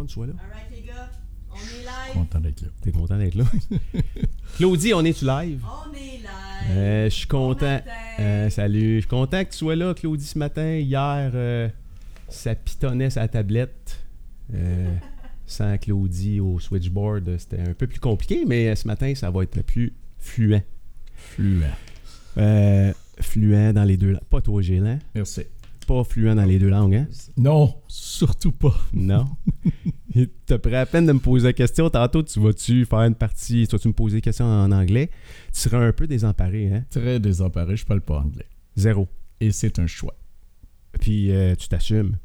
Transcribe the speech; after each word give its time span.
fun 0.00 0.04
que 0.04 0.08
tu 0.08 0.14
sois 0.14 0.26
là. 0.26 0.32
Alright, 0.42 0.66
les 0.72 0.82
gars, 0.82 1.10
on 1.50 1.56
est 1.56 1.82
live. 1.82 2.14
Content 2.14 2.40
d'être 2.40 2.60
là. 2.62 2.68
T'es 2.82 2.92
content 2.92 3.18
d'être 3.18 3.34
là? 3.34 3.44
Claudie, 4.56 4.94
on 4.94 5.04
est-tu 5.04 5.24
live? 5.24 5.64
On 5.64 5.92
est 5.94 6.18
live. 6.18 6.26
Euh, 6.70 7.04
je 7.04 7.14
suis 7.14 7.26
content. 7.26 7.80
Euh, 8.18 8.50
salut. 8.50 8.96
Je 8.96 9.00
suis 9.00 9.08
content 9.08 9.44
que 9.44 9.50
tu 9.50 9.58
sois 9.58 9.76
là, 9.76 9.94
Claudie, 9.94 10.24
ce 10.24 10.38
matin. 10.38 10.76
Hier, 10.76 11.30
euh, 11.34 11.68
ça 12.28 12.54
pitonnait 12.54 13.10
sa 13.10 13.26
tablette. 13.28 14.00
Euh, 14.54 14.94
sans 15.46 15.76
Claudie 15.78 16.40
au 16.40 16.60
switchboard, 16.60 17.36
c'était 17.38 17.60
un 17.60 17.74
peu 17.74 17.86
plus 17.86 18.00
compliqué, 18.00 18.44
mais 18.46 18.74
ce 18.76 18.86
matin, 18.86 19.12
ça 19.14 19.30
va 19.30 19.42
être 19.42 19.62
plus 19.62 19.92
fluent. 20.18 20.62
Fluent. 21.14 21.62
Euh, 22.38 22.92
fluent 23.20 23.72
dans 23.72 23.84
les 23.84 23.96
deux 23.96 24.12
langues. 24.12 24.24
Pas 24.30 24.40
toi, 24.40 24.62
Gélant. 24.62 24.98
Merci. 25.14 25.42
Pas 25.90 26.04
fluent 26.04 26.32
dans 26.36 26.44
les 26.44 26.60
deux 26.60 26.68
langues, 26.68 26.94
hein? 26.94 27.08
Non, 27.36 27.74
surtout 27.88 28.52
pas. 28.52 28.76
Non? 28.92 29.26
T'as 30.46 30.58
pris 30.58 30.76
à 30.76 30.86
peine 30.86 31.04
de 31.04 31.10
me 31.10 31.18
poser 31.18 31.48
la 31.48 31.52
question. 31.52 31.90
Tantôt, 31.90 32.22
tu 32.22 32.38
vas-tu 32.38 32.84
faire 32.84 33.00
une 33.00 33.16
partie, 33.16 33.66
tu 33.66 33.74
vas-tu 33.74 33.88
me 33.88 33.92
poser 33.92 34.18
des 34.18 34.20
questions 34.20 34.44
en 34.44 34.70
anglais? 34.70 35.10
Tu 35.52 35.58
seras 35.62 35.78
un 35.78 35.90
peu 35.90 36.06
désemparé, 36.06 36.72
hein? 36.72 36.84
Très 36.90 37.18
désemparé, 37.18 37.74
je 37.74 37.84
parle 37.84 38.02
pas 38.02 38.20
anglais. 38.20 38.46
Zéro. 38.76 39.08
Et 39.40 39.50
c'est 39.50 39.80
un 39.80 39.88
choix. 39.88 40.14
Puis 41.00 41.32
euh, 41.32 41.56
tu 41.56 41.66
t'assumes. 41.66 42.18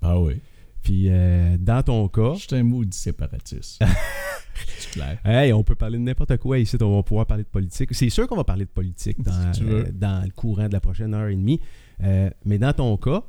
Ah 0.00 0.18
oui. 0.18 0.40
Puis 0.82 1.08
euh, 1.10 1.58
dans 1.58 1.82
ton 1.82 2.08
cas, 2.08 2.32
Je 2.36 2.46
suis 2.48 2.56
un 2.56 2.62
maudit 2.62 2.96
séparatiste. 2.96 3.84
c'est 4.78 4.92
clair. 4.92 5.18
hey, 5.26 5.52
on 5.52 5.62
peut 5.62 5.74
parler 5.74 5.98
de 5.98 6.04
n'importe 6.04 6.38
quoi 6.38 6.58
ici. 6.58 6.78
On 6.80 6.96
va 6.96 7.02
pouvoir 7.02 7.26
parler 7.26 7.44
de 7.44 7.48
politique. 7.50 7.90
C'est 7.92 8.08
sûr 8.08 8.26
qu'on 8.26 8.36
va 8.36 8.44
parler 8.44 8.64
de 8.64 8.70
politique 8.70 9.22
dans, 9.22 9.52
Si 9.52 9.60
tu 9.60 9.68
euh, 9.68 9.84
dans 9.92 10.24
le 10.24 10.30
courant 10.30 10.68
de 10.68 10.72
la 10.72 10.80
prochaine 10.80 11.12
heure 11.12 11.28
et 11.28 11.36
demie. 11.36 11.60
Euh, 12.02 12.30
mais 12.44 12.58
dans 12.58 12.72
ton 12.72 12.96
cas, 12.96 13.24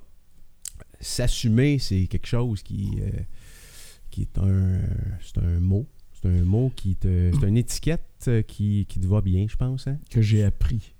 s'assumer, 0.99 1.79
c'est 1.79 2.07
quelque 2.07 2.27
chose 2.27 2.63
qui, 2.63 2.99
euh, 3.01 3.09
qui 4.09 4.21
est 4.21 4.37
un, 4.37 4.79
c'est 5.21 5.37
un 5.39 5.59
mot. 5.59 5.87
C'est 6.13 6.29
un 6.29 6.43
mot 6.43 6.71
qui 6.75 6.95
te. 6.95 7.31
C'est 7.39 7.47
une 7.47 7.57
étiquette 7.57 8.25
euh, 8.27 8.41
qui, 8.43 8.85
qui 8.87 8.99
te 8.99 9.07
va 9.07 9.21
bien, 9.21 9.47
je 9.49 9.55
pense. 9.55 9.87
Hein? 9.87 9.99
Que 10.09 10.21
j'ai 10.21 10.43
appris. 10.43 10.93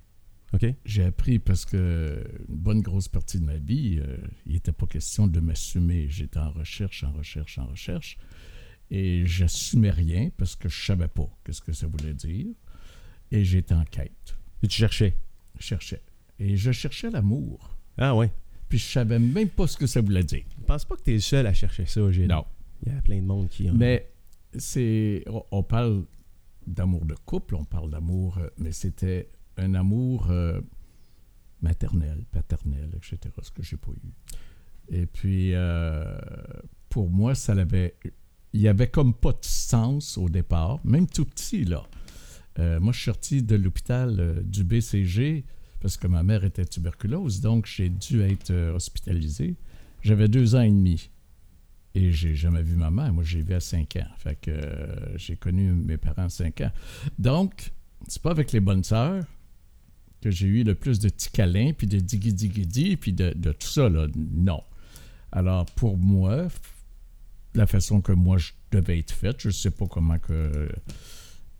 OK? 0.54 0.66
J'ai 0.84 1.04
appris 1.04 1.40
parce 1.40 1.64
que 1.66 2.24
une 2.50 2.58
bonne 2.58 2.82
grosse 2.82 3.08
partie 3.08 3.40
de 3.40 3.46
ma 3.46 3.58
vie, 3.58 4.00
euh, 4.00 4.18
il 4.46 4.54
n'était 4.54 4.74
pas 4.74 4.88
question 4.88 5.28
de 5.28 5.40
m'assumer. 5.40 6.08
J'étais 6.10 6.40
en 6.40 6.52
recherche, 6.52 7.04
en 7.04 7.12
recherche, 7.12 7.58
en 7.58 7.68
recherche. 7.68 8.18
Et 8.90 9.26
j'assumais 9.26 9.92
rien 9.92 10.30
parce 10.36 10.56
que 10.56 10.68
je 10.68 10.86
savais 10.86 11.08
pas 11.08 11.30
qu'est-ce 11.46 11.62
que 11.62 11.72
ça 11.72 11.88
voulait 11.88 12.14
dire. 12.14 12.48
Et 13.32 13.46
j'étais 13.46 13.74
en 13.74 13.86
quête. 13.86 14.36
Et 14.62 14.68
tu 14.68 14.78
cherchais? 14.78 15.16
Je 15.58 15.64
cherchais. 15.64 16.02
Et 16.42 16.58
je 16.58 16.72
cherchais 16.72 17.12
l'amour. 17.12 17.78
Ah 17.98 18.16
ouais. 18.16 18.32
Puis 18.68 18.80
je 18.80 18.86
savais 18.86 19.20
même 19.20 19.50
pas 19.50 19.68
ce 19.68 19.78
que 19.78 19.86
ça 19.86 20.02
voulait 20.02 20.24
dire. 20.24 20.44
Je 20.60 20.66
pense 20.66 20.86
pas 20.86 20.96
que 20.96 21.04
tu 21.04 21.12
es 21.12 21.14
le 21.16 21.20
seul 21.20 21.46
à 21.46 21.54
chercher 21.54 21.86
ça, 21.86 22.10
Gilles. 22.12 22.28
Non. 22.28 22.46
Il 22.84 22.92
y 22.92 22.96
a 22.96 23.02
plein 23.02 23.18
de 23.22 23.26
monde 23.26 23.48
qui 23.48 23.70
ont. 23.70 23.74
Mais 23.76 24.12
c'est. 24.58 25.24
on- 25.52 25.62
parle 25.62 26.06
d'amour 26.66 27.06
de 27.06 27.14
couple, 27.26 27.56
on 27.56 27.64
parle 27.64 27.92
d'amour, 27.92 28.40
euh, 28.40 28.48
mais 28.58 28.72
c'était 28.72 29.30
un 29.58 29.76
amour 29.76 30.32
euh, 30.32 30.62
maternel, 31.62 32.26
paternel, 32.32 32.90
etc., 32.96 33.18
ce 33.44 33.52
que 33.52 33.62
j'ai 33.62 33.78
pas 33.78 33.92
eu. 33.92 34.96
Et 34.96 35.06
puis, 35.06 35.54
euh, 35.54 36.18
pour 36.90 37.10
moi, 37.10 37.36
ça 37.36 37.54
avait. 37.54 37.96
Il 38.54 38.62
y 38.62 38.68
avait 38.68 38.90
comme 38.90 39.14
pas 39.14 39.32
de 39.34 39.44
sens 39.46 40.18
au 40.18 40.28
départ, 40.28 40.80
même 40.84 41.06
tout 41.08 41.26
petit, 41.26 41.66
là. 41.66 41.84
Euh, 42.60 42.80
moi, 42.80 42.92
je 42.94 42.98
suis 42.98 43.06
sorti 43.06 43.44
de 43.44 43.56
l'hôpital 43.56 44.42
du 44.44 44.64
BCG 44.64 45.46
parce 45.82 45.98
que 45.98 46.08
ma 46.08 46.24
mère 46.24 46.44
était 46.44 46.66
tuberculose, 46.66 47.42
donc 47.42 47.66
j'ai 47.66 47.90
dû 47.90 48.22
être 48.22 48.52
euh, 48.52 48.74
hospitalisé. 48.74 49.56
J'avais 50.02 50.28
deux 50.28 50.56
ans 50.56 50.62
et 50.62 50.70
demi. 50.70 51.10
Et 51.94 52.12
j'ai 52.12 52.36
jamais 52.36 52.62
vu 52.62 52.76
ma 52.76 52.90
mère. 52.90 53.12
Moi, 53.12 53.24
j'ai 53.24 53.42
vu 53.42 53.54
à 53.54 53.60
5 53.60 53.98
ans. 53.98 54.08
Fait 54.18 54.36
que 54.36 54.52
euh, 54.52 55.18
j'ai 55.18 55.36
connu 55.36 55.74
mes 55.74 55.98
parents 55.98 56.24
à 56.24 56.30
5 56.30 56.62
ans. 56.62 56.72
Donc, 57.20 57.74
c'est 58.08 58.22
pas 58.22 58.32
avec 58.32 58.52
les 58.54 58.62
bonnes 58.62 58.84
sœurs 58.84 59.26
que 60.22 60.32
j'ai 60.32 60.48
eu 60.48 60.64
le 60.64 60.76
plus 60.76 61.00
de 61.00 61.10
petits 61.10 61.32
câlins, 61.32 61.74
puis 61.74 61.88
de 61.88 62.00
digui 62.00 62.32
digui 62.32 62.66
di, 62.66 62.96
puis 62.96 63.12
de, 63.12 63.34
de 63.36 63.52
tout 63.52 63.68
ça, 63.68 63.90
là. 63.90 64.08
Non. 64.16 64.64
Alors, 65.32 65.66
pour 65.66 65.98
moi, 65.98 66.48
la 67.56 67.68
façon 67.68 68.02
que 68.02 68.12
moi 68.12 68.38
je 68.38 68.52
devais 68.72 69.00
être 69.00 69.12
faite, 69.12 69.38
je 69.40 69.50
sais 69.50 69.72
pas 69.72 69.88
comment 69.88 70.20
que 70.20 70.70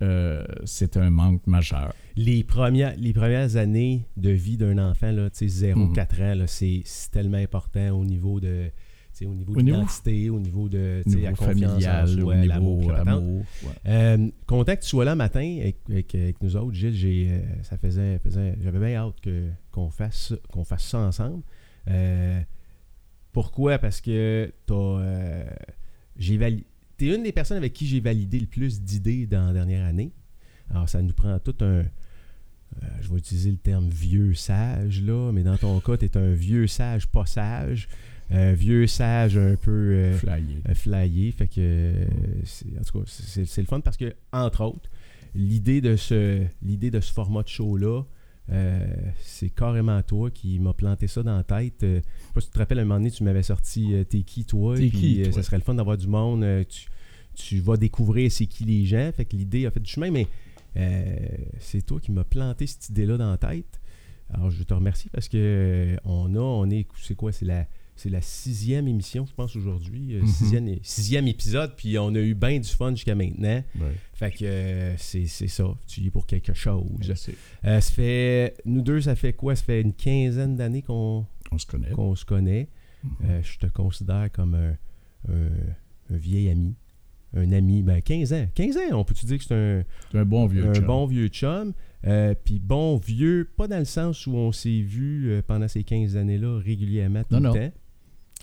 euh, 0.02 0.44
c'était 0.66 1.00
un 1.00 1.10
manque 1.10 1.46
majeur. 1.48 1.94
les, 2.16 2.44
premières, 2.44 2.96
les 2.98 3.14
premières 3.14 3.56
années 3.56 4.06
de 4.18 4.30
vie 4.32 4.58
d'un 4.58 4.78
enfant, 4.78 5.12
là, 5.12 5.30
tu 5.30 5.48
sais, 5.50 5.74
0-4 5.74 6.18
Mhm. 6.36 6.42
ans, 6.42 6.46
c'est 6.48 6.82
c'est 6.86 7.12
tellement 7.12 7.38
important 7.38 7.90
au 7.92 8.06
niveau 8.06 8.40
de. 8.40 8.70
Au 9.24 9.36
niveau 9.36 9.54
de 9.54 9.60
l'identité, 9.60 10.30
au 10.32 10.40
niveau 10.40 10.68
de 10.68 11.04
niveau 11.06 11.22
la 11.22 11.36
familial, 11.36 12.08
soi, 12.08 12.24
au 12.24 12.32
l'amour, 12.48 12.78
niveau 12.78 12.78
puis 12.80 12.88
la 12.88 13.04
patente. 13.06 13.20
amour. 13.22 13.42
ouais. 13.64 13.70
Euh, 13.88 14.30
content 14.48 14.76
que 14.76 14.82
tu 14.82 14.88
sois 14.88 15.06
là 15.06 15.14
matin 15.14 15.58
avec, 15.62 15.78
avec- 15.88 16.16
avec 16.16 16.42
nous 16.42 16.56
autres, 16.56 16.74
Gilles. 16.74 16.96
J'ai, 16.96 17.28
euh, 17.30 17.40
ça 17.62 17.78
faisait, 17.78 18.18
faisait- 18.18 18.58
j'avais 18.64 18.80
bien 18.80 18.96
hâte 18.98 19.22
que, 19.22 19.50
qu'on, 19.72 19.92
fasse, 19.92 20.34
qu'on 20.50 20.64
fasse 20.64 20.86
ça 20.86 20.98
ensemble. 20.98 21.44
Euh, 21.88 22.42
pourquoi? 23.32 23.78
Parce 23.78 24.02
que 24.02 24.52
t'as, 24.66 24.74
t'es 27.06 27.16
une 27.16 27.24
des 27.24 27.32
personnes 27.32 27.58
avec 27.58 27.74
qui 27.74 27.88
j'ai 27.88 28.00
validé 28.00 28.40
le 28.40 28.46
plus 28.46 28.82
d'idées 28.82 29.26
dans 29.26 29.48
la 29.48 29.54
dernière 29.54 29.86
année. 29.86 30.12
Alors, 30.70 30.88
ça 30.88 31.02
nous 31.02 31.14
prend 31.14 31.40
tout 31.40 31.56
un. 31.62 31.66
euh, 31.66 31.84
je 33.02 33.10
vais 33.10 33.18
utiliser 33.18 33.50
le 33.52 33.58
terme 33.58 33.90
vieux 33.90 34.34
sage, 34.36 35.02
là, 35.02 35.32
mais 35.32 35.42
dans 35.44 35.58
ton 35.58 35.80
cas, 35.80 35.98
tu 35.98 36.06
es 36.06 36.16
un 36.18 36.32
vieux 36.34 36.68
sage 36.68 37.08
pas 37.08 37.26
sage. 37.26 37.88
Un 38.30 38.54
vieux 38.54 38.86
sage 38.88 39.36
un 39.38 39.56
peu. 39.56 39.72
euh, 39.72 40.14
Flyer. 40.14 40.62
euh, 40.70 40.74
flyé. 40.76 41.32
Fait 41.32 41.48
que, 41.48 41.54
euh, 41.60 42.06
c'est- 42.46 42.66
en 42.80 42.84
tout 42.84 43.00
cas, 43.00 43.06
c'est 43.08 43.46
c'est 43.46 43.62
le 43.62 43.68
fun 43.68 43.82
parce 43.82 43.98
que, 43.98 44.14
entre 44.32 44.64
autres, 44.64 44.90
l'idée 45.36 45.82
de 45.82 45.96
ce, 45.96 46.44
l'idée 46.62 46.92
de 46.92 47.00
ce 47.02 47.12
format 47.12 47.44
de 47.44 47.50
show-là, 47.50 48.04
euh, 48.50 48.86
c'est 49.20 49.50
carrément 49.50 50.02
toi 50.02 50.32
qui 50.32 50.60
m'a 50.60 50.74
planté 50.74 51.08
ça 51.08 51.24
dans 51.24 51.38
la 51.38 51.44
tête. 51.44 51.84
Euh, 51.84 52.02
je 52.02 52.28
sais 52.28 52.34
pas 52.34 52.42
si 52.42 52.48
tu 52.48 52.54
te 52.54 52.60
rappelles, 52.60 52.80
un 52.80 52.84
moment 52.84 53.00
donné, 53.00 53.12
tu 53.12 53.24
m'avais 53.24 53.44
sorti 53.44 53.94
euh, 53.94 54.04
T'es 54.04 54.24
qui, 54.24 54.46
toi? 54.46 54.78
T'es 54.78 54.90
qui, 54.90 55.24
toi? 55.24 55.34
ça 55.34 55.44
serait 55.44 55.58
le 55.58 55.64
fun 55.64 55.74
d'avoir 55.76 55.98
du 55.98 56.08
monde. 56.08 56.46
tu, 56.68 56.88
tu 57.36 57.60
vas 57.60 57.78
découvrir 57.78 58.32
c'est 58.32 58.48
qui 58.48 58.66
les 58.66 58.86
gens. 58.86 59.12
Fait 59.16 59.26
que 59.26 59.36
l'idée 59.36 59.66
a 59.66 59.72
fait 59.72 59.80
du 59.80 59.90
chemin, 59.90 60.12
mais 60.12 60.28
c'est 61.60 61.86
toi 61.86 62.00
qui 62.00 62.12
m'as 62.12 62.24
planté 62.24 62.68
cette 62.68 62.90
idée-là 62.90 63.18
dans 63.18 63.32
la 63.32 63.38
tête. 63.38 63.80
Alors, 64.34 64.50
je 64.50 64.64
te 64.64 64.74
remercie 64.74 65.10
parce 65.10 65.28
que 65.28 65.98
on 66.06 66.36
a, 66.36 66.40
on 66.40 66.70
est, 66.70 66.88
c'est 67.02 67.16
quoi, 67.16 67.34
c'est 67.34 67.46
la, 67.46 67.68
c'est 68.02 68.10
la 68.10 68.22
sixième 68.22 68.88
émission, 68.88 69.26
je 69.26 69.34
pense, 69.34 69.56
aujourd'hui. 69.56 70.16
euh, 70.16 70.22
Mhm. 70.22 70.28
sixième, 70.28 70.76
sixième 70.82 71.28
épisode, 71.28 71.76
puis 71.76 71.98
on 72.00 72.14
a 72.16 72.20
eu 72.20 72.34
bien 72.34 72.60
du 72.60 72.68
fun 72.70 72.92
jusqu'à 72.96 73.16
maintenant. 73.16 73.64
Ouais. 73.80 73.96
Fait 74.14 74.32
que 74.32 74.44
euh, 74.46 74.96
c'est, 74.98 75.26
ça, 75.28 75.66
tu 75.88 76.02
y 76.02 76.08
es 76.08 76.10
pour 76.10 76.26
quelque 76.26 76.54
chose. 76.54 76.84
Euh, 77.66 77.80
ça 77.80 77.92
fait, 77.94 78.56
nous 78.66 78.82
deux, 78.82 79.02
ça 79.02 79.16
fait 79.16 79.34
quoi? 79.34 79.56
Ça 79.56 79.64
fait 79.64 79.82
une 79.82 79.94
quinzaine 79.94 80.56
d'années 80.56 80.82
qu'on, 80.82 81.26
On 81.52 81.58
se 81.58 81.66
connaît. 81.66 81.90
qu'on 81.92 82.16
se 82.16 82.26
connaît. 82.26 82.68
Mhm. 83.04 83.12
Euh, 83.26 83.42
je 83.44 83.58
te 83.60 83.68
considère 83.68 84.32
comme 84.32 84.54
un, 84.56 84.74
un- 85.32 86.14
un 86.14 86.18
vieil 86.18 86.50
ami. 86.50 86.76
Un 87.34 87.52
ami, 87.54 87.82
ben 87.82 88.02
15 88.02 88.34
ans. 88.34 88.46
15 88.56 88.76
ans, 88.76 88.82
on 88.92 89.06
peut-tu 89.06 89.26
dire 89.26 89.38
que 89.38 89.44
c'est 89.46 89.56
un, 89.56 90.20
un 90.20 90.26
bon 90.26 90.48
vieux 90.48 90.68
un 90.68 90.74
chum. 90.74 90.86
bon 90.86 91.06
vieux 91.06 91.28
chum. 91.30 91.72
Euh, 92.06 92.34
Puis 92.44 92.60
bon 92.60 92.98
vieux, 92.98 93.50
pas 93.56 93.68
dans 93.70 93.80
le 93.80 93.86
sens 93.86 94.28
où 94.28 94.34
on 94.36 94.52
s'est 94.52 94.82
vu 94.82 95.30
euh, 95.30 95.42
pendant 95.42 95.70
ces 95.70 95.84
15 95.86 96.18
années-là 96.18 96.60
régulièrement 96.60 97.24
tout 97.24 97.36
Non, 97.36 97.40
le 97.40 97.48
non. 97.48 97.54
temps. 97.54 97.74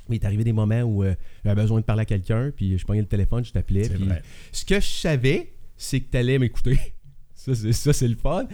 Mais 0.09 0.17
il 0.17 0.23
est 0.23 0.27
arrivé 0.27 0.45
des 0.45 0.53
moments 0.53 0.83
où 0.83 1.05
euh, 1.05 1.15
j'avais 1.45 1.61
besoin 1.61 1.81
de 1.81 1.85
parler 1.85 2.03
à 2.03 2.07
quelqu'un, 2.07 2.51
puis 2.55 2.79
je 2.79 2.85
prenais 2.85 3.01
le 3.01 3.07
téléphone, 3.07 3.45
je 3.45 3.53
t'appelais. 3.53 3.89
Puis 3.89 4.05
vrai. 4.05 4.23
ce 4.53 4.65
que 4.65 4.81
je 4.81 4.89
savais, 4.89 5.53
c'est 5.77 6.01
que 6.01 6.11
tu 6.11 6.17
allais 6.17 6.39
m'écouter. 6.39 6.79
ça, 7.35 7.55
c'est, 7.55 7.73
ça, 7.73 7.93
c'est 7.93 8.09
le 8.09 8.17
fun. 8.17 8.47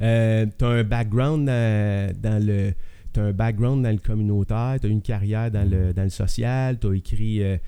Euh, 0.00 0.46
tu 0.58 0.64
as 0.64 0.68
un 0.68 0.84
background 0.84 1.46
dans, 1.46 2.12
dans 2.20 2.44
le. 2.44 2.72
T'as 3.12 3.24
un 3.24 3.32
background 3.32 3.84
dans 3.84 3.90
le 3.90 3.98
communautaire, 3.98 4.78
tu 4.80 4.86
as 4.86 4.90
une 4.90 5.02
carrière 5.02 5.50
dans 5.50 5.68
le, 5.68 5.92
dans 5.92 6.04
le 6.04 6.08
social, 6.08 6.78
tu 6.78 6.86
as 6.86 6.94
écrit, 6.94 7.42
euh, 7.42 7.58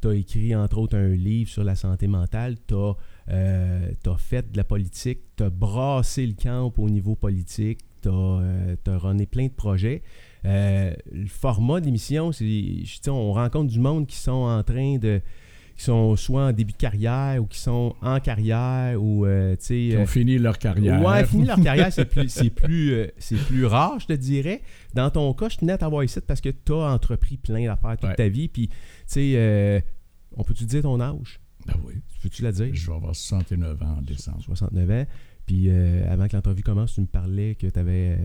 t'as 0.00 0.12
écrit 0.12 0.56
entre 0.56 0.78
autres 0.78 0.96
un 0.96 1.08
livre 1.08 1.50
sur 1.50 1.62
la 1.62 1.74
santé 1.74 2.06
mentale, 2.06 2.56
tu 2.66 2.74
as, 2.74 4.16
fait 4.16 4.50
de 4.50 4.56
la 4.56 4.64
politique, 4.64 5.20
tu 5.36 5.42
as 5.42 5.50
brassé 5.50 6.26
le 6.26 6.32
camp 6.32 6.72
au 6.78 6.88
niveau 6.88 7.16
politique, 7.16 7.80
tu 8.00 8.08
as, 8.08 8.98
runné 8.98 9.26
plein 9.26 9.46
de 9.48 9.52
projets. 9.52 10.02
Euh, 10.46 10.92
le 11.10 11.26
format 11.26 11.80
de 11.80 11.86
l'émission, 11.86 12.32
c'est 12.32 12.44
tu 12.44 13.10
on 13.10 13.32
rencontre 13.32 13.70
du 13.72 13.80
monde 13.80 14.06
qui 14.06 14.16
sont 14.16 14.30
en 14.32 14.62
train 14.62 14.98
de 14.98 15.20
qui 15.76 15.82
sont 15.82 16.14
soit 16.14 16.46
en 16.46 16.52
début 16.52 16.72
de 16.72 16.76
carrière 16.78 17.42
ou 17.42 17.46
qui 17.46 17.58
sont 17.58 17.96
en 18.00 18.20
carrière 18.20 19.02
ou 19.02 19.26
euh, 19.26 19.56
tu 19.56 19.64
sais 19.64 19.88
Qui 19.90 19.96
ont 19.96 20.02
euh, 20.02 20.06
fini 20.06 20.38
leur 20.38 20.56
carrière. 20.58 21.02
Ouais, 21.02 21.24
fini 21.26 21.46
leur 21.46 21.60
carrière, 21.60 21.92
c'est 21.92 22.04
plus, 22.04 22.28
c'est 22.28 22.50
plus, 22.50 22.92
euh, 22.92 23.06
c'est 23.18 23.34
plus 23.36 23.64
rare, 23.66 23.98
je 23.98 24.06
te 24.06 24.12
dirais. 24.12 24.62
Dans 24.94 25.10
ton 25.10 25.32
cas, 25.34 25.48
je 25.48 25.56
tenais 25.56 25.72
à 25.72 25.78
t'avoir 25.78 26.04
ici 26.04 26.20
parce 26.24 26.40
que 26.40 26.50
tu 26.50 26.72
as 26.72 26.92
entrepris 26.92 27.38
plein 27.38 27.64
d'affaires 27.66 27.96
toute 27.98 28.08
Ouais. 28.10 28.14
ta 28.14 28.28
vie. 28.28 28.46
Puis, 28.46 28.68
tu 28.68 28.74
sais, 29.06 29.32
euh, 29.34 29.80
on 30.36 30.44
peut-tu 30.44 30.64
dire 30.64 30.82
ton 30.82 31.00
âge? 31.00 31.40
Ben 31.66 31.74
oui. 31.84 31.94
Peux-tu 32.22 32.42
la 32.42 32.52
dire? 32.52 32.68
Je 32.72 32.86
vais 32.86 32.94
avoir 32.96 33.16
69 33.16 33.82
ans 33.82 33.96
en 33.98 34.02
décembre. 34.02 34.42
69 34.42 34.90
ans. 34.90 35.06
Puis, 35.44 35.64
euh, 35.70 36.08
avant 36.08 36.28
que 36.28 36.36
l'entrevue 36.36 36.62
commence, 36.62 36.94
tu 36.94 37.00
me 37.00 37.06
parlais 37.06 37.56
que 37.56 37.66
tu 37.66 37.78
avais, 37.80 38.16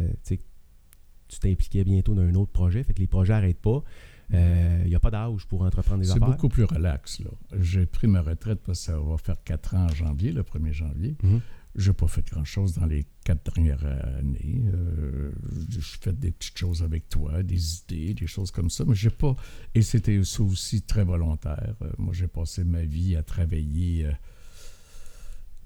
tu 1.30 1.40
t'impliquais 1.40 1.84
bientôt 1.84 2.14
dans 2.14 2.22
un 2.24 2.36
autre 2.36 2.52
projet. 2.52 2.84
Fait 2.84 2.94
que 2.94 3.00
les 3.00 3.08
projets 3.08 3.34
n'arrêtent 3.34 3.62
pas. 3.62 3.84
Il 4.32 4.86
n'y 4.88 4.94
a 4.96 5.00
pas 5.00 5.10
d'âge 5.10 5.46
pour 5.48 5.62
entreprendre 5.64 6.02
des 6.02 6.06
C'est 6.08 6.14
affaires. 6.18 6.28
beaucoup 6.28 6.50
plus 6.50 6.64
relax. 6.64 7.20
là. 7.22 7.32
J'ai 7.60 7.86
pris 7.88 8.06
ma 8.08 8.22
retraite 8.22 8.60
parce 8.64 8.80
que 8.80 8.86
ça 8.92 9.00
va 9.00 9.18
faire 9.18 9.42
quatre 9.44 9.74
ans 9.76 9.86
en 9.86 9.94
janvier, 9.96 10.32
le 10.32 10.44
1er 10.44 10.72
janvier. 10.72 11.16
Mhm. 11.24 11.42
Je 11.76 11.90
n'ai 11.90 11.94
pas 11.94 12.08
fait 12.08 12.28
grand-chose 12.28 12.74
dans 12.76 12.86
les 12.86 13.06
quatre 13.24 13.54
dernières 13.54 13.84
années. 13.86 14.64
Euh, 14.74 15.32
je 15.70 15.80
fais 16.02 16.12
des 16.14 16.32
petites 16.32 16.58
choses 16.58 16.84
avec 16.84 17.10
toi, 17.10 17.42
des 17.44 17.78
idées, 17.80 18.14
des 18.16 18.28
choses 18.28 18.52
comme 18.52 18.70
ça, 18.70 18.84
mais 18.86 18.96
j'ai 18.96 19.12
pas... 19.12 19.36
Et 19.76 19.82
c'était 19.84 20.18
aussi, 20.18 20.42
aussi 20.42 20.82
très 20.82 21.04
volontaire. 21.04 21.76
Euh, 21.84 21.92
moi, 21.98 22.14
j'ai 22.14 22.28
passé 22.28 22.64
ma 22.64 22.82
vie 22.84 23.16
à 23.16 23.24
travailler 23.24 24.06
euh, 24.08 24.12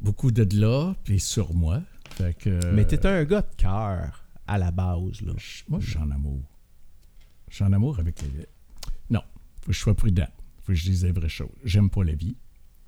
beaucoup 0.02 0.32
de 0.32 0.46
là, 0.60 0.94
puis 1.04 1.20
sur 1.20 1.54
moi. 1.54 1.82
Fait 2.12 2.38
que, 2.38 2.74
Mais 2.74 2.86
tu 2.86 2.96
un 3.08 3.24
gars 3.24 3.42
de 3.42 3.56
cœur 3.58 4.23
à 4.48 4.58
la 4.58 4.72
base. 4.72 5.22
Là. 5.22 5.34
Moi, 5.70 5.80
je 5.80 5.90
suis 5.92 6.00
en 6.00 6.12
amour. 6.12 6.42
Je 7.50 7.56
suis 7.56 7.64
en 7.64 7.74
amour 7.74 8.00
avec 8.00 8.22
les... 8.22 8.46
Non, 9.10 9.22
faut 9.62 9.68
que 9.68 9.74
je 9.74 9.80
sois 9.80 9.96
prudent. 9.96 10.28
faut 10.62 10.72
que 10.72 10.78
je 10.78 10.84
dise 10.86 11.04
les 11.06 11.12
vraies 11.12 11.30
choses. 11.30 11.50
J'aime 11.64 11.90
pas 11.90 12.04
la 12.04 12.16
vie. 12.16 12.36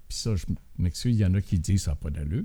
Puis 0.07 0.17
ça, 0.17 0.35
je 0.35 0.45
m'excuse, 0.77 1.15
il 1.15 1.19
y 1.21 1.25
en 1.25 1.33
a 1.33 1.41
qui 1.41 1.59
disent 1.59 1.83
ça 1.83 1.91
n'a 1.91 1.95
pas 1.95 2.09
d'allure. 2.09 2.43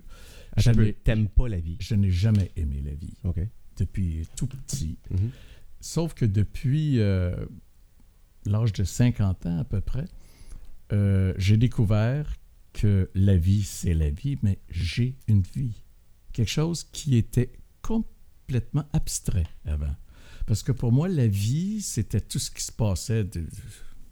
Je 0.56 0.70
Attends 0.70 0.82
T'aimes 1.04 1.28
pas 1.28 1.48
la 1.48 1.60
vie. 1.60 1.76
je 1.80 1.94
n'ai 1.94 2.10
jamais 2.10 2.50
aimé 2.56 2.82
la 2.84 2.94
vie 2.94 3.14
OK. 3.24 3.38
depuis 3.76 4.26
tout 4.36 4.46
petit. 4.46 4.98
Mhm. 5.10 5.30
Sauf 5.80 6.14
que 6.14 6.24
depuis 6.24 7.00
euh, 7.00 7.34
l'âge 8.44 8.72
de 8.72 8.84
50 8.84 9.46
ans 9.46 9.58
à 9.58 9.64
peu 9.64 9.80
près, 9.80 10.04
euh, 10.92 11.32
j'ai 11.38 11.56
découvert 11.56 12.34
que 12.72 13.10
la 13.14 13.36
vie, 13.36 13.62
c'est 13.62 13.94
la 13.94 14.10
vie, 14.10 14.38
mais 14.42 14.58
j'ai 14.68 15.16
une 15.26 15.42
vie. 15.42 15.82
Quelque 16.32 16.50
chose 16.50 16.84
qui 16.84 17.16
était 17.16 17.52
complètement 17.82 18.19
abstrait 18.92 19.46
avant. 19.64 19.94
Parce 20.46 20.62
que 20.62 20.72
pour 20.72 20.92
moi, 20.92 21.08
la 21.08 21.26
vie, 21.26 21.80
c'était 21.80 22.20
tout 22.20 22.38
ce 22.38 22.50
qui 22.50 22.62
se 22.62 22.72
passait 22.72 23.24
de, 23.24 23.46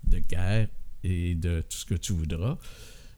de 0.04 0.18
guerre 0.18 0.68
et 1.02 1.34
de 1.34 1.62
tout 1.62 1.78
ce 1.78 1.84
que 1.84 1.94
tu 1.94 2.12
voudras. 2.12 2.58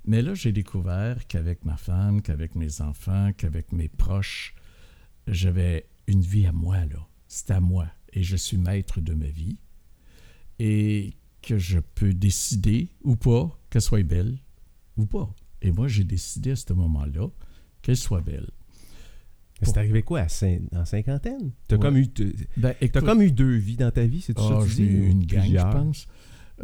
Mais 0.07 0.23
là, 0.23 0.35
j'ai 0.35 0.53
découvert 0.53 1.27
qu'avec 1.27 1.65
ma 1.65 1.77
femme, 1.77 2.23
qu'avec 2.23 2.55
mes 2.55 2.81
enfants, 2.81 3.33
qu'avec 3.37 3.73
mes 3.73 3.89
proches, 3.89 4.55
j'avais 5.27 5.87
une 6.07 6.23
vie 6.23 6.47
à 6.47 6.53
moi, 6.53 6.85
là. 6.87 7.07
C'est 7.29 7.51
à 7.51 7.61
moi. 7.61 7.87
Et 8.13 8.23
je 8.23 8.37
suis 8.37 8.57
maître 8.57 9.01
de 9.01 9.15
ma 9.15 9.29
vie. 9.29 9.59
Et 10.59 11.15
que 11.43 11.59
je 11.59 11.79
peux 11.79 12.13
décider 12.13 12.89
ou 13.03 13.17
pas 13.17 13.59
qu'elle 13.71 13.83
soit 13.83 14.03
belle 14.03 14.39
ou 14.97 15.07
pas. 15.07 15.35
Et 15.63 15.73
moi, 15.73 15.89
j'ai 15.89 16.05
décidé 16.05 16.53
à 16.53 16.57
ce 16.57 16.73
moment-là 16.73 17.29
qu'elle 17.83 17.97
soit 17.97 18.21
belle. 18.21 18.51
Mais 19.61 19.67
C'est 19.69 19.79
arrivé 19.79 20.03
quoi 20.03 20.21
à 20.21 20.27
cin- 20.27 20.61
en 20.75 20.85
cinquantaine? 20.85 21.51
T'as 21.69 21.77
Ouais. 21.77 21.83
comme, 21.83 21.97
eu, 21.99 22.07
Ben, 22.57 22.75
écoute, 22.81 23.05
comme 23.05 23.23
eu 23.23 23.31
deux 23.33 23.57
vies 23.57 23.77
dans 23.77 23.91
ta 23.91 24.05
vie, 24.07 24.21
c'est 24.23 24.35
tout 24.35 24.43
ah, 24.45 24.61
ça 24.61 24.67
tu 24.67 24.71
j'ai 24.71 24.87
dis? 24.87 24.93
eu 24.95 25.07
une 25.09 25.25
gang, 25.27 25.45
je 25.45 25.57
pense. 25.73 26.07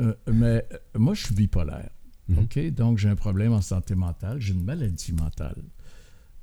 Euh, 0.00 0.14
mais 0.32 0.64
euh, 0.72 0.76
moi, 0.98 1.14
je 1.14 1.24
suis 1.26 1.34
bipolaire. 1.34 1.90
Mhm. 2.28 2.38
OK? 2.40 2.58
Donc, 2.74 2.98
j'ai 2.98 3.08
un 3.08 3.16
problème 3.16 3.52
en 3.52 3.60
santé 3.62 3.94
mentale. 3.94 4.40
J'ai 4.40 4.52
une 4.54 4.64
maladie 4.64 5.12
mentale. 5.12 5.62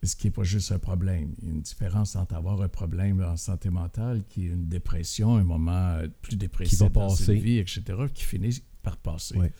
Ce 0.03 0.15
qui 0.17 0.27
n'est 0.27 0.31
pas 0.31 0.43
juste 0.43 0.71
un 0.73 0.79
problème. 0.79 1.33
Il 1.41 1.47
y 1.47 1.51
a 1.51 1.53
une 1.53 1.61
différence 1.61 2.15
entre 2.17 2.35
avoir 2.35 2.61
un 2.61 2.67
problème 2.67 3.23
en 3.23 3.37
santé 3.37 3.69
mentale, 3.69 4.23
qui 4.29 4.45
est 4.47 4.49
une 4.49 4.67
dépression, 4.67 5.35
un 5.37 5.43
moment 5.43 5.93
euh, 5.95 6.07
plus 6.21 6.35
dépressif 6.35 6.79
va 6.79 6.89
dans 6.89 7.07
passer. 7.09 7.23
cette 7.25 7.37
vie, 7.41 7.57
etc., 7.57 7.81
qui 8.13 8.23
finit 8.25 8.61
par 8.81 8.97
passer. 8.97 9.37
Ouais. 9.37 9.51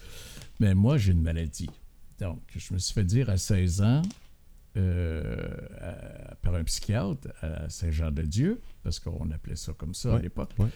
Mais 0.60 0.76
moi, 0.76 0.98
j'ai 0.98 1.14
une 1.14 1.22
maladie. 1.22 1.70
Donc, 2.20 2.42
je 2.56 2.74
me 2.74 2.80
suis 2.80 2.94
fait 2.94 3.06
dire 3.06 3.30
à 3.30 3.38
16 3.38 3.82
ans, 3.82 4.02
à- 4.76 6.36
par 6.42 6.56
un 6.56 6.64
psychiatre 6.64 7.28
à 7.42 7.70
Saint-Jean-de-Dieu, 7.70 8.60
parce 8.84 9.00
qu'on 9.00 9.30
appelait 9.32 9.56
ça 9.56 9.74
comme 9.74 9.94
ça 9.94 10.16
à 10.16 10.20
l'époque. 10.20 10.52
ouais. 10.60 10.68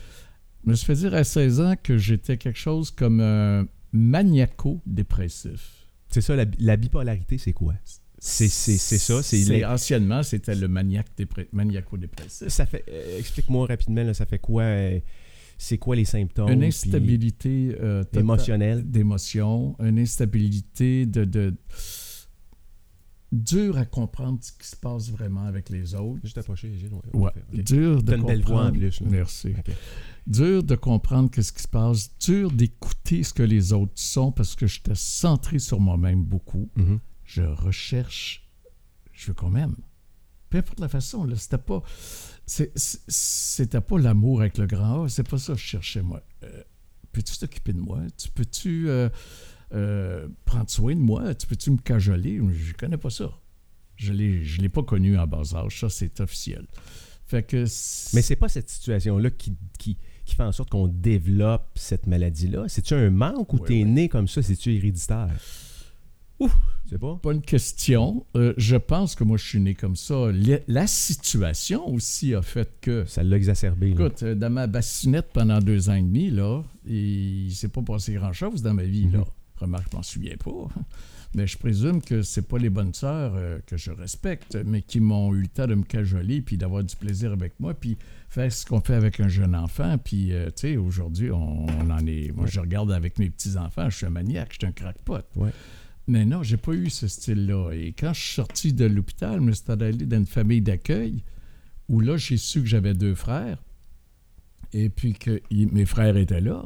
Je 0.66 0.72
me 0.72 0.76
suis 0.76 0.86
fait 0.86 0.96
dire 0.96 1.14
à 1.14 1.24
16 1.24 1.62
ans 1.62 1.76
que 1.82 1.98
j'étais 1.98 2.38
quelque 2.38 2.58
chose 2.60 2.92
comme 2.92 3.22
un 3.22 3.66
maniaco-dépressif. 3.94 5.88
C'est 6.10 6.22
ça, 6.22 6.36
la, 6.36 6.46
la 6.60 6.78
bipolarité, 6.78 7.38
c'est 7.38 7.54
quoi? 7.54 7.74
C'est 8.20 8.48
ça, 8.48 9.22
c'est... 9.22 9.64
Anciennement, 9.66 10.24
c'était 10.24 10.56
le 10.56 10.68
maniaco-dépressif. 10.68 12.48
Ça 12.50 12.66
fait... 12.66 12.84
euh, 12.90 13.20
Explique-moi 13.20 13.68
rapidement, 13.68 14.04
là, 14.04 14.14
ça 14.14 14.26
fait 14.26 14.40
quoi? 14.40 14.64
euh, 14.64 15.00
c'est 15.60 15.78
quoi 15.78 15.96
les 15.96 16.06
symptômes? 16.06 16.50
Une 16.50 16.64
instabilité 16.64 17.76
euh, 17.80 18.04
totale- 18.04 18.20
émotionnelle? 18.22 18.90
d'émotion, 18.90 19.76
une 19.80 20.00
instabilité 20.00 21.06
de, 21.06 21.26
de 21.26 21.54
dur 23.32 23.78
à 23.78 23.86
comprendre 23.86 24.40
ce 24.42 24.52
qui 24.54 24.68
se 24.68 24.76
passe 24.76 25.10
vraiment 25.10 25.44
avec 25.46 25.70
les 25.70 25.94
autres. 25.96 26.20
Juste 26.24 26.38
approcher, 26.38 26.72
Gilles. 26.74 26.94
ouais, 26.94 27.02
Ouais, 27.14 27.32
parfait, 27.32 27.44
ok. 27.54 27.64
dur 27.64 28.04
de 28.04 28.16
une 28.16 28.26
belle 28.26 28.42
voix 28.44 28.56
en 28.56 28.66
comprendre. 28.66 28.78
plus, 28.80 29.02
là. 29.02 29.08
Merci. 29.10 29.54
Ok. 29.58 29.74
Dur 30.28 30.64
de 30.64 30.76
comprendre 30.76 31.30
qu'est-ce 31.30 31.52
qui 31.54 31.64
se 31.64 31.68
passe, 31.68 32.10
dur 32.20 32.52
d'écouter 32.52 33.24
ce 33.24 33.34
que 33.34 33.44
les 33.44 33.74
autres 33.74 33.94
sont 33.96 34.32
parce 34.32 34.56
que 34.56 34.66
j'étais 34.68 34.96
centré 34.96 35.60
sur 35.60 35.80
moi-même 35.80 36.24
beaucoup. 36.24 36.70
Mhm. 36.76 37.00
Je 37.26 37.42
recherche, 37.44 38.48
je 39.12 39.28
veux 39.28 39.34
qu'on 39.34 39.50
m'aime. 39.50 39.76
Peu 40.50 40.60
importe 40.60 40.80
la 40.80 40.88
façon, 40.88 41.26
là, 41.26 41.36
c'était 41.36 41.58
pas, 41.58 41.82
c'était 42.46 43.82
pas 43.82 44.00
l'amour 44.00 44.42
avec 44.42 44.58
le 44.58 44.66
grand 44.68 45.04
A, 45.04 45.10
c'est 45.10 45.28
pas 45.28 45.38
ça 45.38 45.54
que 45.54 45.60
je 45.60 45.66
cherchais 45.66 46.02
moi. 46.02 46.22
Euh, 46.44 46.64
peux-tu 47.12 47.38
t'occuper 47.38 47.74
de 47.74 47.80
moi? 47.82 48.00
Tu 48.18 48.30
peux-tu 48.30 48.90
euh, 48.90 49.10
euh, 49.74 50.28
prendre 50.46 50.70
soin 50.70 50.96
de 50.96 51.00
moi 51.02 51.34
Tu 51.36 51.48
peux-tu 51.48 51.72
me 51.72 51.78
cajoler? 51.78 52.40
Je 52.52 52.74
connais 52.74 52.98
pas 52.98 53.10
ça. 53.10 53.30
Je 53.96 54.14
l'ai, 54.14 54.44
je 54.44 54.62
l'ai 54.62 54.70
pas 54.70 54.84
connu 54.84 55.18
en 55.18 55.26
bas 55.28 55.42
âge, 55.56 55.80
ça 55.80 55.90
c'est 55.90 56.20
officiel. 56.20 56.66
Fait 57.26 57.44
que 57.44 57.64
Mais 58.16 58.22
c'est 58.22 58.36
pas 58.38 58.48
cette 58.48 58.70
situation-là 58.70 59.32
qui, 59.32 59.54
qui, 59.80 59.98
qui 60.24 60.36
fait 60.36 60.44
en 60.44 60.52
sorte 60.52 60.70
qu'on 60.70 60.88
développe 60.88 61.68
cette 61.76 62.08
maladie-là? 62.08 62.66
C'est-tu 62.70 62.94
un 62.94 63.10
manque 63.10 63.54
ou 63.54 63.58
Ouais, 63.58 63.68
t'es 63.68 63.74
ouais. 63.80 63.84
né 63.86 64.08
comme 64.10 64.28
ça? 64.28 64.42
C'est-tu 64.42 64.74
héréditaire? 64.76 65.30
Ouf! 66.40 66.56
Sais 66.90 67.00
pas? 67.00 67.20
Bonne 67.22 67.42
question. 67.42 68.26
Euh, 68.36 68.54
je 68.56 68.76
pense 68.78 69.16
que 69.16 69.24
moi, 69.26 69.36
je 69.38 69.46
suis 69.46 69.60
né 69.60 69.74
comme 69.74 69.96
ça. 69.98 70.32
La, 70.32 70.60
la 70.68 70.88
situation 70.88 71.86
aussi 71.90 72.34
a 72.34 72.42
fait 72.42 72.70
que. 72.80 73.04
Ça 73.06 73.24
l'a 73.24 73.36
exacerbé. 73.36 73.90
Écoute, 73.90 74.24
euh, 74.24 74.36
dans 74.36 74.50
ma 74.52 74.68
bassinette 74.68 75.28
pendant 75.34 75.60
deux 75.60 75.90
ans 75.90 75.96
et 75.96 76.02
demi, 76.04 76.30
là, 76.30 76.64
il 76.86 77.52
s'est 77.54 77.68
pas 77.68 77.82
passé 77.82 78.14
grand-chose 78.14 78.62
dans 78.62 78.74
ma 78.76 78.84
vie. 78.84 79.10
là. 79.10 79.26
Remarque, 79.60 79.88
je 79.92 79.98
m'en 79.98 80.04
souviens 80.04 80.36
pas. 80.38 80.68
Mais 81.36 81.46
je 81.46 81.58
présume 81.58 82.02
que 82.02 82.22
c'est 82.22 82.48
pas 82.48 82.58
les 82.58 82.70
bonnes 82.70 82.94
sœurs 82.94 83.34
euh, 83.36 83.60
que 83.66 83.76
je 83.76 83.92
respecte, 83.92 84.58
mais 84.66 84.82
qui 84.82 85.00
m'ont 85.00 85.34
eu 85.36 85.42
le 85.42 85.48
temps 85.48 85.68
de 85.68 85.76
me 85.76 85.84
cajoler 85.84 86.42
puis 86.42 86.58
d'avoir 86.58 86.84
du 86.84 86.96
plaisir 86.96 87.32
avec 87.34 87.60
moi, 87.60 87.74
puis 87.74 87.98
faire 88.30 88.52
ce 88.52 88.66
qu'on 88.66 88.80
fait 88.82 88.94
avec 88.94 89.20
un 89.20 89.28
jeune 89.28 89.56
enfant. 89.56 89.98
Puis, 89.98 90.32
euh, 90.32 90.46
tu 90.48 90.52
sais, 90.70 90.78
aujourd'hui, 90.78 91.32
on, 91.32 91.66
on 91.66 91.90
en 91.90 92.06
est. 92.08 92.32
Moi, 92.34 92.46
Ouais. 92.46 92.52
je 92.52 92.60
regarde 92.60 92.92
avec 92.92 93.20
mes 93.20 93.30
petits-enfants, 93.30 93.90
je 93.90 93.98
suis 93.98 94.06
un 94.06 94.10
maniaque, 94.12 94.54
je 94.54 94.58
suis 94.60 94.68
un 94.68 94.72
crackpot. 94.72 95.20
Ouais. 95.36 95.52
Mais 96.08 96.24
non, 96.26 96.42
j'ai 96.44 96.56
pas 96.58 96.72
eu 96.74 96.90
ce 96.90 97.08
style-là. 97.10 97.72
Et 97.74 97.92
quand 97.98 98.14
je 98.14 98.22
suis 98.22 98.34
sorti 98.36 98.72
de 98.74 98.86
l'hôpital, 98.86 99.36
je 99.40 99.46
me 99.46 99.52
suis 99.52 99.66
allé 99.70 99.94
dans 100.06 100.18
une 100.18 100.26
famille 100.26 100.62
d'accueil 100.62 101.24
où 101.90 102.00
là, 102.00 102.16
j'ai 102.16 102.38
su 102.38 102.62
que 102.62 102.68
j'avais 102.68 102.94
deux 102.94 103.16
frères 103.16 103.62
et 104.72 104.90
puis 104.90 105.14
que 105.14 105.42
mes 105.52 105.86
frères 105.86 106.16
étaient 106.16 106.42
là. 106.42 106.66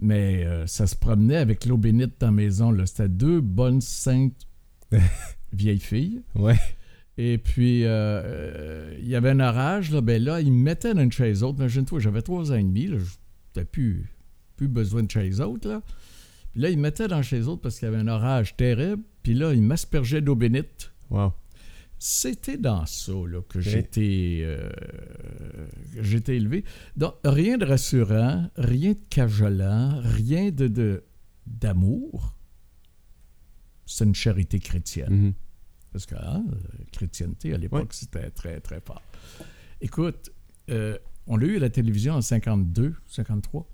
Mais 0.00 0.44
euh, 0.44 0.66
ça 0.66 0.86
se 0.86 0.96
promenait 0.96 1.36
avec 1.36 1.66
l'eau 1.66 1.76
bénite 1.76 2.14
dans 2.20 2.28
la 2.28 2.32
maison. 2.32 2.74
C'était 2.86 3.08
deux 3.08 3.40
bonnes, 3.40 3.80
saintes 3.80 4.46
vieilles 5.52 5.78
filles. 5.78 6.22
Ouais. 6.34 6.58
Et 7.18 7.36
puis, 7.36 7.84
euh, 7.84 7.88
euh, 7.90 8.96
il 8.98 9.06
y 9.06 9.14
avait 9.14 9.30
un 9.30 9.40
orage. 9.40 9.90
Là, 9.90 10.00
ben 10.00 10.22
là, 10.22 10.40
ils 10.40 10.52
me 10.52 10.62
mettaient 10.62 10.94
dans 10.94 11.02
une 11.02 11.12
chaise 11.12 11.42
haute. 11.42 11.58
Imagine-toi, 11.58 12.00
j'avais 12.00 12.22
trois 12.22 12.50
ans 12.50 12.56
et 12.56 12.62
demi. 12.62 12.86
Je 12.86 12.96
n'avais 13.54 13.66
plus, 13.66 14.10
plus 14.56 14.68
besoin 14.68 15.02
de 15.02 15.10
chaise 15.10 15.40
haute. 15.42 15.66
Là. 15.66 15.82
Puis 16.52 16.62
là, 16.62 16.70
ils 16.70 16.78
me 16.78 16.82
mettaient 16.82 17.08
dans 17.08 17.16
la 17.16 17.22
chaise 17.22 17.46
haute 17.46 17.60
parce 17.60 17.78
qu'il 17.78 17.86
y 17.86 17.88
avait 17.90 18.00
un 18.00 18.08
orage 18.08 18.56
terrible. 18.56 19.02
Puis 19.22 19.34
là, 19.34 19.52
ils 19.52 19.62
m'aspergeaient 19.62 20.22
d'eau 20.22 20.34
bénite. 20.34 20.92
Wow. 21.10 21.32
C'était 22.02 22.56
dans 22.56 22.86
ça 22.86 23.12
là, 23.12 23.42
que 23.42 23.60
j'étais 23.60 24.40
euh, 24.42 24.70
que 25.94 26.02
j'étais 26.02 26.36
élevé. 26.36 26.64
Donc, 26.96 27.12
rien 27.24 27.58
de 27.58 27.66
rassurant, 27.66 28.48
rien 28.56 28.92
de 28.92 28.98
cajolant, 29.10 30.00
rien 30.02 30.50
de, 30.50 30.66
de- 30.66 31.04
d'amour. 31.46 32.34
C'est 33.84 34.04
une 34.04 34.14
charité 34.14 34.58
chrétienne. 34.60 35.12
Mhm. 35.26 35.34
Parce 35.92 36.06
que 36.06 36.14
hein, 36.14 36.42
la 36.78 36.84
chrétienté, 36.90 37.52
à 37.52 37.58
l'époque, 37.58 37.80
Ouais. 37.82 37.86
c'était 37.90 38.30
très, 38.30 38.60
très 38.60 38.80
fort. 38.80 39.02
Écoute, 39.82 40.30
euh, 40.70 40.96
on 41.26 41.36
l'a 41.36 41.46
eu 41.48 41.56
à 41.56 41.60
la 41.60 41.68
télévision 41.70 42.14
en 42.14 42.22
52, 42.22 42.94
53. 43.08 43.68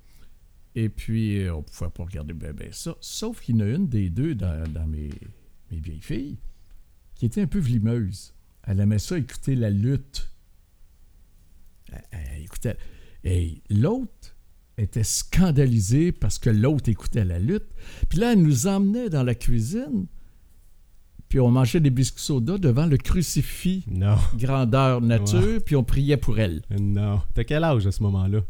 Et 0.74 0.88
puis, 0.88 1.42
euh, 1.44 1.54
on 1.54 1.58
ne 1.58 1.62
pouvait 1.62 1.90
pas 1.90 2.02
regarder 2.04 2.32
ben, 2.34 2.52
ben 2.52 2.72
ça. 2.72 2.96
Sauf 3.00 3.40
qu'il 3.40 3.54
y 3.56 3.62
en 3.62 3.66
a 3.66 3.68
une 3.68 3.86
des 3.88 4.10
deux 4.10 4.34
dans, 4.34 4.66
dans 4.72 4.86
mes, 4.88 5.10
mes 5.70 5.78
vieilles 5.78 6.00
filles 6.00 6.38
qui 7.16 7.26
était 7.26 7.40
un 7.42 7.46
peu 7.46 7.58
vlimeuse. 7.58 8.32
Elle 8.62 8.80
aimait 8.80 8.98
ça 8.98 9.18
écouter 9.18 9.54
la 9.56 9.70
lutte. 9.70 10.30
Elle, 11.92 12.04
elle 12.12 12.42
écoutait. 12.42 12.76
Et 13.24 13.62
l'autre 13.70 14.36
était 14.78 15.04
scandalisée 15.04 16.12
parce 16.12 16.38
que 16.38 16.50
l'autre 16.50 16.88
écoutait 16.88 17.24
la 17.24 17.38
lutte. 17.38 17.66
Puis 18.08 18.18
là, 18.18 18.32
elle 18.32 18.42
nous 18.42 18.66
emmenait 18.66 19.08
dans 19.08 19.22
la 19.22 19.34
cuisine. 19.34 20.06
Puis 21.28 21.40
on 21.40 21.50
mangeait 21.50 21.80
des 21.80 21.90
biscuits 21.90 22.22
soda 22.22 22.56
devant 22.56 22.86
le 22.86 22.96
crucifix 22.98 23.84
Non. 23.88 24.16
grandeur 24.36 25.00
nature, 25.00 25.60
puis 25.64 25.74
on 25.74 25.82
priait 25.82 26.16
pour 26.16 26.38
elle. 26.38 26.62
Non. 26.78 27.20
T'as 27.34 27.42
quel 27.44 27.64
âge 27.64 27.86
à 27.86 27.90
ce 27.92 28.02
moment-là? 28.04 28.42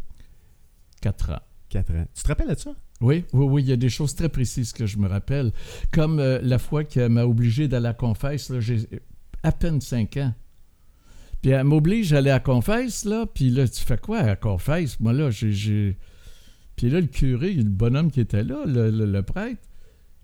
Quatre 1.00 1.30
ans. 1.30 1.40
4 1.70 1.92
ans. 1.94 2.06
Tu 2.14 2.22
te 2.22 2.28
rappelles 2.28 2.48
de 2.48 2.54
ça? 2.58 2.74
Oui, 3.00 3.24
oui, 3.32 3.46
oui, 3.46 3.62
il 3.62 3.68
y 3.68 3.72
a 3.72 3.76
des 3.76 3.88
choses 3.88 4.14
très 4.14 4.28
précises 4.28 4.72
que 4.72 4.86
je 4.86 4.98
me 4.98 5.06
rappelle. 5.06 5.52
Comme 5.92 6.18
euh, 6.18 6.38
la 6.42 6.58
fois 6.58 6.84
qu'elle 6.84 7.10
m'a 7.10 7.24
obligé 7.24 7.68
d'aller 7.68 7.88
à 7.88 7.94
confesse, 7.94 8.52
j'ai 8.60 8.88
à 9.42 9.52
peine 9.52 9.80
5 9.80 10.16
ans. 10.16 10.34
Puis 11.42 11.50
elle 11.50 11.64
m'oblige 11.64 12.12
à 12.12 12.18
aller 12.18 12.30
à 12.30 12.40
confesse, 12.40 13.04
là, 13.04 13.26
puis 13.26 13.50
là, 13.50 13.68
tu 13.68 13.82
fais 13.84 13.98
quoi 13.98 14.20
à 14.20 14.36
confesse? 14.36 14.98
Moi, 15.00 15.12
là, 15.12 15.30
j'ai-. 15.30 15.96
Puis 16.76 16.90
là, 16.90 17.00
le 17.00 17.06
curé, 17.06 17.52
le 17.52 17.64
bonhomme 17.64 18.10
qui 18.10 18.20
était 18.20 18.42
là, 18.42 18.64
le 18.66 19.20
prêtre, 19.22 19.60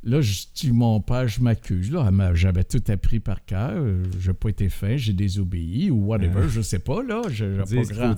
là, 0.04 0.20
je 0.20 0.44
dis, 0.54 0.72
mon 0.72 1.00
père, 1.00 1.28
je 1.28 1.40
m'accuse. 1.40 1.90
Là, 1.92 2.10
j'avais 2.34 2.64
tout 2.64 2.82
appris 2.88 3.20
par 3.20 3.44
cœur. 3.44 3.72
euh, 3.76 4.02
J'ai 4.18 4.32
pas 4.32 4.48
été 4.50 4.68
fin, 4.68 4.96
j'ai 4.96 5.12
désobéi 5.12 5.90
ou 5.90 6.06
whatever, 6.06 6.42
Ah. 6.44 6.48
je 6.48 6.60
sais 6.60 6.78
pas, 6.80 7.02
là. 7.02 7.22
J'ai 7.28 7.56
pas 7.58 7.64
grand 7.82 8.14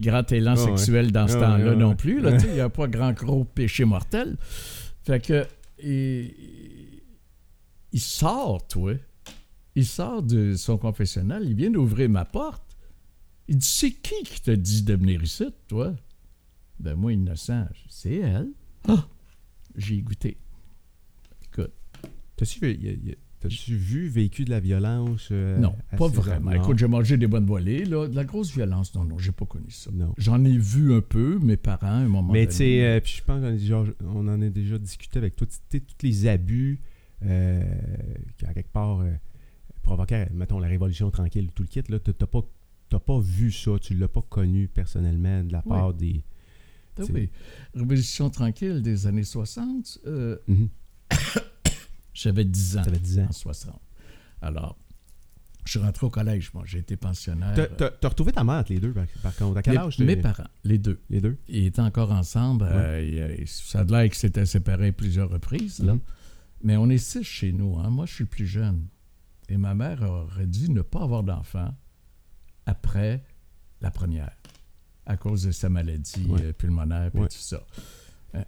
grand 0.00 0.32
élan 0.32 0.54
Ah 0.56 0.60
ouais. 0.64 0.76
sexuel 0.76 1.12
dans 1.12 1.26
ce 1.28 1.36
Ah 1.36 1.40
temps-là 1.40 1.74
non 1.74 1.90
ouais. 1.90 1.94
plus. 1.96 2.20
là, 2.20 2.32
tu 2.32 2.40
sais, 2.40 2.46
Il 2.48 2.54
n'y 2.54 2.60
a 2.60 2.68
pas 2.70 2.86
grand 2.88 3.12
gros 3.12 3.44
péché 3.44 3.84
mortel. 3.84 4.36
Fait 5.04 5.20
que 5.24 5.46
il, 5.82 6.32
il 7.92 8.00
sort, 8.00 8.66
toi. 8.68 8.94
Il 9.74 9.86
sort 9.86 10.22
de 10.22 10.54
son 10.54 10.76
confessionnal, 10.76 11.44
il 11.46 11.54
vient 11.54 11.70
d'ouvrir 11.70 12.08
ma 12.10 12.24
porte. 12.26 12.62
Il 13.48 13.56
dit 13.56 13.66
C'est 13.66 13.90
qui 13.90 14.22
qui 14.24 14.40
t'a 14.42 14.54
dit 14.56 14.82
de 14.82 14.94
venir 14.94 15.22
ici, 15.22 15.46
toi? 15.68 15.94
Ben 16.78 16.94
moi, 16.94 17.12
innocent, 17.12 17.66
je 17.72 17.80
c'est 17.88 18.16
elle. 18.16 18.48
Ah 18.88 19.06
J'ai 19.76 20.00
goûté. 20.02 20.36
T'as-tu 22.44 22.60
vu, 22.60 23.14
t'as-tu 23.40 24.08
vécu 24.08 24.44
de 24.44 24.50
la 24.50 24.60
violence? 24.60 25.28
euh, 25.32 25.58
non, 25.58 25.74
pas 25.96 26.08
vraiment. 26.08 26.52
Écoute, 26.52 26.78
j'ai 26.78 26.86
mangé 26.86 27.16
des 27.16 27.26
bonnes 27.26 27.46
volées, 27.46 27.84
là. 27.84 28.06
De 28.08 28.14
la 28.16 28.24
grosse 28.24 28.52
violence, 28.52 28.94
non, 28.94 29.04
non, 29.04 29.18
j'ai 29.18 29.32
pas 29.32 29.46
connu 29.46 29.70
ça. 29.70 29.90
Non. 29.92 30.14
J'en 30.18 30.44
ai 30.44 30.56
vu 30.56 30.92
un 30.94 31.00
peu, 31.00 31.38
mes 31.38 31.56
parents, 31.56 31.86
à 31.86 31.90
un 31.90 32.08
moment 32.08 32.32
Mais 32.32 32.46
tu 32.46 32.54
sais, 32.54 32.84
euh, 32.84 33.00
puis 33.00 33.14
je 33.18 33.22
pense 33.24 33.42
qu'on 33.98 34.28
en 34.28 34.40
a 34.42 34.48
déjà 34.48 34.78
discuté 34.78 35.18
avec 35.18 35.36
toi, 35.36 35.46
tu 35.46 35.56
sais, 35.70 35.80
tous 35.80 36.04
les 36.06 36.26
abus 36.26 36.80
euh, 37.24 37.62
qui, 38.38 38.44
à 38.46 38.54
quelque 38.54 38.72
part, 38.72 39.04
provoquaient, 39.82 40.28
mettons, 40.32 40.58
la 40.60 40.68
révolution 40.68 41.10
tranquille, 41.10 41.48
tout 41.54 41.62
le 41.64 41.68
kit, 41.68 41.82
là, 41.88 41.98
t'as 41.98 42.12
pas, 42.26 42.40
t'as 42.88 42.98
pas 43.00 43.18
vu 43.18 43.50
ça, 43.50 43.72
tu 43.80 43.94
l'as 43.94 44.08
pas 44.08 44.22
connu 44.22 44.68
personnellement 44.68 45.42
de 45.42 45.52
la 45.52 45.62
Oui. 45.64 45.68
part 45.70 45.94
des... 45.94 46.22
Oui. 47.12 47.30
Révolution 47.74 48.28
tranquille 48.30 48.82
des 48.82 49.06
années 49.06 49.24
60. 49.24 49.98
euh, 50.06 50.36
Mhm. 50.46 50.68
J'avais 52.14 52.44
10 52.44 52.78
ans 52.78 52.84
Ça 52.84 52.90
fait 52.90 52.98
10 52.98 53.18
ans. 53.20 53.26
en 53.28 53.32
60. 53.32 53.80
Alors, 54.42 54.76
je 55.64 55.70
suis 55.70 55.78
rentré 55.80 56.04
au 56.06 56.10
collège, 56.10 56.52
moi. 56.54 56.64
J'ai 56.66 56.78
été 56.78 56.96
pensionnaire. 56.96 57.54
T'as- 57.54 57.66
T'as 57.68 57.90
t'as 57.90 58.08
retrouvé 58.08 58.32
ta 58.32 58.42
mère 58.44 58.56
entre 58.56 58.72
les 58.72 58.80
deux, 58.80 58.92
par, 58.92 59.04
par 59.22 59.34
contre. 59.36 59.58
À 59.58 59.62
quel 59.62 59.74
Les- 59.74 59.78
âge? 59.80 59.98
mes 60.00 60.16
parents, 60.16 60.44
les 60.64 60.78
deux. 60.78 61.00
Les 61.08 61.20
deux? 61.20 61.38
Ils 61.48 61.66
étaient 61.66 61.80
encore 61.80 62.10
ensemble. 62.12 62.64
euh, 62.68 63.36
ils- 63.40 63.48
ça 63.48 63.80
a 63.80 63.84
l'air 63.84 64.04
qu'ils 64.04 64.14
s'étaient 64.18 64.44
séparés 64.46 64.92
plusieurs 64.92 65.30
reprises. 65.30 65.78
Là. 65.78 65.94
Mhm. 65.94 66.00
Mais 66.64 66.76
on 66.76 66.88
est 66.90 66.98
six 66.98 67.22
chez 67.24 67.52
nous. 67.52 67.78
hein. 67.78 67.90
Moi, 67.90 68.06
je 68.06 68.14
suis 68.14 68.24
le 68.24 68.30
plus 68.30 68.46
jeune. 68.46 68.86
Et 69.48 69.56
ma 69.56 69.74
mère 69.74 70.02
aurait 70.02 70.46
dû 70.46 70.70
ne 70.70 70.82
pas 70.82 71.02
avoir 71.02 71.22
d'enfant 71.22 71.74
après 72.66 73.24
la 73.80 73.90
première, 73.90 74.30
à 75.06 75.16
cause 75.16 75.44
de 75.44 75.50
sa 75.50 75.68
maladie 75.68 76.26
Ouais. 76.28 76.42
euh, 76.42 76.52
pulmonaire 76.52 77.10
et 77.14 77.18
Ouais. 77.18 77.28
tout 77.28 77.36
ça. 77.38 77.64
Euh, 78.34 78.42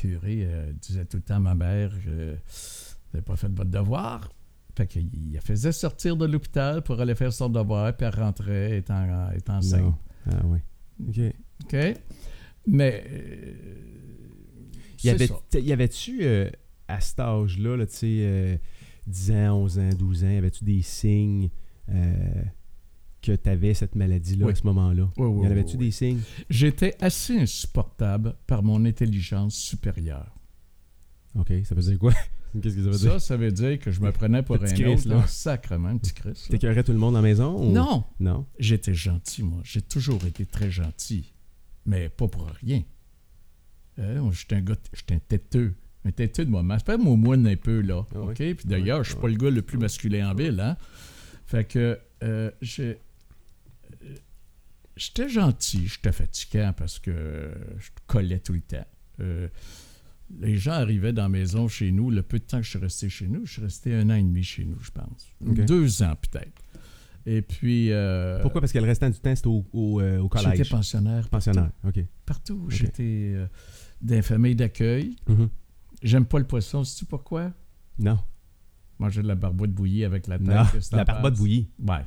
curé 0.00 0.44
euh, 0.46 0.72
disait 0.72 1.04
tout 1.04 1.18
le 1.18 1.22
temps 1.22 1.36
à 1.36 1.40
ma 1.40 1.54
mère 1.54 1.90
que 2.04 2.34
vous 2.34 3.14
n'avez 3.14 3.24
pas 3.24 3.36
fait 3.36 3.48
votre 3.48 3.70
devoir. 3.70 4.32
Fait 4.76 4.86
qu'il 4.86 5.32
la 5.32 5.40
faisait 5.40 5.72
sortir 5.72 6.16
de 6.16 6.26
l'hôpital 6.26 6.82
pour 6.82 7.00
aller 7.00 7.14
faire 7.14 7.32
son 7.32 7.48
devoir, 7.48 7.94
puis 7.96 8.06
elle 8.06 8.14
rentrait 8.18 8.78
étant, 8.78 9.30
étant 9.32 9.56
enceinte. 9.58 9.94
Ah 10.26 10.40
oui. 10.44 10.58
OK. 11.08 11.34
OK? 11.64 11.76
Mais. 12.66 13.04
euh, 13.10 13.54
Y 15.02 15.72
avait-tu, 15.72 16.18
euh, 16.22 16.50
à 16.88 17.00
cet 17.00 17.20
âge-là, 17.20 17.76
là, 17.76 17.86
tu 17.86 17.94
sais, 17.96 18.06
euh, 18.20 18.56
10 19.06 19.30
ans, 19.32 19.56
11 19.62 19.78
ans, 19.78 19.88
12 19.98 20.24
ans, 20.24 20.30
y 20.30 20.36
avait-tu 20.36 20.64
des 20.64 20.82
signes 20.82 21.50
euh, 21.88 22.14
que 23.22 23.32
tu 23.32 23.48
avais 23.50 23.74
cette 23.74 23.94
maladie-là 23.94 24.46
Oui. 24.46 24.52
à 24.52 24.54
ce 24.54 24.64
moment-là? 24.66 25.10
Oui, 25.16 25.26
oui, 25.26 25.44
y 25.44 25.48
en 25.48 25.50
avait-tu 25.50 25.76
des 25.76 25.90
signes? 25.90 26.20
J'étais 26.48 26.94
assez 27.00 27.38
insupportable 27.38 28.34
par 28.46 28.62
mon 28.62 28.84
intelligence 28.84 29.54
supérieure. 29.54 30.34
OK, 31.38 31.52
ça 31.64 31.74
veut 31.74 31.82
dire 31.82 31.98
quoi? 31.98 32.12
Qu'est-ce 32.60 32.74
que 32.74 32.82
ça 32.82 32.90
veut 32.90 32.98
dire? 32.98 33.12
Ça, 33.12 33.18
ça 33.20 33.36
veut 33.36 33.52
dire 33.52 33.78
que 33.78 33.90
je 33.92 34.00
me 34.00 34.10
prenais 34.10 34.42
pour 34.42 34.56
un 34.56 34.86
autre, 34.86 35.08
là. 35.08 35.24
sacrement, 35.28 35.88
un 35.90 35.98
petit 35.98 36.12
Christ. 36.12 36.48
T'écœurais 36.50 36.82
tout 36.82 36.90
le 36.92 36.98
monde 36.98 37.14
à 37.14 37.18
la 37.18 37.22
maison? 37.22 37.56
ou- 37.62 37.70
Non, 37.72 38.04
Non? 38.18 38.46
j'étais 38.58 38.94
gentil, 38.94 39.44
moi. 39.44 39.60
J'ai 39.62 39.82
toujours 39.82 40.24
été 40.26 40.44
très 40.46 40.70
gentil. 40.70 41.32
Mais 41.86 42.08
pas 42.08 42.26
pour 42.26 42.46
rien. 42.62 42.82
Euh, 43.98 44.30
j'étais 44.32 44.56
un 44.56 44.60
gars, 44.62 44.76
j'étais 44.92 45.14
un 45.14 45.18
têteux. 45.20 45.74
Un 46.04 46.10
têteux 46.12 46.44
de 46.46 46.50
moi. 46.50 46.64
Fais 46.84 46.96
moi 46.96 47.14
moine 47.16 47.46
un 47.46 47.56
peu, 47.56 47.82
là. 47.82 48.04
Ah 48.14 48.20
OK? 48.20 48.34
Puis 48.36 48.56
d'ailleurs, 48.64 48.98
Ouais, 48.98 49.04
je 49.04 49.10
suis 49.10 49.16
ouais. 49.16 49.22
pas 49.22 49.28
le 49.28 49.36
gars 49.36 49.50
le 49.50 49.62
plus 49.62 49.78
masculin 49.78 50.30
en 50.30 50.34
ville, 50.34 50.58
hein? 50.58 50.76
Fait 51.46 51.64
que, 51.64 51.98
euh, 52.22 52.50
j'ai- 52.62 52.98
J'étais 54.96 55.28
gentil, 55.28 55.86
j'étais 55.86 56.12
fatigant 56.12 56.72
parce 56.76 56.98
que 56.98 57.10
euh, 57.10 57.54
je 57.78 57.88
collais 58.06 58.38
tout 58.40 58.52
le 58.52 58.60
temps. 58.60 58.86
Euh, 59.20 59.48
les 60.40 60.56
gens 60.58 60.72
arrivaient 60.72 61.12
dans 61.12 61.22
la 61.22 61.28
maison 61.28 61.68
chez 61.68 61.90
nous, 61.90 62.10
le 62.10 62.22
peu 62.22 62.38
de 62.38 62.44
temps 62.44 62.58
que 62.58 62.64
je 62.64 62.70
suis 62.70 62.78
resté 62.78 63.08
chez 63.08 63.26
nous, 63.26 63.46
je 63.46 63.52
suis 63.54 63.62
resté 63.62 63.94
un 63.94 64.10
an 64.10 64.14
et 64.14 64.22
demi 64.22 64.42
chez 64.44 64.64
nous, 64.64 64.78
je 64.80 64.90
pense. 64.90 65.26
Deux 65.40 66.02
ans 66.02 66.14
peut-être. 66.20 66.62
Et 67.26 67.42
puis... 67.42 67.90
euh, 67.92 68.40
Pourquoi? 68.40 68.60
Parce 68.60 68.72
que 68.72 68.78
le 68.78 68.84
restant 68.86 69.10
du 69.10 69.18
temps, 69.18 69.34
c'était 69.34 69.48
au, 69.48 69.66
au, 69.72 70.00
euh, 70.00 70.18
au 70.20 70.30
J'étais 70.34 70.50
collège. 70.50 70.70
pensionnaire. 70.70 71.28
Pensionnaire, 71.28 71.70
OK. 71.84 72.00
Partout. 72.24 72.66
J'étais 72.70 73.34
dans 74.00 74.16
une 74.16 74.22
famille 74.22 74.54
d'accueil. 74.54 75.16
Mhm. 75.28 75.48
J'aime 76.02 76.24
pas 76.24 76.38
le 76.38 76.46
poisson. 76.46 76.82
Sais-tu 76.84 77.04
pourquoi? 77.04 77.52
Non. 77.98 78.18
Manger 78.98 79.22
de 79.22 79.28
la 79.28 79.34
barbotte 79.34 79.70
bouillie 79.72 80.04
avec 80.04 80.26
la 80.28 80.38
tête. 80.38 80.46
Non, 80.46 80.64
la 80.92 81.04
barbotte 81.04 81.34
bouillie. 81.36 81.68
Ouais. 81.86 82.04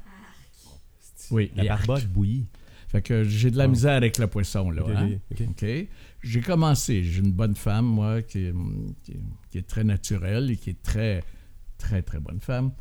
Oui, 1.32 1.52
La 1.56 1.64
barbotte 1.66 2.08
bouillie. 2.08 2.48
Fait 2.94 3.02
que 3.02 3.24
j'ai 3.24 3.50
de 3.52 3.58
la 3.58 3.66
Oh. 3.66 3.70
misère 3.70 3.94
avec 3.98 4.18
le 4.20 4.28
poisson, 4.28 4.70
là. 4.70 4.84
OK, 4.84 4.92
hein? 5.64 5.84
J'ai 6.22 6.42
commencé. 6.42 7.04
J'ai 7.04 7.20
une 7.22 7.32
bonne 7.34 7.56
femme, 7.56 7.86
moi, 7.88 8.22
qui 8.22 8.46
est, 8.46 8.54
qui 9.04 9.12
est- 9.14 9.20
qui 9.50 9.58
est 9.58 9.68
très 9.68 9.84
naturelle 9.84 10.52
et 10.52 10.56
qui 10.58 10.70
est 10.70 10.82
très, 10.82 11.24
très, 11.78 12.02
très 12.04 12.20
bonne 12.20 12.40
femme. 12.40 12.72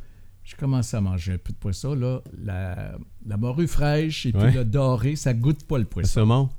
J'ai 0.44 0.56
commencé 0.56 0.96
à 0.96 1.00
manger 1.00 1.32
un 1.32 1.38
peu 1.38 1.52
de 1.52 1.58
poisson, 1.58 1.94
là. 1.94 2.20
La, 2.44 2.94
la 3.26 3.36
morue 3.38 3.66
fraîche 3.66 4.26
et 4.26 4.32
puis 4.32 4.52
le 4.52 4.64
doré, 4.66 5.16
ça 5.16 5.32
goûte 5.34 5.64
pas 5.66 5.78
le 5.78 5.84
Le 5.84 5.88
poisson. 5.88 6.20
saumon? 6.20 6.50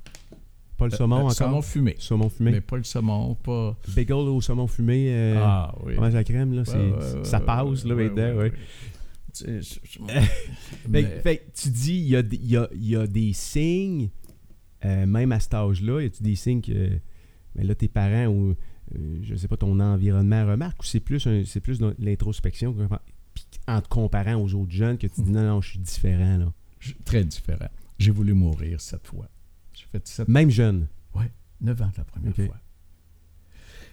Pas 0.76 0.86
le 0.86 0.92
saumon 0.92 1.18
Le 1.18 1.22
encore? 1.26 1.34
saumon 1.34 1.62
fumé. 1.62 1.96
Saumon 2.00 2.30
fumé. 2.30 2.52
Mais 2.54 2.62
pas 2.62 2.78
le 2.78 2.84
saumon, 2.84 3.36
pas... 3.36 3.78
Bagel 3.96 4.14
au 4.16 4.42
saumon 4.42 4.66
fumé, 4.66 5.10
euh, 5.14 5.36
ah, 5.38 5.76
oui. 5.86 5.94
la 6.12 6.24
crème, 6.24 6.54
là, 6.56 6.64
Ouais, 6.64 6.92
ouais, 6.92 7.24
ça 7.24 7.40
passe, 7.40 7.86
là, 7.86 7.94
ouais. 9.42 9.60
Tu 9.62 9.64
sais, 9.64 9.80
je- 9.84 10.00
je- 10.00 10.06
Fait, 10.06 10.88
mais- 10.90 11.20
fait 11.22 11.38
que 11.38 11.52
tu 11.62 11.70
dis, 11.70 11.96
il 11.98 12.08
y 12.10 12.16
a, 12.16 12.24
y 12.32 12.58
a- 12.58 12.70
y 12.74 12.96
a 12.96 13.08
des 13.08 13.34
signes, 13.34 14.10
euh, 14.86 15.06
même 15.06 15.32
à 15.32 15.40
cet 15.40 15.54
âge-là, 15.54 16.02
y 16.02 16.06
a-tu 16.06 16.24
des 16.24 16.36
signes 16.36 16.62
que 16.62 16.90
ben 17.56 17.68
là, 17.68 17.76
tes 17.76 17.88
parents 17.88 18.28
ou, 18.28 18.56
euh, 18.96 19.20
je 19.22 19.36
sais 19.36 19.48
pas, 19.48 19.58
ton 19.58 19.80
environnement 19.80 20.46
remarque 20.46 20.82
ou 20.82 20.86
c'est 20.86 21.00
plus, 21.00 21.26
un- 21.28 21.44
c'est 21.46 21.60
plus 21.62 21.80
l'introspection 22.00 22.76
en 23.68 23.82
te 23.82 23.88
comparant 23.88 24.36
aux 24.36 24.54
autres 24.56 24.72
jeunes 24.72 24.98
que 24.98 25.08
tu 25.08 25.22
dis 25.22 25.32
non, 25.32 25.44
non, 25.44 25.62
je 25.62 25.70
suis 25.72 25.80
différent, 25.80 26.38
là. 26.38 26.54
je- 26.80 26.94
très 27.06 27.24
différent. 27.24 27.70
J'ai 28.00 28.12
voulu 28.12 28.34
mourir 28.34 28.82
cette 28.82 29.08
fois. 29.08 29.30
J'ai 29.74 29.86
fait 29.92 30.06
sept, 30.08 30.28
Même 30.28 30.50
jeune. 30.50 30.88
9 31.62 31.82
ans 31.82 31.92
la 31.98 32.04
première 32.04 32.36
fois. 32.36 32.60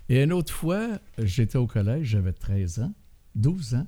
Et 0.08 0.22
une 0.24 0.32
autre 0.32 0.52
fois, 0.52 0.98
j'étais 1.18 1.56
au 1.58 1.68
collège, 1.68 2.08
j'avais 2.08 2.32
13 2.32 2.80
ans, 2.80 2.92
12 3.36 3.74
ans. 3.76 3.86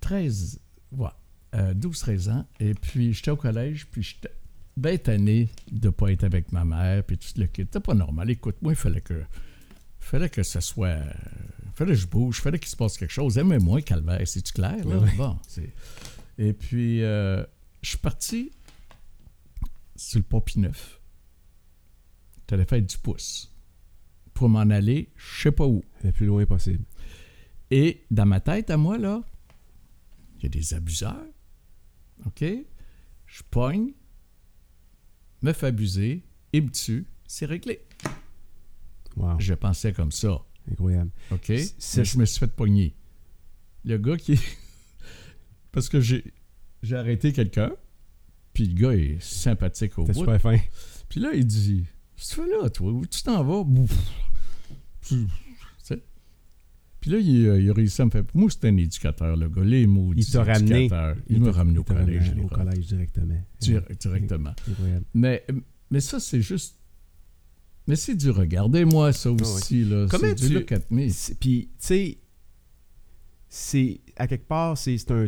13, 0.00 0.60
ouais, 0.92 1.08
euh, 1.54 1.74
12-13 1.74 2.30
ans. 2.30 2.46
Et 2.58 2.74
puis, 2.74 3.12
j'étais 3.12 3.30
au 3.30 3.36
collège, 3.36 3.86
puis 3.90 4.02
j'étais 4.02 4.32
bien 4.76 4.96
tanné 4.96 5.48
de 5.70 5.88
ne 5.88 5.90
pas 5.90 6.10
être 6.12 6.24
avec 6.24 6.52
ma 6.52 6.64
mère, 6.64 7.04
puis 7.04 7.18
tout 7.18 7.28
le 7.36 7.46
kit. 7.46 7.62
C'était 7.62 7.80
pas 7.80 7.94
normal. 7.94 8.30
Écoute, 8.30 8.56
moi, 8.62 8.72
il 8.72 8.76
fallait 8.76 9.00
que, 9.00 9.22
fallait 9.98 10.30
que 10.30 10.42
ce 10.42 10.60
soit... 10.60 10.88
euh, 10.88 11.12
fallait 11.74 11.92
que 11.92 11.98
je 11.98 12.06
bouge, 12.06 12.40
fallait 12.40 12.58
qu'il 12.58 12.68
se 12.68 12.76
passe 12.76 12.96
quelque 12.96 13.12
chose. 13.12 13.38
Aimez-moi, 13.38 13.82
calvaire, 13.82 14.26
c'est-tu 14.26 14.52
clair? 14.52 14.84
Là? 14.86 15.02
Bon. 15.16 15.38
Et 16.38 16.52
puis, 16.52 17.02
euh, 17.02 17.44
je 17.82 17.90
suis 17.90 17.98
parti 17.98 18.52
sur 19.96 20.18
le 20.18 20.24
pont 20.24 20.42
Neuf. 20.56 21.00
J'allais 22.48 22.64
faire 22.64 22.82
du 22.82 22.98
pouce 22.98 23.54
pour 24.34 24.48
m'en 24.48 24.60
aller, 24.70 25.12
je 25.16 25.42
sais 25.42 25.52
pas 25.52 25.66
où. 25.66 25.84
Le 26.02 26.10
plus 26.12 26.26
loin 26.26 26.44
possible. 26.46 26.84
Et 27.70 28.04
dans 28.10 28.26
ma 28.26 28.40
tête, 28.40 28.70
à 28.70 28.76
moi, 28.76 28.98
là, 28.98 29.22
il 30.40 30.44
y 30.44 30.46
a 30.46 30.48
des 30.48 30.74
abuseurs. 30.74 31.26
OK? 32.26 32.44
Je 33.26 33.42
pogne, 33.50 33.92
me 35.42 35.52
fais 35.52 35.68
abuser, 35.68 36.24
il 36.52 36.64
me 36.64 36.70
tue, 36.70 37.06
c'est 37.26 37.46
réglé. 37.46 37.80
Wow. 39.16 39.38
Je 39.38 39.54
pensais 39.54 39.92
comme 39.92 40.12
ça. 40.12 40.44
Incroyable. 40.70 41.10
OK? 41.30 41.46
Je 41.48 42.18
me 42.18 42.24
suis 42.24 42.38
fait 42.38 42.52
pogner. 42.52 42.94
Le 43.84 43.98
gars 43.98 44.16
qui. 44.16 44.38
Parce 45.72 45.88
que 45.88 46.00
j'ai 46.00 46.24
j'ai 46.82 46.96
arrêté 46.96 47.32
quelqu'un, 47.32 47.72
puis 48.52 48.66
le 48.66 48.74
gars 48.74 48.92
est 48.92 49.20
sympathique 49.20 49.98
au 49.98 50.04
bout. 50.04 50.14
super 50.14 50.40
fin. 50.40 50.58
Puis 51.08 51.20
là, 51.20 51.32
il 51.34 51.46
dit 51.46 51.84
Qu'est-ce 52.16 52.36
que 52.36 52.42
tu 52.42 52.48
fais 52.48 52.62
là, 52.62 52.70
toi? 52.70 52.92
Où 52.92 53.06
tu 53.06 53.22
t'en 53.22 53.44
vas? 53.44 53.64
Bouf. 53.64 53.96
Puis 57.00 57.10
là, 57.10 57.18
il, 57.18 57.48
a- 57.48 57.56
il 57.58 57.70
a 57.70 57.72
réussi 57.72 58.02
à 58.02 58.04
me 58.04 58.10
faire. 58.10 58.24
Moi, 58.34 58.50
c'était 58.50 58.68
un 58.68 58.76
éducateur, 58.76 59.36
le 59.36 59.48
gars. 59.48 59.64
Les 59.64 59.86
mots 59.86 60.12
Il 60.16 60.24
t'a 60.26 60.44
ramené. 60.44 60.88
Il, 61.28 61.40
m'a 61.40 61.46
t'a- 61.46 61.52
ramené 61.52 61.78
au 61.78 61.84
collège. 61.84 62.32
Au 62.44 62.48
collège 62.48 62.86
directement. 62.86 63.34
Dir- 63.60 63.82
directement. 63.98 64.54
Mais, 65.14 65.44
mais 65.90 66.00
ça, 66.00 66.20
c'est 66.20 66.42
juste. 66.42 66.76
Mais 67.86 67.96
c'est 67.96 68.14
du 68.14 68.30
regardez-moi 68.30 69.12
ça 69.12 69.30
aussi. 69.32 69.84
Là. 69.84 70.06
Comment 70.10 70.24
c'est 70.28 70.34
du 70.34 70.48
tu- 70.48 70.54
Puis, 71.40 71.68
tu 71.72 71.76
sais, 71.86 72.18
c'est 73.48 74.00
à 74.16 74.26
quelque 74.28 74.46
part, 74.46 74.76
c'est 74.78 75.10
un 75.10 75.24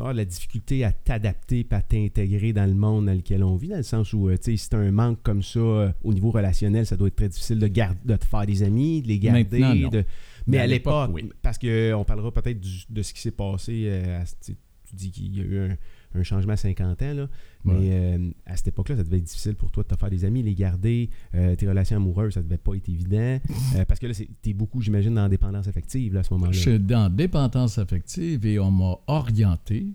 avoir 0.00 0.14
la 0.14 0.24
difficulté 0.24 0.84
à 0.84 0.92
t'adapter 0.92 1.60
et 1.60 1.74
à 1.74 1.82
t'intégrer 1.82 2.52
dans 2.52 2.66
le 2.66 2.74
monde 2.74 3.06
dans 3.06 3.14
lequel 3.14 3.42
on 3.44 3.56
vit, 3.56 3.68
dans 3.68 3.76
le 3.76 3.82
sens 3.82 4.12
où, 4.12 4.28
euh, 4.28 4.36
tu 4.36 4.52
sais, 4.52 4.56
si 4.56 4.68
t'as 4.70 4.78
un 4.78 4.90
manque 4.90 5.22
comme 5.22 5.42
ça 5.42 5.58
euh, 5.60 5.92
au 6.02 6.12
niveau 6.12 6.30
relationnel, 6.30 6.84
ça 6.86 6.96
doit 6.96 7.08
être 7.08 7.16
très 7.16 7.28
difficile 7.28 7.58
de, 7.58 7.66
garder, 7.66 7.98
de 8.04 8.16
te 8.16 8.24
faire 8.24 8.46
des 8.46 8.62
amis, 8.62 9.02
de 9.02 9.08
les 9.08 9.18
garder. 9.18 9.58
Non. 9.60 9.88
de- 9.90 9.98
Mais, 9.98 10.04
Mais 10.46 10.58
à 10.58 10.66
l'époque, 10.66 11.10
oui. 11.14 11.30
parce 11.42 11.58
qu'on 11.58 12.04
parlera 12.06 12.32
peut-être 12.32 12.60
du- 12.60 12.84
de 12.90 13.02
ce 13.02 13.14
qui 13.14 13.20
s'est 13.20 13.30
passé, 13.30 13.84
euh, 13.86 14.20
à- 14.22 14.24
tu 14.44 14.54
tu 14.86 14.94
dis 14.96 15.10
qu'il 15.10 15.36
y 15.36 15.40
a 15.40 15.44
eu 15.44 15.58
un, 15.70 15.76
un 16.14 16.22
changement 16.22 16.52
à 16.52 16.56
50 16.56 17.02
ans, 17.02 17.14
là. 17.14 17.28
mais 17.64 17.90
euh, 17.92 18.30
à 18.46 18.56
cette 18.56 18.68
époque-là, 18.68 18.96
ça 18.96 19.04
devait 19.04 19.18
être 19.18 19.24
difficile 19.24 19.54
pour 19.54 19.70
toi 19.70 19.82
de 19.82 19.88
te 19.88 19.98
faire 19.98 20.10
des 20.10 20.24
amis, 20.24 20.42
les 20.42 20.54
garder, 20.54 21.10
euh, 21.34 21.56
tes 21.56 21.68
relations 21.68 21.96
amoureuses, 21.96 22.34
ça 22.34 22.42
devait 22.42 22.58
pas 22.58 22.74
être 22.74 22.88
évident, 22.88 23.40
euh, 23.76 23.84
parce 23.86 24.00
que 24.00 24.06
là, 24.06 24.14
t'es 24.42 24.52
beaucoup, 24.52 24.80
j'imagine, 24.80 25.14
dans 25.14 25.22
la 25.22 25.28
dépendance 25.28 25.66
affective 25.68 26.14
là, 26.14 26.20
à 26.20 26.22
ce 26.22 26.32
moment-là. 26.34 26.52
Je 26.52 26.60
suis 26.60 26.78
dans 26.78 27.10
dépendance 27.10 27.78
affective 27.78 28.46
et 28.46 28.58
on 28.58 28.70
m'a 28.70 28.96
orienté, 29.06 29.88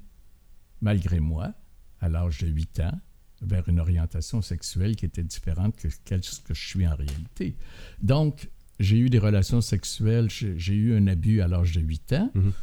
malgré 0.81 1.19
moi, 1.19 1.53
à 2.01 2.09
l'âge 2.09 2.39
de 2.39 2.47
8 2.47 2.79
ans, 2.81 2.99
vers 3.41 3.67
une 3.69 3.79
orientation 3.79 4.41
sexuelle 4.41 4.95
qui 4.95 5.05
était 5.05 5.23
différente 5.23 5.75
que 5.77 5.89
ce 5.89 6.41
que 6.41 6.53
je 6.53 6.67
suis 6.67 6.85
en 6.85 6.95
réalité. 6.95 7.55
Donc, 8.01 8.49
j'ai 8.79 8.97
eu 8.97 9.09
des 9.09 9.19
relations 9.19 9.61
sexuelles, 9.61 10.29
j'ai 10.29 10.73
eu 10.73 10.95
un 10.95 11.07
abus 11.07 11.41
à 11.41 11.47
l'âge 11.47 11.73
de 11.73 11.81
8 11.81 12.13
ans. 12.13 12.31
Mhm. 12.33 12.53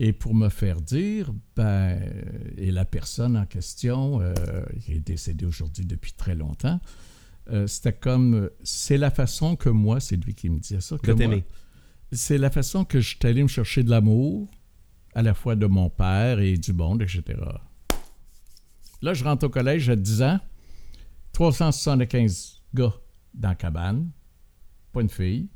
Et 0.00 0.12
pour 0.12 0.34
me 0.34 0.48
faire 0.48 0.80
dire, 0.80 1.32
ben, 1.54 2.00
et 2.56 2.72
la 2.72 2.84
personne 2.84 3.36
en 3.36 3.46
question, 3.46 4.20
euh, 4.20 4.34
qui 4.80 4.94
est 4.94 5.00
décédée 5.00 5.44
aujourd'hui 5.44 5.86
depuis 5.86 6.12
très 6.12 6.34
longtemps, 6.34 6.80
euh, 7.50 7.66
c'était 7.66 7.92
comme, 7.92 8.50
c'est 8.62 8.96
la 8.96 9.10
façon 9.10 9.54
que 9.54 9.68
moi, 9.68 10.00
c'est 10.00 10.16
lui 10.16 10.34
qui 10.34 10.48
me 10.48 10.58
disait 10.58 10.80
ça, 10.80 10.96
que 10.98 11.12
t'aimer. 11.12 11.44
c'est 12.10 12.38
la 12.38 12.50
façon 12.50 12.84
que 12.84 13.00
je 13.00 13.10
suis 13.10 13.18
allé 13.22 13.42
me 13.42 13.48
chercher 13.48 13.82
de 13.82 13.90
l'amour, 13.90 14.48
à 15.14 15.22
la 15.22 15.34
fois 15.34 15.54
de 15.54 15.66
mon 15.66 15.90
père 15.90 16.40
et 16.40 16.56
du 16.56 16.72
monde, 16.72 17.02
etc. 17.02 17.22
Là, 19.00 19.14
je 19.14 19.22
rentre 19.22 19.46
au 19.46 19.50
collège 19.50 19.88
à 19.90 19.96
10 19.96 20.22
ans, 20.22 20.40
375 21.32 22.62
gars 22.74 22.94
dans 23.34 23.48
la 23.48 23.54
cabane, 23.54 24.10
pas 24.92 25.02
une 25.02 25.10
fille. 25.10 25.48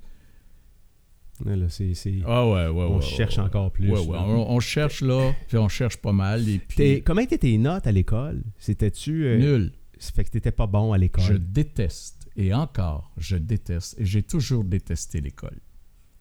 Ah 2.26 2.46
ouais, 2.46 2.68
ouais, 2.68 2.84
on 2.88 2.96
ouais, 2.96 3.02
cherche 3.02 3.38
encore 3.38 3.70
plus. 3.70 3.90
On, 4.28 4.50
on 4.56 4.60
cherche 4.60 5.00
là, 5.02 5.32
puis 5.46 5.56
on 5.58 5.68
cherche 5.68 5.96
pas 5.98 6.12
mal, 6.12 6.48
et 6.48 6.58
puis 6.58 6.76
Comment 7.02 7.20
étaient 7.20 7.38
tes 7.38 7.56
notes 7.58 7.86
à 7.86 7.92
l'école? 7.92 8.42
C'était-tu... 8.58 9.24
euh, 9.26 9.38
nul. 9.38 9.72
ça 9.98 10.12
fait 10.12 10.24
que 10.24 10.30
t'étais 10.30 10.52
pas 10.52 10.66
bon 10.66 10.92
à 10.92 10.98
l'école. 10.98 11.24
Je 11.24 11.34
déteste, 11.34 12.28
et 12.36 12.52
encore, 12.54 13.12
je 13.16 13.36
déteste, 13.36 13.96
et 14.00 14.04
j'ai 14.04 14.22
toujours 14.22 14.64
détesté 14.64 15.20
l'école. 15.20 15.58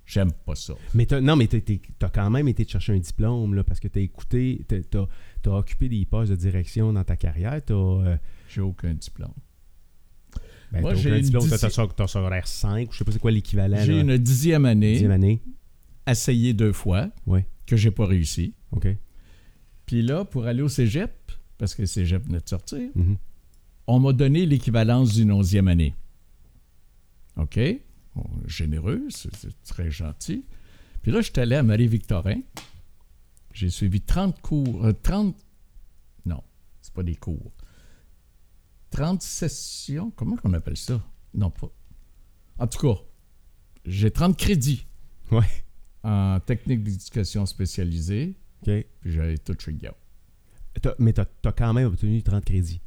J'aime 0.06 0.32
pas 0.32 0.56
ça. 0.56 0.74
Mais 0.94 1.06
non, 1.22 1.36
mais 1.36 1.48
t'as- 1.48 2.10
quand 2.10 2.30
même 2.30 2.48
été 2.48 2.66
te 2.66 2.72
chercher 2.72 2.94
un 2.94 2.98
diplôme, 3.00 3.54
là, 3.56 3.66
parce 3.66 3.82
que 3.82 3.90
t'as 3.90 4.00
écouté, 4.00 4.62
t'as- 4.66 5.06
t'as 5.42 5.52
occupé 5.52 5.90
des 5.90 6.06
postes 6.06 6.32
de 6.32 6.38
direction 6.38 6.94
dans 6.94 7.04
ta 7.04 7.18
carrière. 7.18 7.60
Euh, 7.70 8.16
J'ai 8.48 8.62
aucun 8.62 8.94
diplôme. 8.94 9.34
Ben, 10.72 10.82
Moi, 10.82 10.96
j'ai 10.96 11.10
une 11.10 11.22
diplôme, 11.22 11.48
t'as 11.50 11.56
dixième- 11.58 11.88
t'as- 11.88 11.94
t'as 11.96 12.08
secondaire 12.08 12.48
5, 12.48 12.90
je 12.92 12.98
sais 12.98 13.04
pas 13.06 13.12
c'est 13.12 13.20
quoi 13.20 13.32
l'équivalent. 13.32 13.78
J'ai 13.84 13.94
là, 13.94 14.02
une 14.02 14.18
dixième 14.18 14.66
année, 14.66 14.94
dixième 14.94 15.12
année. 15.12 15.42
essayé 16.06 16.54
deux 16.54 16.74
fois, 16.74 17.10
Ouais. 17.26 17.46
que 17.66 17.76
j'ai 17.78 17.92
pas 17.92 18.06
réussi. 18.06 18.54
OK. 18.72 18.88
Puis 19.86 20.02
là, 20.02 20.26
pour 20.26 20.46
aller 20.46 20.62
au 20.62 20.68
cégep, 20.70 21.12
parce 21.58 21.74
que 21.74 21.84
le 21.84 21.86
cégep 21.88 22.24
venait 22.26 22.40
de 22.42 22.50
sortir, 22.50 22.90
Mhm. 22.96 23.18
on 23.88 24.00
m'a 24.00 24.12
donné 24.14 24.46
l'équivalence 24.46 25.14
d'une 25.14 25.32
onzième 25.32 25.68
année. 25.70 25.96
OK? 27.38 27.60
Bon, 28.16 28.26
généreux, 28.48 29.04
c'est 29.10 29.34
c'est 29.36 29.64
très 29.64 29.92
gentil. 29.92 30.44
Puis 31.02 31.12
là, 31.12 31.22
je 31.22 31.32
suis 31.32 31.40
allé 31.40 31.56
à 31.56 31.64
Marie-Victorin. 31.64 32.42
J'ai 33.54 33.70
suivi 33.70 34.02
30 34.02 34.42
cours. 34.42 34.86
euh, 34.86 34.94
30. 34.94 35.36
Non, 36.26 36.42
c'est 36.82 36.94
pas 36.94 37.04
des 37.04 37.16
cours. 37.16 37.52
30 38.98 39.22
sessions. 39.22 40.12
Comment 40.16 40.38
qu'on 40.38 40.54
appelle 40.54 40.76
ça? 40.78 41.00
Non, 41.34 41.52
pas. 41.52 41.70
En 42.58 42.66
tout 42.66 42.80
cas, 42.80 43.00
j'ai 43.86 44.10
30 44.10 44.36
crédits 44.36 44.86
Ouais. 45.32 45.46
en 46.04 46.40
technique 46.40 46.84
d'éducation 46.84 47.46
spécialisée. 47.46 48.36
OK. 48.66 48.74
Puis 49.02 49.12
j'avais 49.12 49.38
tout 49.38 49.56
chez 49.60 49.78
mais 51.00 51.14
t'as 51.14 51.26
as 51.46 51.52
quand 51.52 51.74
même 51.74 51.88
obtenu 51.88 52.22
30 52.24 52.44
crédits. 52.46 52.82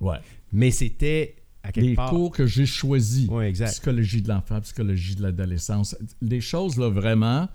Ouais. 0.00 0.18
Mais 0.52 0.70
c'était 0.70 1.36
à 1.62 1.72
quelque 1.72 1.86
Les 1.86 1.94
part... 1.94 2.10
cours 2.10 2.30
que 2.30 2.46
j'ai 2.46 2.66
choisis. 2.66 3.28
Ouais, 3.28 3.48
exact. 3.48 3.70
Psychologie 3.72 4.20
de 4.20 4.28
l'enfant, 4.28 4.60
psychologie 4.60 5.14
de 5.14 5.22
l'adolescence. 5.22 5.96
Des 6.20 6.40
choses, 6.42 6.76
là, 6.76 6.88
vraiment, 6.90 7.48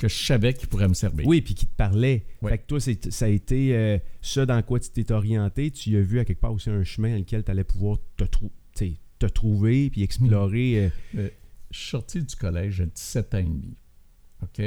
que 0.00 0.08
je 0.08 0.24
savais 0.24 0.54
qui 0.54 0.66
pourraient 0.66 0.88
me 0.88 0.94
servir. 0.94 1.26
Oui, 1.26 1.42
puis 1.42 1.54
qui 1.54 1.66
te 1.66 1.74
parlait. 1.76 2.24
Ouais. 2.42 2.50
Fait 2.52 2.58
que 2.58 2.66
toi, 2.66 2.80
c'est- 2.80 3.10
ça 3.10 3.26
a 3.26 3.28
été 3.28 3.76
euh, 3.76 3.98
ça 4.22 4.46
dans 4.46 4.60
quoi 4.62 4.80
tu 4.80 4.88
t'es 4.90 5.12
orienté. 5.12 5.70
Tu 5.70 5.96
as 5.96 6.00
vu 6.00 6.18
à 6.18 6.24
quelque 6.24 6.40
part 6.40 6.52
aussi 6.52 6.70
un 6.70 6.82
chemin 6.84 7.10
dans 7.12 7.18
lequel 7.18 7.44
tu 7.44 7.50
allais 7.50 7.64
pouvoir 7.64 7.98
te, 8.16 8.24
trou- 8.24 8.50
t'sais, 8.74 8.94
te 9.18 9.26
trouver 9.26 9.90
puis 9.90 10.02
explorer. 10.02 10.90
euh, 11.14 11.28
Je 11.70 11.78
suis 11.78 11.90
sorti 11.90 12.22
du 12.22 12.34
collège 12.34 12.80
à 12.80 12.86
17 12.86 13.34
ans 13.34 13.38
et 13.38 13.42
demi. 13.44 13.76
OK? 14.42 14.62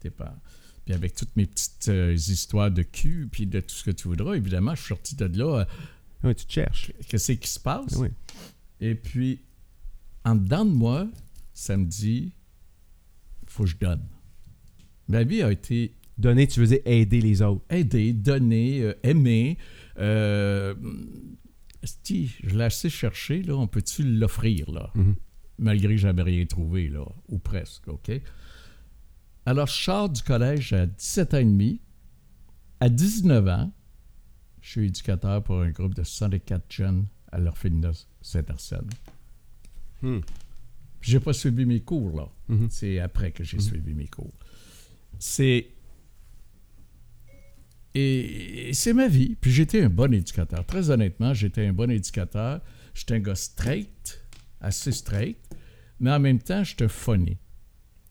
T'es 0.00 0.10
pas... 0.10 0.36
Puis 0.84 0.92
avec 0.92 1.14
toutes 1.14 1.34
mes 1.34 1.46
petites 1.46 1.88
euh, 1.88 2.12
histoires 2.12 2.70
de 2.70 2.82
cul, 2.82 3.26
puis 3.32 3.46
de 3.46 3.60
tout 3.60 3.74
ce 3.74 3.84
que 3.84 3.90
tu 3.90 4.06
voudras, 4.06 4.34
évidemment, 4.34 4.74
je 4.74 4.80
suis 4.82 4.88
sorti 4.88 5.16
de 5.16 5.24
là. 5.24 5.60
euh, 6.24 6.28
ouais, 6.28 6.34
tu 6.34 6.44
te 6.44 6.52
cherches. 6.52 6.92
Qu'est-ce 7.08 7.32
qui 7.32 7.48
se 7.48 7.58
passe? 7.58 7.96
Oui. 7.96 8.08
Et 8.80 8.94
puis, 8.94 9.40
en 10.26 10.34
dedans 10.34 10.66
de 10.66 10.72
moi, 10.72 11.08
ça 11.54 11.78
me 11.78 11.86
dit, 11.86 12.32
faut 13.46 13.64
que 13.64 13.70
je 13.70 13.76
donne. 13.78 14.04
Ma 15.08 15.22
vie 15.24 15.42
a 15.42 15.52
été 15.52 15.94
Donner, 16.16 16.46
tu 16.46 16.60
veux 16.60 16.66
dire 16.66 16.80
aider 16.84 17.20
les 17.20 17.42
autres. 17.42 17.64
aider, 17.70 18.12
donner, 18.12 18.82
euh, 18.82 18.94
aimer. 19.02 19.58
Euh, 19.98 20.74
esti, 21.82 22.32
je 22.42 22.56
l'ai 22.56 22.64
assez 22.64 22.88
cherché, 22.88 23.42
là. 23.42 23.56
On 23.56 23.66
peut-tu 23.66 24.04
l'offrir, 24.04 24.70
là? 24.70 24.90
Mhm. 24.94 25.16
Malgré 25.58 25.94
que 25.94 26.00
j'avais 26.00 26.22
rien 26.22 26.46
trouvé, 26.46 26.88
là. 26.88 27.04
Ou 27.28 27.38
presque, 27.38 27.88
OK? 27.88 28.10
Alors, 29.46 29.66
je 29.66 29.72
sors 29.72 30.08
du 30.08 30.22
collège 30.22 30.72
à 30.72 30.86
17 30.86 31.34
ans 31.34 31.38
et 31.38 31.44
demi. 31.44 31.80
À 32.80 32.88
19 32.88 33.48
ans, 33.48 33.72
je 34.60 34.70
suis 34.70 34.86
éducateur 34.86 35.42
pour 35.42 35.60
un 35.60 35.70
groupe 35.70 35.94
de 35.94 36.04
64 36.04 36.72
jeunes 36.72 37.06
à 37.32 37.38
l'orphelinat 37.38 37.92
Saint-Arsène. 38.22 38.88
Hmm. 40.00 40.20
J'ai 41.00 41.20
pas 41.20 41.32
suivi 41.32 41.66
mes 41.66 41.80
cours, 41.80 42.16
là. 42.16 42.28
Mhm. 42.48 42.68
C'est 42.70 43.00
après 43.00 43.32
que 43.32 43.42
j'ai 43.42 43.58
suivi 43.58 43.94
mes 43.94 44.06
cours. 44.06 44.32
C'est. 45.18 45.68
Et, 47.94 48.70
c'est 48.72 48.92
ma 48.92 49.08
vie. 49.08 49.36
Puis 49.40 49.52
j'étais 49.52 49.82
un 49.82 49.88
bon 49.88 50.12
éducateur. 50.12 50.64
Très 50.66 50.90
honnêtement, 50.90 51.32
j'étais 51.32 51.66
un 51.66 51.72
bon 51.72 51.90
éducateur. 51.90 52.60
J'étais 52.92 53.14
un 53.14 53.20
gars 53.20 53.34
straight, 53.34 54.24
assez 54.60 54.92
straight, 54.92 55.38
mais 55.98 56.12
en 56.12 56.20
même 56.20 56.38
temps, 56.38 56.62
j'étais 56.62 56.88
funny. 56.88 57.38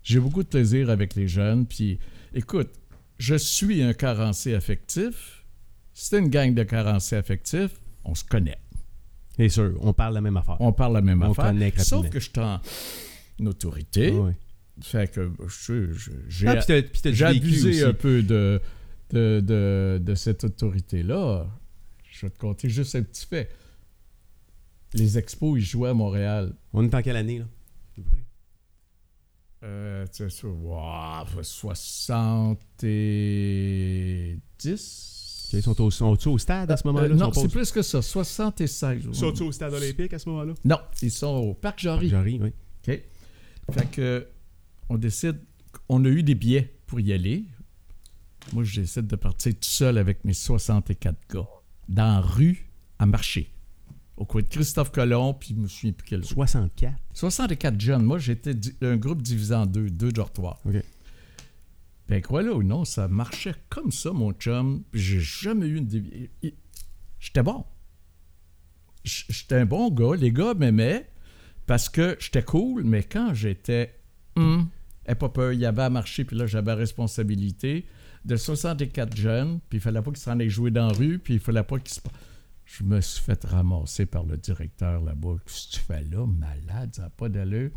J'ai 0.03 0.19
beaucoup 0.19 0.43
de 0.43 0.47
plaisir 0.49 0.89
avec 0.89 1.15
les 1.15 1.27
jeunes. 1.27 1.65
Puis 1.65 1.99
écoute, 2.33 2.69
je 3.17 3.35
suis 3.35 3.81
un 3.81 3.93
carencé 3.93 4.53
affectif. 4.53 5.45
C'est 5.93 6.19
une 6.19 6.29
gang 6.29 6.53
de 6.53 6.63
carencés 6.63 7.15
affectifs. 7.15 7.79
On 8.03 8.15
se 8.15 8.23
connaît. 8.23 8.57
C'est 9.37 9.49
sûr, 9.49 9.73
on 9.81 9.93
parle 9.93 10.13
la 10.13 10.21
même 10.21 10.37
affaire. 10.37 10.57
On 10.59 10.73
parle 10.73 10.93
la 10.93 11.01
même 11.01 11.23
On 11.23 11.31
affaire. 11.31 11.53
Sauf 11.83 12.09
que 12.09 12.19
je 12.19 12.29
suis 12.29 12.39
en 12.39 12.59
autorité. 13.45 14.11
Ah 14.13 14.19
ouais. 14.21 14.35
Fait 14.81 15.09
que 15.11 15.31
j'ai 16.27 16.47
Ah, 16.47 16.55
puis 16.55 16.65
t'as- 16.65 16.81
puis 16.81 17.01
t'as 17.01 17.09
du 17.11 17.15
j'ai 17.15 17.25
vécu 17.27 17.37
abusé 17.45 17.69
aussi. 17.69 17.83
un 17.83 17.93
peu 17.93 18.23
de, 18.23 18.59
de, 19.11 19.41
de, 19.45 20.01
de 20.03 20.15
cette 20.15 20.43
autorité-là. 20.43 21.47
Je 22.11 22.25
vais 22.25 22.29
te 22.31 22.39
conter 22.39 22.69
juste 22.69 22.95
un 22.95 23.03
petit 23.03 23.25
fait. 23.25 23.49
Les 24.93 25.17
expos, 25.17 25.59
ils 25.59 25.65
jouaient 25.65 25.89
à 25.89 25.93
Montréal. 25.93 26.53
On 26.73 26.83
est 26.83 26.93
en 26.93 27.01
quelle 27.01 27.15
année, 27.17 27.39
là? 27.39 27.45
à 27.45 27.95
peu 27.95 28.01
près? 28.03 28.23
Euh, 29.63 30.05
tu 30.07 30.29
sais, 30.29 30.29
ça, 30.29 30.47
wow, 30.47 31.25
70. 31.41 32.57
Ok, 34.65 35.53
Ils 35.53 35.61
sont 35.63 35.81
au, 35.81 35.91
sont-ils 35.91 36.27
au 36.29 36.37
stade 36.37 36.71
à 36.71 36.77
ce 36.77 36.85
moment-là? 36.87 37.05
Euh, 37.05 37.09
Ils 37.11 37.15
non, 37.17 37.31
sont 37.31 37.41
c'est 37.41 37.47
plus 37.47 37.71
que 37.71 37.81
ça, 37.81 38.01
76. 38.01 39.11
Sont-ils 39.13 39.43
au 39.43 39.51
stade 39.51 39.73
olympique 39.73 40.13
à 40.13 40.19
ce 40.19 40.29
moment-là? 40.29 40.53
Non, 40.65 40.79
ils 41.01 41.11
sont 41.11 41.27
au 41.27 41.53
Parc 41.53 41.79
Jarry. 41.79 42.09
Jarry, 42.09 42.39
oui. 42.41 42.51
OK. 42.87 43.01
Fait 43.71 43.91
que, 43.91 44.27
on 44.93 44.97
décide, 44.97 45.39
on 45.89 46.05
a 46.05 46.07
eu 46.07 46.21
des 46.23 46.35
billets 46.35 46.73
pour 46.85 46.99
y 46.99 47.11
aller. 47.13 47.45
Moi, 48.51 48.63
je 48.63 48.81
décide 48.81 49.07
de 49.07 49.15
partir 49.15 49.53
tout 49.53 49.59
seul 49.61 49.97
avec 49.97 50.23
mes 50.23 50.33
64 50.33 51.15
gars, 51.33 51.47
dans 51.89 52.03
la 52.15 52.19
rue, 52.21 52.69
à 52.99 53.05
marcher. 53.05 53.49
Au 54.17 54.25
coin 54.25 54.41
de 54.41 54.47
Christophe 54.47 54.91
Colomb, 54.91 55.33
puis 55.33 55.49
je 55.55 55.55
me 55.55 55.67
souviens 55.67 55.91
plus 55.93 56.05
quel 56.07 56.19
autre. 56.19 56.27
64. 56.29 56.93
64 57.13 57.81
jeunes. 57.81 58.03
Moi, 58.03 58.19
j'étais 58.19 58.53
un 58.81 58.97
groupe 58.97 59.21
divisé 59.23 59.55
en 59.55 59.65
deux, 59.65 59.89
deux 59.89 60.11
dortoirs. 60.11 60.59
OK. 60.65 60.75
Ben, 62.09 62.21
crois-le 62.21 62.53
ou 62.53 62.61
non, 62.63 62.85
ça 62.85 63.07
marchait 63.07 63.55
comme 63.69 63.91
ça, 63.91 64.11
mon 64.11 64.31
chum. 64.33 64.83
puis 64.91 65.01
J'ai 65.01 65.19
jamais 65.21 65.65
eu 65.65 65.77
une 65.77 65.87
dévi- 65.87 66.29
il- 66.43 66.53
J'étais 67.19 67.41
bon. 67.41 67.65
J'étais 69.03 69.55
un 69.55 69.65
bon 69.65 69.89
gars. 69.89 70.15
Les 70.15 70.31
gars 70.31 70.53
m'aimaient 70.53 71.09
parce 71.65 71.89
que 71.89 72.15
j'étais 72.19 72.43
cool, 72.43 72.83
mais 72.83 73.03
quand 73.03 73.33
j'étais. 73.33 73.95
Hum, 74.35 74.67
aie 75.05 75.15
pas 75.15 75.29
peur, 75.29 75.53
il 75.53 75.59
y 75.59 75.65
avait 75.65 75.83
à 75.83 75.89
marcher, 75.89 76.25
puis 76.25 76.37
là, 76.37 76.45
j'avais 76.45 76.73
responsabilité 76.73 77.85
de 78.25 78.35
64 78.35 79.15
jeunes, 79.15 79.59
puis 79.69 79.77
il 79.77 79.81
fallait 79.81 80.01
pas 80.01 80.11
qu'ils 80.11 80.19
s'en 80.19 80.39
aillent 80.39 80.49
jouer 80.49 80.71
dans 80.71 80.87
la 80.87 80.93
rue, 80.93 81.19
puis 81.19 81.35
il 81.35 81.39
fallait 81.39 81.63
pas 81.63 81.79
qu'ils 81.79 81.93
se. 81.93 82.01
Je 82.65 82.83
me 82.83 83.01
suis 83.01 83.21
fait 83.21 83.43
ramasser 83.43 84.05
par 84.05 84.23
le 84.23 84.37
directeur 84.37 85.01
là-bas. 85.01 85.35
Qu'est-ce 85.45 85.67
que 85.67 85.73
tu 85.73 85.79
fais 85.79 86.03
là, 86.03 86.25
malade, 86.25 86.95
ça 86.95 87.03
n'a 87.03 87.09
pas 87.09 87.27
d'allure. 87.27 87.71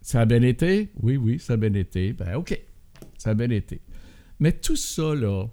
Ça 0.00 0.20
a 0.20 0.24
bien 0.24 0.42
été? 0.42 0.92
Oui, 1.00 1.16
oui, 1.16 1.40
ça 1.40 1.54
a 1.54 1.56
bien 1.56 1.74
été. 1.74 2.12
Ben, 2.12 2.36
OK, 2.36 2.56
ça 3.18 3.30
a 3.30 3.34
bien 3.34 3.50
été. 3.50 3.80
Mais 4.38 4.52
tout 4.52 4.76
ça, 4.76 5.14
là, 5.16 5.48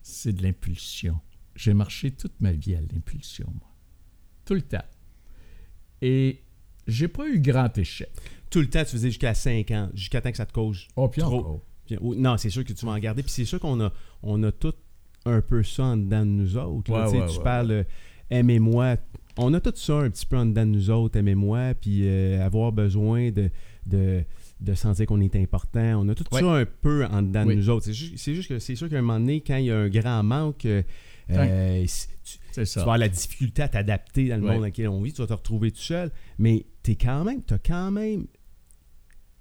c'est 0.00 0.32
de 0.32 0.42
l'impulsion. 0.42 1.18
J'ai 1.56 1.74
marché 1.74 2.12
toute 2.12 2.40
ma 2.40 2.52
vie 2.52 2.76
à 2.76 2.80
l'impulsion, 2.80 3.46
moi. 3.52 3.74
Tout 4.44 4.54
le 4.54 4.62
temps. 4.62 4.84
Et 6.00 6.44
j'ai 6.88 7.06
pas 7.08 7.28
eu 7.28 7.38
grand 7.38 7.76
échec. 7.78 8.10
Tout 8.50 8.60
le 8.60 8.66
temps, 8.68 8.82
tu 8.84 8.90
faisais 8.92 9.08
jusqu'à 9.10 9.34
5 9.34 9.70
ans, 9.70 9.90
jusqu'à 9.94 10.20
temps 10.20 10.30
que 10.30 10.36
ça 10.36 10.46
te 10.46 10.52
cause. 10.52 10.88
Oh, 10.96 11.06
puis 11.08 11.20
Trop. 11.20 11.38
encore. 11.38 11.60
Puis, 11.86 11.96
oh, 12.00 12.14
non, 12.16 12.36
c'est 12.38 12.50
sûr 12.50 12.64
que 12.64 12.72
tu 12.72 12.84
vas 12.86 12.92
en 12.92 12.98
garder. 12.98 13.22
Puis 13.22 13.30
c'est 13.32 13.44
sûr 13.44 13.60
qu'on 13.60 13.80
a, 13.80 13.92
on 14.22 14.42
a 14.42 14.50
tout 14.52 14.72
un 15.26 15.40
peu 15.42 15.62
ça 15.62 15.84
en 15.84 15.96
dedans 15.96 16.20
de 16.24 16.30
nous 16.30 16.56
autres. 16.56 16.90
là. 16.90 17.04
Ouais, 17.04 17.10
Tu 17.12 17.16
sais, 17.16 17.22
ouais, 17.22 17.28
tu 17.30 17.38
ouais, 17.38 17.44
parles 17.44 17.70
euh, 17.70 17.84
aimez-moi. 18.30 18.96
On 19.36 19.54
a 19.54 19.60
tout 19.60 19.72
ça 19.76 19.94
un 19.98 20.10
petit 20.10 20.26
peu 20.26 20.36
en 20.36 20.46
dedans 20.46 20.66
de 20.66 20.70
nous 20.70 20.90
autres, 20.90 21.16
aimez-moi, 21.18 21.74
puis 21.80 22.00
euh, 22.08 22.44
avoir 22.44 22.72
besoin 22.72 23.30
de, 23.30 23.50
de, 23.86 24.24
de 24.60 24.74
sentir 24.74 25.06
qu'on 25.06 25.20
est 25.20 25.36
important. 25.36 26.00
On 26.02 26.08
a 26.08 26.14
tout 26.14 26.24
ça 26.32 26.54
un 26.54 26.64
peu 26.64 27.04
en 27.06 27.22
dedans 27.22 27.44
Oui. 27.46 27.54
de 27.54 27.60
nous 27.60 27.70
autres. 27.70 27.84
C'est 27.86 27.92
juste, 27.92 28.18
juste 28.18 28.48
que 28.48 28.58
c'est 28.58 28.74
sûr 28.74 28.88
qu'à 28.88 28.98
un 28.98 29.02
moment 29.02 29.20
donné, 29.20 29.40
quand 29.40 29.56
il 29.56 29.66
y 29.66 29.70
a 29.70 29.78
un 29.78 29.88
grand 29.88 30.22
manque, 30.24 30.64
euh, 30.64 30.82
euh, 31.30 31.84
si- 31.86 32.08
tu, 32.24 32.38
Tu 32.64 32.74
vas 32.76 32.82
avoir 32.82 32.98
la 32.98 33.08
difficulté 33.08 33.62
à 33.62 33.68
t'adapter 33.68 34.28
dans 34.28 34.36
le 34.36 34.42
Ouais. 34.42 34.50
monde 34.52 34.60
dans 34.60 34.66
lequel 34.66 34.88
on 34.88 35.00
vit, 35.02 35.12
tu 35.12 35.20
vas 35.22 35.26
te 35.26 35.32
retrouver 35.32 35.70
tout 35.70 35.80
seul, 35.80 36.10
mais 36.38 36.66
tu 36.82 36.92
quand 36.96 37.24
même, 37.24 37.42
as 37.50 37.58
quand 37.58 37.90
même. 37.90 38.26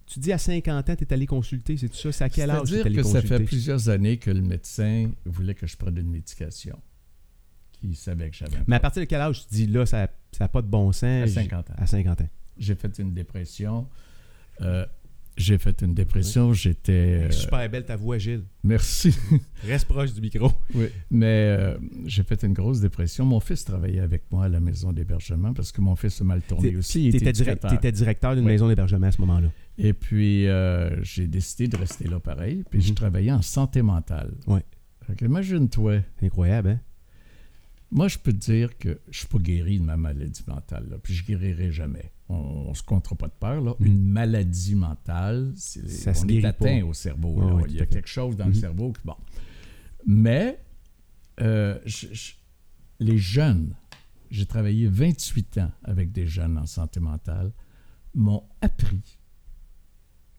Tu 0.06 0.19
dis 0.19 0.32
à 0.32 0.38
50 0.38 0.89
ans, 0.89 0.95
tu 0.95 1.03
es 1.03 1.13
allé 1.13 1.25
consulter, 1.25 1.75
c'est 1.75 1.89
tout 1.89 1.97
ça? 1.97 2.12
C'est 2.13 2.23
à 2.23 2.30
quel 2.30 2.49
âge 2.49 2.62
tu 2.62 2.67
C'est-à-dire 2.67 2.86
es 2.86 2.89
allé 2.89 2.95
que 2.97 3.03
ça 3.03 3.21
fait 3.21 3.39
plusieurs 3.43 3.89
années 3.89 4.17
que 4.17 4.32
le 4.32 4.41
médecin 4.41 5.12
voulait 5.25 5.53
que 5.56 5.67
je 5.67 5.75
prenne 5.75 5.97
une 5.97 6.10
médication 6.10 6.80
qu'il 7.73 7.95
savait 7.95 8.30
que 8.30 8.36
j'avais. 8.38 8.58
Mais 8.67 8.77
à 8.77 8.80
partir 8.80 9.01
de 9.01 9.06
quel 9.06 9.19
âge 9.21 9.41
tu 9.41 9.45
te 9.47 9.53
dis 9.53 9.67
là, 9.67 9.86
ça 9.86 10.08
n'a 10.39 10.47
pas 10.47 10.62
de 10.62 10.67
bon 10.67 10.91
sens? 10.93 11.03
À 11.03 11.25
j'ai- 11.25 11.34
50 11.34 11.69
ans. 11.71 11.75
À 11.77 11.86
50 11.88 12.21
ans. 12.21 12.30
J'ai 12.58 12.75
fait 12.75 12.97
une 12.99 13.13
dépression. 13.13 13.88
Euh, 14.62 14.86
j'ai 15.38 15.58
fait 15.58 15.82
une 15.82 15.93
dépression. 15.93 16.52
J'étais. 16.54 16.91
euh, 17.28 17.32
Super 17.32 17.69
belle 17.69 17.86
ta 17.86 17.95
voix, 17.95 18.17
Gilles. 18.17 18.43
merci. 18.63 19.15
Reste 19.63 19.88
proche 19.88 20.13
du 20.13 20.19
micro. 20.21 20.52
Oui. 20.73 20.88
Mais 21.12 21.26
euh, 21.58 21.78
j'ai 22.06 22.23
fait 22.23 22.43
une 22.43 22.54
grosse 22.54 22.82
dépression. 22.82 23.23
Mon 23.26 23.39
fils 23.39 23.63
travaillait 23.63 24.00
avec 24.02 24.23
moi 24.32 24.45
à 24.45 24.50
la 24.50 24.60
maison 24.60 24.91
d'hébergement 24.91 25.54
parce 25.54 25.71
que 25.71 25.80
mon 25.82 25.95
fils 25.95 26.19
a 26.21 26.23
mal 26.23 26.41
tourné 26.41 26.76
aussi. 26.76 27.10
Tu 27.12 27.17
étais, 27.17 27.32
directeur 27.91 28.36
d'une 28.36 28.45
Oui. 28.45 28.52
maison 28.52 28.67
d'hébergement 28.67 29.08
à 29.08 29.12
ce 29.12 29.21
moment-là. 29.21 29.50
Et 29.78 29.93
puis, 29.93 30.47
euh, 30.47 31.04
j'ai 31.04 31.28
décidé 31.28 31.67
de 31.67 31.78
rester 31.78 32.08
là 32.08 32.19
pareil. 32.19 32.63
Puis, 32.69 32.82
je 32.82 32.89
Mhm. 32.89 32.95
travaillais 32.95 33.32
en 33.32 33.41
santé 33.43 33.82
mentale. 33.84 34.34
Que 35.17 35.23
imagine-toi, 35.26 36.02
Incroyable, 36.21 36.69
hein? 36.69 36.80
moi, 37.91 38.08
je 38.10 38.17
peux 38.17 38.34
te 38.34 38.38
dire 38.52 38.78
que 38.78 39.00
je 39.10 39.19
suis 39.19 39.28
pas 39.28 39.38
guéri 39.38 39.80
de 39.80 39.86
ma 39.86 39.95
maladie 39.95 40.43
mentale. 40.47 40.88
là, 40.89 40.97
puis, 41.02 41.13
je 41.13 41.23
guérirai 41.23 41.71
jamais. 41.71 42.12
On, 42.30 42.70
ne 42.70 42.74
se 42.74 42.84
comptera 42.84 43.16
pas 43.16 43.28
de 43.28 43.34
peur. 43.40 43.62
Là. 43.62 43.74
Une 43.80 44.02
maladie 44.04 44.76
mentale, 44.76 45.54
c'est, 45.56 45.88
Ça 45.90 46.12
on 46.24 46.28
est 46.28 46.44
atteint 46.44 46.82
pas. 46.82 46.86
au 46.86 46.94
cerveau. 46.94 47.40
Là. 47.40 47.63
Il 47.70 47.76
y 47.76 47.82
a 47.82 47.86
quelque 47.86 48.10
chose 48.10 48.36
dans 48.36 48.46
le 48.46 48.52
Mhm. 48.52 48.60
cerveau 48.60 48.92
qui... 48.92 49.02
Bon. 49.06 49.16
Mais, 50.06 50.60
euh, 51.42 51.80
je- 51.86 52.13
je- 52.13 52.34
les 53.00 53.18
jeunes, 53.18 53.74
j'ai 54.30 54.46
travaillé 54.46 54.88
28 54.88 55.58
ans 55.60 55.72
avec 55.84 56.12
des 56.12 56.28
jeunes 56.28 56.58
en 56.58 56.66
santé 56.66 57.00
mentale, 57.00 57.52
m'ont 58.13 58.44
appris 58.62 59.18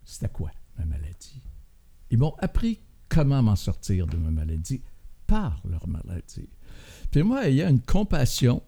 c'était 0.05 0.29
quoi 0.29 0.51
ma 0.79 0.85
maladie. 0.87 1.43
Ils 2.11 2.19
m'ont 2.19 2.35
appris 2.39 2.81
comment 3.09 3.43
m'en 3.43 3.57
sortir 3.57 4.07
de 4.07 4.17
ma 4.17 4.31
maladie 4.31 4.83
par 5.27 5.61
leur 5.69 5.87
maladie. 5.87 6.49
Puis 7.11 7.23
moi, 7.23 7.47
il 7.49 7.57
y 7.57 7.63
a 7.63 7.69
une 7.71 7.81
compassion, 7.83 8.63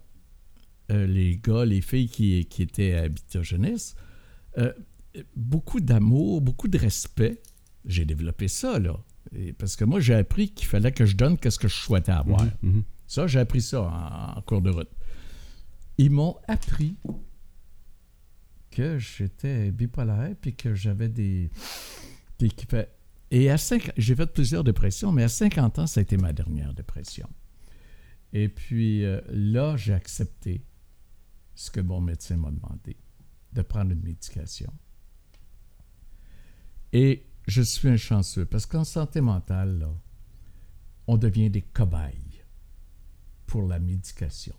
euh, 0.91 1.07
les 1.07 1.37
gars, 1.37 1.65
les 1.65 1.81
filles 1.81 2.09
qui, 2.09 2.45
qui 2.45 2.61
étaient 2.61 2.93
à 2.93 3.03
Habitat 3.03 3.41
Jeunesse, 3.41 3.95
euh, 4.57 4.73
beaucoup 5.35 5.79
d'amour, 5.79 6.41
beaucoup 6.41 6.67
de 6.67 6.77
respect. 6.77 7.41
J'ai 7.85 8.05
développé 8.05 8.47
ça, 8.47 8.79
là. 8.79 8.99
Et 9.33 9.53
parce 9.53 9.75
que 9.75 9.85
moi, 9.85 9.99
j'ai 9.99 10.13
appris 10.13 10.49
qu'il 10.49 10.67
fallait 10.67 10.91
que 10.91 11.05
je 11.05 11.15
donne 11.15 11.37
ce 11.43 11.57
que 11.57 11.67
je 11.67 11.75
souhaitais 11.75 12.11
avoir. 12.11 12.43
Mhm, 12.43 12.51
mhm. 12.61 12.83
Ça, 13.07 13.27
j'ai 13.27 13.39
appris 13.39 13.61
ça 13.61 13.81
en, 13.81 14.37
en 14.37 14.41
cours 14.41 14.61
de 14.61 14.69
route. 14.69 14.89
Ils 15.97 16.11
m'ont 16.11 16.37
appris 16.47 16.95
que 18.71 18.97
j'étais 18.97 19.71
bipolaire 19.71 20.35
puis 20.39 20.55
que 20.55 20.73
j'avais 20.73 21.09
des. 21.09 21.49
Et 23.29 23.49
à 23.49 23.57
5 23.57 23.91
j'ai 23.97 24.15
fait 24.15 24.25
plusieurs 24.25 24.63
dépressions, 24.63 25.11
mais 25.11 25.23
à 25.23 25.29
50 25.29 25.79
ans, 25.79 25.87
ça 25.87 25.99
a 25.99 26.01
été 26.01 26.17
ma 26.17 26.33
dernière 26.33 26.73
dépression. 26.73 27.29
Et 28.33 28.49
puis 28.49 29.05
euh, 29.05 29.21
là, 29.29 29.75
j'ai 29.77 29.93
accepté 29.93 30.61
ce 31.55 31.69
que 31.71 31.79
mon 31.81 32.01
médecin 32.01 32.37
m'a 32.37 32.51
demandé, 32.51 32.97
de 33.53 33.61
prendre 33.61 33.91
une 33.91 34.01
médication. 34.01 34.71
Et 36.93 37.25
je 37.47 37.61
suis 37.61 37.87
un 37.87 37.97
chanceux 37.97 38.45
parce 38.45 38.65
qu'en 38.65 38.83
santé 38.83 39.21
mentale, 39.21 39.79
là, 39.79 39.89
on 41.07 41.17
devient 41.17 41.49
des 41.49 41.61
cobayes 41.61 42.43
pour 43.47 43.63
la 43.67 43.79
médication. 43.79 44.55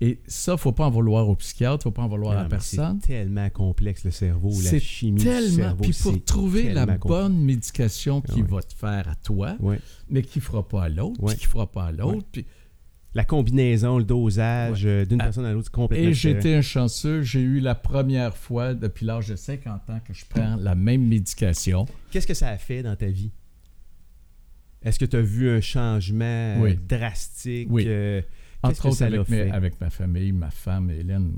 Et 0.00 0.20
ça, 0.26 0.52
il 0.52 0.54
ne 0.56 0.58
faut 0.58 0.72
pas 0.72 0.86
en 0.86 0.90
vouloir 0.90 1.28
au 1.28 1.36
psychiatre, 1.36 1.74
il 1.86 1.88
ne 1.88 1.92
faut 1.92 1.94
pas 1.94 2.02
en 2.02 2.08
vouloir 2.08 2.32
à 2.32 2.36
la 2.36 2.42
mais 2.44 2.48
personne. 2.48 2.98
C'est 3.00 3.08
tellement 3.08 3.48
complexe, 3.50 4.04
le 4.04 4.10
cerveau, 4.10 4.50
la 4.62 4.78
chimie 4.80 5.18
du 5.20 5.24
Tellement. 5.24 5.54
cerveau. 5.56 5.84
Puis 5.84 5.92
pour 6.02 6.24
trouver 6.24 6.72
la 6.72 6.82
complexe. 6.82 7.06
bonne 7.06 7.38
médication 7.38 8.20
qui 8.20 8.42
Ouais. 8.42 8.48
va 8.48 8.62
te 8.62 8.74
faire 8.74 9.08
à 9.08 9.14
toi, 9.14 9.56
mais 10.10 10.22
qui 10.22 10.40
ne 10.40 10.44
fera 10.44 10.66
pas 10.66 10.84
à 10.84 10.88
l'autre, 10.88 11.24
puis 11.24 11.36
qui 11.36 11.44
ne 11.44 11.48
fera 11.48 11.70
pas 11.70 11.84
à 11.86 11.92
l'autre. 11.92 12.26
Puis- 12.32 12.44
La 13.14 13.24
combinaison, 13.24 13.98
le 13.98 14.04
dosage 14.04 14.84
euh, 14.86 15.04
d'une 15.04 15.20
Ah. 15.20 15.24
personne 15.24 15.44
à 15.44 15.52
l'autre, 15.52 15.70
complètement 15.70 16.08
Et 16.08 16.14
j'étais 16.14 16.54
un 16.54 16.62
chanceux. 16.62 17.22
J'ai 17.22 17.40
eu 17.42 17.60
la 17.60 17.76
première 17.76 18.36
fois 18.36 18.74
depuis 18.74 19.06
l'âge 19.06 19.28
de 19.28 19.36
50 19.36 19.88
ans 19.90 20.00
que 20.04 20.12
je 20.12 20.24
prends 20.28 20.56
la 20.56 20.74
même 20.74 21.06
médication. 21.06 21.86
Qu'est-ce 22.10 22.26
que 22.26 22.34
ça 22.34 22.48
a 22.48 22.58
fait 22.58 22.82
dans 22.82 22.96
ta 22.96 23.06
vie? 23.06 23.30
Est-ce 24.82 24.98
que 24.98 25.04
tu 25.04 25.16
as 25.16 25.22
vu 25.22 25.48
un 25.48 25.60
changement 25.60 26.24
euh, 26.24 26.60
Oui. 26.60 26.76
drastique? 26.76 27.68
Oui. 27.70 27.84
euh, 27.86 28.20
Entre 28.62 28.82
que 28.82 28.88
autres 28.88 29.02
avec, 29.02 29.28
mes- 29.28 29.50
avec 29.50 29.80
ma 29.80 29.90
famille, 29.90 30.32
ma 30.32 30.50
femme, 30.50 30.90
Hélène. 30.90 31.32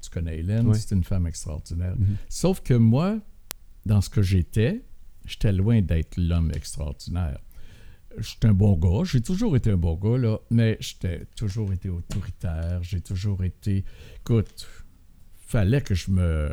Tu 0.00 0.08
connais 0.10 0.38
Hélène, 0.38 0.68
Oui. 0.68 0.78
c'est 0.78 0.94
une 0.94 1.04
femme 1.04 1.26
extraordinaire. 1.26 1.96
Mhm. 1.98 2.16
Sauf 2.28 2.60
que 2.62 2.74
moi, 2.74 3.18
dans 3.86 4.00
ce 4.00 4.08
que 4.08 4.22
j'étais, 4.22 4.82
j'étais 5.26 5.52
loin 5.52 5.82
d'être 5.82 6.16
l'homme 6.16 6.50
extraordinaire. 6.54 7.38
J'étais 8.18 8.48
un 8.48 8.54
bon 8.54 8.76
gars, 8.76 9.04
j'ai 9.04 9.20
toujours 9.20 9.56
été 9.56 9.70
un 9.70 9.76
bon 9.76 9.94
gars, 9.94 10.18
là, 10.18 10.38
mais 10.50 10.76
j'étais 10.80 11.26
toujours 11.36 11.72
été 11.72 11.88
autoritaire, 11.88 12.80
j'ai 12.82 13.00
toujours 13.00 13.44
été... 13.44 13.84
Écoute, 14.20 14.66
fallait 15.46 15.80
que 15.80 15.94
je 15.94 16.10
me... 16.10 16.50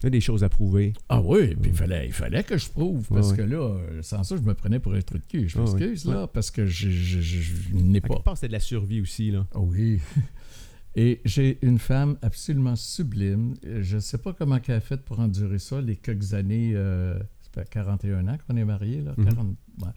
Il 0.00 0.04
y 0.04 0.06
a 0.06 0.10
des 0.10 0.20
choses 0.20 0.44
à 0.44 0.48
prouver. 0.48 0.92
Ah 1.08 1.20
oui, 1.20 1.56
puis 1.56 1.70
il 1.70 1.76
fallait, 1.76 2.06
il 2.06 2.12
fallait 2.12 2.44
que 2.44 2.56
je 2.56 2.68
prouve, 2.68 3.08
parce 3.08 3.32
que 3.32 3.42
là, 3.42 3.76
sans 4.02 4.22
ça, 4.22 4.36
je 4.36 4.42
me 4.42 4.54
prenais 4.54 4.78
pour 4.78 4.92
un 4.94 5.00
truc 5.00 5.22
de 5.22 5.26
cul. 5.26 5.48
Je 5.48 5.58
m'excuse, 5.58 6.06
ouais. 6.06 6.14
là, 6.14 6.26
parce 6.28 6.52
que 6.52 6.66
je, 6.66 6.88
je, 6.88 7.20
je- 7.20 7.40
je 7.70 7.74
n'ai 7.74 8.00
pas... 8.00 8.08
quelque 8.08 8.22
part, 8.22 8.36
c'était 8.36 8.46
de 8.48 8.52
la 8.52 8.60
survie 8.60 9.00
aussi. 9.00 9.32
Là. 9.32 9.46
Ah 9.54 9.58
Oui. 9.60 10.00
Et 10.94 11.20
j'ai 11.24 11.58
une 11.62 11.78
femme 11.78 12.16
absolument 12.22 12.76
sublime. 12.76 13.54
Je 13.64 13.96
ne 13.96 14.00
sais 14.00 14.18
pas 14.18 14.32
comment 14.32 14.58
elle 14.68 14.74
a 14.74 14.80
fait 14.80 15.02
pour 15.02 15.18
endurer 15.20 15.58
ça, 15.58 15.80
les 15.80 15.96
quelques 15.96 16.32
années. 16.34 16.72
euh, 16.74 17.18
ça 17.42 17.50
fait 17.62 17.68
41 17.68 18.26
ans 18.28 18.36
qu'on 18.46 18.56
est 18.56 18.64
mariés, 18.64 19.02
là. 19.02 19.14
Mhm. 19.16 19.24
40, 19.24 19.46
ouais. 19.82 19.88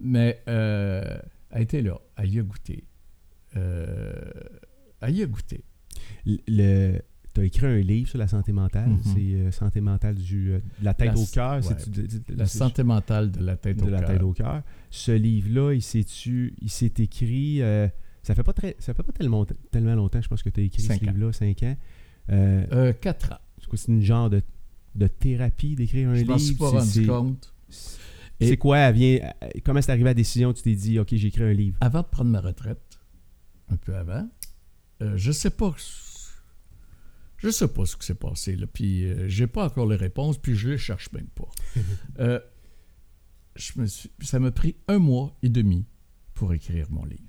Mais 0.00 0.42
euh, 0.48 1.18
elle 1.50 1.62
était 1.62 1.82
là. 1.82 1.98
Elle 2.16 2.30
y 2.34 2.38
a 2.38 2.42
goûté. 2.42 2.84
Euh, 3.56 4.12
elle 5.00 5.16
y 5.16 5.22
a 5.22 5.26
goûté. 5.26 5.64
Le, 6.26 6.98
tu 7.34 7.40
as 7.40 7.44
écrit 7.44 7.66
un 7.66 7.78
livre 7.78 8.08
sur 8.08 8.18
la 8.18 8.28
santé 8.28 8.52
mentale. 8.52 8.88
Mhm. 8.90 9.00
C'est 9.04 9.20
euh, 9.34 9.50
Santé 9.50 9.80
mentale 9.80 10.14
du, 10.16 10.52
euh, 10.52 10.58
de 10.80 10.84
la 10.84 10.94
tête 10.94 11.08
La- 11.08 11.18
au 11.18 11.26
cœur. 11.26 11.64
ouais. 11.66 11.76
La 12.36 12.46
santé 12.46 12.82
mentale 12.82 13.30
de 13.30 13.44
la 13.44 13.56
tête 13.56 13.78
de 13.78 13.84
au 13.84 13.88
la 13.90 13.98
cœur. 14.00 14.08
tête 14.08 14.22
au 14.22 14.32
cœur. 14.32 14.62
Ce 14.90 15.12
livre-là, 15.12 15.72
il 15.74 15.82
s'est 15.82 16.00
il 16.60 16.70
s'est 16.70 16.92
écrit. 16.98 17.62
euh, 17.62 17.88
ça 18.22 18.34
fait 18.34 18.42
pas 18.42 18.52
très, 18.54 18.76
ça 18.78 18.94
fait 18.94 19.02
pas 19.02 19.12
tellement, 19.12 19.44
tellement 19.70 19.94
longtemps, 19.94 20.22
je 20.22 20.28
pense 20.28 20.42
que 20.42 20.48
tu 20.48 20.60
as 20.60 20.62
écrit 20.64 20.80
Cinq 20.82 21.00
ce 21.00 21.04
livre-là, 21.04 21.32
5 21.32 21.62
ans. 21.64 21.76
Euh, 22.30 22.66
Euh, 22.72 22.92
quatre 22.94 23.32
ans. 23.32 23.38
c'est 23.74 23.88
une 23.88 24.00
genre 24.00 24.30
de, 24.30 24.40
de 24.94 25.06
thérapie 25.08 25.74
d'écrire 25.74 26.08
un 26.08 26.14
Je 26.14 26.20
livre. 26.20 26.32
m'en 26.32 26.38
suis 26.38 26.54
pas 26.54 26.70
rendu 26.70 27.06
compte. 27.06 27.52
C'est 28.40 28.56
quoi, 28.56 28.78
elle 28.78 28.94
vient, 28.94 29.32
comment 29.64 29.80
c'est 29.80 29.92
arrivé 29.92 30.08
à 30.08 30.10
la 30.10 30.14
décision, 30.14 30.52
tu 30.52 30.62
t'es 30.62 30.74
dit, 30.74 30.98
OK, 30.98 31.14
j'écris 31.14 31.44
un 31.44 31.52
livre. 31.52 31.78
Avant 31.80 32.02
de 32.02 32.06
prendre 32.06 32.30
ma 32.30 32.40
retraite, 32.40 32.98
un 33.68 33.76
peu 33.76 33.94
avant, 33.96 34.28
euh, 35.02 35.16
je 35.16 35.32
sais 35.32 35.50
pas. 35.50 35.74
Je 37.38 37.50
sais 37.50 37.68
pas 37.68 37.84
ce 37.84 37.96
qui 37.96 38.06
s'est 38.06 38.14
passé, 38.14 38.56
là. 38.56 38.66
Puis 38.66 39.04
euh, 39.04 39.28
j'ai 39.28 39.46
pas 39.46 39.66
encore 39.66 39.86
les 39.86 39.96
réponses, 39.96 40.38
puis 40.38 40.56
je 40.56 40.70
les 40.70 40.78
cherche 40.78 41.12
même 41.12 41.28
pas. 41.28 41.48
Euh, 42.20 42.40
je 43.56 43.72
me 43.76 43.86
suis, 43.86 44.10
ça 44.20 44.38
m'a 44.38 44.50
pris 44.50 44.76
un 44.88 44.98
mois 44.98 45.36
et 45.42 45.48
demi 45.48 45.86
pour 46.34 46.52
écrire 46.52 46.86
mon 46.90 47.04
livre. 47.04 47.22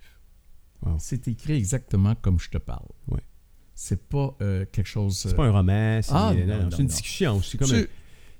Wow. 0.82 0.98
C'est 1.00 1.28
écrit 1.28 1.54
exactement 1.54 2.16
comme 2.16 2.40
je 2.40 2.50
te 2.50 2.58
parle. 2.58 2.88
Ouais. 3.08 3.22
C'est 3.74 4.08
pas 4.08 4.36
euh, 4.42 4.66
quelque 4.72 4.88
chose. 4.88 5.18
C'est 5.18 5.36
pas 5.36 5.46
un 5.46 5.52
roman, 5.52 6.02
c'est 6.02 6.12
Ah, 6.14 6.34
non, 6.34 6.40
non, 6.40 6.46
non, 6.46 6.64
non, 6.64 6.72
c'est 6.72 6.78
une 6.78 6.84
non. 6.84 6.90
discussion. 6.90 7.42
C'est 7.42 7.58
comme 7.58 7.72
un, 7.74 7.84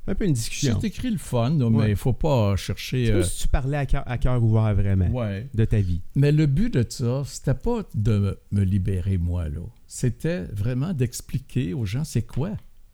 un 0.08 0.16
peu 0.16 0.26
une 0.26 0.34
discussion. 0.34 0.78
C'est 0.80 0.88
écrit 0.88 1.10
le 1.10 1.18
fun, 1.18 1.60
Ouais. 1.60 1.70
mais 1.86 1.90
il 1.92 1.96
faut 1.96 2.14
pas 2.14 2.56
chercher. 2.56 3.12
Euh, 3.12 3.24
si 3.24 3.42
tu 3.44 3.48
parlais 3.48 3.78
à 3.78 3.86
cœur, 3.86 4.04
à 4.06 4.18
cœur 4.18 4.44
ouvert 4.44 4.74
vraiment 4.76 5.08
ouais. 5.10 5.48
de 5.54 5.66
ta 5.66 5.80
vie. 5.80 6.02
Mais 6.16 6.32
le 6.32 6.46
but 6.46 6.74
de 6.74 6.86
ça, 6.88 7.24
c'était 7.26 7.54
pas 7.56 7.84
de 7.96 8.38
me 8.52 8.64
libérer 8.64 9.18
moi, 9.18 9.50
là. 9.50 9.62
C'était 9.88 10.44
vraiment 10.54 10.94
d'expliquer 10.94 11.74
aux 11.74 11.86
gens 11.86 12.04
c'est 12.04 12.22
quoi 12.26 12.52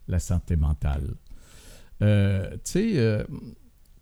la 0.08 0.20
santé 0.20 0.56
mentale. 0.56 1.16
Euh, 2.02 2.50
tu 2.52 2.60
sais, 2.72 2.92
euh, 2.98 3.24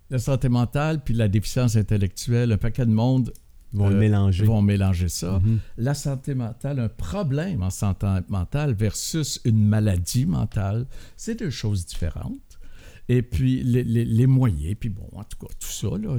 la 0.09 0.19
santé 0.19 0.49
mentale 0.49 1.01
puis 1.03 1.13
la 1.13 1.27
déficience 1.27 1.75
intellectuelle, 1.75 2.51
un 2.51 2.57
paquet 2.57 2.85
de 2.85 2.91
monde 2.91 3.33
vont 3.73 3.91
Euh, 3.91 3.99
mélanger. 3.99 4.45
vont 4.45 4.61
mélanger 4.61 5.09
ça. 5.09 5.39
Mhm. 5.39 5.59
La 5.77 5.93
santé 5.93 6.33
mentale, 6.33 6.79
un 6.79 6.89
problème 6.89 7.61
en 7.61 7.69
santé 7.69 8.07
mentale 8.29 8.73
versus 8.73 9.39
une 9.45 9.63
maladie 9.67 10.25
mentale, 10.25 10.87
c'est 11.17 11.37
deux 11.37 11.51
choses 11.51 11.85
différentes. 11.85 12.48
Et 13.09 13.21
puis 13.23 13.63
les, 13.63 13.83
les- 13.83 14.05
les 14.05 14.27
moyens, 14.27 14.75
puis 14.79 14.89
bon, 14.89 15.07
en 15.13 15.23
tout 15.23 15.37
cas, 15.39 15.51
tout 15.59 15.67
ça, 15.67 15.89
là, 15.97 16.15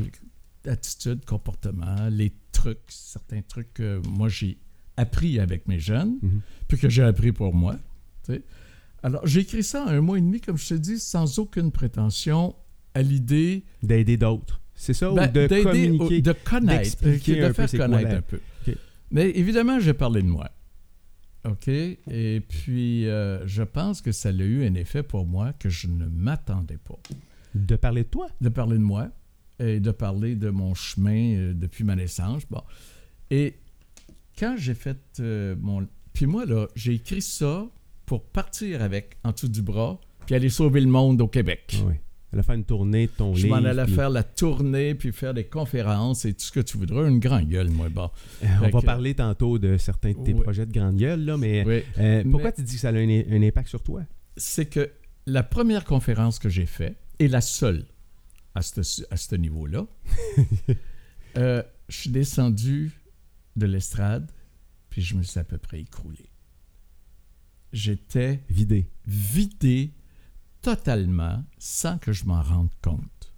attitude, 0.66 1.24
comportement, 1.24 2.08
les 2.10 2.32
trucs, 2.52 2.78
certains 2.88 3.40
trucs 3.42 3.72
que 3.74 4.00
moi 4.08 4.28
j'ai 4.28 4.58
appris 4.96 5.38
avec 5.40 5.66
mes 5.68 5.78
jeunes, 5.78 6.18
Mhm. 6.20 6.40
puis 6.68 6.76
que 6.78 6.88
j'ai 6.90 7.02
appris 7.04 7.32
pour 7.32 7.54
moi. 7.54 7.76
Alors, 9.02 9.26
j'ai 9.26 9.40
écrit 9.40 9.62
ça 9.64 9.84
en 9.84 9.88
un 9.88 10.00
mois 10.02 10.18
et 10.18 10.20
demi, 10.20 10.40
comme 10.40 10.58
je 10.58 10.68
te 10.68 10.74
dis, 10.74 10.98
sans 10.98 11.38
aucune 11.38 11.72
prétention 11.72 12.54
à 12.92 13.00
l'idée 13.02 13.64
D'aider 13.82 14.16
d'autres. 14.18 14.60
C'est 14.74 14.92
ça, 14.94 15.10
ben, 15.10 15.28
ou 15.28 15.32
de 15.32 15.46
d'aider 15.46 15.62
communiquer. 15.62 16.20
de 16.22 16.32
connaître, 16.44 17.02
de 17.02 17.12
faire 17.52 17.70
connaître 17.70 18.14
un 18.16 18.22
peu. 18.22 18.40
Mais 19.10 19.30
évidemment, 19.30 19.80
j'ai 19.80 19.94
parlé 19.94 20.22
de 20.22 20.28
moi. 20.28 20.50
OK? 21.44 21.68
Et 21.68 22.42
puis, 22.48 23.08
euh, 23.08 23.46
je 23.46 23.62
pense 23.62 24.00
que 24.02 24.12
ça 24.12 24.28
a 24.28 24.32
eu 24.32 24.66
un 24.66 24.74
effet 24.74 25.02
pour 25.02 25.26
moi 25.26 25.52
que 25.54 25.68
je 25.68 25.86
ne 25.86 26.06
m'attendais 26.06 26.76
pas. 26.76 26.98
De 27.54 27.76
parler 27.76 28.04
de 28.04 28.08
toi? 28.08 28.28
De 28.40 28.48
parler 28.48 28.76
de 28.76 28.82
moi 28.82 29.08
et 29.58 29.80
de 29.80 29.90
parler 29.90 30.36
de 30.36 30.50
mon 30.50 30.74
chemin 30.74 31.34
euh, 31.34 31.54
depuis 31.54 31.84
ma 31.84 31.96
naissance. 31.96 32.42
Bon. 32.48 32.62
Et 33.30 33.54
quand 34.38 34.56
j'ai 34.58 34.74
fait 34.74 34.98
euh, 35.20 35.54
mon... 35.58 35.86
Puis 36.12 36.26
moi, 36.26 36.44
là, 36.46 36.66
j'ai 36.74 36.94
écrit 36.94 37.22
ça 37.22 37.66
pour 38.06 38.24
partir 38.24 38.82
avec 38.82 39.16
en 39.24 39.32
dessous 39.32 39.48
du 39.48 39.62
bras 39.62 40.00
puis 40.26 40.34
aller 40.34 40.48
sauver 40.48 40.80
le 40.80 40.88
monde 40.88 41.20
au 41.20 41.28
Québec. 41.28 41.82
Oui. 41.86 41.94
Elle 42.32 42.38
a 42.38 42.42
fait 42.44 42.54
une 42.54 42.64
tournée 42.64 43.06
de 43.08 43.12
ton 43.12 43.34
Je 43.34 43.44
livre. 43.46 43.60
m'en 43.60 43.66
allais 43.68 43.84
puis- 43.84 43.94
faire 43.94 44.08
la 44.10 44.22
tournée, 44.22 44.94
puis 44.94 45.10
faire 45.12 45.34
des 45.34 45.44
conférences 45.44 46.24
et 46.24 46.32
tout 46.32 46.44
ce 46.44 46.52
que 46.52 46.60
tu 46.60 46.78
voudras. 46.78 47.08
Une 47.08 47.18
grande 47.18 47.48
gueule, 47.48 47.68
moi, 47.70 47.88
bon. 47.88 48.08
Euh, 48.44 48.46
On 48.62 48.68
va 48.68 48.80
que- 48.80 48.86
parler 48.86 49.14
tantôt 49.14 49.58
de 49.58 49.76
certains 49.78 50.12
de 50.12 50.22
tes 50.24 50.32
Oui. 50.34 50.40
projets 50.42 50.64
de 50.66 50.72
grande 50.72 50.96
gueule, 50.96 51.24
là, 51.24 51.36
mais 51.36 51.64
Oui. 51.66 51.82
euh, 51.98 52.22
pourquoi 52.30 52.50
Mais- 52.50 52.52
tu 52.52 52.62
dis 52.62 52.74
que 52.76 52.80
ça 52.80 52.90
a 52.90 52.92
un, 52.92 53.08
un 53.08 53.42
impact 53.42 53.68
sur 53.68 53.82
toi? 53.82 54.02
C'est 54.36 54.66
que 54.66 54.90
la 55.26 55.42
première 55.42 55.84
conférence 55.84 56.38
que 56.38 56.48
j'ai 56.48 56.66
faite, 56.66 56.96
et 57.18 57.26
la 57.28 57.40
seule 57.40 57.84
à 58.54 58.62
ce, 58.62 58.80
à 59.10 59.16
ce 59.16 59.34
niveau-là, 59.34 59.86
euh, 61.36 61.62
je 61.88 61.96
suis 61.96 62.10
descendu 62.10 62.92
de 63.56 63.66
l'estrade, 63.66 64.30
puis 64.88 65.02
je 65.02 65.16
me 65.16 65.22
suis 65.22 65.38
à 65.40 65.44
peu 65.44 65.58
près 65.58 65.80
écroulé. 65.80 66.30
J'étais 67.72 68.40
Vidé. 68.48 68.86
vidé 69.06 69.90
totalement 70.62 71.44
sans 71.58 71.98
que 71.98 72.12
je 72.12 72.24
m'en 72.24 72.42
rende 72.42 72.70
compte. 72.82 73.34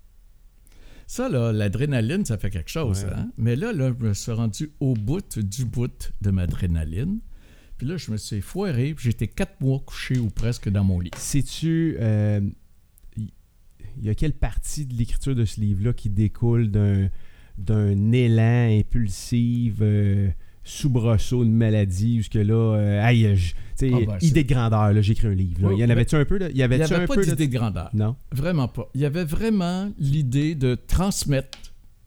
Ça, 1.06 1.28
là, 1.28 1.52
l'adrénaline, 1.52 2.24
ça 2.24 2.38
fait 2.38 2.50
quelque 2.50 2.70
chose. 2.70 3.04
Ouais. 3.04 3.12
hein? 3.14 3.30
Mais 3.36 3.54
là, 3.54 3.72
là, 3.72 3.92
je 3.98 4.06
me 4.06 4.14
suis 4.14 4.32
rendu 4.32 4.72
au 4.80 4.94
bout 4.94 5.38
du 5.38 5.64
bout 5.64 6.12
de 6.22 6.30
ma 6.30 6.42
adrénaline. 6.42 7.20
Puis 7.76 7.86
là, 7.86 7.96
je 7.96 8.10
me 8.12 8.16
suis 8.16 8.40
foiré. 8.40 8.94
puis 8.94 9.04
J'étais 9.04 9.28
quatre 9.28 9.60
mois 9.60 9.80
couché 9.80 10.18
ou 10.18 10.30
presque 10.30 10.68
dans 10.68 10.84
mon 10.84 11.00
lit. 11.00 11.10
Sais-tu, 11.16 11.96
euh, 12.00 12.40
il 13.16 14.04
y 14.04 14.08
a 14.08 14.14
quelle 14.14 14.32
partie 14.32 14.86
de 14.86 14.94
l'écriture 14.94 15.34
de 15.34 15.44
ce 15.44 15.60
livre-là 15.60 15.92
qui 15.92 16.08
découle 16.08 16.70
d'un, 16.70 17.08
d'un 17.58 18.12
élan 18.12 18.78
impulsif, 18.78 19.74
euh, 19.80 20.30
soubresaut 20.64 21.44
de 21.44 21.50
maladie, 21.50 22.20
où 22.20 22.22
ce 22.22 22.30
que 22.30 22.38
là, 22.38 22.76
euh, 22.76 23.06
hey, 23.06 23.36
je- 23.36 23.54
Ah 23.84 23.98
ben, 24.06 24.16
idée 24.20 24.44
de 24.44 24.48
grandeur, 24.48 24.92
là, 24.92 25.00
j'écris 25.02 25.26
un 25.26 25.34
livre. 25.34 25.60
là. 25.62 25.72
Il 25.72 25.78
y 25.80 25.84
en 25.84 25.90
avait-tu 25.90 26.14
un 26.14 26.24
peu? 26.24 26.38
De, 26.38 26.50
il 26.54 26.62
avait 26.62 26.76
n'y 26.78 26.84
un 26.84 26.86
avait 26.96 27.06
pas 27.06 27.16
de- 27.16 27.22
d'idée 27.24 27.48
de 27.48 27.52
grandeur. 27.52 27.90
Non? 27.92 28.14
Vraiment 28.30 28.68
pas. 28.68 28.88
Il 28.94 29.00
y 29.00 29.04
avait 29.04 29.24
vraiment 29.24 29.90
l'idée 29.98 30.54
de 30.54 30.76
transmettre. 30.76 31.58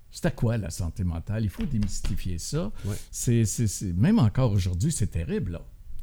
C'est 0.09 0.25
à 0.25 0.31
quoi 0.31 0.57
la 0.57 0.69
santé 0.69 1.03
mentale? 1.03 1.43
Il 1.43 1.49
faut 1.49 1.65
démystifier 1.65 2.37
ça. 2.37 2.71
Ouais. 2.85 2.95
C'est, 3.11 3.43
Même 3.97 4.19
encore 4.19 4.53
aujourd'hui, 4.53 4.93
c'est 4.93 5.07
terrible. 5.07 5.53
Là. 5.53 5.61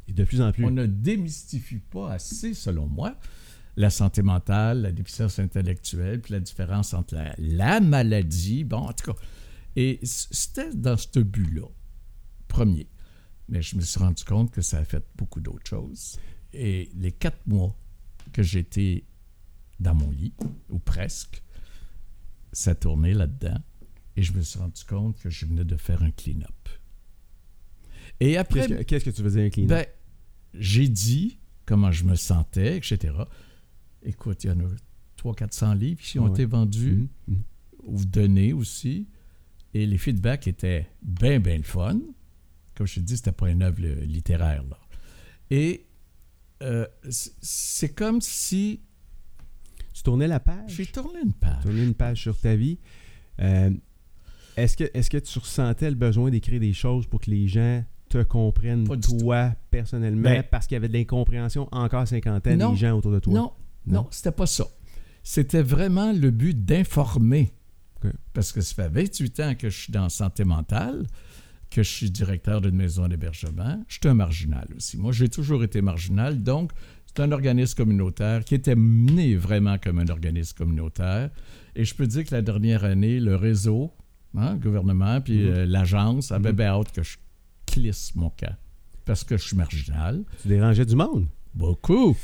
Et 0.09 0.13
de 0.13 0.25
plus 0.25 0.43
en 0.43 0.53
plus. 0.53 0.67
On 0.67 0.71
ne 0.71 0.85
démystifie 0.85 1.79
pas 1.79 2.13
assez, 2.13 2.53
selon 2.53 2.87
moi, 2.87 3.15
la 3.79 3.89
santé 3.89 4.21
mentale, 4.21 4.83
la 4.83 4.93
déficience 4.93 5.39
intellectuelle, 5.39 6.21
puis 6.21 6.35
la 6.35 6.41
différence 6.41 6.93
entre 6.93 7.15
la, 7.15 7.35
la 7.39 7.81
maladie. 7.81 8.65
Bon, 8.65 8.77
en 8.89 8.93
tout 8.93 9.13
cas. 9.13 9.19
Et 9.77 9.99
c'était 10.03 10.75
dans 10.75 10.99
ce 10.99 11.19
but-là, 11.21 11.63
premier. 12.53 12.87
Mais 13.49 13.63
je 13.63 13.77
me 13.77 13.81
suis 13.81 13.99
rendu 13.99 14.25
compte 14.25 14.51
que 14.51 14.63
ça 14.63 14.79
a 14.79 14.85
fait 14.85 15.05
beaucoup 15.17 15.41
d'autres 15.41 15.67
choses. 15.69 16.19
Et 16.53 16.91
les 16.95 17.13
quatre 17.13 17.47
mois 17.47 17.75
que 18.33 18.43
j'étais 18.43 19.05
dans 19.81 19.95
mon 19.95 20.11
lit, 20.11 20.33
ou 20.71 20.79
presque, 20.79 21.43
ça 22.53 22.75
tournait 22.75 23.15
là-dedans. 23.15 23.59
Et 24.17 24.23
je 24.23 24.33
me 24.35 24.43
suis 24.43 24.59
rendu 24.59 24.85
compte 24.85 25.19
que 25.21 25.31
je 25.31 25.47
venais 25.47 25.65
de 25.65 25.77
faire 25.77 26.03
un 26.03 26.11
clean-up. 26.11 26.69
Et 28.21 28.37
après, 28.37 28.85
Qu'est-ce 28.85 29.05
que, 29.05 29.11
tu 29.11 29.23
dire, 29.23 29.43
un 29.43 29.51
clean 29.51 29.67
ben, 29.67 29.87
j'ai 30.55 30.89
dit 30.89 31.39
comment 31.65 31.91
je 31.91 32.05
me 32.05 32.15
sentais, 32.15 32.77
etc. 32.77 33.15
Écoute, 34.03 34.45
il 34.45 34.49
y 34.49 34.51
en 34.51 34.61
a 34.61 34.69
300-400 35.17 35.79
livres 35.79 36.01
qui 36.03 36.19
ont 36.19 36.25
Ouais. 36.27 36.31
été 36.33 36.45
vendus 36.45 36.93
Mhm, 36.93 37.09
mhm. 37.29 37.43
ou 37.85 38.05
donnés 38.05 38.53
aussi. 38.53 39.09
Et 39.75 39.87
les 39.87 39.99
feedbacks 39.99 40.47
étaient 40.47 40.89
bien, 41.03 41.41
bien 41.41 41.57
le 41.57 41.63
fun. 41.63 41.99
Comme 42.75 42.87
je 42.87 42.95
te 42.97 43.01
dis, 43.01 43.17
c'était 43.17 43.33
pas 43.33 43.51
une 43.51 43.63
œuvre 43.63 43.79
euh, 43.83 44.05
littéraire. 44.05 44.63
Là. 44.69 44.79
Et 45.51 45.87
euh, 46.63 46.87
c'est 47.11 47.95
comme 47.95 48.21
si 48.21 48.81
Tu 49.93 50.03
tournais 50.03 50.27
la 50.29 50.41
page? 50.41 50.71
j'ai 50.75 50.87
tourné 50.87 51.21
une 51.25 51.33
page. 51.35 51.63
tourner 51.63 51.83
une 51.85 51.95
page 51.95 52.21
sur 52.23 52.39
ta 52.39 52.55
vie. 52.57 52.79
Euh, 53.41 53.71
est-ce, 54.57 54.77
que, 54.77 54.85
est-ce 54.95 55.11
que 55.11 55.19
tu 55.19 55.39
ressentais 55.39 55.91
le 55.91 55.97
besoin 55.97 56.31
d'écrire 56.31 56.61
des 56.61 56.73
choses 56.73 57.07
pour 57.07 57.21
que 57.21 57.31
les 57.31 57.49
gens 57.49 57.85
te 58.09 58.23
comprennent, 58.23 58.85
toi, 59.01 59.55
personnellement, 59.71 60.23
Ben- 60.23 60.43
parce 60.51 60.67
qu'il 60.67 60.75
y 60.75 60.77
avait 60.77 60.89
de 60.89 60.93
l'incompréhension 60.93 61.67
encore 61.73 62.01
à 62.01 62.07
50 62.07 62.47
ans, 62.47 62.57
Non. 62.57 62.71
des 62.73 62.77
gens 62.77 62.97
autour 62.99 63.11
de 63.13 63.19
toi? 63.21 63.33
Non, 63.33 63.53
Non? 63.87 64.03
non, 64.03 64.09
c'était 64.11 64.33
pas 64.33 64.47
ça. 64.47 64.67
C'était 65.23 65.63
vraiment 65.63 66.13
le 66.13 66.31
but 66.31 66.65
d'informer. 66.65 67.53
Parce 68.35 68.53
que 68.53 68.61
ça 68.61 68.75
fait 68.75 68.89
28 68.91 69.41
ans 69.41 69.55
que 69.55 69.71
je 69.71 69.79
suis 69.79 69.93
dans 69.93 70.09
santé 70.09 70.45
mentale, 70.45 71.07
que 71.75 71.83
je 71.83 71.89
suis 71.91 72.11
directeur 72.11 72.61
d'une 72.61 72.77
maison 72.77 73.09
d'hébergement. 73.09 73.83
Je 73.89 73.95
suis 73.95 74.09
un 74.09 74.15
marginal 74.15 74.67
aussi. 74.77 74.97
Moi, 74.99 75.13
j'ai 75.13 75.29
toujours 75.29 75.65
été 75.65 75.81
marginal, 75.83 76.43
donc 76.43 76.73
c'est 77.07 77.21
un 77.23 77.33
organisme 77.33 77.77
communautaire 77.77 78.45
qui 78.45 78.55
était 78.55 78.75
mené 78.77 79.37
vraiment 79.37 79.79
comme 79.79 79.99
un 79.99 80.09
organisme 80.09 80.57
communautaire. 80.57 81.31
Et 81.75 81.85
je 81.85 81.95
peux 81.95 82.07
dire 82.07 82.25
que 82.25 82.35
la 82.35 82.43
dernière 82.43 82.85
année, 82.85 83.21
le 83.21 83.37
réseau, 83.37 83.91
hein, 84.37 84.55
le 84.55 84.59
gouvernement, 84.61 85.21
puis 85.21 85.45
Mhm. 85.45 85.49
euh, 85.51 85.67
l'agence 85.67 86.31
avait 86.33 86.51
Mhm. 86.51 86.57
bien 86.57 86.67
hâte 86.69 86.93
que 86.93 87.03
je 87.03 87.17
clisse 87.67 88.15
mon 88.15 88.31
camp. 88.31 88.55
Parce 89.05 89.25
que 89.25 89.37
je 89.37 89.43
suis 89.43 89.57
marginal. 89.57 90.23
Tu 90.43 90.49
dérangeais 90.49 90.87
du 90.87 90.95
monde? 90.95 91.27
Beaucoup. 91.55 92.17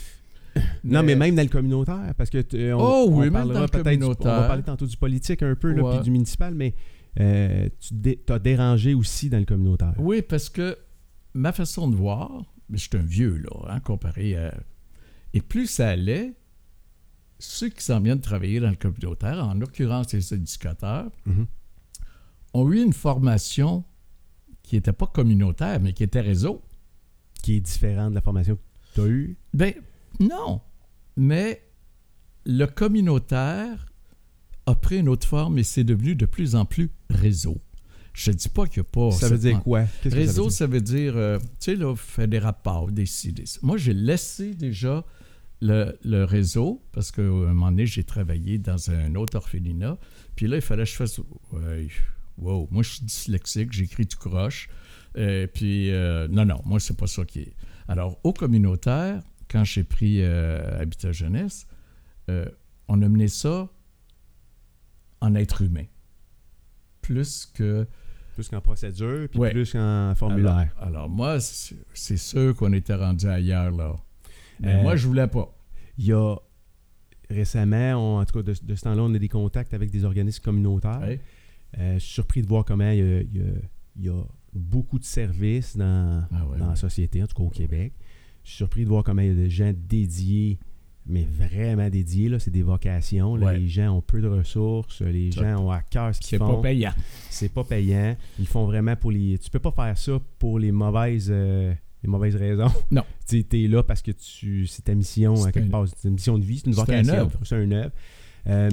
Non, 0.84 1.02
mais 1.02 1.14
même 1.14 1.34
dans 1.36 1.42
le 1.42 1.48
communautaire, 1.48 2.14
parce 2.16 2.30
que 2.30 2.38
tu- 2.42 2.72
on, 2.72 2.78
Oh 2.80 3.06
oui, 3.10 3.28
on 3.28 3.32
parlera 3.32 3.68
peut-être 3.68 4.02
on 4.02 4.08
va 4.24 4.46
parler 4.48 4.62
tantôt 4.62 4.86
du 4.86 4.96
politique 4.96 5.42
un 5.42 5.54
peu, 5.54 5.72
là, 5.72 5.82
puis 5.92 6.00
du 6.02 6.10
municipal, 6.10 6.54
mais 6.54 6.74
euh, 7.20 7.68
tu 7.80 8.18
as 8.28 8.38
dérangé 8.38 8.94
aussi 8.94 9.28
dans 9.30 9.38
le 9.38 9.44
communautaire. 9.44 9.94
Oui, 9.98 10.22
parce 10.22 10.48
que 10.48 10.76
ma 11.34 11.52
façon 11.52 11.88
de 11.88 11.96
voir, 11.96 12.44
mais 12.68 12.78
je 12.78 12.88
suis 12.88 12.96
un 12.98 13.02
vieux, 13.02 13.36
là, 13.38 13.50
hein, 13.74 13.80
comparé 13.80 14.36
à. 14.36 14.54
Et 15.34 15.40
plus 15.40 15.66
ça 15.66 15.88
allait, 15.90 16.34
ceux 17.38 17.68
qui 17.68 17.82
s'en 17.84 18.00
viennent 18.00 18.20
travailler 18.20 18.60
dans 18.60 18.70
le 18.70 18.76
communautaire, 18.76 19.44
en 19.44 19.54
l'occurrence 19.54 20.12
les 20.12 20.34
éducateurs, 20.34 21.10
Mhm. 21.26 21.46
ont 22.54 22.72
eu 22.72 22.82
une 22.82 22.92
formation 22.92 23.84
qui 24.62 24.76
n'était 24.76 24.92
pas 24.92 25.06
communautaire, 25.06 25.80
mais 25.80 25.92
qui 25.92 26.02
était 26.02 26.20
réseau. 26.20 26.62
Qui 27.42 27.56
est 27.56 27.60
différent 27.60 28.10
de 28.10 28.14
la 28.16 28.20
formation 28.20 28.56
que 28.56 28.60
tu 28.94 29.00
as 29.00 29.06
eue? 29.06 29.36
Ben, 29.54 29.72
non. 30.20 30.60
Mais 31.16 31.62
le 32.44 32.66
communautaire 32.66 33.86
a 34.68 34.74
pris 34.74 34.98
une 34.98 35.08
autre 35.08 35.26
forme 35.26 35.58
et 35.58 35.62
c'est 35.62 35.84
devenu 35.84 36.14
de 36.14 36.26
plus 36.26 36.54
en 36.54 36.64
plus 36.64 36.90
réseau. 37.10 37.58
Je 38.12 38.30
ne 38.30 38.36
dis 38.36 38.48
pas 38.48 38.66
qu'il 38.66 38.82
n'y 38.82 38.88
a 38.88 38.90
pas. 38.90 39.12
ça 39.12 39.28
veut 39.28 39.38
dire 39.38 39.62
quoi? 39.62 39.84
Que 40.02 40.08
Réseau, 40.08 40.50
ça 40.50 40.58
ça 40.58 40.66
veut 40.66 40.80
dire, 40.80 41.16
euh, 41.16 41.38
tu 41.38 41.44
sais, 41.60 41.76
là, 41.76 41.94
fait 41.94 42.26
des 42.26 42.40
rapports, 42.40 42.90
décider. 42.90 43.44
Moi, 43.62 43.76
j'ai 43.76 43.94
laissé 43.94 44.54
déjà 44.54 45.04
le, 45.60 45.96
le 46.04 46.24
réseau 46.24 46.82
parce 46.92 47.12
qu'à 47.12 47.22
un 47.22 47.52
moment 47.52 47.70
donné, 47.70 47.86
j'ai 47.86 48.02
travaillé 48.02 48.58
dans 48.58 48.90
un 48.90 49.14
autre 49.14 49.36
orphelinat. 49.36 49.98
Puis 50.34 50.48
là, 50.48 50.56
il 50.56 50.62
fallait 50.62 50.84
que 50.84 50.90
je 50.90 50.96
fasse. 50.96 51.18
Ouais, 51.52 51.88
wow, 52.38 52.68
moi, 52.70 52.82
je 52.82 52.90
suis 52.94 53.04
dyslexique, 53.04 53.72
j'écris 53.72 54.06
tout 54.06 54.18
croche. 54.18 54.68
Euh, 55.16 55.46
puis, 55.46 55.90
euh, 55.90 56.28
non, 56.28 56.44
non, 56.44 56.60
moi, 56.64 56.80
c'est 56.80 56.96
pas 56.96 57.06
ça 57.06 57.24
qui 57.24 57.40
est. 57.40 57.54
Alors, 57.86 58.18
au 58.24 58.32
communautaire, 58.32 59.22
quand 59.48 59.64
j'ai 59.64 59.84
pris 59.84 60.22
euh, 60.22 60.80
Habitat 60.80 61.12
Jeunesse, 61.12 61.66
on 62.88 63.00
a 63.00 63.08
mené 63.08 63.28
ça 63.28 63.70
en 65.20 65.34
être 65.34 65.62
humain. 65.62 65.84
Plus 67.00 67.46
que. 67.46 67.86
Plus 68.34 68.48
qu'en 68.48 68.60
procédure, 68.60 69.28
puis 69.28 69.40
Ouais. 69.40 69.50
plus 69.50 69.72
qu'en 69.72 70.14
formulaire. 70.14 70.72
Alors, 70.78 70.86
alors 70.88 71.08
moi, 71.08 71.38
c'est 71.40 72.16
sûr 72.16 72.54
qu'on 72.54 72.72
était 72.72 72.94
rendu 72.94 73.26
ailleurs, 73.26 73.72
là. 73.72 73.96
Mais 74.60 74.74
Euh, 74.76 74.82
moi, 74.82 74.94
je 74.96 75.06
voulais 75.08 75.26
pas. 75.26 75.52
Il 75.98 76.04
y 76.06 76.12
a 76.12 76.36
récemment, 77.30 77.94
on- 77.96 78.20
en 78.20 78.24
tout 78.24 78.38
cas 78.38 78.42
de, 78.52 78.54
de 78.62 78.74
ce 78.76 78.82
temps-là, 78.82 79.02
on 79.02 79.12
a 79.14 79.18
des 79.18 79.28
contacts 79.28 79.74
avec 79.74 79.90
des 79.90 80.04
organismes 80.04 80.42
communautaires. 80.42 81.00
Ouais. 81.00 81.20
Euh, 81.78 81.94
je 81.94 81.98
suis 81.98 82.12
surpris 82.14 82.42
de 82.42 82.46
voir 82.46 82.64
comment 82.64 82.90
il 82.90 82.98
y 82.98 83.02
a, 83.02 83.20
il 83.22 83.36
y 83.36 83.40
a- 83.40 83.60
il 83.96 84.04
y 84.04 84.08
a 84.08 84.22
beaucoup 84.54 84.98
de 85.00 85.04
services 85.04 85.76
dans, 85.76 86.24
Ah 86.32 86.46
ouais, 86.46 86.58
dans 86.58 86.68
la 86.68 86.76
société, 86.76 87.20
en 87.22 87.26
tout 87.26 87.34
cas 87.36 87.42
au 87.42 87.50
Québec. 87.50 87.92
Je 88.44 88.50
suis 88.50 88.56
surpris 88.58 88.84
de 88.84 88.88
voir 88.88 89.02
comment 89.04 89.20
il 89.22 89.28
y 89.28 89.32
a 89.32 89.34
des 89.34 89.50
gens 89.50 89.72
dédiés, 89.76 90.58
mais 91.08 91.26
vraiment 91.30 91.88
dédiés. 91.88 92.28
Là, 92.28 92.38
c'est 92.38 92.50
des 92.50 92.62
vocations. 92.62 93.34
là. 93.36 93.46
Ouais. 93.46 93.58
Les 93.58 93.68
gens 93.68 93.96
ont 93.96 94.00
peu 94.02 94.20
de 94.20 94.28
ressources. 94.28 95.00
Les 95.02 95.30
gens 95.32 95.64
ont 95.64 95.70
à 95.70 95.80
cœur 95.82 96.14
ce 96.14 96.20
qu'ils 96.20 96.28
C'est 96.30 96.38
pas 96.38 96.46
font. 96.46 96.60
payant. 96.62 96.92
C'est 97.30 97.48
pas 97.52 97.64
payant. 97.64 98.16
Ils 98.38 98.46
font 98.46 98.66
vraiment 98.66 98.94
pour 98.96 99.10
les. 99.10 99.38
Tu 99.38 99.48
peux 99.50 99.58
pas 99.60 99.72
faire 99.72 99.96
ça 99.96 100.18
pour 100.38 100.58
les 100.58 100.70
mauvaises, 100.72 101.28
euh, 101.30 101.72
les 102.02 102.08
mauvaises 102.08 102.36
raisons. 102.36 102.70
Non. 102.90 103.04
tu 103.26 103.44
es 103.52 103.68
là 103.68 103.82
parce 103.82 104.02
que 104.02 104.10
tu 104.12 104.66
c'est 104.66 104.82
ta 104.82 104.94
mission 104.94 105.34
C'est 105.36 105.48
à 105.48 105.52
quelque 105.52 105.66
un- 105.66 105.70
part. 105.70 105.86
C'est 105.88 106.08
une 106.08 106.14
mission 106.14 106.38
de 106.38 106.44
vie, 106.44 106.58
c'est 106.58 106.66
une 106.66 106.74
c'est 106.74 106.80
un 106.80 106.84
vocation. 106.84 107.14
œuvre. 107.14 107.38
C'est 107.42 107.56
un 107.56 107.70
œuvre. 107.72 107.90
Euh, 108.48 108.70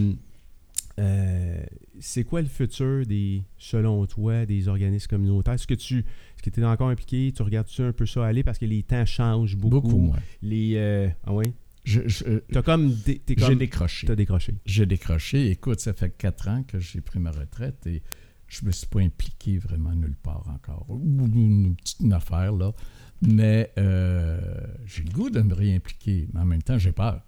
euh, 1.00 1.58
c'est 2.00 2.24
quoi 2.24 2.42
le 2.42 2.48
futur 2.48 3.06
des, 3.06 3.44
selon 3.58 4.06
toi, 4.06 4.46
des 4.46 4.68
organismes 4.68 5.08
communautaires? 5.10 5.56
Est-ce 5.56 5.68
que 5.68 5.74
tu 5.74 6.00
est-ce 6.00 6.50
que 6.50 6.62
es 6.62 6.64
encore 6.64 6.90
impliqué? 6.90 7.34
Tu 7.36 7.42
regardes-tu 7.42 7.82
un 7.82 7.92
peu 7.92 8.06
ça 8.06 8.26
aller? 8.26 8.44
Parce 8.44 8.58
que 8.58 8.66
les 8.66 8.84
temps 8.84 9.06
changent 9.06 9.58
beaucoup? 9.58 9.82
Beaucoup. 9.82 10.14
Les, 10.42 10.74
euh, 10.76 11.10
ah 11.26 11.34
ouais? 11.34 11.52
Je- 11.86 12.08
je- 12.08 12.40
T'as 12.52 12.62
comme, 12.64 12.92
dé- 12.94 13.20
t'es 13.20 13.36
J'ai 13.38 13.56
décroché. 13.56 14.08
t'as 14.08 14.16
décroché. 14.16 14.56
J'ai 14.66 14.86
décroché. 14.86 15.52
Écoute, 15.52 15.80
ça 15.80 15.94
fait 15.94 16.10
quatre 16.18 16.48
ans 16.50 16.64
que 16.64 16.80
j'ai 16.80 17.00
pris 17.00 17.20
ma 17.20 17.32
retraite 17.32 17.86
et 17.88 18.02
je 18.48 18.66
me 18.66 18.72
suis 18.72 18.88
pas 18.88 19.00
impliqué 19.02 19.58
vraiment 19.60 19.94
nulle 19.94 20.16
part 20.18 20.48
encore. 20.50 20.86
Ou 20.90 21.00
Une 21.04 21.76
petite 21.76 22.00
une 22.02 22.14
affaire, 22.14 22.54
là. 22.54 22.74
Mais 23.22 23.72
euh, 23.78 24.40
j'ai 24.86 25.04
le 25.04 25.12
goût 25.12 25.30
de 25.30 25.42
me 25.42 25.54
réimpliquer. 25.54 26.28
Mais 26.34 26.40
en 26.42 26.46
même 26.46 26.62
temps, 26.64 26.78
j'ai 26.78 26.92
peur. 26.92 27.22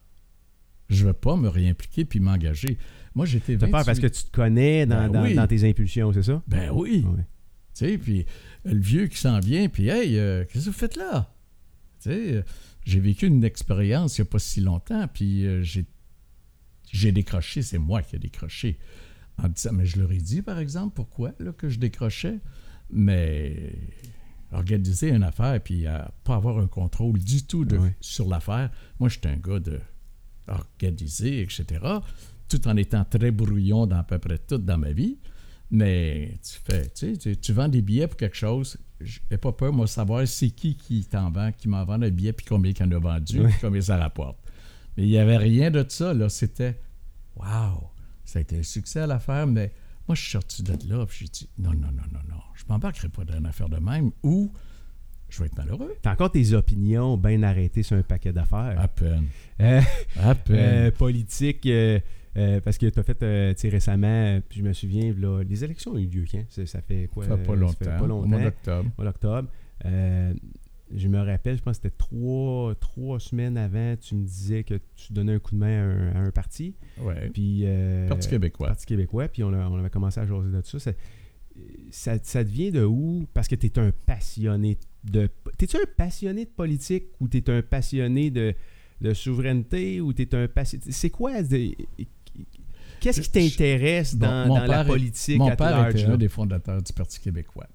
Je 0.90 1.06
veux 1.06 1.14
pas 1.14 1.36
me 1.36 1.50
réimpliquer 1.50 2.06
puis 2.06 2.20
m'engager. 2.20 2.78
Moi, 3.14 3.26
j'étais 3.26 3.58
T'as 3.58 3.68
peur 3.68 3.84
parce 3.86 4.00
que 4.00 4.08
tu 4.08 4.24
te 4.24 4.32
connais 4.32 4.86
dans, 4.86 5.06
Ben 5.08 5.12
dans- 5.12 5.24
oui. 5.24 5.34
dans 5.36 5.48
tes 5.48 5.68
impulsions, 5.70 6.12
c'est 6.14 6.24
ça? 6.24 6.42
Ben 6.48 6.72
oui. 6.74 7.06
Tu 7.76 7.86
sais, 7.86 7.98
puis 7.98 8.26
euh, 8.66 8.74
le 8.74 8.80
vieux 8.80 9.08
qui 9.08 9.18
s'en 9.18 9.40
vient, 9.40 9.70
puis 9.70 9.88
hey, 9.90 10.18
euh, 10.18 10.46
qu'est-ce 10.46 10.66
que 10.66 10.70
vous 10.72 10.78
faites 10.78 10.96
là? 10.96 11.32
Tu 12.02 12.10
sais, 12.10 12.34
euh, 12.38 12.42
j'ai 12.88 13.02
vécu 13.02 13.28
une 13.28 13.44
expérience 13.44 14.18
il 14.18 14.22
n'y 14.22 14.28
a 14.30 14.32
pas 14.32 14.40
si 14.40 14.62
longtemps, 14.62 15.08
puis 15.14 15.46
euh, 15.46 15.62
j'ai, 15.62 17.12
décroché, 17.12 17.62
c'est 17.62 17.78
moi 17.78 18.02
qui 18.02 18.16
ai 18.16 18.20
décroché. 18.20 18.80
En 19.38 19.50
disant, 19.50 19.74
mais 19.74 19.86
je 19.86 20.00
leur 20.00 20.10
ai 20.12 20.18
dit, 20.18 20.42
par 20.42 20.58
exemple, 20.58 20.94
pourquoi 20.96 21.34
là, 21.40 21.52
que 21.52 21.68
je 21.68 21.80
décrochais, 21.80 22.40
mais 22.90 23.74
organiser 24.54 25.10
une 25.10 25.24
affaire, 25.24 25.62
puis 25.62 25.86
euh, 25.86 26.00
pas 26.24 26.36
avoir 26.36 26.60
un 26.60 26.68
contrôle 26.68 27.20
du 27.20 27.46
tout 27.46 27.66
de, 27.66 27.78
sur 28.00 28.30
l'affaire. 28.30 28.72
Moi, 29.00 29.10
j'étais 29.10 29.28
un 29.28 29.38
gars 29.38 29.60
de 29.60 29.82
organiser, 30.48 31.42
etc., 31.42 31.66
tout 32.48 32.66
en 32.70 32.78
étant 32.78 33.04
très 33.04 33.32
brouillon 33.32 33.86
dans 33.86 33.98
à 33.98 34.04
peu 34.04 34.18
près 34.18 34.38
tout 34.38 34.60
dans 34.60 34.78
ma 34.78 34.94
vie. 34.94 35.18
Mais 35.72 36.40
tu 36.42 36.58
fais, 36.64 36.88
tu 36.92 37.14
sais, 37.14 37.18
tu, 37.18 37.36
tu 37.36 37.52
vends 37.52 37.68
des 37.68 37.82
billets 37.82 38.08
pour 38.08 38.16
quelque 38.16 38.38
chose. 38.38 38.78
J'ai 39.00 39.38
pas 39.38 39.52
peur, 39.52 39.72
moi, 39.74 39.86
de 39.86 39.90
savoir 39.90 40.28
c'est 40.28 40.50
qui 40.50 40.76
qui 40.76 41.06
t'en 41.06 41.30
vend, 41.30 41.52
qui 41.52 41.68
m'en 41.68 41.84
vend 41.86 41.98
le 41.98 42.10
billet, 42.10 42.34
puis 42.34 42.46
combien 42.48 42.72
il 42.78 42.84
en 42.84 42.92
a 42.92 43.00
vendu, 43.00 43.44
puis 43.44 43.54
combien 43.62 43.82
ça 43.82 43.98
rapporte. 43.98 44.38
Mais 44.96 45.04
il 45.04 45.10
n'y 45.10 45.18
avait 45.18 45.38
rien 45.38 45.70
de 45.70 45.86
ça, 45.88 46.14
là. 46.14 46.30
C'était, 46.30 46.80
waouh, 47.36 47.90
ça 48.26 48.40
a 48.40 48.42
été 48.42 48.58
un 48.58 48.64
succès 48.64 49.02
à 49.02 49.08
l'affaire, 49.08 49.46
mais 49.46 49.72
moi, 50.08 50.16
je 50.16 50.22
suis 50.22 50.32
sorti 50.32 50.64
de 50.64 50.74
là, 50.90 51.06
puis 51.06 51.18
j'ai 51.22 51.28
dit, 51.28 51.50
non, 51.60 51.72
non, 51.72 51.92
non, 51.92 52.04
non, 52.12 52.20
non, 52.30 52.42
je 52.56 52.64
m'embarquerai 52.70 53.10
pas 53.10 53.24
dans 53.24 53.38
une 53.38 53.46
affaire 53.46 53.70
de 53.70 53.78
même, 53.78 54.12
ou 54.24 54.52
je 55.30 55.40
vais 55.40 55.46
être 55.48 55.58
malheureux. 55.58 55.94
T'as 56.02 56.14
encore 56.14 56.32
tes 56.32 56.54
opinions 56.54 57.18
bien 57.18 57.44
arrêtées 57.44 57.84
sur 57.84 57.98
un 57.98 58.02
paquet 58.02 58.32
d'affaires. 58.34 58.80
À 58.80 58.88
peine. 58.88 59.28
Euh, 59.60 59.82
À 60.20 60.34
peine. 60.34 60.56
euh, 60.88 60.92
politique, 60.92 61.66
euh, 61.66 62.00
euh, 62.38 62.62
parce 62.62 62.78
que 62.78 62.86
tu 62.88 63.00
as 63.00 63.04
fait 63.04 63.22
euh, 63.24 63.54
récemment, 63.64 64.08
euh, 64.08 64.42
puis 64.48 64.60
je 64.60 64.64
me 64.64 64.74
souviens, 64.74 65.14
là, 65.18 65.44
les 65.44 65.64
élections 65.64 65.92
ont 65.94 65.98
eu 65.98 66.08
lieu 66.08 66.26
quand? 66.32 66.44
Ça, 66.50 66.66
ça 66.66 66.82
fait 66.82 67.10
quoi? 67.12 67.26
ça 67.26 67.38
fait 67.38 67.44
pas 67.44 67.54
euh, 67.54 67.56
longtemps. 67.56 67.74
Ça 67.82 67.92
fait 67.92 67.98
pas 67.98 68.04
Au 68.04 68.08
longtemps. 68.08 68.28
mois 68.28 68.42
d'octobre. 68.44 68.90
mois 68.98 69.06
d'octobre. 69.06 69.50
Euh, 69.86 70.34
je 70.96 71.08
me 71.10 71.20
rappelle, 71.20 71.58
je 71.58 71.62
pense 71.64 71.78
que 71.80 71.84
c'était 71.84 71.98
trois, 71.98 72.74
trois 72.76 73.20
semaines 73.20 73.58
avant, 73.58 73.96
tu 73.98 74.16
me 74.16 74.24
disais 74.24 74.64
que 74.64 74.76
tu 74.96 75.12
donnais 75.12 75.34
un 75.34 75.40
coup 75.40 75.54
de 75.54 75.60
main 75.60 75.68
à 75.68 75.84
un, 75.84 76.16
à 76.16 76.20
un 76.28 76.32
parti. 76.32 76.76
Ouais. 77.02 77.30
Puis, 77.34 77.64
euh, 77.66 78.08
Parti 78.08 78.30
québécois. 78.30 78.68
Parti 78.68 78.86
québécois, 78.86 79.28
puis 79.28 79.44
on, 79.44 79.52
a- 79.54 79.68
on 79.68 79.78
avait 79.78 79.90
commencé 79.90 80.20
à 80.20 80.26
jaser 80.26 80.50
de 80.50 80.62
ça. 80.64 80.80
Ça, 80.80 80.92
ça, 81.92 82.18
ça 82.24 82.44
te 82.46 82.50
vient 82.50 82.72
de 82.72 82.84
où? 82.86 83.26
Parce 83.34 83.48
que 83.48 83.56
tu 83.56 83.66
es 83.68 83.80
un 83.80 83.92
passionné 84.06 84.78
de... 85.04 85.28
T'es-tu 85.58 85.76
un 85.78 85.86
passionné 85.98 86.46
de 86.46 86.50
politique 86.52 87.06
ou 87.20 87.28
tu 87.28 87.38
es 87.38 87.50
un 87.50 87.62
passionné 87.64 88.30
de, 88.32 88.54
de 89.02 89.14
souveraineté 89.14 90.00
ou 90.00 90.14
tu 90.14 90.22
es 90.22 90.36
un 90.36 90.48
passionné... 90.48 90.86
C'est 90.90 91.10
quoi? 91.10 91.42
de- 91.44 91.72
Qu'est-ce 93.00 93.22
qui 93.22 93.30
t'intéresse 93.32 94.16
dans, 94.16 94.48
la 94.66 94.82
est- 94.82 94.86
politique 94.88 95.38
Mon 95.38 95.50
à 95.50 95.56
père 95.56 95.72
large, 95.72 95.96
était 95.96 96.08
là? 96.08 96.14
un 96.14 96.18
des 96.18 96.30
fondateurs 96.30 96.82
du 96.82 96.94
Parti 96.94 97.20
québécois. 97.20 97.68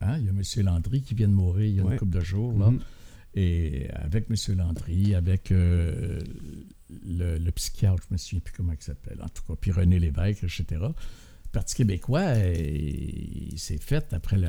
Hein, 0.00 0.18
Il 0.18 0.24
y 0.24 0.28
a 0.28 0.32
M. 0.32 0.42
Landry 0.66 1.02
qui 1.02 1.14
vient 1.14 1.28
de 1.28 1.32
mourir 1.34 1.66
il 1.66 1.76
y 1.76 1.80
a 1.80 1.84
Ouais. 1.84 1.92
une 1.92 1.98
couple 1.98 2.16
de 2.16 2.20
jours. 2.20 2.58
Là. 2.58 2.70
Mhm. 2.70 2.80
Et 3.34 3.88
avec 3.94 4.26
M. 4.30 4.56
Landry, 4.58 5.14
avec 5.14 5.52
euh, 5.52 6.20
le, 7.06 7.38
le 7.38 7.50
psychiatre, 7.52 8.02
je 8.02 8.08
ne 8.10 8.14
me 8.14 8.18
souviens 8.18 8.40
plus 8.40 8.52
comment 8.54 8.72
il 8.72 8.82
s'appelle, 8.82 9.18
en 9.22 9.28
tout 9.28 9.42
cas, 9.48 9.54
puis 9.58 9.70
René 9.70 9.98
Lévesque, 9.98 10.44
etc. 10.44 10.64
Le 10.80 11.50
Parti 11.50 11.74
québécois, 11.76 12.34
il 12.36 13.58
s'est 13.58 13.78
fait 13.78 14.12
après 14.12 14.36
le 14.38 14.48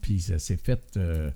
puis 0.00 0.20
ça 0.20 0.38
s'est 0.38 0.56
fait 0.56 0.82
euh, 0.96 1.30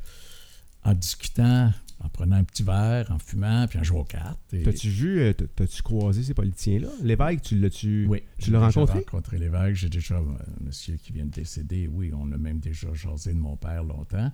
en 0.85 0.95
discutant, 0.95 1.73
en 2.03 2.09
prenant 2.09 2.37
un 2.37 2.45
petit 2.45 2.63
verre, 2.63 3.11
en 3.11 3.19
fumant, 3.19 3.67
puis 3.69 3.79
en 3.79 3.83
jouant 3.83 4.01
aux 4.01 4.05
cartes. 4.05 4.41
Et- 4.55 4.63
T'as-tu 4.63 4.89
vu, 4.89 5.21
euh, 5.21 5.33
t'as- 5.35 5.47
t'as-tu 5.55 5.83
croisé 5.83 6.23
ces 6.23 6.33
politiciens-là? 6.35 6.89
L'évêque, 7.03 7.43
tu 7.43 7.59
l'as-tu... 7.59 8.07
Oui. 8.09 8.23
Tu 8.39 8.47
j'ai 8.47 8.53
l'as 8.53 8.67
déjà 8.67 8.81
rencontré? 8.81 8.99
rencontré 9.01 9.39
l'évêque. 9.39 9.75
J'ai 9.75 9.89
déjà 9.91 10.17
un 10.17 10.65
monsieur 10.65 10.97
qui 10.97 11.13
vient 11.13 11.27
de 11.27 11.31
décéder. 11.31 11.89
Oui, 11.93 12.11
on 12.17 12.33
a 12.33 12.39
même 12.39 12.59
déjà 12.59 12.93
jasé 12.95 13.35
de 13.35 13.39
mon 13.39 13.57
père 13.57 13.85
longtemps. 13.85 14.33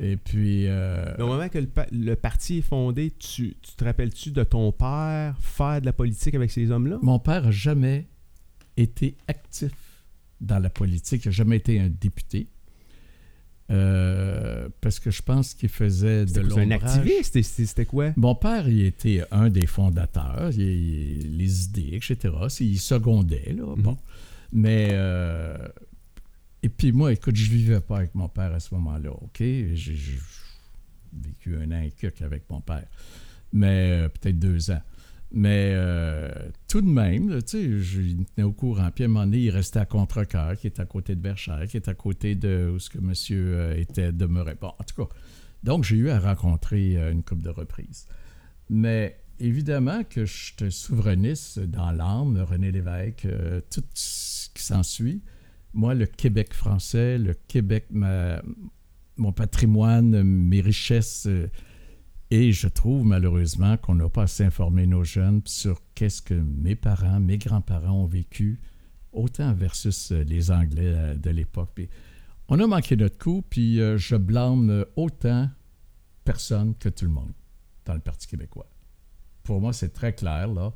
Et 0.00 0.16
puis, 0.16 0.66
euh, 0.66 1.14
Mais 1.16 1.24
au 1.24 1.28
moment 1.28 1.48
que 1.48 1.58
le, 1.58 1.66
pa- 1.66 1.86
le 1.90 2.14
parti 2.14 2.58
est 2.58 2.62
fondé, 2.62 3.10
tu, 3.18 3.56
tu 3.62 3.72
te 3.74 3.84
rappelles-tu 3.84 4.30
de 4.30 4.44
ton 4.44 4.70
père 4.70 5.36
faire 5.40 5.80
de 5.80 5.86
la 5.86 5.92
politique 5.94 6.34
avec 6.34 6.50
ces 6.50 6.70
hommes-là? 6.70 6.98
mon 7.02 7.18
père 7.18 7.42
n'a 7.42 7.50
jamais 7.50 8.06
été 8.76 9.16
actif 9.26 9.72
dans 10.40 10.58
la 10.58 10.70
politique. 10.70 11.24
Il 11.24 11.28
n'a 11.28 11.32
jamais 11.32 11.56
été 11.56 11.80
un 11.80 11.88
député. 11.88 12.48
Euh, 13.70 14.68
parce 14.80 14.98
que 14.98 15.10
je 15.10 15.20
pense 15.20 15.52
qu'il 15.52 15.68
faisait 15.68 16.24
de 16.24 16.30
c'est 16.30 16.38
un 16.40 16.42
l'ombrage. 16.42 16.82
activiste? 16.98 17.42
C'était- 17.42 17.84
quoi? 17.84 18.12
Mon 18.16 18.34
père, 18.34 18.66
il 18.68 18.82
était 18.82 19.22
un 19.30 19.50
des 19.50 19.66
fondateurs, 19.66 20.50
il- 20.52 20.60
il- 20.60 21.36
les 21.36 21.64
idées, 21.64 21.90
etc. 21.92 22.34
Il 22.60 22.78
secondait, 22.78 23.54
là. 23.56 23.64
Mhm. 23.76 23.82
Bon. 23.82 23.98
Mais. 24.52 24.88
euh, 24.92 25.56
et 26.62 26.68
puis 26.70 26.92
moi, 26.92 27.12
écoute, 27.12 27.36
je 27.36 27.50
vivais 27.50 27.80
pas 27.80 27.98
avec 27.98 28.14
mon 28.14 28.28
père 28.28 28.52
à 28.54 28.60
ce 28.60 28.74
moment-là, 28.74 29.10
OK? 29.12 29.38
J'ai 29.38 29.74
j'ai 29.74 30.18
vécu 31.12 31.56
un 31.56 31.70
an 31.72 31.82
et 31.82 31.90
quelques 31.90 32.22
avec 32.22 32.44
mon 32.50 32.60
père. 32.60 32.84
Mais 33.52 33.90
euh, 33.92 34.08
peut-être 34.08 34.38
deux 34.38 34.70
ans. 34.70 34.80
Mais 35.30 35.72
euh, 35.74 36.30
tout 36.68 36.80
de 36.80 36.86
même, 36.88 37.42
tu 37.42 37.48
sais, 37.48 37.78
je 37.80 38.00
tenais 38.34 38.46
au 38.46 38.52
courant. 38.52 38.88
Puis 38.94 39.04
à 39.04 39.06
un 39.06 39.08
moment 39.08 39.26
donné, 39.26 39.40
il 39.40 39.50
restait 39.50 39.78
à 39.78 39.84
Contrecoeur, 39.84 40.56
qui 40.56 40.66
est 40.68 40.80
à 40.80 40.86
côté 40.86 41.14
de 41.14 41.20
Verchères, 41.20 41.66
qui 41.68 41.76
est 41.76 41.88
à 41.88 41.94
côté 41.94 42.34
de 42.34 42.70
où 42.74 42.78
ce 42.78 42.88
que 42.88 42.98
monsieur 42.98 43.56
euh, 43.58 43.76
était 43.76 44.10
demeuré. 44.12 44.54
Bon, 44.58 44.68
en 44.78 44.84
tout 44.84 45.04
cas, 45.04 45.14
donc 45.62 45.84
j'ai 45.84 45.96
eu 45.96 46.08
à 46.08 46.18
rencontrer 46.18 46.96
euh, 46.96 47.12
une 47.12 47.22
couple 47.22 47.42
de 47.42 47.50
reprises. 47.50 48.06
Mais 48.70 49.18
évidemment 49.38 50.02
que 50.02 50.24
je 50.24 50.52
un 50.62 50.70
souverainiste 50.70 51.58
dans 51.58 51.90
l'âme, 51.90 52.38
René 52.48 52.72
Lévesque, 52.72 53.26
tout 53.70 53.84
ce 53.94 54.48
qui 54.50 54.62
s'ensuit. 54.62 55.22
Moi, 55.74 55.94
le 55.94 56.06
Québec 56.06 56.54
français, 56.54 57.18
le 57.18 57.34
Québec, 57.34 57.86
ma- 57.90 58.42
mon 59.16 59.32
patrimoine, 59.32 60.22
mes 60.22 60.60
richesses, 60.60 61.28
et 62.30 62.52
je 62.52 62.68
trouve 62.68 63.04
malheureusement 63.04 63.76
qu'on 63.76 63.94
n'a 63.94 64.08
pas 64.08 64.22
assez 64.22 64.44
informé 64.44 64.86
nos 64.86 65.04
jeunes 65.04 65.42
sur 65.46 65.80
qu'est-ce 65.94 66.22
que 66.22 66.34
mes 66.34 66.76
parents, 66.76 67.20
mes 67.20 67.38
grands-parents 67.38 68.02
ont 68.02 68.06
vécu, 68.06 68.60
autant 69.12 69.54
versus 69.54 70.12
euh, 70.12 70.22
les 70.24 70.50
Anglais 70.50 70.92
euh, 70.94 71.14
de 71.14 71.30
l'époque. 71.30 71.80
On 72.48 72.60
a 72.60 72.66
manqué 72.66 72.96
notre 72.96 73.18
coup, 73.18 73.42
puis 73.48 73.80
euh, 73.80 73.98
je 73.98 74.16
blâme 74.16 74.84
autant 74.96 75.50
personne 76.24 76.74
que 76.74 76.88
tout 76.88 77.04
le 77.04 77.10
monde 77.10 77.32
dans 77.84 77.94
le 77.94 78.00
Parti 78.00 78.26
québécois. 78.26 78.68
Pour 79.42 79.60
moi, 79.60 79.72
c'est 79.72 79.94
très 79.94 80.12
clair, 80.14 80.48
là. 80.48 80.74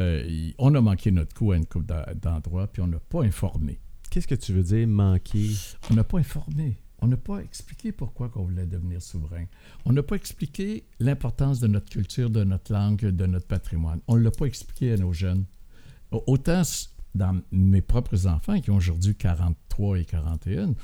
Euh, 0.00 0.50
on 0.58 0.74
a 0.74 0.80
manqué 0.80 1.10
notre 1.10 1.34
coup 1.34 1.52
à 1.52 1.56
une 1.56 1.66
coupe 1.66 1.86
d'endroits, 1.86 2.66
puis 2.66 2.82
on 2.82 2.86
n'a 2.86 2.98
pas 2.98 3.22
informé. 3.22 3.78
Qu'est-ce 4.10 4.26
que 4.26 4.34
tu 4.34 4.52
veux 4.52 4.62
dire, 4.62 4.86
manquer 4.86 5.50
On 5.90 5.94
n'a 5.94 6.04
pas 6.04 6.18
informé. 6.18 6.78
On 7.02 7.08
n'a 7.08 7.16
pas 7.16 7.38
expliqué 7.40 7.92
pourquoi 7.92 8.28
qu'on 8.30 8.44
voulait 8.44 8.66
devenir 8.66 9.02
souverain. 9.02 9.44
On 9.84 9.92
n'a 9.92 10.02
pas 10.02 10.16
expliqué 10.16 10.84
l'importance 10.98 11.60
de 11.60 11.66
notre 11.66 11.90
culture, 11.90 12.30
de 12.30 12.42
notre 12.44 12.72
langue, 12.72 13.00
de 13.04 13.26
notre 13.26 13.46
patrimoine. 13.46 14.00
On 14.08 14.16
ne 14.16 14.22
l'a 14.22 14.30
pas 14.30 14.46
expliqué 14.46 14.92
à 14.92 14.96
nos 14.96 15.12
jeunes. 15.12 15.44
Au- 16.10 16.24
Autant 16.26 16.62
dans 17.14 17.38
mes 17.52 17.80
propres 17.82 18.26
enfants 18.26 18.60
qui 18.60 18.70
ont 18.70 18.76
aujourd'hui 18.76 19.14
43 19.14 19.98
et 20.00 20.04
41, 20.04 20.74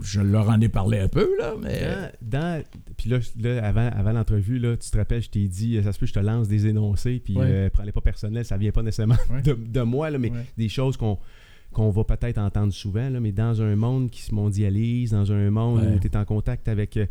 je 0.00 0.20
leur 0.20 0.48
en 0.48 0.60
ai 0.60 0.68
parlé 0.68 0.98
un 1.00 1.08
peu, 1.08 1.28
là, 1.38 1.54
mais... 1.60 2.12
Dans, 2.22 2.38
dans- 2.40 2.64
puis 2.96 3.10
là, 3.10 3.18
là, 3.40 3.66
avant, 3.66 3.88
avant 3.88 4.12
l'entrevue, 4.12 4.58
là, 4.58 4.76
tu 4.76 4.90
te 4.90 4.96
rappelles, 4.96 5.22
je 5.22 5.30
t'ai 5.30 5.48
dit, 5.48 5.76
euh, 5.76 5.82
ça 5.82 5.92
se 5.92 5.98
peut, 5.98 6.06
que 6.06 6.10
je 6.10 6.14
te 6.14 6.20
lance 6.24 6.48
des 6.48 6.66
énoncés, 6.66 7.20
puis 7.22 7.36
Ouais. 7.36 7.44
euh, 7.46 7.70
prends-les 7.70 7.92
pas 7.92 8.00
personnels, 8.00 8.44
ça 8.44 8.56
vient 8.56 8.70
pas 8.70 8.82
nécessairement 8.82 9.16
Ouais. 9.30 9.42
de, 9.42 9.54
de 9.54 9.80
moi, 9.82 10.08
là, 10.10 10.18
mais 10.18 10.30
Ouais. 10.30 10.46
des 10.56 10.68
choses 10.68 10.96
qu'on 10.96 11.18
qu'on 11.72 11.90
va 11.90 12.04
peut-être 12.04 12.38
entendre 12.38 12.72
souvent, 12.72 13.08
là, 13.10 13.18
mais 13.20 13.32
dans 13.32 13.60
un 13.62 13.74
monde 13.76 14.10
qui 14.10 14.22
se 14.22 14.34
mondialise, 14.34 15.10
dans 15.10 15.32
un 15.32 15.50
monde 15.50 15.82
Ouais. 15.82 15.94
où 15.94 15.98
tu 15.98 16.06
es 16.06 16.16
en 16.16 16.24
contact 16.24 16.68
avec 16.68 16.96
euh, 16.96 17.06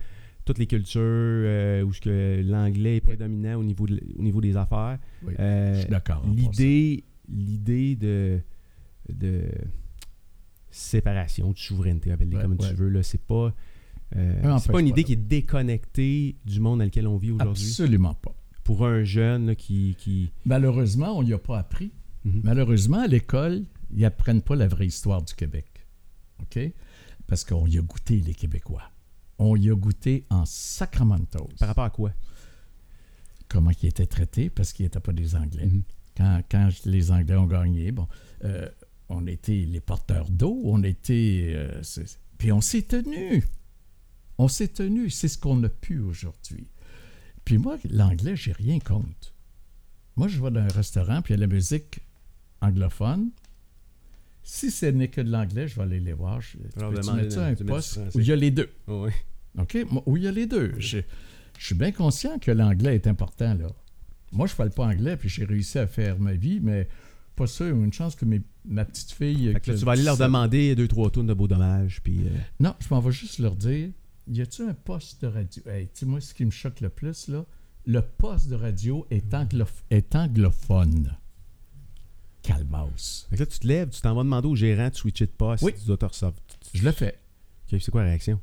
toutes 0.45 0.57
les 0.57 0.67
cultures, 0.67 1.01
euh, 1.03 1.83
où 1.83 1.91
que 1.91 2.41
l'anglais 2.43 2.97
est 2.97 3.01
prédominant 3.01 3.55
au 3.59 3.63
niveau, 3.63 3.85
de- 3.87 4.01
au 4.17 4.21
niveau 4.21 4.41
des 4.41 4.55
affaires, 4.57 4.97
Oui, 5.25 5.33
euh, 5.39 5.73
je 5.75 5.79
suis 5.81 5.89
d'accord. 5.89 6.23
l'idée 6.35 7.03
l'idée 7.29 7.95
de, 7.95 8.39
de 9.13 9.43
séparation, 10.69 11.51
de 11.51 11.57
souveraineté, 11.57 12.11
appelle-les 12.11 12.35
Ouais, 12.37 12.41
comme 12.43 12.51
ouais. 12.59 12.69
tu 12.69 12.75
veux, 12.75 12.89
là, 12.89 13.03
c'est 13.03 13.21
pas... 13.21 13.53
c'est 14.13 14.71
pas 14.71 14.79
une 14.79 14.87
idée 14.87 15.03
qui 15.03 15.13
est 15.13 15.27
déconnectée 15.27 16.35
du 16.45 16.59
monde 16.59 16.79
dans 16.79 16.85
lequel 16.85 17.07
on 17.07 17.17
vit 17.17 17.31
aujourd'hui. 17.31 17.63
Absolument 17.67 18.13
pas. 18.15 18.33
Pour 18.63 18.85
un 18.85 19.03
jeune 19.03 19.47
là, 19.47 19.55
qui. 19.55 19.95
qui... 19.97 20.31
Malheureusement, 20.45 21.17
on 21.17 21.23
n'y 21.23 21.33
a 21.33 21.37
pas 21.39 21.57
appris. 21.59 21.91
Mhm. 22.25 22.41
Malheureusement, 22.43 22.99
à 22.99 23.07
l'école, 23.07 23.63
ils 23.93 24.01
n'apprennent 24.01 24.41
pas 24.41 24.55
la 24.55 24.67
vraie 24.67 24.87
histoire 24.87 25.21
du 25.21 25.33
Québec. 25.33 25.67
OK? 26.41 26.59
Parce 27.27 27.43
qu'on 27.43 27.67
y 27.67 27.77
a 27.77 27.81
goûté, 27.81 28.19
les 28.19 28.33
Québécois. 28.33 28.83
On 29.37 29.55
y 29.55 29.69
a 29.69 29.75
goûté 29.75 30.25
en 30.29 30.45
Sacramento. 30.45 31.49
Par 31.59 31.69
rapport 31.69 31.83
à 31.85 31.89
quoi? 31.89 32.11
Comment 33.47 33.71
ils 33.81 33.89
étaient 33.89 34.05
traités 34.05 34.49
parce 34.49 34.73
qu'ils 34.73 34.85
n'étaient 34.85 34.99
pas 34.99 35.13
des 35.13 35.35
Anglais. 35.35 35.65
Mhm. 35.65 35.83
Quand, 36.15 36.41
quand 36.49 36.69
les 36.85 37.11
Anglais 37.11 37.35
ont 37.35 37.47
gagné, 37.47 37.91
bon, 37.91 38.07
euh, 38.43 38.67
on 39.09 39.27
était 39.27 39.65
les 39.65 39.79
porteurs 39.79 40.29
d'eau, 40.29 40.61
on 40.65 40.83
était... 40.83 41.53
euh, 41.55 41.81
puis 42.37 42.51
on 42.51 42.61
s'est 42.61 42.83
tenu. 42.83 43.43
On 44.37 44.47
s'est 44.47 44.69
tenu. 44.69 45.09
C'est 45.09 45.27
ce 45.27 45.37
qu'on 45.37 45.61
a 45.63 45.69
pu 45.69 45.99
aujourd'hui. 45.99 46.67
Puis 47.45 47.57
moi, 47.57 47.77
l'anglais, 47.89 48.35
j'ai 48.35 48.51
rien 48.51 48.79
contre. 48.79 49.33
Moi, 50.15 50.27
je 50.27 50.41
vais 50.41 50.51
dans 50.51 50.61
un 50.61 50.67
restaurant, 50.67 51.21
puis 51.21 51.33
il 51.33 51.37
y 51.37 51.43
a 51.43 51.47
la 51.47 51.53
musique 51.53 52.01
anglophone. 52.61 53.31
Si 54.43 54.71
ce 54.71 54.87
n'est 54.87 55.07
que 55.09 55.21
de 55.21 55.29
l'anglais, 55.31 55.67
je 55.67 55.75
vais 55.75 55.83
aller 55.83 55.99
les 55.99 56.13
voir. 56.13 56.41
Je, 56.41 56.57
de- 56.57 57.01
ça 57.31 57.45
un 57.45 57.55
poste 57.65 57.97
où 58.15 58.19
il 58.19 58.27
y 58.27 58.31
a 58.31 58.35
les 58.35 58.51
deux? 58.51 58.69
Oh, 58.87 59.05
oui. 59.05 59.11
OK? 59.59 59.77
Où 60.05 60.17
il 60.17 60.23
y 60.23 60.27
a 60.27 60.31
les 60.31 60.45
deux? 60.47 60.73
Je, 60.77 60.99
je 61.59 61.65
suis 61.65 61.75
bien 61.75 61.91
conscient 61.91 62.39
que 62.39 62.51
l'anglais 62.51 62.95
est 62.95 63.07
important, 63.07 63.53
là. 63.53 63.67
Moi, 64.31 64.47
je 64.47 64.55
parle 64.55 64.71
pas 64.71 64.85
anglais, 64.85 65.17
puis 65.17 65.27
j'ai 65.29 65.43
réussi 65.45 65.77
à 65.77 65.87
faire 65.87 66.17
ma 66.17 66.33
vie, 66.33 66.59
mais 66.61 66.87
pas 67.35 67.47
sûr. 67.47 67.67
Une 67.75 67.91
chance 67.93 68.15
que 68.15 68.23
mes- 68.25 68.41
ma 68.65 68.85
petite 68.85 69.11
fille... 69.11 69.53
Que 69.61 69.71
là, 69.71 69.77
tu 69.77 69.85
vas 69.85 69.91
aller 69.91 70.03
leur 70.03 70.15
demander 70.25 70.73
deux, 70.75 70.87
trois 70.87 71.11
tours 71.11 71.23
de 71.25 71.33
beau 71.33 71.47
dommage, 71.47 72.01
puis. 72.01 72.19
euh, 72.25 72.29
Non, 72.59 72.73
je 72.79 72.87
m'en 72.93 73.01
vais 73.01 73.11
juste 73.11 73.39
leur 73.39 73.55
dire, 73.55 73.89
y 74.27 74.41
a-tu 74.41 74.63
un 74.63 74.73
poste 74.73 75.21
de 75.21 75.27
radio? 75.27 75.61
Hey, 75.67 75.85
tu 75.87 75.91
sais, 75.99 76.05
moi, 76.05 76.21
ce 76.21 76.33
qui 76.33 76.45
me 76.45 76.51
choque 76.51 76.79
le 76.81 76.89
plus, 76.89 77.27
là, 77.27 77.45
le 77.85 78.01
poste 78.01 78.47
de 78.47 78.55
radio 78.55 79.05
est, 79.11 79.33
anglof- 79.33 79.83
est 79.89 80.15
anglophone. 80.15 81.13
Calmaus. 82.41 83.27
Fait 83.29 83.35
que 83.35 83.41
là, 83.41 83.45
tu 83.45 83.59
te 83.59 83.67
lèves, 83.67 83.89
tu 83.89 84.01
t'en 84.01 84.13
vas 84.15 84.23
demander 84.23 84.47
au 84.47 84.55
gérant 84.55 84.89
de 84.89 84.95
switcher 84.95 85.25
de 85.25 85.31
poste. 85.31 85.63
Oui. 85.63 85.73
Tu 85.79 85.85
dois 85.85 85.97
te 85.97 86.05
recevoir. 86.05 86.33
Je 86.73 86.83
le 86.83 86.91
fais. 86.91 87.19
Ok, 87.71 87.79
c'est 87.81 87.91
quoi 87.91 88.01
la 88.01 88.09
réaction? 88.09 88.39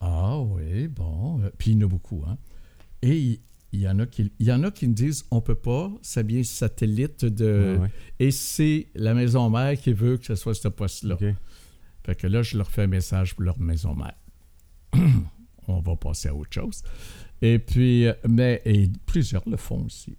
Ah 0.00 0.38
oui, 0.38 0.88
bon. 0.88 1.40
euh, 1.42 1.50
Puis 1.56 1.70
il 1.72 1.78
y 1.78 1.82
en 1.82 1.86
a 1.86 1.88
beaucoup, 1.90 2.22
hein. 2.26 2.36
Et 3.02 3.16
il 3.18 3.40
il 3.72 3.80
y, 3.80 3.88
en 3.88 3.98
a 3.98 4.06
qui, 4.06 4.30
il 4.38 4.46
y 4.46 4.52
en 4.52 4.62
a 4.62 4.70
qui 4.70 4.86
me 4.86 4.94
disent 4.94 5.24
on 5.32 5.40
peut 5.40 5.56
pas, 5.56 5.90
ça 6.00 6.22
vient 6.22 6.44
satellite 6.44 7.24
de. 7.24 7.76
Ouais. 7.80 7.90
Et 8.20 8.30
c'est 8.30 8.86
la 8.94 9.14
maison 9.14 9.50
mère 9.50 9.76
qui 9.76 9.92
veut 9.92 10.16
que 10.16 10.24
ce 10.26 10.36
soit 10.36 10.54
ce 10.54 10.68
poste-là. 10.68 11.16
Ok. 11.16 11.24
Fait 12.06 12.14
que 12.14 12.28
là, 12.28 12.42
je 12.42 12.56
leur 12.56 12.70
fais 12.70 12.82
un 12.82 12.86
message 12.86 13.34
pour 13.34 13.42
leur 13.42 13.58
maison 13.58 13.96
mère. 13.96 14.14
On 15.66 15.80
va 15.80 15.96
passer 15.96 16.28
à 16.28 16.34
autre 16.36 16.52
chose. 16.52 16.84
Et 17.42 17.58
puis, 17.58 18.06
euh, 18.06 18.12
mais 18.28 18.62
et 18.64 18.88
plusieurs 19.06 19.42
le 19.48 19.56
font 19.56 19.84
aussi. 19.86 20.16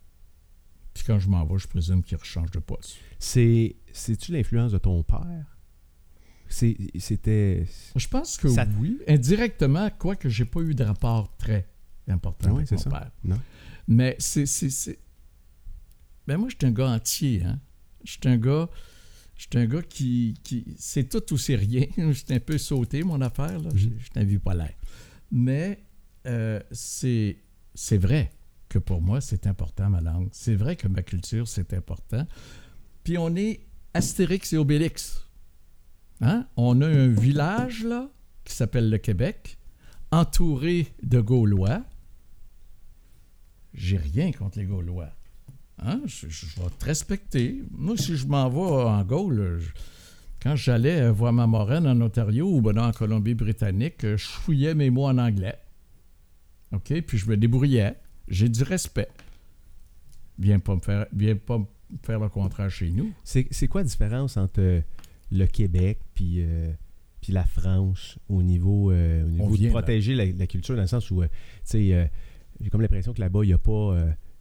Puis 0.96 1.04
quand 1.06 1.20
je 1.20 1.30
m'en 1.30 1.46
vais, 1.46 1.60
je 1.60 1.68
présume 1.68 2.02
qu'ils 2.02 2.18
rechangent 2.18 2.50
de 2.52 2.60
poste. 2.60 2.96
C'est. 3.20 3.76
C'est-tu 3.94 4.32
l'influence 4.32 4.72
de 4.72 4.78
ton 4.80 5.04
père? 5.04 5.46
C'est- 6.48 6.78
C'était. 6.98 7.66
Je 7.96 8.08
pense 8.08 8.38
que 8.38 8.50
Ça- 8.50 8.66
oui. 8.80 9.00
Indirectement, 9.08 9.90
quoique 10.00 10.30
j'ai 10.30 10.46
pas 10.46 10.62
eu 10.62 10.74
de 10.74 10.84
rapport 10.84 11.36
très 11.38 11.68
important 12.08 12.50
Ah 12.50 12.54
oui, 12.54 12.60
avec 12.64 12.72
mon 12.72 12.78
ça. 12.78 12.90
père. 12.90 13.12
Non. 13.24 13.40
Mais 13.88 14.16
c'est. 14.20 14.46
c'est, 14.48 14.70
c'est- 14.72 15.00
Ben 16.28 16.38
moi, 16.38 16.50
je 16.50 16.56
suis 16.58 16.66
un 16.66 16.72
gars 16.72 16.90
entier. 16.90 17.44
Hein? 17.44 17.60
Je 18.04 18.12
suis 18.14 18.20
un 18.26 18.38
gars. 18.38 18.70
Je 19.36 19.42
suis 19.50 19.60
un 19.60 19.66
gars 19.66 19.82
qui. 19.82 20.34
qui... 20.44 20.66
C'est 20.78 21.10
tout 21.10 21.34
ou 21.34 21.38
c'est 21.38 21.56
rien. 21.56 21.86
Je 21.98 22.12
suis 22.14 22.34
un 22.34 22.40
peu 22.40 22.58
sauté, 22.58 23.04
mon 23.04 23.20
affaire. 23.22 23.60
Là. 23.60 23.70
Je 23.76 23.88
Mhm. 23.90 23.98
je 24.00 24.10
t'invite 24.12 24.42
pas 24.42 24.54
l'air. 24.56 24.74
Mais 25.32 25.84
euh, 26.26 26.62
c'est, 26.72 27.38
c'est 27.74 27.98
vrai 27.98 28.32
pour 28.80 29.02
moi, 29.02 29.22
c'est 29.22 29.48
important, 29.48 29.90
ma 29.90 30.02
langue. 30.02 30.30
C'est 30.32 30.56
vrai 30.56 30.76
que 30.76 30.88
ma 30.88 31.02
culture, 31.02 31.48
c'est 31.48 31.74
important. 31.74 32.26
Puis 33.04 33.18
on 33.18 33.36
est 33.36 33.62
Astérix 33.94 34.54
et 34.54 34.58
Obélix. 34.58 35.28
Hein? 36.22 36.48
On 36.58 36.82
a 36.82 36.88
un 36.88 37.08
village, 37.08 37.84
là, 37.84 38.10
qui 38.44 38.54
s'appelle 38.54 38.90
le 38.90 38.98
Québec, 38.98 39.58
entouré 40.12 40.88
de 41.04 41.20
Gaulois. 41.20 41.84
J'ai 43.74 43.98
rien 43.98 44.32
contre 44.32 44.60
les 44.60 44.66
Gaulois. 44.66 45.12
Hein? 45.80 46.02
Je, 46.06 46.28
vais 46.28 46.70
te 46.80 46.86
respecter. 46.86 47.64
Moi, 47.72 47.98
si 47.98 48.16
je 48.16 48.26
m'en 48.28 48.50
vais 48.50 48.90
en 48.90 49.04
Gaule, 49.04 49.62
quand 50.42 50.56
j'allais 50.56 51.10
voir 51.10 51.34
ma 51.34 51.48
moraine 51.48 51.88
en 51.88 52.00
Ontario 52.00 52.50
ou 52.50 52.62
ben 52.62 52.78
en 52.78 52.92
Colombie-Britannique, 52.92 54.02
je 54.02 54.26
fouillais 54.26 54.76
mes 54.76 54.90
mots 54.90 55.08
en 55.08 55.18
anglais. 55.18 55.60
OK? 56.72 57.02
Puis 57.02 57.18
je 57.18 57.30
me 57.30 57.38
débrouillais. 57.38 57.98
J'ai 58.28 58.50
du 58.50 58.64
respect. 58.64 59.10
Viens 60.38 60.60
pas 60.60 60.76
me 60.76 60.82
faire, 60.82 61.06
viens 61.14 61.36
pas 61.36 61.60
me 61.60 61.66
faire 62.04 62.20
le 62.20 62.30
contraire 62.30 62.70
chez 62.70 62.90
nous. 62.92 63.14
C'est 63.24 63.68
quoi 63.68 63.82
la 63.82 63.88
différence 63.88 64.38
entre 64.38 64.60
euh, 64.60 64.82
le 65.32 65.46
Québec 65.46 66.00
puis 66.14 66.42
euh, 66.42 66.72
puis 67.22 67.34
la 67.34 67.46
France 67.46 68.20
au 68.30 68.44
niveau, 68.44 68.92
euh, 68.92 69.24
au 69.24 69.28
niveau 69.30 69.52
de 69.52 69.58
vient, 69.58 69.72
protéger 69.72 70.14
la, 70.14 70.26
la 70.26 70.48
culture 70.48 70.76
dans 70.76 70.82
le 70.82 70.88
sens 70.88 71.10
où, 71.10 71.24
tu 71.24 71.30
sais, 71.64 72.12
j'ai 72.62 72.70
comme 72.70 72.82
l'impression 72.82 73.14
que 73.14 73.20
là-bas, 73.22 73.44
il 73.44 73.50
y 73.50 73.54
a 73.54 73.58
pas, 73.58 73.98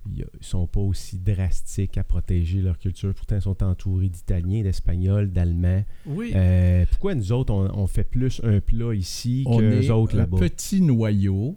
ils 0.06 0.26
sont 0.42 0.66
pas 0.66 0.80
aussi 0.80 1.18
drastiques 1.18 1.96
à 1.96 2.04
protéger 2.04 2.60
leur 2.60 2.76
culture. 2.78 3.14
Pourtant, 3.14 3.36
ils 3.36 3.42
sont 3.42 3.62
entourés 3.62 4.10
d'Italiens, 4.10 4.62
d'Espagnols, 4.62 5.30
d'Allemands. 5.32 5.82
Oui. 6.04 6.32
Euh, 6.34 6.84
pourquoi 6.90 7.14
nous 7.14 7.32
autres, 7.32 7.54
on, 7.54 7.70
on 7.74 7.86
fait 7.86 8.04
plus 8.04 8.42
un 8.44 8.60
plat 8.60 8.94
ici 8.94 9.44
on 9.46 9.58
que 9.58 9.62
les 9.64 9.90
autres 9.90 10.14
un 10.16 10.18
là-bas? 10.18 10.38
petit 10.38 10.82
noyau 10.82 11.56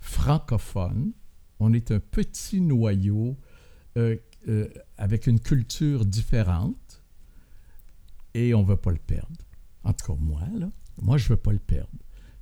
francophone. 0.00 1.12
On 1.60 1.72
est 1.72 1.90
un 1.90 2.00
petit 2.00 2.60
noyau 2.60 3.36
euh, 3.96 4.16
euh, 4.48 4.68
avec 4.98 5.26
une 5.26 5.40
culture 5.40 6.04
différente 6.04 7.02
et 8.34 8.54
on 8.54 8.62
ne 8.62 8.66
veut 8.68 8.76
pas 8.76 8.90
le 8.92 8.98
perdre. 8.98 9.36
En 9.84 9.92
tout 9.92 10.06
cas, 10.12 10.18
moi, 10.20 10.42
là, 10.58 10.68
moi, 11.00 11.16
je 11.18 11.24
ne 11.24 11.28
veux 11.30 11.36
pas 11.36 11.52
le 11.52 11.58
perdre. 11.58 11.90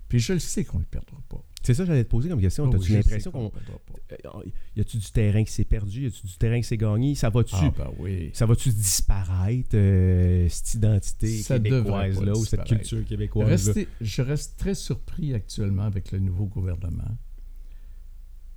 Puis 0.08 0.18
je 0.20 0.32
le 0.34 0.38
sais 0.38 0.64
qu'on 0.64 0.78
ne 0.78 0.82
le 0.82 0.88
perdra 0.88 1.16
pas. 1.28 1.42
C'est 1.62 1.72
ça 1.72 1.84
que 1.84 1.86
j'allais 1.88 2.04
te 2.04 2.10
poser 2.10 2.28
comme 2.28 2.40
question. 2.42 2.64
Oh, 2.64 2.70
T'as-tu 2.70 2.84
je 2.84 2.88
sais 2.88 2.94
l'impression 2.98 3.30
qu'on 3.30 3.48
qu'on. 3.48 3.56
le 3.58 3.64
perdra 3.64 3.78
pas. 3.78 4.38
Euh, 4.40 4.50
Y 4.76 4.80
a-tu 4.82 4.98
du 4.98 5.10
terrain 5.10 5.44
qui 5.44 5.52
s'est 5.52 5.64
perdu? 5.64 6.02
Y 6.02 6.06
a-tu 6.08 6.26
du 6.26 6.36
terrain 6.36 6.58
qui 6.58 6.64
s'est 6.66 6.76
gagné? 6.76 7.14
Ça 7.14 7.30
va-tu 7.30 7.54
Ah, 7.56 7.72
ben 7.76 7.90
oui. 7.98 8.30
ça 8.34 8.44
va-tu 8.44 8.68
disparaître, 8.68 9.70
euh, 9.74 10.46
cette 10.50 10.74
identité 10.74 11.42
québécoise-là, 11.42 12.32
ou 12.32 12.44
cette 12.44 12.64
culture 12.64 13.02
québécoise-là? 13.06 13.82
Je 14.00 14.22
reste 14.22 14.58
très 14.58 14.74
surpris 14.74 15.32
actuellement 15.32 15.84
avec 15.84 16.12
le 16.12 16.18
nouveau 16.18 16.44
gouvernement. 16.46 17.16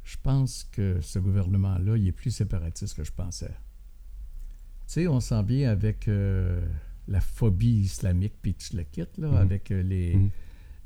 Je 0.07 0.15
pense 0.23 0.63
que 0.63 1.01
ce 1.01 1.19
gouvernement-là, 1.19 1.97
il 1.97 2.07
est 2.07 2.13
plus 2.13 2.31
séparatiste 2.31 2.95
que 2.95 3.03
je 3.03 3.11
pensais. 3.11 3.49
Tu 4.87 4.93
sais, 4.93 5.07
on 5.09 5.19
sent 5.19 5.43
bien 5.43 5.69
avec 5.69 6.07
euh, 6.07 6.65
la 7.09 7.19
phobie 7.19 7.81
islamique, 7.81 8.35
puis 8.41 8.53
tout 8.53 8.77
le 8.77 8.83
kit, 8.83 9.03
là, 9.17 9.27
Mhm. 9.27 9.35
avec 9.35 9.69
euh, 9.71 9.81
les, 9.83 10.15
Mhm. 10.15 10.29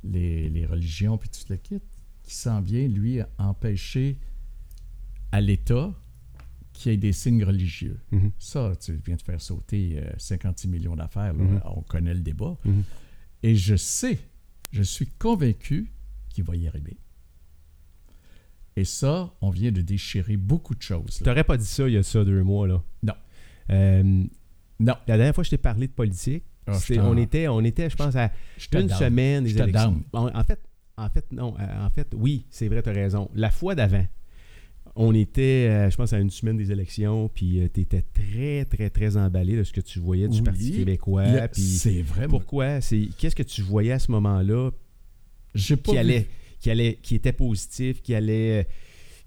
les, 0.05 0.49
les 0.49 0.65
religions, 0.65 1.19
puis 1.19 1.29
tout 1.29 1.45
le 1.49 1.57
kit, 1.57 1.81
qui 2.23 2.33
sent 2.33 2.61
bien, 2.61 2.87
lui, 2.87 3.19
empêcher 3.37 4.17
à 5.31 5.39
l'État 5.39 5.93
qu'il 6.73 6.91
y 6.91 6.95
ait 6.95 6.97
des 6.97 7.13
signes 7.13 7.43
religieux. 7.43 7.99
Mhm. 8.11 8.31
Ça, 8.39 8.73
tu 8.81 8.99
viens 9.05 9.17
de 9.17 9.21
faire 9.21 9.39
sauter 9.39 9.99
euh, 9.99 10.11
56 10.17 10.67
millions 10.67 10.95
d'affaires, 10.95 11.35
on 11.65 11.83
connaît 11.83 12.15
le 12.15 12.21
débat. 12.21 12.57
Et 13.43 13.55
je 13.55 13.75
sais, 13.75 14.17
je 14.71 14.81
suis 14.81 15.05
convaincu 15.05 15.91
qu'il 16.29 16.43
va 16.43 16.55
y 16.55 16.67
arriver. 16.67 16.97
Et 18.77 18.85
ça, 18.85 19.33
on 19.41 19.49
vient 19.49 19.71
de 19.71 19.81
déchirer 19.81 20.37
beaucoup 20.37 20.75
de 20.75 20.81
choses. 20.81 21.17
Tu 21.17 21.23
n'aurais 21.25 21.43
pas 21.43 21.57
dit 21.57 21.65
ça 21.65 21.87
il 21.87 21.93
y 21.93 21.97
a 21.97 22.03
ça 22.03 22.23
deux 22.23 22.41
mois, 22.43 22.67
là. 22.67 22.81
Non. 23.03 23.13
Euh, 23.69 24.03
Non. 24.79 24.95
la 25.07 25.17
dernière 25.17 25.35
fois 25.35 25.43
que 25.43 25.45
je 25.47 25.51
t'ai 25.51 25.57
parlé 25.57 25.87
de 25.87 25.91
politique, 25.93 26.43
Ah, 26.67 26.77
on, 26.99 27.17
était, 27.17 27.47
on 27.47 27.61
était, 27.61 27.89
je 27.89 27.95
pense, 27.97 28.15
à 28.15 28.31
je 28.57 28.67
une 28.79 28.87
down. 28.87 28.97
semaine 28.99 29.43
des 29.43 29.57
élections. 29.57 30.01
down. 30.13 30.31
En, 30.33 30.43
fait, 30.43 30.59
en 30.97 31.09
fait, 31.09 31.25
non. 31.31 31.53
euh, 31.59 31.85
En 31.85 31.89
fait, 31.89 32.07
oui, 32.15 32.45
c'est 32.49 32.67
vrai, 32.69 32.81
tu 32.81 32.89
as 32.89 32.93
raison. 32.93 33.29
La 33.35 33.49
fois 33.51 33.75
d'avant, 33.75 34.05
on 34.95 35.13
était, 35.13 35.67
euh, 35.69 35.89
je 35.89 35.97
pense, 35.97 36.13
à 36.13 36.19
une 36.19 36.29
semaine 36.29 36.57
des 36.57 36.71
élections, 36.71 37.29
puis 37.33 37.61
tu 37.73 37.81
étais 37.81 38.03
très, 38.13 38.65
très, 38.65 38.89
très 38.89 39.17
emballé 39.17 39.55
de 39.57 39.63
ce 39.63 39.71
que 39.73 39.81
tu 39.81 39.99
voyais 39.99 40.27
du 40.27 40.37
Oui. 40.37 40.43
Parti 40.43 40.71
québécois. 40.71 41.23
Puis 41.51 41.61
C'est 41.61 42.01
vrai. 42.01 42.27
pourquoi? 42.27 42.79
C'est 42.81 43.09
Qu'est-ce 43.17 43.35
que 43.35 43.43
tu 43.43 43.61
voyais 43.61 43.91
à 43.93 43.99
ce 43.99 44.11
moment-là 44.11 44.71
J'ai 45.55 45.75
pas 45.77 45.91
qui, 45.93 45.97
allait, 45.97 46.27
qui, 46.61 46.69
allait, 46.69 46.99
qui 47.01 47.15
était 47.15 47.33
positif, 47.33 48.01
qui 48.01 48.15
allait... 48.15 48.61
euh, 48.61 48.63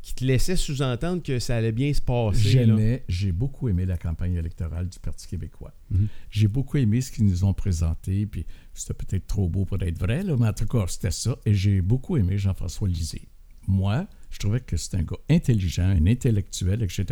qui 0.05 0.15
te 0.15 0.23
laissait 0.23 0.57
sous-entendre 0.57 1.23
que 1.23 1.39
ça 1.39 1.57
allait 1.57 1.73
bien 1.73 1.91
se 1.95 2.03
passer. 2.03 2.39
J'aimais, 2.39 3.05
j'ai 3.09 3.33
beaucoup 3.33 3.71
aimé 3.71 3.87
la 3.87 3.97
campagne 3.97 4.35
électorale 4.35 4.87
du 4.87 4.99
Parti 4.99 5.27
québécois. 5.27 5.73
Mhm. 5.91 6.09
J'ai 6.31 6.47
beaucoup 6.47 6.77
aimé 6.77 7.01
ce 7.01 7.11
qu'ils 7.11 7.25
nous 7.25 7.43
ont 7.45 7.55
présenté, 7.55 8.27
puis 8.27 8.45
c'était 8.75 8.93
peut-être 8.93 9.27
trop 9.27 9.49
beau 9.49 9.65
pour 9.65 9.83
être 9.83 9.99
vrai, 9.99 10.23
là, 10.23 10.37
mais 10.39 10.49
en 10.49 10.53
tout 10.53 10.67
cas, 10.67 10.85
c'était 10.89 11.11
ça. 11.11 11.39
Et 11.47 11.55
j'ai 11.55 11.81
beaucoup 11.81 12.19
aimé 12.19 12.37
Jean-François 12.37 12.87
Lisée. 12.87 13.29
Moi, 13.67 14.07
je 14.29 14.39
trouvais 14.41 14.61
que 14.61 14.77
c'était 14.77 14.99
un 14.99 15.05
gars 15.05 15.17
intelligent, 15.31 15.85
un 15.85 16.07
intellectuel, 16.07 16.83
etc. 16.83 17.07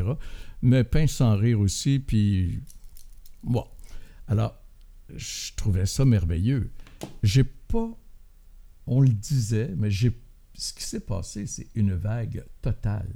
Mais 0.61 0.85
pince 0.85 1.13
sans 1.13 1.35
rire 1.35 1.61
aussi, 1.61 1.99
puis... 1.99 2.61
Bon. 3.43 3.65
Alors, 4.29 4.55
je 5.17 5.53
trouvais 5.57 5.87
ça 5.87 6.05
merveilleux. 6.05 6.71
J'ai 7.23 7.45
pas... 7.45 7.89
On 8.87 9.01
le 9.01 9.09
disait, 9.11 9.73
mais 9.77 9.91
j'ai... 9.91 10.19
Ce 10.55 10.73
qui 10.75 10.83
s'est 10.85 11.01
passé, 11.01 11.47
c'est 11.47 11.69
une 11.75 11.95
vague 11.95 12.45
totale. 12.61 13.09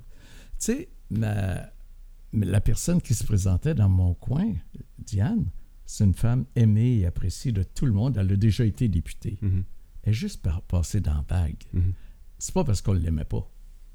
Tu 0.58 0.66
sais, 0.66 0.88
ma- 1.10 1.68
la 2.32 2.60
personne 2.62 3.00
qui 3.02 3.14
se 3.14 3.24
présentait 3.24 3.74
dans 3.74 3.90
mon 3.90 4.14
coin, 4.14 4.54
Diane, 4.98 5.44
c'est 5.84 6.04
une 6.04 6.14
femme 6.14 6.46
aimée 6.56 7.00
et 7.00 7.06
appréciée 7.06 7.52
de 7.52 7.62
tout 7.62 7.84
le 7.84 7.92
monde. 7.92 8.16
Elle 8.16 8.32
a 8.32 8.36
déjà 8.36 8.64
été 8.64 8.88
députée. 8.88 9.38
Mhm. 9.42 9.64
Elle 10.02 10.10
est 10.10 10.14
juste 10.14 10.46
passée 10.66 11.00
dans 11.00 11.14
la 11.14 11.24
vague. 11.28 11.62
Mhm. 11.74 11.92
C'est 12.38 12.54
pas 12.54 12.64
parce 12.64 12.80
qu'on 12.80 12.94
ne 12.94 13.00
l'aimait 13.00 13.24
pas. 13.24 13.46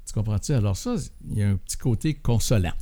Tu 0.06 0.12
comprends-tu? 0.12 0.52
Alors 0.52 0.76
ça, 0.76 0.94
il 1.28 1.38
y 1.38 1.42
a 1.42 1.50
un 1.50 1.56
petit 1.56 1.76
côté 1.76 2.14
consolant. 2.14 2.74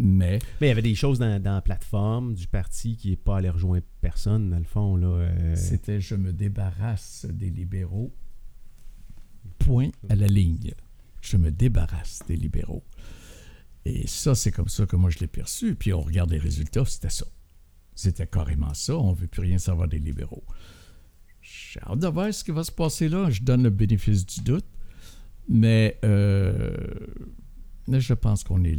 Mais 0.00 0.38
Mais 0.60 0.66
il 0.66 0.70
y 0.70 0.72
avait 0.72 0.82
des 0.82 0.94
choses 0.94 1.18
dans, 1.18 1.40
dans 1.40 1.54
la 1.54 1.60
plateforme 1.60 2.34
du 2.34 2.46
parti 2.46 2.96
qui 2.96 3.10
n'est 3.10 3.16
pas 3.16 3.36
allé 3.36 3.50
rejoindre 3.50 3.84
personne, 4.00 4.50
dans 4.50 4.58
le 4.58 4.64
fond. 4.64 4.96
Là, 4.96 5.08
euh, 5.08 5.56
c'était 5.56 6.00
je 6.00 6.14
me 6.14 6.32
débarrasse 6.32 7.26
des 7.30 7.50
libéraux. 7.50 8.12
Point 9.58 9.90
à 10.08 10.14
la 10.14 10.26
ligne. 10.26 10.72
Je 11.20 11.36
me 11.36 11.50
débarrasse 11.50 12.20
des 12.26 12.36
libéraux. 12.36 12.82
Et 13.84 14.06
ça, 14.06 14.34
c'est 14.34 14.52
comme 14.52 14.68
ça 14.68 14.86
que 14.86 14.96
moi 14.96 15.10
je 15.10 15.18
l'ai 15.18 15.26
perçu. 15.26 15.74
Puis 15.74 15.92
on 15.92 16.00
regarde 16.00 16.30
les 16.30 16.38
résultats, 16.38 16.84
c'était 16.86 17.10
ça. 17.10 17.26
C'était 17.94 18.26
carrément 18.26 18.72
ça. 18.72 18.96
On 18.96 19.10
ne 19.10 19.16
veut 19.16 19.26
plus 19.26 19.42
rien 19.42 19.58
savoir 19.58 19.86
des 19.86 19.98
libéraux. 19.98 20.44
J'ai 21.42 21.80
hâte 21.82 21.98
de 21.98 22.06
voir 22.06 22.32
ce 22.32 22.42
qui 22.42 22.52
va 22.52 22.64
se 22.64 22.72
passer 22.72 23.08
là. 23.08 23.28
Je 23.28 23.42
donne 23.42 23.62
le 23.62 23.70
bénéfice 23.70 24.24
du 24.24 24.40
doute. 24.40 24.64
Mais, 25.48 25.98
euh, 26.04 26.74
mais 27.86 28.00
je 28.00 28.14
pense 28.14 28.44
qu'on 28.44 28.64
est. 28.64 28.78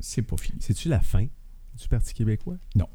C'est 0.00 0.22
pas 0.22 0.36
fini. 0.36 0.58
C'est-tu 0.60 0.88
la 0.88 1.00
fin 1.00 1.24
du 1.24 1.88
Parti 1.88 2.14
québécois? 2.14 2.56
Non. 2.74 2.88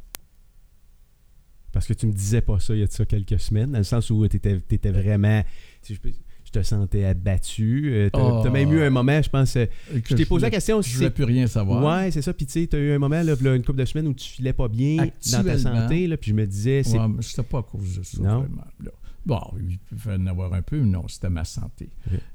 Parce 1.71 1.87
que 1.87 1.93
tu 1.93 2.05
me 2.05 2.11
disais 2.13 2.41
pas 2.41 2.59
ça 2.59 2.75
il 2.75 2.81
y 2.81 2.83
a 2.83 2.87
de 2.87 2.91
ça 2.91 3.05
quelques 3.05 3.39
semaines, 3.39 3.71
dans 3.71 3.79
le 3.79 3.83
sens 3.83 4.09
où 4.11 4.27
tu 4.27 4.37
étais, 4.37 4.91
vraiment. 4.91 5.43
si 5.81 5.95
je, 5.95 5.99
peux- 5.99 6.11
je 6.45 6.51
te 6.51 6.61
sentais 6.61 7.03
abattu. 7.05 8.09
tu 8.13 8.19
as 8.19 8.23
Oh. 8.23 8.49
même 8.51 8.71
eu 8.71 8.81
un 8.83 8.91
moment, 8.91 9.19
je 9.21 9.29
pense. 9.29 9.55
euh, 9.55 9.65
Je 9.91 10.13
t'ai 10.15 10.25
posé 10.25 10.43
la 10.45 10.51
question 10.51 10.81
Je 10.83 10.87
si 10.87 10.93
ne 10.93 10.97
voulais 10.99 11.09
plus 11.09 11.23
rien 11.23 11.47
savoir. 11.47 11.83
Ouais, 12.03 12.11
c'est 12.11 12.21
ça. 12.21 12.31
Puis 12.33 12.45
tu 12.45 12.51
sais, 12.61 12.67
tu 12.67 12.75
as 12.75 12.79
eu 12.79 12.91
un 12.91 12.99
moment, 12.99 13.23
là, 13.23 13.33
une 13.55 13.63
couple 13.65 13.79
de 13.79 13.85
semaines 13.85 14.07
où 14.07 14.13
tu 14.13 14.29
filais 14.29 14.53
pas 14.53 14.67
bien 14.67 14.97
dans 15.31 15.43
ta 15.43 15.57
santé. 15.57 16.05
Là, 16.05 16.15
puis 16.17 16.29
je 16.29 16.35
me 16.35 16.45
disais, 16.45 16.83
c'est 16.83 16.99
Ouais, 16.99 17.07
mais 17.07 17.21
c'était 17.23 17.41
pas 17.43 17.59
à 17.59 17.63
cause 17.63 17.97
de 17.97 18.03
ça, 18.03 18.21
Non? 18.21 18.39
vraiment. 18.41 18.65
là. 18.79 18.91
Bon, 19.25 19.39
il 19.67 19.79
pouvait 19.79 20.13
en 20.15 20.27
avoir 20.27 20.53
un 20.53 20.61
peu, 20.61 20.77
mais 20.79 20.89
non, 20.91 21.07
c'était 21.07 21.29
ma 21.29 21.45
santé. 21.45 21.89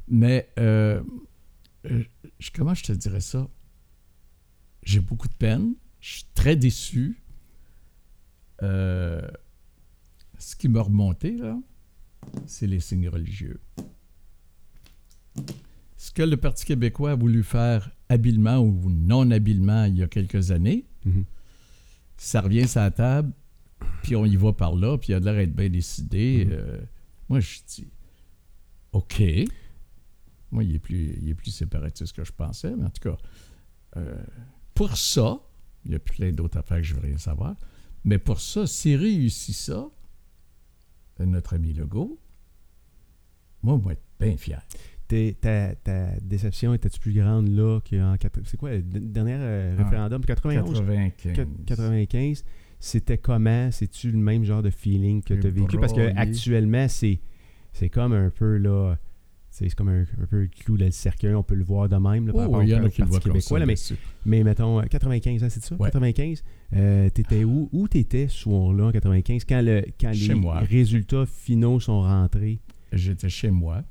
Mais, 0.09 0.49
euh, 0.59 1.01
euh, 1.89 2.03
je- 2.41 2.51
comment 2.51 2.75
je 2.75 2.83
te 2.83 2.93
dirais 2.93 3.21
ça? 3.21 3.47
J'ai 4.89 5.01
beaucoup 5.01 5.28
de 5.28 5.34
peine. 5.34 5.74
Je 6.01 6.12
suis 6.14 6.24
très 6.32 6.57
déçu. 6.57 7.20
Euh, 8.62 9.20
ce 10.39 10.57
qui 10.57 10.66
m'a 10.70 10.80
remonté, 10.80 11.36
là, 11.36 11.59
c'est 12.47 12.66
les 12.66 12.80
signes 12.80 13.11
religieux. 13.11 13.61
Ce 15.99 16.11
que 16.11 16.22
le 16.22 16.39
Parti 16.39 16.64
québécois 16.64 17.11
a 17.11 17.14
voulu 17.16 17.43
faire 17.43 17.91
habilement 18.09 18.61
ou 18.61 18.89
non 18.89 19.30
habilement 19.30 19.84
il 19.84 19.99
y 19.99 20.03
a 20.03 20.09
quelques 20.09 20.53
années, 20.53 20.86
Mhm. 21.05 21.24
ça 22.16 22.41
revient 22.41 22.66
sur 22.66 22.80
la 22.80 22.91
table, 22.91 23.30
puis 24.03 24.16
on 24.16 24.24
y 24.24 24.36
va 24.36 24.55
par 24.55 24.74
là, 24.74 24.97
puis 24.97 25.12
il 25.12 25.16
a 25.16 25.20
l'air 25.20 25.34
d'être 25.34 25.55
bien 25.55 25.68
décidé. 25.68 26.47
Mhm. 26.47 26.53
Euh, 26.53 26.80
moi, 27.28 27.41
je 27.41 27.59
dis, 27.68 27.89
OK. 28.93 29.22
Moi, 30.51 30.64
il 30.64 30.74
est 30.76 30.78
plus, 30.78 31.14
il 31.20 31.28
est 31.28 31.34
plus 31.34 31.51
séparatiste 31.51 32.16
que 32.16 32.24
je 32.24 32.32
pensais, 32.32 32.74
mais 32.74 32.86
en 32.86 32.91
tout 32.91 33.03
cas, 33.11 33.18
euh, 33.99 34.16
pour 34.79 34.97
ça, 34.97 35.41
il 35.85 35.91
y 35.91 35.95
a 35.97 35.99
plein 35.99 36.31
d'autres 36.31 36.57
affaires 36.57 36.76
que 36.76 36.85
je 36.85 36.95
veux 36.95 37.01
rien 37.01 37.18
savoir, 37.18 37.57
mais 38.05 38.18
pour 38.18 38.41
ça, 38.41 38.64
s'il 38.64 38.95
réussit 38.95 39.57
ça, 39.57 39.89
notre 41.18 41.55
ami 41.55 41.72
Legault, 41.72 42.16
moi, 43.64 43.74
on 43.74 43.79
va 43.79 43.95
être 43.95 44.05
bien 44.20 44.37
fier. 44.37 44.62
ta, 45.09 45.74
ta 45.74 46.20
déception 46.20 46.74
était-tu 46.74 47.01
plus 47.01 47.12
grande 47.12 47.49
là 47.49 47.81
qu'en. 47.81 48.14
C'est 48.45 48.57
quoi 48.57 48.70
le 48.70 48.83
dernier 48.83 49.35
euh, 49.35 49.74
Ah, 49.76 49.83
référendum 49.83 50.24
91 50.24 50.79
95. 50.79 51.47
95, 51.66 52.45
c'était 52.79 53.18
comment? 53.18 53.72
C'est-tu 53.72 54.12
le 54.12 54.18
même 54.18 54.45
genre 54.45 54.62
de 54.62 54.70
feeling 54.70 55.24
que 55.24 55.35
tu 55.35 55.45
as 55.45 55.51
vécu? 55.51 55.76
Parce 55.79 55.93
que 55.93 56.16
actuellement, 56.16 56.87
c'est 56.87 57.18
c'est 57.72 57.89
comme 57.89 58.12
un 58.12 58.31
peu 58.31 58.59
là. 58.59 58.97
C'est 59.59 59.74
comme 59.74 59.88
un, 59.88 60.02
un 60.02 60.26
peu 60.30 60.42
le 60.42 60.46
clou 60.46 60.76
dans 60.76 60.84
le 60.84 60.90
cercueil, 60.92 61.34
on 61.34 61.42
peut 61.42 61.54
le 61.56 61.64
voir 61.64 61.88
de 61.88 61.96
même 61.96 62.26
là, 62.28 62.32
par 62.32 62.42
Oh, 62.48 62.52
rapport 62.52 62.59
au 62.59 62.61
a 62.61 62.90
qui 62.90 63.00
le 63.02 63.09
Parti 63.09 63.28
québécois. 63.28 63.59
là, 63.59 63.66
mais, 64.24 64.44
mettons, 64.44 64.80
euh, 64.80 64.84
95, 64.84 65.42
hein, 65.42 65.48
c'est 65.50 65.64
ça? 65.64 65.74
Ouais. 65.76 65.88
95, 65.90 66.44
euh, 66.74 67.11
t'étais 67.11 67.42
où? 67.44 67.68
Où 67.72 67.88
t'étais 67.88 68.28
ce 68.28 68.38
soir-là 68.38 68.84
en 68.86 68.92
95 68.92 69.44
quand, 69.44 69.61
le, 69.62 69.84
quand 70.00 70.12
Chez 70.12 70.28
les 70.28 70.34
moi. 70.34 70.61
résultats 70.61 71.26
finaux 71.26 71.80
sont 71.80 72.02
rentrés? 72.02 72.61
J'étais 72.92 73.28
chez 73.28 73.50
moi 73.50 73.82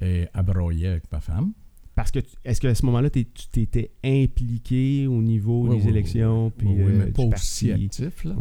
et 0.00 0.26
à 0.32 0.42
broyer 0.42 0.86
avec 0.86 1.12
ma 1.12 1.20
femme. 1.20 1.52
Parce 1.94 2.10
que 2.10 2.20
est-ce 2.44 2.60
qu'à 2.62 2.74
ce 2.74 2.86
moment-là, 2.86 3.10
tu 3.10 3.24
t'étais 3.26 3.90
impliqué 4.02 5.06
au 5.06 5.20
niveau 5.20 5.68
Oui, 5.68 5.76
des 5.78 5.84
oui, 5.84 5.90
élections? 5.90 6.46
oui, 6.46 6.52
puis, 6.56 6.68
oui, 6.68 6.80
euh, 6.80 6.98
mais 7.06 7.12
pas 7.12 7.26
parti? 7.28 7.34
aussi 7.34 7.72
actif, 7.72 8.24
là. 8.24 8.34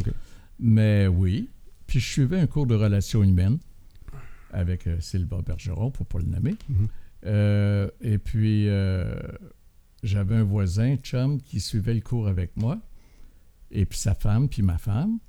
Mais 0.59 1.07
oui. 1.07 1.49
Puis 1.85 1.99
je 1.99 2.05
suivais 2.07 2.39
un 2.39 2.47
cours 2.47 2.65
de 2.67 2.75
relations 2.75 3.23
humaines 3.23 3.57
avec 4.51 4.87
euh, 4.87 4.99
Sylvain 4.99 5.41
Bergeron, 5.41 5.91
pour 5.91 6.05
ne 6.05 6.09
pas 6.09 6.19
le 6.19 6.25
nommer. 6.33 6.55
Mhm. 6.69 6.87
Euh, 7.25 7.89
et 8.01 8.17
puis, 8.17 8.67
euh, 8.69 9.13
j'avais 10.03 10.35
un 10.35 10.43
voisin, 10.43 10.95
chum, 10.97 11.41
qui 11.41 11.59
suivait 11.59 11.93
le 11.93 12.01
cours 12.01 12.27
avec 12.27 12.55
moi. 12.55 12.79
Et 13.71 13.85
puis 13.85 13.99
sa 13.99 14.15
femme, 14.15 14.47
puis 14.49 14.61
ma 14.61 14.77
femme. 14.77 15.19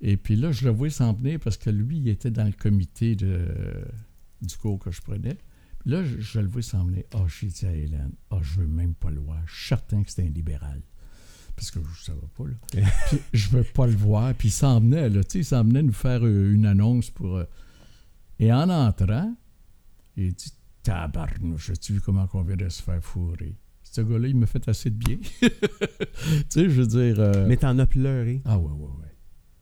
Et 0.00 0.16
puis 0.16 0.36
là, 0.36 0.52
je 0.52 0.64
le 0.64 0.70
voyais 0.70 0.92
s'en 0.92 1.12
venir 1.12 1.40
parce 1.40 1.56
que 1.56 1.70
lui, 1.70 1.98
il 1.98 2.08
était 2.08 2.30
dans 2.30 2.44
le 2.44 2.52
comité 2.52 3.16
de, 3.16 3.48
du 4.42 4.56
cours 4.56 4.78
que 4.78 4.90
je 4.92 5.00
prenais. 5.00 5.36
Puis 5.80 5.90
là, 5.90 6.04
je, 6.04 6.20
je 6.20 6.38
le 6.40 6.46
voyais 6.46 6.62
s'en 6.62 6.84
venir. 6.84 7.02
Ah, 7.14 7.24
j'ai 7.26 7.48
dit 7.48 7.66
à 7.66 7.72
Hélène, 7.72 8.12
ah, 8.30 8.38
je 8.42 8.60
veux 8.60 8.66
même 8.66 8.94
pas 8.94 9.10
le 9.10 9.18
voir. 9.20 9.38
Je 9.46 9.54
suis 9.56 9.68
certain 9.68 10.02
que 10.04 10.10
c'était 10.10 10.22
un 10.22 10.30
libéral. 10.30 10.80
Parce 11.56 11.72
que 11.72 11.80
je 11.82 12.12
ne 12.12 12.16
savais 12.16 12.28
pas, 12.36 12.44
là. 12.44 12.88
puis 13.10 13.18
je 13.32 13.48
veux 13.48 13.64
pas 13.64 13.86
le 13.88 13.96
voir. 13.96 14.32
Puis 14.34 14.48
il 14.48 14.52
s'en 14.52 14.78
venait, 14.78 15.08
là. 15.08 15.24
Tu 15.24 15.30
sais, 15.30 15.38
il 15.40 15.44
s'en 15.44 15.64
venait 15.64 15.82
nous 15.82 15.92
faire 15.92 16.24
une 16.24 16.66
annonce 16.66 17.10
pour. 17.10 17.38
euh, 17.38 17.44
Et 18.40 18.52
en 18.52 18.68
entrant, 18.70 19.34
il 20.16 20.32
dit 20.34 20.52
Tabarnouche, 20.82 21.70
as-tu 21.70 21.94
vu 21.94 22.00
comment 22.00 22.26
on 22.32 22.42
vient 22.42 22.56
de 22.56 22.68
se 22.68 22.82
faire 22.82 23.02
fourrer? 23.02 23.54
Ce 23.82 24.00
gars-là, 24.00 24.28
il 24.28 24.36
me 24.36 24.46
fait 24.46 24.68
assez 24.68 24.90
de 24.90 24.96
bien. 24.96 25.16
tu 25.40 25.48
sais, 26.48 26.68
je 26.68 26.82
veux 26.82 26.86
dire. 26.86 27.18
euh, 27.20 27.46
Mais 27.48 27.56
t'en 27.56 27.78
as 27.78 27.86
pleuré. 27.86 28.42
Ah, 28.44 28.58
ouais, 28.58 28.66
ouais, 28.70 28.72
ouais. 28.72 29.14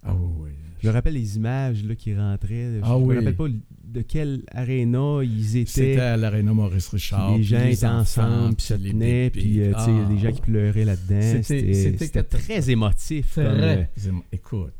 Ah, 0.02 0.14
ouais, 0.14 0.42
ouais. 0.44 0.54
Je 0.82 0.88
me 0.88 0.92
rappelle 0.92 1.14
les 1.14 1.36
images 1.36 1.82
là, 1.84 1.94
qui 1.94 2.14
rentraient. 2.14 2.78
Je 2.78 2.80
Ah 2.82 2.98
me 2.98 3.04
oui. 3.04 3.16
rappelle 3.16 3.34
pas 3.36 3.46
de 3.48 4.02
quelle 4.02 4.42
aréna 4.52 5.20
ils 5.22 5.66
C'était 5.66 5.92
étaient. 5.92 6.00
à 6.00 6.16
l'Arena 6.16 6.52
Maurice 6.52 6.88
Richard. 6.88 7.36
les 7.36 7.42
gens 7.44 7.64
étaient 7.64 7.86
ensemble, 7.86 8.56
puis 8.56 8.66
se 8.66 8.74
tenaient, 8.74 9.30
puis 9.30 9.60
euh, 9.62 9.72
Ah, 9.74 10.06
les 10.10 10.18
gens 10.18 10.32
qui 10.32 10.40
pleuraient 10.42 10.84
là-dedans. 10.84 11.20
C'était- 11.22 11.42
C'était 11.42 11.74
c'était 11.74 12.06
c'était 12.06 12.22
très 12.24 12.70
émotif. 12.70 13.36
comme, 13.36 13.44
euh, 13.46 13.84
émo- 14.06 14.22
Écoute, 14.32 14.74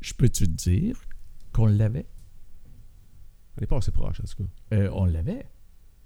je 0.00 0.12
peux-tu 0.14 0.46
te 0.48 0.70
dire 0.70 0.96
qu'on 1.54 1.66
l'avait? 1.66 2.06
on 3.56 3.60
n'est 3.60 3.66
pas 3.66 3.78
assez 3.78 3.92
proche, 3.92 4.20
en 4.20 4.24
tout 4.24 4.44
cas. 4.44 4.76
Euh, 4.76 4.90
on 4.92 5.06
l'avait. 5.06 5.46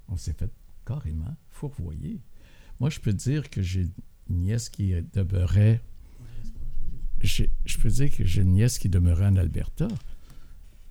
On 0.09 0.17
s'est 0.17 0.35
fait 0.35 0.51
carrément 0.87 1.37
fourvoyer. 1.51 2.21
Moi, 2.79 2.91
je 2.91 3.01
peux 3.01 3.13
dire 3.13 3.51
que 3.51 3.63
j'ai 3.63 3.89
une 4.29 4.43
nièce 4.43 4.69
qui 4.69 4.95
demeurait 5.13 5.83
je 7.21 7.79
peux 7.81 7.89
dire 7.89 8.11
que 8.15 8.25
j'ai 8.25 8.43
une 8.43 8.53
nièce 8.53 8.79
qui 8.79 8.89
demeurait 8.89 9.27
en 9.27 9.37
Alberta. 9.37 9.89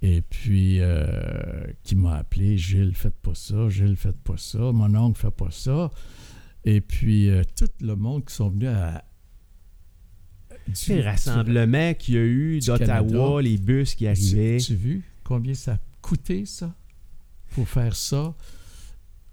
Et 0.01 0.21
puis, 0.21 0.79
euh, 0.79 1.65
qui 1.83 1.95
m'a 1.95 2.17
appelé 2.17 2.57
Gilles, 2.57 2.93
faites 2.93 3.19
pas 3.19 3.33
ça, 3.33 3.67
Gilles, 3.69 3.95
faites 3.95 4.19
pas 4.19 4.37
ça, 4.37 4.71
mon 4.71 4.93
oncle, 4.95 5.19
fait 5.19 5.31
pas 5.31 5.49
ça. 5.49 5.89
Et 6.65 6.81
puis, 6.81 7.29
euh, 7.29 7.43
tout 7.55 7.69
le 7.81 7.95
monde 7.95 8.25
qui 8.25 8.33
sont 8.35 8.49
venus 8.49 8.69
à. 8.69 9.03
Du- 10.67 10.75
C'est 10.75 10.97
le 10.97 11.03
rassemblement 11.03 11.93
qu'il 11.93 12.15
y 12.15 12.17
a 12.17 12.21
eu 12.23 12.59
d'Ottawa, 12.59 13.41
les 13.41 13.57
bus 13.57 13.95
qui 13.95 14.03
Tu, 14.05 14.07
arrivaient. 14.07 14.57
tu 14.57 14.73
as 14.73 14.75
vu 14.75 15.03
combien 15.23 15.53
ça 15.53 15.73
a 15.73 15.79
coûté, 16.01 16.45
ça, 16.45 16.73
pour 17.53 17.67
faire 17.67 17.95
ça? 17.95 18.33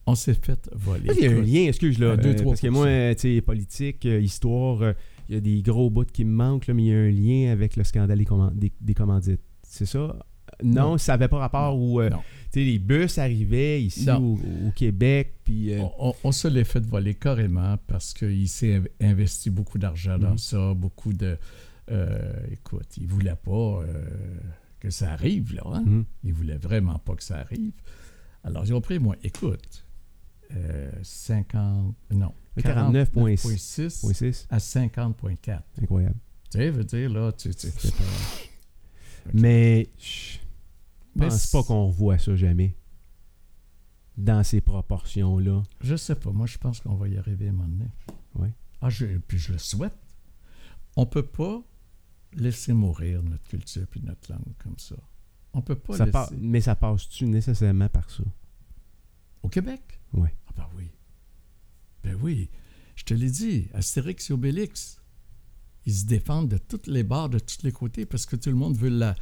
On 0.07 0.14
s'est 0.14 0.35
fait 0.35 0.68
voler. 0.74 1.11
Il 1.16 1.22
y 1.22 1.26
a 1.26 1.30
un 1.30 1.41
lien, 1.41 1.68
excuse 1.68 1.99
là 1.99 2.12
à 2.12 2.16
deux, 2.18 2.30
euh, 2.39 2.45
parce 2.45 2.61
que 2.61 2.68
moi, 2.68 2.87
tu 3.14 3.20
sais, 3.37 3.41
politique, 3.41 4.05
euh, 4.05 4.20
histoire, 4.20 4.82
euh, 4.82 4.93
il 5.30 5.35
y 5.37 5.39
a 5.39 5.41
des 5.41 5.62
gros 5.62 5.89
bouts 5.89 6.05
qui 6.05 6.24
me 6.26 6.32
manquent, 6.35 6.66
là, 6.66 6.74
mais 6.74 6.82
il 6.82 6.89
y 6.89 6.93
a 6.93 6.99
un 6.99 7.11
lien 7.11 7.53
avec 7.53 7.76
le 7.76 7.85
scandale 7.85 8.18
des, 8.18 8.26
comman- 8.26 8.53
des- 8.55 8.72
des 8.82 8.93
commandites. 8.95 9.41
C'est 9.62 9.87
ça? 9.87 9.99
Non, 10.62 10.91
Non. 10.91 10.99
ça 10.99 11.12
n'avait 11.14 11.28
pas 11.28 11.39
rapport 11.39 11.78
où 11.80 12.03
Non. 12.03 12.09
tu 12.11 12.14
sais, 12.16 12.22
les 12.62 12.78
bus 12.78 13.18
arrivaient 13.18 13.82
ici 13.82 14.09
au, 14.11 14.34
au 14.66 14.70
Québec, 14.76 15.36
puis 15.44 15.72
euh, 15.72 15.80
On, 15.80 16.11
on- 16.11 16.14
on 16.24 16.32
se 16.32 16.46
l'est 16.48 16.64
fait 16.64 16.84
voler 16.84 17.14
carrément 17.14 17.76
parce 17.86 18.12
qu'il 18.12 18.48
s'est 18.48 18.78
inv- 18.80 18.88
investi 19.00 19.50
beaucoup 19.50 19.78
d'argent 19.78 20.18
dans 20.18 20.32
Mhm. 20.32 20.38
ça, 20.38 20.74
beaucoup 20.74 21.12
de... 21.12 21.36
euh, 21.90 22.32
écoute, 22.52 22.96
il 22.98 23.07
voulait 23.07 23.34
pas 23.36 23.50
euh, 23.82 24.05
que 24.80 24.90
ça 24.90 25.12
arrive, 25.12 25.55
là. 25.55 25.62
Hein? 25.66 25.82
mhm. 25.86 26.05
Il 26.22 26.32
voulait 26.34 26.59
vraiment 26.59 26.98
pas 26.98 27.14
que 27.14 27.22
ça 27.24 27.38
arrive. 27.38 27.72
Alors, 28.44 28.64
ils 28.66 28.74
ont 28.74 28.80
pris, 28.82 28.98
moi, 28.98 29.16
écoute, 29.24 29.84
euh, 30.55 30.90
50... 31.02 31.94
Non, 32.12 32.32
49,6. 32.59 33.11
49,6 33.12 34.00
Point 34.02 34.12
six. 34.14 34.46
à 34.50 34.59
50,4. 34.59 35.61
Incroyable. 35.82 36.16
Tu 36.52 36.59
sais, 36.59 36.70
veut 36.70 36.84
dire, 36.84 37.11
là, 37.11 37.32
tu... 37.32 37.52
tu 37.55 37.66
pas- 37.68 37.88
Mais 39.32 39.88
pense 41.19 41.47
pas 41.49 41.62
qu'on 41.62 41.87
revoit 41.89 42.19
ça 42.19 42.37
jamais. 42.37 42.77
Dans 44.17 44.45
ces 44.45 44.61
proportions-là. 44.61 45.62
Je 45.81 45.97
sais 45.97 46.15
pas. 46.15 46.31
Moi, 46.31 46.47
je 46.47 46.59
pense 46.59 46.81
qu'on 46.81 46.95
va 46.95 47.09
y 47.09 47.19
arriver 47.19 47.49
à 47.49 47.51
un 47.51 47.53
moment 47.53 47.69
donné. 47.69 47.91
Oui. 48.37 48.49
Ah, 48.81 48.91
je, 48.91 49.07
puis 49.19 49.39
je 49.39 49.53
le 49.53 49.59
souhaite. 49.59 49.95
On 50.97 51.07
peut 51.07 51.27
pas 51.27 51.62
laisser 52.35 52.73
mourir 52.73 53.23
notre 53.23 53.45
culture 53.45 53.87
puis 53.89 54.01
notre 54.03 54.31
langue 54.31 54.55
comme 54.62 54.79
ça. 54.79 54.97
On 55.53 55.62
peut 55.62 55.75
pas 55.75 55.97
Ça 55.97 56.07
laisser... 56.07 56.37
mais 56.39 56.61
ça 56.61 56.75
passe-tu 56.75 57.27
nécessairement 57.27 57.89
par 57.89 58.11
ça? 58.11 58.23
Au 59.43 59.49
Québec? 59.49 60.01
Oui. 60.12 60.29
Ah 60.49 60.53
ben 60.57 60.69
oui. 60.77 60.91
Ben 62.03 62.17
oui. 62.21 62.51
Je 62.97 63.05
te 63.05 63.15
l'ai 63.15 63.31
dit, 63.31 63.69
Astérix 63.73 64.31
et 64.31 64.33
Obélix, 64.33 65.01
ils 65.87 65.95
se 65.95 66.07
défendent 66.07 66.49
de 66.49 66.59
toutes 66.59 66.87
les 66.87 67.03
barres, 67.03 67.29
de 67.29 67.39
tous 67.39 67.62
les 67.62 67.73
côtés, 67.73 68.07
parce 68.07 68.27
que 68.27 68.37
tout 68.37 68.51
le 68.51 68.57
monde 68.57 68.77
veut 68.77 68.89
la... 68.89 69.15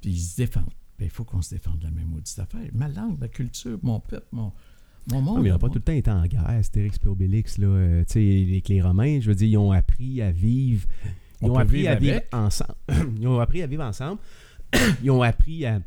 Puis 0.00 0.10
ils 0.10 0.18
se 0.20 0.36
défendent. 0.36 0.64
Ben, 0.98 1.04
il 1.04 1.10
faut 1.10 1.24
qu'on 1.24 1.42
se 1.42 1.50
défende 1.54 1.78
de 1.78 1.84
la 1.84 1.90
même 1.90 2.06
maudite 2.08 2.38
affaire. 2.38 2.60
Ma 2.72 2.88
langue, 2.88 3.18
ma 3.20 3.28
culture, 3.28 3.78
mon 3.82 4.00
peuple, 4.00 4.26
mon, 4.32 4.52
mon 5.10 5.20
monde. 5.22 5.36
Non, 5.36 5.42
mais 5.42 5.48
ils 5.48 5.52
n'ont 5.52 5.58
pas 5.58 5.68
tout 5.68 5.74
le 5.76 5.80
temps 5.82 5.92
été 5.92 6.10
en 6.10 6.26
guerre, 6.26 6.46
Astérix 6.48 6.98
et 7.04 7.08
Obélix. 7.08 7.58
Là, 7.58 7.66
euh, 7.68 8.00
avec 8.02 8.68
les 8.68 8.82
Romains, 8.82 9.20
je 9.20 9.28
veux 9.28 9.34
dire, 9.34 9.48
ils 9.48 9.56
ont 9.58 9.72
appris 9.72 10.20
à 10.22 10.30
vivre. 10.32 10.86
Ils 11.40 11.48
On 11.48 11.54
ont 11.54 11.58
appris 11.58 11.76
vivre 11.78 11.90
à 11.90 11.94
vivre 11.94 12.12
avec. 12.16 12.34
ensemble. 12.34 12.74
ils 13.20 13.26
ont 13.28 13.38
appris 13.38 13.62
à 13.62 13.66
vivre 13.68 13.84
ensemble. 13.84 14.20
ils 15.02 15.10
ont 15.10 15.22
appris 15.22 15.64
à. 15.66 15.80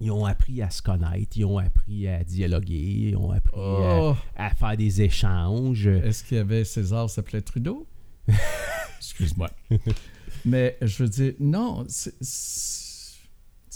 Ils 0.00 0.12
ont 0.12 0.24
appris 0.26 0.62
à 0.62 0.70
se 0.70 0.80
connaître, 0.80 1.36
ils 1.36 1.44
ont 1.44 1.58
appris 1.58 2.06
à 2.06 2.22
dialoguer, 2.22 3.08
ils 3.10 3.16
ont 3.16 3.32
appris 3.32 3.56
Oh! 3.58 4.14
à, 4.36 4.46
à 4.46 4.50
faire 4.54 4.76
des 4.76 5.02
échanges. 5.02 5.88
Est-ce 5.88 6.22
qu'il 6.22 6.36
y 6.36 6.40
avait 6.40 6.62
César 6.62 7.10
s'appelait 7.10 7.40
Trudeau? 7.42 7.84
Excuse-moi. 8.98 9.50
Mais 10.44 10.76
je 10.82 11.02
veux 11.02 11.08
dire, 11.08 11.34
non, 11.40 11.84
c'est- 11.88 12.14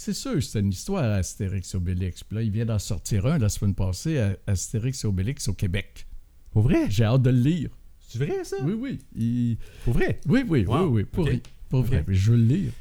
c'est 0.02 0.12
sûr, 0.14 0.42
c'est 0.42 0.60
une 0.60 0.70
histoire 0.70 1.04
Astérix 1.04 1.74
et 1.74 1.76
Obélix. 1.76 2.24
Puis 2.24 2.36
là, 2.36 2.42
il 2.42 2.50
vient 2.50 2.64
d'en 2.66 2.78
sortir 2.78 3.26
un 3.26 3.38
la 3.38 3.48
semaine 3.48 3.74
passée, 3.74 4.18
à- 4.18 4.36
Astérix 4.46 5.04
et 5.04 5.06
Obélix 5.06 5.48
au 5.48 5.54
Québec. 5.54 6.06
Pour 6.50 6.62
vrai? 6.62 6.90
J'ai 6.90 7.04
hâte 7.04 7.22
de 7.22 7.30
le 7.30 7.38
lire. 7.38 7.70
C'est 8.00 8.18
vrai, 8.18 8.44
ça? 8.44 8.56
Oui, 8.62 8.74
oui. 8.78 8.98
Il- 9.16 9.56
Pour 9.84 9.94
vrai? 9.94 10.20
Oui, 10.26 10.44
oui, 10.46 10.64
Wow. 10.66 10.86
oui, 10.88 10.88
oui. 10.92 11.04
Pour, 11.04 11.24
Ok. 11.26 11.40
pour 11.68 11.82
vrai. 11.82 12.04
Je 12.08 12.30
veux 12.32 12.36
le 12.36 12.44
lire. 12.44 12.72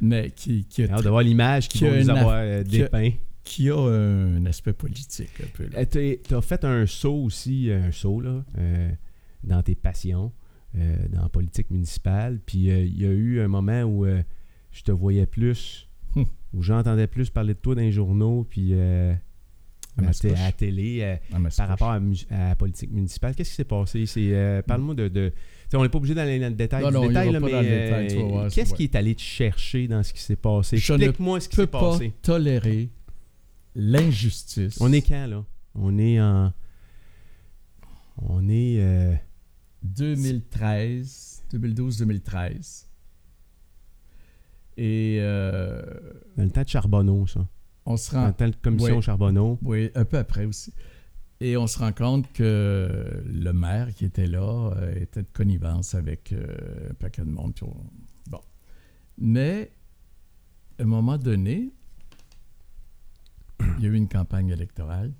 Mais 0.00 0.30
qui, 0.30 0.64
qui, 0.64 0.82
J'ai 0.84 0.90
a, 0.90 0.94
hâte 0.96 1.04
de 1.04 1.08
voir 1.10 1.22
l'image 1.22 1.68
Qui 1.68 1.78
qu'ils 1.78 1.86
a 1.88 1.90
vont 1.90 1.96
nous 1.96 2.02
une 2.02 2.10
avoir 2.10 2.36
aff- 2.36 2.44
euh, 2.46 2.62
qui 2.64 2.76
a- 2.76 2.84
dépeint. 2.84 3.10
qui 3.42 3.68
a 3.70 3.76
un 3.78 4.46
aspect 4.46 4.72
politique 4.72 5.30
un 5.42 5.48
peu. 5.56 5.66
là. 5.72 5.84
Tu 5.86 6.18
as 6.34 6.40
fait 6.42 6.64
un 6.64 6.86
saut 6.86 7.16
aussi, 7.24 7.70
un 7.72 7.90
saut 7.90 8.20
là, 8.20 8.44
euh, 8.58 8.90
dans 9.44 9.62
tes 9.62 9.74
passions, 9.74 10.32
euh, 10.76 10.96
dans 11.08 11.22
la 11.22 11.28
politique 11.28 11.70
municipale. 11.70 12.38
Puis 12.46 12.70
euh, 12.70 12.84
il 12.84 13.00
y 13.00 13.04
a 13.06 13.10
eu 13.10 13.40
un 13.40 13.48
moment 13.48 13.82
où 13.82 14.04
euh, 14.06 14.22
je 14.70 14.82
te 14.82 14.92
voyais 14.92 15.26
plus. 15.26 15.88
Où 16.52 16.62
j'entendais 16.62 17.06
plus 17.06 17.30
parler 17.30 17.54
de 17.54 17.58
toi 17.58 17.74
dans 17.74 17.80
les 17.80 17.92
journaux, 17.92 18.46
puis 18.48 18.70
euh, 18.72 19.12
À 19.98 20.02
à, 20.02 20.44
la 20.44 20.52
télé, 20.52 20.98
euh, 21.02 21.16
Ah, 21.32 21.38
par 21.56 21.68
rapport 21.68 21.90
à, 21.90 22.00
la 22.30 22.56
politique 22.56 22.90
municipale. 22.90 23.34
Qu'est-ce 23.34 23.50
qui 23.50 23.56
s'est 23.56 23.64
passé? 23.64 24.06
C'est, 24.06 24.34
euh, 24.34 24.62
Parle-moi 24.62 24.94
de... 24.94 25.32
on 25.74 25.82
n'est 25.82 25.88
pas 25.88 25.98
obligé 25.98 26.14
d'aller 26.14 26.38
dans 26.38 26.48
le 26.48 26.54
détail 26.54 26.82
Non, 26.84 26.90
du 26.90 26.96
non, 26.96 27.08
là, 27.08 27.40
pas 27.40 27.46
mais 27.62 28.08
qu'est-ce 28.52 28.70
ouais. 28.70 28.76
qui 28.76 28.84
est 28.84 28.94
allé 28.94 29.14
te 29.14 29.20
chercher 29.20 29.86
dans 29.88 30.02
ce 30.02 30.12
qui 30.12 30.20
s'est 30.20 30.36
passé? 30.36 30.76
Je 30.76 30.92
ne 30.92 30.98
Explique-moi 30.98 31.40
ce 31.40 31.48
qui 31.48 31.56
peux 31.56 31.62
s'est 31.62 31.66
pas 31.68 31.80
passé. 31.80 32.12
tolérer 32.22 32.88
l'injustice. 33.74 34.78
On 34.80 34.92
est 34.92 35.02
quand, 35.02 35.26
là? 35.26 35.44
On 35.74 35.98
est 35.98 36.20
en... 36.20 36.52
On 38.22 38.48
est... 38.48 38.80
euh, 38.80 39.14
2013, 39.82 41.44
2012-2013. 41.54 42.86
Et 44.82 45.18
euh, 45.20 45.82
Dans 46.38 46.44
le 46.44 46.50
temps 46.50 46.62
de 46.62 46.68
Charbonneau, 46.68 47.26
ça. 47.26 47.46
on 47.84 47.98
se 47.98 48.12
Dans 48.12 48.20
rend, 48.22 48.26
le 48.28 48.32
temps 48.32 48.48
de 48.48 48.56
commission 48.56 48.96
Ouais. 48.96 49.02
Charbonneau. 49.02 49.58
oui, 49.62 49.90
un 49.94 50.06
peu 50.06 50.16
après 50.16 50.46
aussi. 50.46 50.72
Et 51.42 51.56
on 51.58 51.66
se 51.66 51.78
rend 51.78 51.92
compte 51.92 52.32
que 52.32 53.22
le 53.26 53.52
maire 53.52 53.92
qui 53.94 54.06
était 54.06 54.26
là 54.26 54.72
euh, 54.76 54.94
était 54.94 55.22
de 55.22 55.28
connivence 55.32 55.94
avec 55.94 56.32
euh, 56.32 56.90
un 56.90 56.94
paquet 56.94 57.22
de 57.22 57.30
monde. 57.30 57.52
Bon. 58.30 58.40
Mais, 59.18 59.70
à 60.78 60.82
un 60.82 60.86
moment 60.86 61.18
donné, 61.18 61.72
il 63.78 63.84
y 63.84 63.86
a 63.86 63.90
eu 63.90 63.94
une 63.94 64.08
campagne 64.08 64.48
électorale 64.48 65.12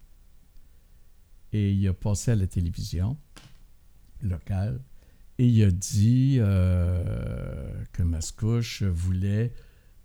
et 1.52 1.72
il 1.72 1.86
a 1.88 1.92
passé 1.92 2.30
à 2.30 2.36
la 2.36 2.46
télévision 2.46 3.16
locale 4.22 4.80
et 5.40 5.46
il 5.46 5.62
a 5.64 5.70
dit 5.70 6.36
euh, 6.38 7.72
que 7.92 8.02
Mascouche 8.02 8.82
voulait 8.82 9.52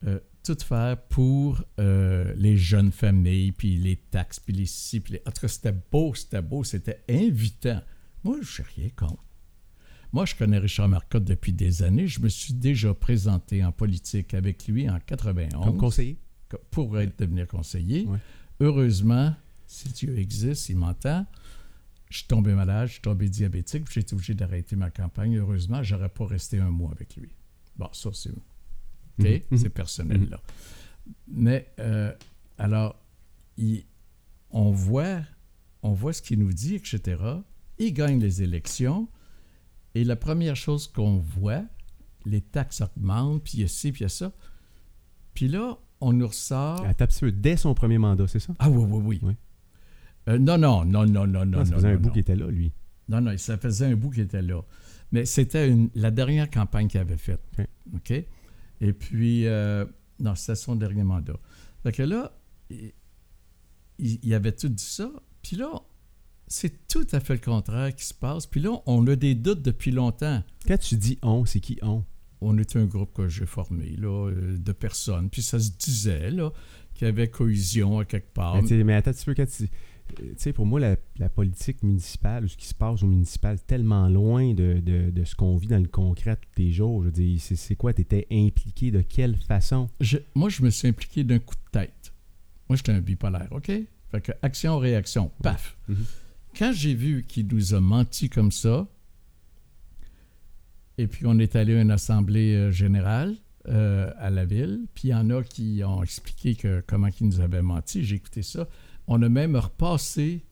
euh, 0.07 0.19
tout 0.43 0.57
faire 0.63 0.97
pour 1.09 1.61
euh, 1.79 2.33
les 2.37 2.55
jeunes 2.57 2.91
familles, 2.91 3.51
puis 3.51 3.75
les 3.77 3.97
taxes, 3.97 4.39
puis 4.39 4.53
les 4.53 4.65
ci, 4.65 4.99
puis 5.01 5.13
les... 5.13 5.21
En 5.25 5.31
tout 5.31 5.41
cas, 5.41 5.47
c'était 5.47 5.75
beau, 5.91 6.13
c'était 6.15 6.41
beau, 6.41 6.63
c'était 6.63 7.01
invitant. 7.09 7.81
Moi, 8.23 8.37
je 8.41 8.61
n'ai 8.61 8.67
rien 8.75 8.89
contre. 8.95 9.23
Moi, 10.13 10.25
je 10.25 10.35
connais 10.35 10.57
Richard 10.59 10.87
Marcotte 10.87 11.25
depuis 11.25 11.51
des 11.51 11.83
années. 11.83 12.07
Je 12.07 12.21
me 12.21 12.29
suis 12.29 12.53
déjà 12.53 12.93
présenté 12.93 13.63
en 13.65 13.73
politique 13.73 14.33
avec 14.33 14.65
lui 14.67 14.89
en 14.89 14.99
91 15.05 15.63
Comme 15.65 15.77
conseiller. 15.77 16.17
co- 16.47 16.59
pour 16.71 16.97
être, 16.99 17.19
devenir 17.19 17.47
conseiller. 17.47 18.05
Ouais. 18.05 18.19
Heureusement, 18.61 19.35
si 19.67 19.89
Dieu 19.89 20.17
existe, 20.17 20.69
il 20.69 20.77
m'entend. 20.77 21.25
Je 22.09 22.17
suis 22.19 22.27
tombé 22.27 22.53
malade, 22.53 22.87
je 22.87 22.93
suis 22.93 23.01
tombé 23.01 23.27
diabétique, 23.29 23.91
j'ai 23.91 24.01
été 24.01 24.13
obligé 24.13 24.33
d'arrêter 24.35 24.75
ma 24.75 24.91
campagne. 24.91 25.37
Heureusement, 25.37 25.81
j'aurais 25.83 26.09
pas 26.09 26.25
resté 26.25 26.59
un 26.59 26.69
mois 26.69 26.91
avec 26.91 27.15
lui. 27.15 27.29
Bon, 27.77 27.89
ça, 27.93 28.09
c'est 28.13 28.29
OK, 28.31 28.37
Mhm, 29.19 29.39
mhm. 29.51 29.57
c'est 29.57 29.69
personnel, 29.69 30.29
là. 30.29 30.39
Mais, 31.27 31.71
euh, 31.79 32.13
alors, 32.57 32.95
il- 33.57 33.85
on, 34.51 34.71
voit, 34.71 35.21
on 35.83 35.93
voit 35.93 36.13
ce 36.13 36.21
qu'il 36.21 36.39
nous 36.39 36.53
dit, 36.53 36.75
etc. 36.75 37.21
Il 37.79 37.93
gagne 37.93 38.19
les 38.19 38.41
élections. 38.43 39.07
Et 39.95 40.03
la 40.03 40.15
première 40.15 40.55
chose 40.55 40.87
qu'on 40.87 41.17
voit, 41.17 41.63
les 42.25 42.41
taxes 42.41 42.81
augmentent, 42.81 43.43
puis 43.43 43.53
il 43.55 43.61
y 43.61 43.63
a 43.63 43.67
ci, 43.67 43.91
puis 43.91 44.01
il 44.01 44.03
y 44.03 44.05
a 44.05 44.09
ça. 44.09 44.31
Puis 45.33 45.47
là, 45.47 45.77
on 46.01 46.13
nous 46.13 46.27
ressort. 46.27 46.85
Petit 46.95 47.19
peu, 47.19 47.31
dès 47.31 47.57
son 47.57 47.73
premier 47.73 47.97
mandat, 47.97 48.27
c'est 48.27 48.39
ça? 48.39 48.53
Ah 48.59 48.69
oui, 48.69 48.83
oui, 48.87 49.01
oui. 49.03 49.19
Oui. 49.23 49.35
Euh, 50.27 50.39
non, 50.39 50.57
non, 50.57 50.85
non, 50.85 51.05
non, 51.05 51.27
non, 51.27 51.45
non. 51.45 51.45
Non, 51.45 51.65
ça 51.65 51.71
non, 51.71 51.77
faisait 51.77 51.87
un 51.87 51.93
non, 51.93 51.99
bout 51.99 52.07
non. 52.07 52.13
qui 52.13 52.19
était 52.19 52.35
là, 52.35 52.47
lui. 52.47 52.71
Non, 53.09 53.21
non, 53.21 53.37
ça 53.37 53.57
faisait 53.57 53.85
un 53.85 53.95
bout 53.95 54.09
qui 54.09 54.21
était 54.21 54.41
là. 54.41 54.61
Mais 55.11 55.25
c'était 55.25 55.75
la 55.93 56.11
dernière 56.11 56.49
campagne 56.49 56.87
qu'il 56.87 56.99
avait 56.99 57.17
faite. 57.17 57.41
OK. 57.93 58.11
Et 58.81 58.93
puis, 58.93 59.45
euh, 59.47 59.85
non, 60.19 60.35
c'était 60.35 60.55
son 60.55 60.75
dernier 60.75 61.03
mandat. 61.03 61.37
Fait 61.83 61.91
que 61.91 62.03
là, 62.03 62.31
il, 63.99 64.33
avait 64.33 64.51
tout 64.51 64.69
dit 64.69 64.83
ça. 64.83 65.11
Puis 65.41 65.55
là, 65.55 65.71
c'est 66.47 66.87
tout 66.87 67.07
à 67.11 67.19
fait 67.19 67.33
le 67.33 67.39
contraire 67.39 67.95
qui 67.95 68.05
se 68.05 68.13
passe. 68.13 68.47
Puis 68.47 68.61
là, 68.61 68.81
on 68.85 69.05
a 69.07 69.15
des 69.15 69.35
doutes 69.35 69.61
depuis 69.61 69.91
longtemps. 69.91 70.43
Quand 70.67 70.77
tu 70.77 70.95
dis 70.95 71.19
on, 71.21 71.45
c'est 71.45 71.59
qui 71.59 71.77
on? 71.81 72.03
On 72.41 72.57
était 72.57 72.79
un 72.79 72.85
groupe 72.85 73.13
que 73.13 73.27
j'ai 73.27 73.45
formé, 73.45 73.95
là, 73.97 74.29
euh, 74.29 74.57
de 74.57 74.71
personnes. 74.71 75.29
Puis 75.29 75.41
ça 75.41 75.59
se 75.59 75.69
disait, 75.71 76.31
là, 76.31 76.51
qu'il 76.93 77.07
y 77.07 77.09
avait 77.09 77.29
cohésion 77.29 77.99
à 77.99 78.05
quelque 78.05 78.33
part. 78.33 78.61
Mais, 78.61 78.83
mais 78.83 78.95
attends 78.95 79.11
un 79.11 79.13
petit 79.13 79.25
peu, 79.25 79.33
quand 79.33 79.47
tu 79.47 79.69
sais, 80.37 80.53
pour 80.53 80.65
moi, 80.65 80.79
la, 80.79 80.95
la 81.17 81.29
politique 81.29 81.83
municipale 81.83 82.45
ou 82.45 82.47
ce 82.47 82.57
qui 82.57 82.65
se 82.67 82.73
passe 82.75 83.03
au 83.03 83.07
municipal, 83.07 83.59
tellement 83.61 84.07
loin 84.09 84.53
de, 84.53 84.79
de- 84.79 85.09
de 85.11 85.23
ce 85.23 85.35
qu'on 85.35 85.57
vit 85.57 85.67
dans 85.67 85.81
le 85.81 85.87
concret 85.87 86.35
tous 86.35 86.61
les 86.61 86.71
jours. 86.71 87.01
Je 87.01 87.05
veux 87.07 87.11
dire, 87.11 87.39
c'est, 87.41 87.75
quoi? 87.75 87.93
Tu 87.93 88.01
étais 88.01 88.27
impliqué 88.31 88.91
de 88.91 89.01
quelle 89.01 89.35
façon? 89.37 89.89
Je- 89.99 90.17
moi, 90.35 90.49
je 90.49 90.61
me 90.63 90.69
suis 90.69 90.87
impliqué 90.87 91.23
d'un 91.23 91.39
coup 91.39 91.55
de 91.55 91.71
tête. 91.79 92.13
Moi, 92.69 92.77
j'étais 92.77 92.91
un 92.91 93.01
bipolaire, 93.01 93.47
OK? 93.51 93.71
Fait 94.11 94.21
que 94.21 94.31
action-réaction, 94.41 95.31
paf. 95.43 95.77
Mhm. 95.87 96.05
Quand 96.57 96.71
j'ai 96.73 96.93
vu 96.93 97.23
qu'il 97.27 97.47
nous 97.47 97.73
a 97.73 97.79
menti 97.81 98.29
comme 98.29 98.51
ça, 98.51 98.87
et 100.97 101.07
puis 101.07 101.25
on 101.25 101.37
est 101.39 101.55
allé 101.55 101.75
à 101.75 101.81
une 101.81 101.91
assemblée 101.91 102.53
euh, 102.55 102.71
générale 102.71 103.35
euh, 103.67 104.11
à 104.17 104.29
la 104.29 104.45
ville, 104.45 104.85
puis 104.93 105.09
il 105.09 105.11
y 105.11 105.13
en 105.13 105.29
a 105.31 105.43
qui 105.43 105.81
ont 105.85 106.01
expliqué 106.03 106.55
que, 106.55 106.83
comment 106.87 107.09
ils 107.19 107.27
nous 107.27 107.41
avaient 107.41 107.61
menti. 107.61 108.03
J'ai 108.05 108.15
écouté 108.15 108.41
ça. 108.43 108.67
On 109.07 109.21
a 109.21 109.29
même 109.29 109.55
repassé 109.55 110.43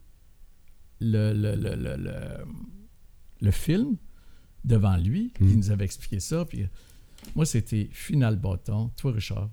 le, 1.00 1.34
le, 1.34 1.56
le, 1.56 2.46
le, 3.42 3.52
film 3.52 3.98
devant 4.64 4.96
lui, 4.98 5.32
qui 5.32 5.44
Mhm. 5.44 5.56
nous 5.58 5.72
avait 5.72 5.86
expliqué 5.86 6.20
ça. 6.20 6.46
Puis 6.46 6.68
moi, 7.36 7.46
c'était 7.46 7.90
final 7.92 8.38
bâton. 8.38 8.90
Toi, 8.98 9.12
Richard, 9.14 9.50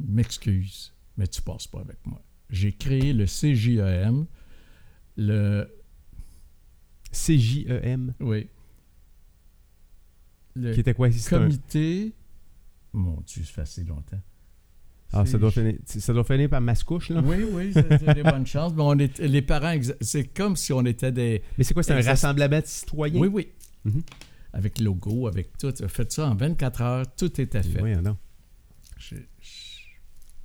je 0.00 0.06
m'excuse, 0.06 0.92
mais 1.16 1.26
tu 1.28 1.42
passes 1.42 1.66
pas 1.66 1.80
avec 1.80 1.98
moi. 2.06 2.22
J'ai 2.50 2.72
créé 2.72 3.12
le 3.12 3.26
CJEM, 3.26 4.26
le. 5.16 5.68
CJEM, 7.12 8.14
Oui. 8.20 8.48
Le 10.54 10.74
qui 10.74 10.80
était 10.80 10.94
quoi? 10.94 11.08
Comité. 11.28 12.12
Mon 12.92 13.20
Dieu, 13.20 13.44
ça 13.44 13.52
fait 13.52 13.60
assez 13.60 13.84
longtemps. 13.84 14.20
Ah, 15.12 15.24
ça 15.24 15.32
C'est- 15.32 15.38
doit, 15.38 15.50
finir, 15.50 15.74
ça 15.86 16.12
doit 16.12 16.24
finir 16.24 16.50
par 16.50 16.60
mascouche, 16.60 17.08
là. 17.10 17.22
Oui, 17.24 17.36
oui, 17.50 17.72
c'était 17.72 18.12
des 18.14 18.22
bonnes 18.22 18.46
chances. 18.46 18.74
Mais 18.74 18.82
on 18.82 18.98
est, 18.98 19.18
les 19.20 19.40
parents, 19.42 19.74
c'est 20.02 20.24
comme 20.24 20.54
si 20.56 20.72
on 20.72 20.84
était 20.84 21.12
des. 21.12 21.42
Mais 21.56 21.64
c'est 21.64 21.72
quoi? 21.74 21.82
C'est 21.82 21.94
un 21.94 22.02
rassemblement 22.02 22.60
de 22.60 22.66
citoyens? 22.66 23.20
Oui, 23.20 23.28
oui. 23.28 23.48
Mhm. 23.84 24.02
Avec 24.52 24.78
logo, 24.80 25.26
avec 25.28 25.56
tout. 25.56 25.72
Faites 25.88 26.12
ça 26.12 26.28
en 26.28 26.34
24 26.34 26.82
heures, 26.82 27.14
tout 27.16 27.40
était 27.40 27.62
fait. 27.62 27.80
Oui, 27.82 27.94
non. 27.96 28.16
Je- 28.98 29.14
je- 29.40 29.78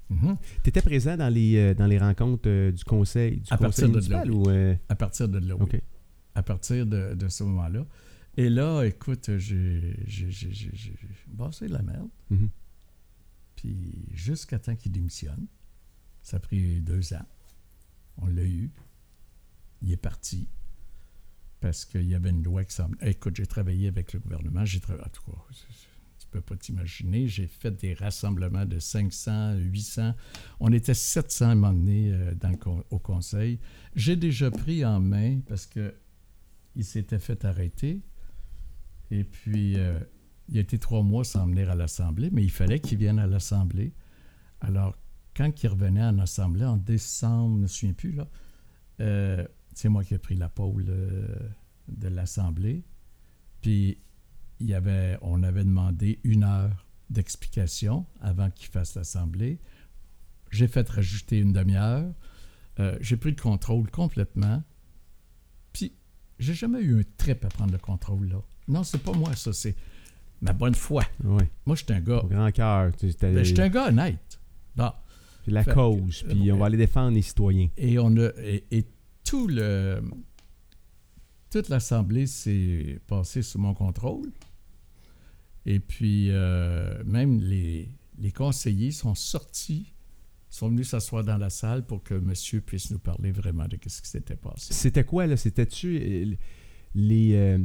Mhm. 0.10 0.38
Tu 0.64 0.70
étais 0.70 0.82
présent 0.82 1.18
dans 1.18 1.30
les, 1.34 1.56
euh, 1.58 1.74
dans 1.74 1.88
les 1.88 1.98
rencontres 1.98 2.48
euh, 2.48 2.72
du 2.72 2.84
conseil, 2.84 3.38
du 3.38 3.44
À 3.52 3.58
conseil 3.58 3.60
partir 3.60 3.90
de 3.90 3.94
là, 4.12 4.24
municipal 4.26 4.32
ou... 4.32 4.50
euh, 4.50 4.76
À 4.90 4.96
partir 4.96 5.28
de 5.28 5.40
là, 5.40 5.56
oui. 5.60 5.80
À 6.36 6.44
partir 6.44 6.86
de, 6.86 7.16
de 7.16 7.28
ce 7.30 7.44
moment-là. 7.44 7.86
Et 8.38 8.50
là, 8.50 8.84
écoute, 8.84 9.30
j'ai 9.38 9.96
bassé 11.28 11.68
de 11.68 11.74
la 11.74 11.82
merde. 11.82 12.08
Mhm. 12.30 12.50
Puis 13.64 14.10
jusqu'à 14.12 14.60
temps 14.60 14.76
qu'il 14.76 14.92
démissionne, 14.92 15.48
ça 16.22 16.36
a 16.36 16.40
pris 16.42 16.82
deux 16.82 17.14
ans. 17.14 17.26
On 18.18 18.28
l'a 18.28 18.44
eu. 18.44 18.72
Il 19.82 19.92
est 19.92 19.98
parti. 19.98 20.50
Parce 21.62 21.86
qu'il 21.86 22.04
y 22.04 22.14
avait 22.14 22.32
une 22.32 22.44
loi 22.44 22.66
qui 22.66 22.76
s'en... 22.76 22.92
Écoute, 23.02 23.38
j'ai 23.38 23.48
travaillé 23.48 23.88
avec 23.88 24.12
le 24.12 24.20
gouvernement. 24.20 24.66
J'ai 24.66 24.82
travaillé... 24.82 25.06
En 25.06 25.10
tout 25.10 25.32
cas, 25.32 25.38
tu 26.20 26.28
peux 26.30 26.42
pas 26.42 26.58
t'imaginer. 26.58 27.30
J'ai 27.30 27.48
fait 27.48 27.72
des 27.72 27.94
rassemblements 27.94 28.66
de 28.66 28.80
500, 28.80 29.56
800. 29.60 30.14
On 30.60 30.74
était 30.74 30.94
700 30.94 31.64
à 31.64 31.68
un 31.70 31.88
euh, 31.88 32.34
au 32.90 33.00
conseil. 33.00 33.62
J'ai 33.96 34.18
déjà 34.18 34.52
pris 34.52 34.84
en 34.84 35.00
main 35.00 35.40
parce 35.48 35.66
que 35.66 35.96
il 36.76 36.84
s'était 36.84 37.20
fait 37.20 37.46
arrêter. 37.46 38.02
Et 39.10 39.24
puis, 39.24 39.78
euh, 39.78 40.00
il 40.50 40.58
a 40.58 40.62
été 40.62 40.78
trois 40.78 41.04
mois 41.04 41.24
sans 41.24 41.48
venir 41.48 41.70
à 41.70 41.76
l'Assemblée, 41.76 42.30
mais 42.32 42.44
il 42.44 42.52
fallait 42.52 42.80
qu'il 42.80 42.98
vienne 42.98 43.20
à 43.20 43.28
l'Assemblée. 43.28 43.94
Alors, 44.62 44.96
quand 45.36 45.64
il 45.64 45.68
revenait 45.68 46.04
en 46.04 46.20
Assemblée 46.20 46.66
en 46.66 46.78
décembre, 46.78 47.52
je 47.52 47.58
ne 47.58 47.62
me 47.62 47.68
souviens 47.68 47.94
plus, 47.94 48.12
là, 48.12 48.28
euh, 49.00 49.48
c'est 49.74 49.90
moi 49.90 50.04
qui 50.04 50.14
ai 50.14 50.20
pris 50.20 50.36
la 50.36 50.50
pôle 50.50 50.86
euh, 50.90 51.28
de 51.88 52.08
l'Assemblée. 52.08 52.84
Puis, 53.62 53.98
il 54.60 54.68
y 54.68 54.74
avait, 54.74 55.18
on 55.22 55.42
avait 55.44 55.64
demandé 55.64 56.20
une 56.24 56.44
heure 56.44 56.86
d'explication 57.10 58.06
avant 58.22 58.50
qu'il 58.52 58.68
fasse 58.68 58.96
l'Assemblée. 58.96 59.60
J'ai 60.52 60.68
fait 60.68 60.88
rajouter 60.88 61.40
une 61.40 61.54
demi-heure. 61.54 62.14
Euh, 62.80 62.98
j'ai 63.02 63.18
pris 63.18 63.32
le 63.32 63.42
contrôle 63.42 63.90
complètement. 63.90 64.64
Puis, 65.72 65.94
j'ai 66.40 66.54
jamais 66.54 66.82
eu 66.82 67.00
un 67.00 67.04
trip 67.18 67.44
à 67.46 67.50
prendre 67.50 67.72
le 67.72 67.80
contrôle, 67.80 68.28
là. 68.28 68.42
Non, 68.68 68.84
c'est 68.84 69.02
pas 69.02 69.12
moi, 69.12 69.36
ça, 69.36 69.52
c'est 69.52 69.76
ma 70.44 70.54
bonne 70.54 70.76
foi. 70.76 71.04
Moi, 71.24 71.40
je 71.76 71.84
suis 71.84 71.94
un 71.94 72.02
gars. 72.02 72.20
Au 72.24 72.28
grand 72.28 72.52
cœur. 72.52 72.92
tu- 72.96 73.12
Ben, 73.22 73.38
je 73.40 73.44
suis 73.44 73.62
un 73.62 73.70
gars 73.70 73.88
honnête. 73.90 74.40
La 75.46 75.62
Fait 75.64 75.72
que, 75.72 75.76
cause, 75.76 76.24
puis 76.30 76.50
euh, 76.50 76.54
on 76.54 76.58
va 76.58 76.68
aller 76.68 76.78
défendre 76.78 77.14
les 77.16 77.22
citoyens. 77.22 77.68
Et 77.76 78.00
on 78.00 78.16
a. 78.18 78.30
Et, 78.44 78.64
et 78.72 78.86
tout 79.26 79.48
le. 79.48 80.02
Toute 81.50 81.68
l'Assemblée 81.70 82.28
s'est 82.28 83.00
passée 83.08 83.42
sous 83.42 83.60
mon 83.60 83.74
contrôle. 83.74 84.32
Et 85.66 85.80
puis, 85.80 86.28
euh, 86.32 87.04
même 87.06 87.40
les, 87.42 87.90
les 88.18 88.32
conseillers 88.32 88.92
sont 88.92 89.16
sortis, 89.16 89.94
sont 90.50 90.70
venus 90.70 90.90
s'asseoir 90.90 91.24
dans 91.26 91.38
la 91.38 91.50
salle 91.50 91.86
pour 91.86 92.04
que 92.04 92.14
monsieur 92.16 92.62
puisse 92.62 92.90
nous 92.92 93.00
parler 93.00 93.32
vraiment 93.32 93.66
de 93.68 93.78
ce 93.86 94.02
qui 94.02 94.10
s'était 94.10 94.36
passé. 94.38 94.74
C'était 94.74 95.04
quoi, 95.04 95.28
là? 95.28 95.36
C'était-tu 95.38 95.98
euh, 96.02 96.36
les... 96.96 97.34
euh, 97.36 97.60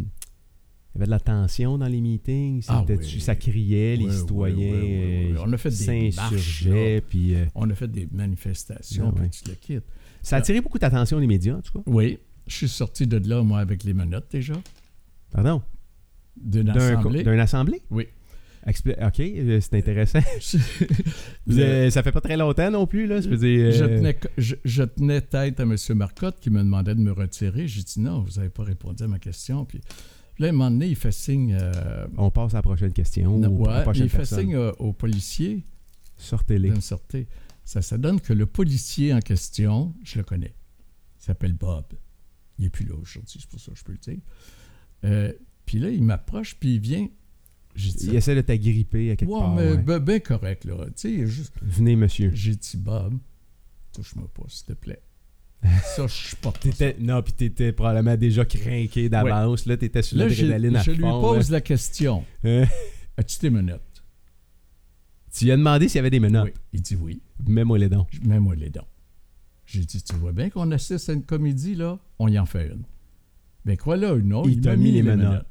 il 0.99 1.01
y 1.01 1.03
avait 1.03 1.07
de 1.07 1.11
la 1.11 1.20
tension 1.20 1.78
dans 1.78 1.86
les 1.86 2.01
meetings? 2.01 2.64
Ah 2.68 2.84
oui. 2.88 3.20
Ça 3.20 3.34
criait, 3.36 3.96
les 3.96 4.07
Oui, 4.07 4.12
citoyens 4.12 4.57
oui, 4.72 4.80
oui, 4.82 5.28
oui. 5.32 5.36
On 5.40 5.53
a 5.53 5.57
fait 5.57 5.70
des 5.70 6.11
marches, 6.16 6.68
puis... 7.09 7.34
euh, 7.36 7.44
On 7.55 7.70
a 7.70 7.74
fait 7.74 7.88
des 7.90 8.09
manifestations, 8.11 9.12
Ah 9.16 9.20
puis 9.20 9.30
tu 9.30 9.49
le 9.49 9.55
quittes. 9.55 9.84
ça 10.22 10.36
a 10.36 10.38
attiré 10.40 10.61
beaucoup 10.61 10.78
d'attention 10.78 11.20
des 11.20 11.26
médias, 11.26 11.55
en 11.57 11.61
tout 11.62 11.72
cas. 11.78 11.84
Oui, 11.86 12.18
je 12.46 12.55
suis 12.57 12.68
sorti 12.68 13.07
de 13.07 13.16
là, 13.28 13.42
moi, 13.42 13.61
avec 13.61 13.84
les 13.84 13.94
menottes 13.94 14.26
déjà, 14.32 14.55
Pardon? 15.30 15.62
d'une 16.36 16.64
D'un 16.72 16.74
assemblée. 16.96 17.22
D'une 17.22 17.38
assemblée? 17.40 17.82
Oui. 17.90 18.07
OK, 18.66 19.20
euh, 19.20 19.61
c'est 19.61 19.74
intéressant. 19.74 20.18
Euh, 21.51 21.88
ça 21.90 22.03
fait 22.03 22.12
pas 22.12 22.20
très 22.20 22.36
longtemps 22.36 22.70
non 22.70 22.86
plus, 22.86 23.07
là. 23.07 23.20
Je 23.22 23.28
veux 23.30 23.36
dire... 23.38 23.72
je, 23.72 23.84
euh, 23.84 23.99
tenais, 23.99 24.14
co- 24.14 24.28
je, 24.36 24.55
je 24.64 24.82
tenais 24.82 25.22
tête 25.22 25.59
à 25.61 25.62
M. 25.62 25.74
Marcotte 25.94 26.38
qui 26.40 26.51
me 26.51 26.59
demandait 26.59 26.94
de 26.94 27.01
me 27.01 27.12
retirer. 27.12 27.66
J'ai 27.66 27.82
dit 27.82 28.01
non, 28.01 28.20
vous 28.20 28.36
n'avez 28.36 28.51
pas 28.51 28.64
répondu 28.64 29.03
à 29.03 29.09
ma 29.09 29.18
question. 29.18 29.64
Puis 29.64 29.80
là, 30.39 30.47
à 30.47 30.49
un 30.51 30.53
moment 30.53 30.70
donné, 30.70 30.89
il 30.89 30.97
fait 30.97 31.12
signe. 31.12 31.57
euh, 31.61 32.07
On 32.16 32.30
passe 32.30 32.55
à 32.55 32.59
la 32.59 32.62
prochaine 32.62 32.93
question. 32.93 33.39
non, 33.39 33.49
ou 33.49 33.66
à 33.66 33.70
la 33.70 33.76
ouais, 33.78 33.82
prochaine 33.82 34.05
il 34.05 34.11
fait 34.11 34.18
personne. 34.18 34.41
signe 34.41 34.55
euh, 34.57 34.72
au 34.78 34.93
policier 34.93 35.64
Sortez-les. 36.16 36.72
Ça, 37.64 37.82
ça 37.82 37.99
donne 37.99 38.20
que 38.20 38.32
le 38.32 38.47
policier 38.47 39.12
en 39.14 39.20
question, 39.20 39.95
je 40.03 40.18
le 40.18 40.24
connais. 40.24 40.55
Il 41.20 41.24
s'appelle 41.24 41.53
Bob. 41.53 41.84
Il 42.59 42.64
n'est 42.64 42.70
plus 42.70 42.86
là 42.86 42.95
aujourd'hui, 42.95 43.39
c'est 43.41 43.49
pour 43.49 43.61
ça 43.61 43.70
que 43.72 43.78
je 43.78 43.84
peux 43.84 43.93
le 43.93 43.99
dire. 43.99 44.20
Euh, 45.05 45.32
puis 45.64 45.78
là, 45.78 45.91
il 45.91 46.03
m'approche, 46.03 46.57
puis 46.59 46.74
il 46.76 46.80
vient. 46.80 47.09
Dit, 47.76 47.95
Il 48.03 48.14
essaie 48.16 48.34
de 48.34 48.41
t'agripper 48.41 49.12
à 49.12 49.16
quelque 49.16 49.30
ouais, 49.30 49.39
part. 49.39 49.55
mais 49.55 49.70
ouais. 49.72 49.78
ben, 49.78 49.99
ben 50.01 50.20
correct, 50.20 50.64
là. 50.64 50.86
Tu 50.86 50.93
sais, 50.97 51.26
juste. 51.26 51.53
Venez, 51.62 51.95
monsieur. 51.95 52.32
J'ai 52.34 52.57
dit, 52.57 52.76
Bob, 52.76 53.16
touche-moi 53.93 54.28
pas, 54.34 54.43
s'il 54.49 54.66
te 54.66 54.72
plaît. 54.72 55.01
Ça, 55.62 56.06
je 56.06 56.12
suis 56.12 56.36
pas 56.36 56.52
T'étais- 56.52 56.96
non, 57.00 57.20
puis 57.22 57.32
t'étais 57.32 57.72
probablement 57.72 58.16
déjà 58.16 58.44
craqué 58.44 59.09
d'avance. 59.09 59.66
Là, 59.66 59.76
t'étais 59.76 60.02
sur 60.02 60.16
l'adrénaline 60.16 60.76
à 60.76 60.82
je 60.82 60.92
lui 60.92 61.00
fond. 61.00 61.20
pose 61.20 61.50
là. 61.50 61.56
la 61.56 61.61
question. 61.61 62.24
Hein? 62.44 62.64
As-tu 63.16 63.38
tes 63.38 63.50
menottes? 63.50 63.82
Tu 65.32 65.44
lui 65.44 65.52
as 65.52 65.56
demandé 65.56 65.88
s'il 65.88 65.96
y 65.96 65.98
avait 65.98 66.11
des 66.11 66.20
menottes? 66.20 66.46
Oui. 66.46 66.61
Il 66.72 66.82
dit 66.82 66.96
oui. 66.96 67.20
Mets-moi 67.46 67.78
les 67.78 67.88
dons. 67.88 68.06
Mets-moi 68.24 68.54
les 68.54 68.70
dents. 68.70 68.86
J'ai 69.66 69.84
dit, 69.84 70.02
tu 70.02 70.14
vois 70.16 70.32
bien 70.32 70.48
qu'on 70.48 70.70
assiste 70.70 71.11
à 71.11 71.12
une 71.12 71.24
comédie, 71.24 71.74
là? 71.74 71.98
On 72.18 72.28
y 72.28 72.38
en 72.38 72.46
fait 72.46 72.68
une. 72.68 72.84
Ben 73.64 73.76
quoi 73.76 73.96
là, 73.96 74.16
non? 74.16 74.42
Il 74.44 74.61
t'a 74.61 74.76
mis 74.76 74.92
les 74.92 75.02
menottes. 75.02 75.44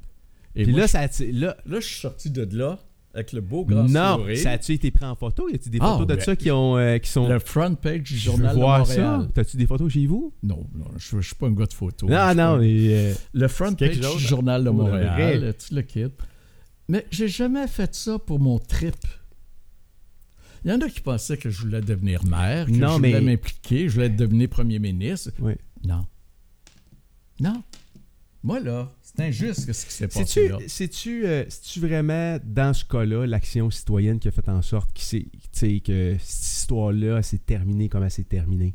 Et 0.56 0.64
Puis 0.64 0.72
moi, 0.72 0.82
là, 0.82 0.88
ça 0.88 1.02
là, 1.02 1.56
là, 1.68 1.80
je 1.80 1.86
suis 1.86 2.00
sorti 2.00 2.32
de 2.32 2.58
là 2.58 2.80
avec 3.18 3.34
le 3.34 3.42
beau 3.42 3.66
grand 3.66 3.84
non, 3.84 4.18
sourire. 4.18 4.38
ça 4.38 4.52
a-tu 4.52 4.74
été 4.74 4.92
pris 4.92 5.06
en 5.06 5.16
photo? 5.16 5.50
Y 5.50 5.56
a-tu 5.56 5.70
des 5.70 5.80
Ah, 5.82 5.94
photos 5.94 6.08
de 6.08 6.16
ben, 6.16 6.22
ça 6.24 6.36
qui, 6.36 6.52
ont, 6.52 6.78
euh, 6.78 6.98
qui 7.00 7.10
sont. 7.10 7.28
Le 7.28 7.40
front 7.40 7.74
page 7.76 8.04
du 8.04 8.18
Journal 8.18 8.56
de 8.56 8.60
Montréal. 8.62 8.86
ça. 8.86 9.28
T'as-tu 9.34 9.58
des 9.58 9.66
photos 9.68 9.92
chez 9.92 10.06
vous? 10.06 10.34
Non, 10.44 10.66
non, 10.76 10.86
je 10.98 11.18
ne 11.18 11.22
suis 11.22 11.36
pas 11.36 11.48
un 11.48 11.52
gars 11.52 11.66
de 11.66 11.74
photos. 11.74 12.10
non, 12.10 12.16
non, 12.30 12.36
pas- 12.36 12.58
mais. 12.60 12.94
euh, 12.94 13.14
Le 13.34 13.48
front 13.48 13.74
page 13.74 14.02
chose 14.02 14.18
du 14.18 14.24
Journal 14.28 14.64
de 14.64 14.70
Montréal, 14.70 15.40
vrai. 15.40 15.54
tu 15.56 15.74
le 15.74 15.82
quittes. 15.82 16.20
Mais 16.90 17.06
j'ai 17.12 17.28
jamais 17.28 17.68
fait 17.68 17.94
ça 17.96 18.18
pour 18.20 18.40
mon 18.40 18.60
trip. 18.60 18.96
Il 20.64 20.72
y 20.72 20.74
en 20.74 20.82
a 20.82 20.90
qui 20.90 21.02
pensaient 21.02 21.38
que 21.38 21.50
je 21.50 21.62
voulais 21.62 21.82
devenir 21.82 22.24
maire, 22.26 22.66
que 22.66 22.72
Non, 22.72 22.90
je 22.94 22.96
voulais 22.98 23.14
mais- 23.14 23.22
m'impliquer, 23.32 23.90
je 23.90 23.96
voulais 23.96 24.10
devenir 24.10 24.50
premier 24.50 24.80
ministre. 24.80 25.32
Oui. 25.40 25.54
Non. 25.86 26.06
Non. 27.40 27.64
Moi, 28.44 28.60
là, 28.60 28.94
c'est 29.02 29.20
injuste 29.22 29.72
ce 29.74 29.86
qui 29.86 29.94
s'est 29.94 30.08
passé 30.08 30.48
là. 30.50 30.58
c'est-tu, 30.68 31.26
euh, 31.26 31.44
vraiment, 31.78 32.38
dans 32.46 32.74
ce 32.74 32.86
cas-là, 32.86 33.26
l'action 33.26 33.70
citoyenne 33.70 34.20
qui 34.20 34.28
a 34.28 34.32
fait 34.32 34.48
en 34.48 34.62
sorte 34.62 34.98
sais, 34.98 35.26
que 35.80 36.16
cette 36.20 36.58
histoire-là 36.60 37.22
s'est 37.24 37.40
terminée 37.40 37.90
comme 37.90 38.04
elle 38.04 38.12
s'est 38.12 38.24
terminée? 38.24 38.74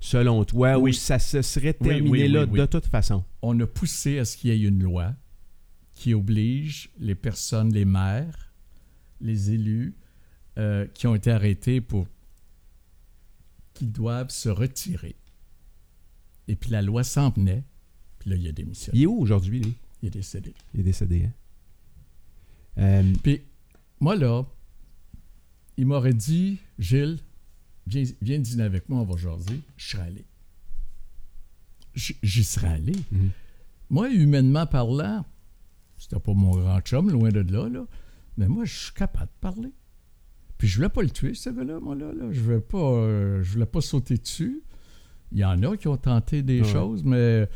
Selon 0.00 0.44
toi, 0.44 0.78
Oui. 0.78 0.90
ou 0.90 0.94
ça 0.94 1.18
se 1.18 1.42
serait 1.42 1.72
terminé 1.72 2.10
oui, 2.10 2.28
là 2.28 2.44
oui, 2.44 2.60
de 2.60 2.66
toute 2.66 2.86
façon? 2.86 3.24
On 3.42 3.58
a 3.58 3.66
poussé 3.66 4.18
à 4.18 4.24
ce 4.24 4.36
qu'il 4.36 4.50
y 4.50 4.52
ait 4.52 4.68
une 4.68 4.82
loi 4.82 5.14
qui 5.94 6.14
oblige 6.14 6.90
les 7.00 7.16
personnes, 7.16 7.72
les 7.72 7.84
maires, 7.84 8.52
les 9.20 9.50
élus 9.50 9.96
euh, 10.58 10.86
qui 10.94 11.08
ont 11.08 11.14
été 11.16 11.32
arrêtés 11.32 11.80
pour 11.80 12.06
qui 13.74 13.86
doivent 13.86 14.30
se 14.30 14.48
retirer. 14.48 15.16
Et 16.46 16.54
puis 16.56 16.70
la 16.70 16.82
loi 16.82 17.02
s'en 17.02 17.30
venait. 17.30 17.64
Puis 18.28 18.36
là, 18.36 18.42
il 18.42 18.48
a 18.48 18.52
démissionné. 18.52 18.98
Il 18.98 19.02
est 19.04 19.06
où 19.06 19.18
aujourd'hui, 19.20 19.60
lui? 19.60 19.74
Il 20.02 20.08
est 20.08 20.10
décédé. 20.10 20.52
Il 20.74 20.80
est 20.80 20.84
décédé, 20.84 21.24
hein? 21.24 21.32
Euh, 22.78 23.12
Puis 23.22 23.40
moi, 24.00 24.16
là, 24.16 24.44
il 25.78 25.86
m'aurait 25.86 26.12
dit, 26.14 26.58
Gilles, 26.78 27.18
viens, 27.86 28.04
viens 28.20 28.38
dîner 28.38 28.64
avec 28.64 28.88
moi, 28.88 29.00
on 29.00 29.04
va 29.04 29.16
jaser. 29.16 29.60
Je 29.76 29.88
serais 29.88 30.02
allé. 30.02 30.24
J'y 31.94 32.44
serais 32.44 32.68
allé. 32.68 32.92
Mhm. 33.10 33.30
Moi, 33.90 34.10
humainement 34.10 34.66
parlant, 34.66 35.24
c'était 35.96 36.20
pas 36.20 36.34
mon 36.34 36.50
grand 36.56 36.80
chum, 36.82 37.10
loin 37.10 37.30
de 37.30 37.40
là, 37.40 37.68
là. 37.68 37.86
Mais 38.36 38.46
moi, 38.46 38.64
je 38.66 38.76
suis 38.76 38.92
capable 38.94 39.26
de 39.32 39.40
parler. 39.40 39.72
Puis 40.58 40.68
je 40.68 40.76
voulais 40.76 40.88
pas 40.90 41.02
le 41.02 41.10
tuer, 41.10 41.34
ce 41.34 41.50
gars-là, 41.50 41.80
moi, 41.80 41.96
là. 41.96 42.12
là. 42.12 42.30
Je 42.30 42.40
voulais 42.40 42.60
pas, 42.60 42.78
euh, 42.78 43.42
je 43.42 43.52
voulais 43.52 43.66
pas 43.66 43.80
sauter 43.80 44.16
dessus. 44.18 44.62
Il 45.32 45.38
y 45.38 45.44
en 45.44 45.60
a 45.64 45.76
qui 45.76 45.88
ont 45.88 45.96
tenté 45.96 46.42
des 46.42 46.60
Ouais. 46.60 46.68
choses, 46.72 47.02
mais 47.02 47.48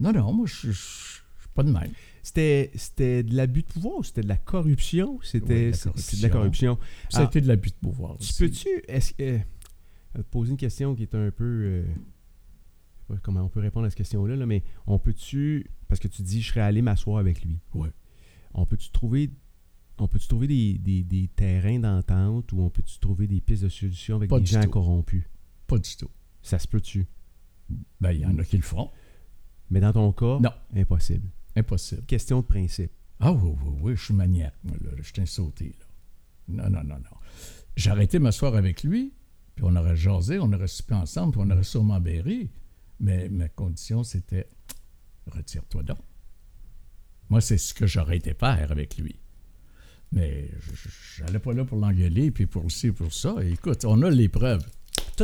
non, 0.00 0.12
non, 0.12 0.32
moi, 0.32 0.46
je 0.46 0.70
suis 0.72 1.20
pas 1.54 1.62
de 1.62 1.70
même. 1.70 1.90
C'était, 2.22 2.70
c'était 2.74 3.22
de 3.22 3.34
l'abus 3.34 3.62
de 3.62 3.66
pouvoir 3.68 3.98
ou 3.98 4.02
c'était 4.02 4.22
de 4.22 4.28
la 4.28 4.36
corruption? 4.36 5.18
C'était, 5.22 5.72
Oui, 5.72 5.92
de 6.18 6.22
la 6.22 6.28
de 6.28 6.32
corruption. 6.32 6.78
Ça 7.08 7.18
a 7.18 7.22
Ah. 7.22 7.24
été 7.26 7.40
de 7.40 7.48
l'abus 7.48 7.70
de 7.70 7.74
pouvoir 7.80 8.16
Tu 8.18 8.32
peux-tu. 8.34 8.68
Est-ce 8.88 9.14
que. 9.14 9.22
euh, 9.22 10.22
poser 10.30 10.50
une 10.52 10.56
question 10.56 10.94
qui 10.94 11.02
est 11.02 11.14
un 11.14 11.30
peu. 11.30 11.44
euh, 11.44 11.82
je 11.86 11.90
sais 11.90 13.06
pas 13.08 13.16
comment 13.22 13.42
on 13.42 13.48
peut 13.48 13.60
répondre 13.60 13.86
à 13.86 13.90
cette 13.90 13.96
question-là, 13.98 14.36
là, 14.36 14.46
mais 14.46 14.62
on 14.86 14.98
peut-tu. 14.98 15.70
Parce 15.88 15.98
que 16.00 16.08
tu 16.08 16.22
dis, 16.22 16.40
je 16.42 16.48
serais 16.50 16.60
allé 16.60 16.82
m'asseoir 16.82 17.18
avec 17.18 17.42
lui. 17.44 17.58
Ouais. 17.74 17.88
On 18.54 18.66
peut-tu 18.66 18.90
trouver. 18.90 19.30
On 19.98 20.08
peut-tu 20.08 20.28
trouver 20.28 20.46
des, 20.46 20.78
des- 20.78 21.02
des 21.04 21.28
terrains 21.28 21.78
d'entente 21.78 22.52
ou 22.52 22.60
on 22.60 22.70
peut-tu 22.70 22.98
trouver 23.00 23.26
des 23.26 23.40
pistes 23.40 23.64
de 23.64 23.68
solution 23.68 24.16
avec 24.16 24.30
Pas 24.30 24.40
des 24.40 24.46
gens 24.46 24.62
tout. 24.62 24.70
corrompus? 24.70 25.24
Pas 25.66 25.78
du 25.78 25.94
tout. 25.96 26.08
Ça 26.42 26.58
se 26.58 26.66
peut-tu? 26.66 27.06
Ben, 28.00 28.12
il 28.12 28.20
y 28.20 28.26
en 28.26 28.38
a 28.38 28.44
qui 28.44 28.56
le 28.56 28.62
font. 28.62 28.90
Mais 29.70 29.80
dans 29.80 29.92
ton 29.92 30.12
cas, 30.12 30.38
Non. 30.40 30.52
impossible. 30.74 31.28
Impossible. 31.56 32.02
Question 32.06 32.40
de 32.40 32.46
principe. 32.46 32.90
Ah 33.20 33.32
oui, 33.32 33.52
oui, 33.64 33.74
oui, 33.82 33.96
je 33.96 34.04
suis 34.04 34.14
maniaque, 34.14 34.54
moi, 34.64 34.76
là. 34.82 34.90
Je 35.00 35.12
t'ai 35.12 35.26
sauté, 35.26 35.74
là. 35.78 35.84
Non, 36.48 36.70
non, 36.70 36.82
non, 36.84 36.96
non. 36.96 37.16
J'ai 37.76 37.90
arrêté 37.90 38.18
de 38.18 38.22
m'asseoir 38.24 38.54
avec 38.56 38.82
lui, 38.82 39.12
puis 39.54 39.64
on 39.68 39.76
aurait 39.76 39.96
jasé, 39.96 40.38
on 40.38 40.52
aurait 40.52 40.66
soupé 40.68 40.94
ensemble, 40.94 41.32
puis 41.32 41.40
on 41.44 41.50
aurait 41.50 41.62
sûrement 41.64 42.00
berré. 42.00 42.50
Mais 42.98 43.28
ma 43.28 43.48
condition, 43.48 44.02
c'était 44.04 44.48
retire-toi 45.26 45.82
donc. 45.84 45.98
Moi, 47.28 47.40
c'est 47.40 47.58
ce 47.58 47.72
que 47.74 47.86
j'aurais 47.86 48.16
été 48.16 48.34
faire 48.34 48.72
avec 48.72 48.96
lui. 48.98 49.16
Mais 50.12 50.50
n'allais 51.20 51.38
pas 51.38 51.52
là 51.52 51.64
pour 51.64 51.78
l'engueuler, 51.78 52.30
puis 52.32 52.46
pour 52.46 52.68
ci, 52.70 52.90
pour 52.90 53.12
ça. 53.12 53.36
Écoute, 53.44 53.84
on 53.84 54.02
a 54.02 54.10
les 54.10 54.28
preuves. 54.28 54.66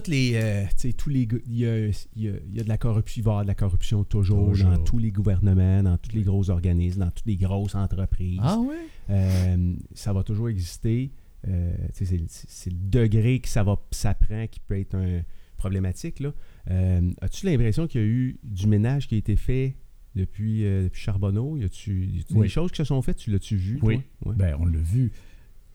Toutes 0.00 0.08
les, 0.08 0.32
euh, 0.34 0.64
tu 0.78 0.88
sais, 0.88 0.92
tous 0.92 1.08
les, 1.10 1.28
il 1.46 1.56
y 1.58 1.66
a, 1.66 1.86
y 1.88 2.28
a- 2.28 2.40
y 2.52 2.60
a 2.60 2.64
de 2.64 2.68
la 2.68 2.78
corruption, 2.78 3.20
il 3.20 3.24
va 3.24 3.30
y 3.30 3.32
avoir 3.32 3.42
de 3.44 3.48
la 3.48 3.54
corruption 3.54 4.04
toujours, 4.04 4.50
Toujours. 4.50 4.70
dans 4.70 4.78
tous 4.84 4.98
les 4.98 5.10
gouvernements, 5.10 5.82
dans 5.82 5.96
tous 5.98 6.14
les 6.14 6.22
gros 6.22 6.50
organismes, 6.50 7.00
dans 7.00 7.10
toutes 7.10 7.26
les 7.26 7.36
grosses 7.36 7.74
entreprises. 7.74 8.38
Ah 8.42 8.58
oui? 8.58 8.76
Euh, 9.10 9.74
ça 9.94 10.12
va 10.12 10.22
toujours 10.22 10.48
exister. 10.48 11.12
Euh, 11.48 11.74
c'est, 11.92 12.10
le- 12.12 12.26
c'est 12.28 12.70
le 12.70 12.78
degré 12.78 13.40
que 13.40 13.48
ça 13.48 13.62
va, 13.62 13.76
ça 13.90 14.14
prend 14.14 14.46
qui 14.48 14.60
peut 14.60 14.78
être 14.78 14.94
un, 14.96 15.22
problématique. 15.56 16.20
Là. 16.20 16.32
As-tu 17.22 17.46
l'impression 17.46 17.86
qu'il 17.86 18.00
y 18.00 18.04
a 18.04 18.06
eu 18.06 18.38
du 18.44 18.66
ménage 18.66 19.08
qui 19.08 19.14
a 19.14 19.18
été 19.18 19.36
fait 19.36 19.74
depuis, 20.14 20.62
depuis 20.64 21.00
Charbonneau? 21.00 21.56
Y 21.56 21.64
a-tu, 21.64 22.04
y 22.06 22.20
a-tu 22.20 22.34
Oui. 22.34 22.42
des 22.42 22.48
choses 22.50 22.70
qui 22.72 22.76
se 22.76 22.84
sont 22.84 23.00
faites? 23.00 23.16
Tu 23.16 23.30
l'as-tu 23.30 23.56
vu? 23.56 23.78
Oui. 23.82 24.00
toi? 24.22 24.30
Ouais. 24.32 24.36
Ben, 24.36 24.56
on 24.60 24.66
l'a 24.66 24.78
vu 24.78 25.12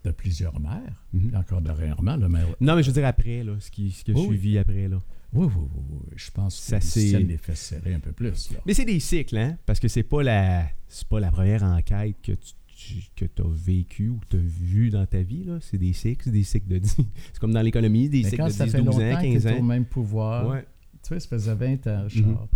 de 0.04 0.12
plusieurs 0.12 0.60
maires. 0.60 1.04
Mhm. 1.14 1.28
Puis 1.28 1.38
encore 1.38 1.62
dernièrement, 1.62 2.16
le 2.16 2.28
maire. 2.28 2.48
Non, 2.60 2.76
mais 2.76 2.84
je 2.84 2.88
veux 2.88 2.94
dire 2.94 3.06
après, 3.06 3.44
là, 3.44 3.54
ce 3.60 3.70
qui, 3.70 3.92
ce 3.92 4.04
qui 4.04 4.12
a 4.12 4.14
Oui, 4.16 4.22
oui. 4.22 4.28
suivi 4.28 4.58
après. 4.58 4.88
Là. 4.88 5.00
Oui, 5.34 5.48
oui, 5.48 5.64
oui, 5.76 5.84
oui. 5.92 6.00
Je 6.16 6.32
pense 6.32 6.56
que 6.58 6.62
Ça, 6.62 6.82
c'est- 6.82 7.08
tiennent 7.10 7.28
les 7.28 7.38
fesses 7.38 7.60
serrées 7.62 7.94
un 7.94 8.00
peu 8.00 8.12
plus. 8.12 8.52
Là. 8.52 8.60
Mais 8.66 8.74
c'est 8.74 8.86
des 8.86 9.00
cycles, 9.00 9.38
hein? 9.38 9.58
Parce 9.66 9.80
que 9.80 9.88
c'est 9.88 10.04
pas 10.04 10.24
la 10.24 10.66
c'est 10.88 11.08
pas 11.08 11.20
la 11.20 11.32
première 11.32 11.64
enquête 11.64 12.18
que 12.22 12.34
tu, 12.34 12.54
tu- 12.68 13.04
que 13.16 13.26
as 13.42 13.48
vécu 13.48 14.10
ou 14.10 14.18
que 14.20 14.26
tu 14.32 14.38
as 14.38 14.40
vu 14.40 14.90
dans 14.90 15.06
ta 15.06 15.22
vie. 15.22 15.44
là. 15.46 15.60
C'est 15.62 15.78
des 15.78 15.94
cycles, 15.94 16.24
c'est 16.26 16.32
des 16.32 16.44
cycles 16.44 16.68
de 16.68 16.80
10. 16.80 16.98
C'est 17.32 17.40
comme 17.40 17.54
dans 17.54 17.62
l'économie, 17.62 18.10
des 18.10 18.24
Mais 18.24 18.30
cycles 18.30 18.38
quand 18.42 18.48
de 18.48 18.52
ça 18.54 18.66
10, 18.66 18.72
fait 18.72 18.78
12 18.82 18.88
longtemps 18.88 19.06
ans, 19.06 19.22
que 19.22 19.34
15 19.34 19.44
tu 19.46 19.48
au 19.54 19.58
ans. 19.58 19.64
même 19.64 19.86
pouvoir, 19.86 20.48
Ouais. 20.50 20.66
tu 21.04 21.10
sais, 21.10 21.20
ça 21.20 21.28
faisait 21.30 21.56
20 21.56 21.88
ans, 21.88 22.04
Richard. 22.04 22.48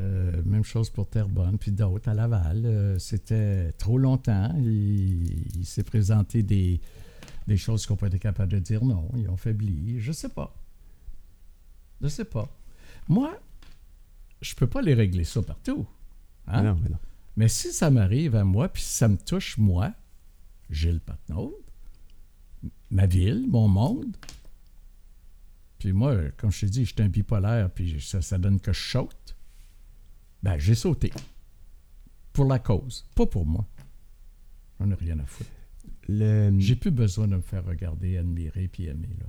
Euh, 0.00 0.42
même 0.44 0.64
chose 0.64 0.88
pour 0.88 1.08
Terrebonne, 1.08 1.58
puis 1.58 1.72
d'autres 1.72 2.08
à 2.08 2.14
Laval. 2.14 2.64
Euh, 2.64 2.98
C'était 2.98 3.72
trop 3.72 3.98
longtemps. 3.98 4.54
Il, 4.58 5.58
il 5.58 5.66
s'est 5.66 5.82
présenté 5.82 6.42
des, 6.42 6.80
des 7.46 7.56
choses 7.56 7.84
qu'on 7.86 7.96
pas 7.96 8.06
été 8.06 8.18
capable 8.18 8.52
de 8.52 8.58
dire 8.58 8.84
non. 8.84 9.10
Ils 9.16 9.28
ont 9.28 9.36
faibli. 9.36 10.00
Je 10.00 10.12
sais 10.12 10.30
pas. 10.30 10.54
Je 12.00 12.08
sais 12.08 12.24
pas. 12.24 12.48
Moi, 13.08 13.38
je 14.40 14.54
peux 14.54 14.66
pas 14.66 14.80
les 14.80 14.94
régler 14.94 15.24
ça 15.24 15.42
partout. 15.42 15.86
Hein? 16.46 16.62
Mais 16.62 16.68
non, 16.68 16.78
mais 16.82 16.88
non. 16.88 16.98
Mais 17.36 17.48
si 17.48 17.72
ça 17.72 17.90
m'arrive 17.90 18.36
à 18.36 18.44
moi, 18.44 18.68
puis 18.68 18.82
si 18.82 18.94
ça 18.94 19.08
me 19.08 19.16
touche 19.16 19.58
moi, 19.58 19.92
Gilles 20.70 21.00
Patnaud, 21.00 21.58
ma 22.90 23.06
ville, 23.06 23.46
mon 23.48 23.68
monde, 23.68 24.16
puis 25.78 25.92
moi, 25.92 26.16
comme 26.36 26.50
je 26.50 26.60
t'ai 26.60 26.66
dit, 26.66 26.84
j'étais 26.84 27.02
un 27.02 27.08
bipolaire, 27.08 27.70
puis 27.70 28.00
ça, 28.00 28.20
ça 28.20 28.38
donne 28.38 28.60
que 28.60 28.72
je 28.72 28.80
saute, 28.80 29.36
ben 30.42 30.58
j'ai 30.58 30.74
sauté. 30.74 31.12
Pour 32.32 32.44
la 32.46 32.58
cause, 32.58 33.06
pas 33.14 33.26
pour 33.26 33.44
moi. 33.46 33.66
J'en 34.78 34.90
ai 34.90 34.94
rien 34.94 35.18
à 35.18 35.24
foutre. 35.26 35.50
Le- 36.08 36.52
J'ai 36.58 36.76
plus 36.76 36.90
besoin 36.90 37.28
de 37.28 37.36
me 37.36 37.40
faire 37.42 37.64
regarder, 37.64 38.16
admirer, 38.16 38.68
puis 38.68 38.86
aimer, 38.86 39.08
là. 39.18 39.26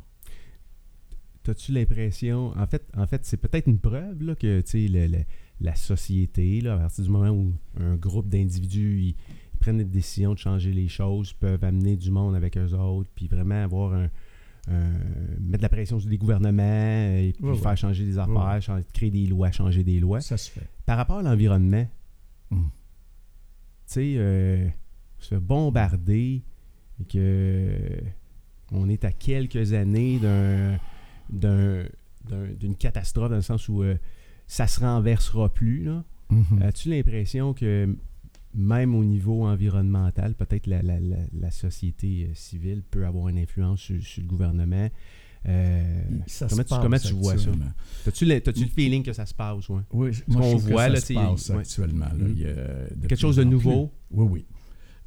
T'as-tu 1.44 1.72
l'impression, 1.72 2.56
en 2.56 2.68
fait, 2.68 2.84
en 2.96 3.08
fait 3.08 3.26
c'est 3.26 3.38
peut-être 3.38 3.68
une 3.68 3.80
preuve 3.80 4.22
là, 4.22 4.36
que 4.36 4.62
le- 4.74 5.08
le- 5.08 5.24
la 5.60 5.76
société, 5.76 6.62
là, 6.62 6.76
à 6.76 6.78
partir 6.78 7.04
du 7.04 7.10
moment 7.10 7.32
où 7.32 7.54
un 7.80 7.96
groupe 7.96 8.30
d'individus 8.30 9.00
ils, 9.02 9.08
ils 9.10 9.58
prennent 9.60 9.80
des 9.80 9.84
décisions 9.86 10.34
de 10.34 10.38
changer 10.40 10.72
les 10.72 10.88
choses, 10.88 11.34
peuvent 11.34 11.64
amener 11.64 11.98
du 11.98 12.12
monde 12.12 12.36
avec 12.36 12.58
eux 12.58 12.74
autres, 12.74 13.10
puis 13.16 13.28
vraiment 13.28 13.64
avoir 13.64 13.94
un, 13.94 14.10
mettre 15.40 15.64
la 15.64 15.70
pression 15.70 16.00
sur 16.00 16.10
les 16.10 16.18
gouvernements, 16.20 17.16
et 17.18 17.34
puis 17.34 17.44
faire 17.58 17.76
changer 17.78 18.06
des 18.06 18.18
affaires, 18.20 18.62
changer- 18.62 18.86
créer 18.94 19.10
des 19.12 19.26
lois, 19.26 19.52
changer 19.52 19.84
des 19.84 20.00
lois. 20.00 20.22
Ça 20.22 20.38
se 20.38 20.50
fait. 20.52 20.70
Par 20.86 20.98
rapport 20.98 21.20
à 21.20 21.22
l'environnement, 21.24 21.88
Mm. 22.52 22.64
tu 22.64 22.70
sais, 23.86 24.14
euh, 24.18 24.68
on 25.18 25.22
se 25.22 25.28
fait 25.30 25.40
bombarder 25.40 26.44
et 27.00 27.06
que 27.06 28.02
on 28.74 28.90
est 28.90 29.04
à 29.06 29.12
quelques 29.12 29.74
années 29.74 30.20
d'un, 30.20 30.78
d'un- 31.30 31.86
d'un- 32.30 32.52
d'une 32.60 32.76
catastrophe 32.76 33.30
dans 33.30 33.36
le 33.38 33.42
sens 33.42 33.68
où 33.70 33.84
euh, 33.84 33.96
ça 34.48 34.68
se 34.68 34.80
renversera 34.82 35.48
plus. 35.54 35.88
Mhm. 36.30 36.62
As-tu 36.62 36.90
l'impression 36.90 37.54
que 37.54 37.96
même 38.54 38.96
au 38.96 39.04
niveau 39.06 39.46
environnemental, 39.46 40.36
peut-être 40.36 40.68
la, 40.68 40.82
la- 40.82 41.00
la- 41.00 41.18
la 41.34 41.52
société 41.52 42.28
euh, 42.30 42.34
civile 42.34 42.82
peut 42.92 43.06
avoir 43.06 43.30
une 43.30 43.38
influence 43.38 43.80
sur, 43.82 44.02
sur 44.02 44.22
le 44.24 44.28
gouvernement? 44.28 44.90
Euh, 45.48 46.02
Ça 46.28 46.48
comment 46.48 46.58
se 46.58 46.64
tu- 46.64 46.70
passe 46.70 46.80
comment 46.82 46.98
tu 47.00 47.14
vois 47.14 47.38
ça? 47.38 47.50
As-tu 48.08 48.26
le, 48.26 48.40
t'as-tu 48.42 48.62
le 48.66 48.70
feeling 48.70 49.02
que 49.04 49.12
ça 49.14 49.26
se 49.26 49.34
passe? 49.34 49.68
Ouais? 49.70 49.82
Oui, 49.92 50.12
moi, 50.28 50.42
je 50.44 50.50
trouve 50.50 50.66
que 50.66 50.72
voit, 50.72 50.84
ça 50.84 50.90
là, 50.90 51.00
se 51.02 51.14
passe 51.14 51.50
actuellement. 51.50 52.06
là. 52.06 52.14
Mhm. 52.14 52.34
Il 52.36 52.42
y 52.42 52.46
a 52.46 53.08
Quelque 53.08 53.16
chose 53.20 53.38
de 53.38 53.44
nouveau? 53.44 53.88
plus. 53.88 53.98
Oui, 54.20 54.28
oui. 54.32 54.46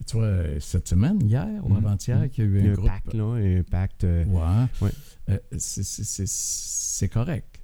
Tu 0.07 0.17
vois, 0.17 0.35
cette 0.61 0.89
semaine, 0.89 1.21
hier 1.25 1.47
ou 1.65 1.69
Mhm. 1.69 1.77
avant-hier, 1.77 2.19
Mhm. 2.19 2.29
qu'il 2.31 2.45
y 2.45 2.47
a 2.47 2.51
eu 2.51 2.59
Il 2.59 2.65
y 2.65 2.69
a 2.69 2.71
un 2.71 2.73
un 2.73 2.75
groupe. 2.77 2.89
pacte, 2.89 3.15
là, 3.15 3.25
un 3.25 3.63
pacte. 3.63 4.05
euh, 4.05 4.25
Ouais. 4.27 4.67
Ouais. 4.83 4.91
Euh, 5.31 5.39
c'est- 5.57 7.09
correct. 7.09 7.61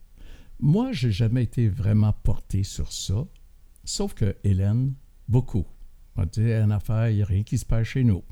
Moi, 0.61 0.93
j'ai 0.93 1.11
jamais 1.11 1.43
été 1.43 1.69
vraiment 1.69 2.13
porté 2.23 2.63
sur 2.63 2.93
ça, 2.93 3.25
sauf 3.85 4.15
que 4.15 4.37
Hélène, 4.45 4.95
beaucoup. 5.29 5.67
m'a 6.17 6.27
dit 6.27 6.43
une 6.53 6.71
affaire, 6.73 7.09
il 7.11 7.17
n'y 7.17 7.23
a 7.23 7.27
rien 7.27 7.43
qui 7.43 7.59
se 7.59 7.65
passe 7.65 7.87
chez 7.89 8.05
nous. 8.05 8.23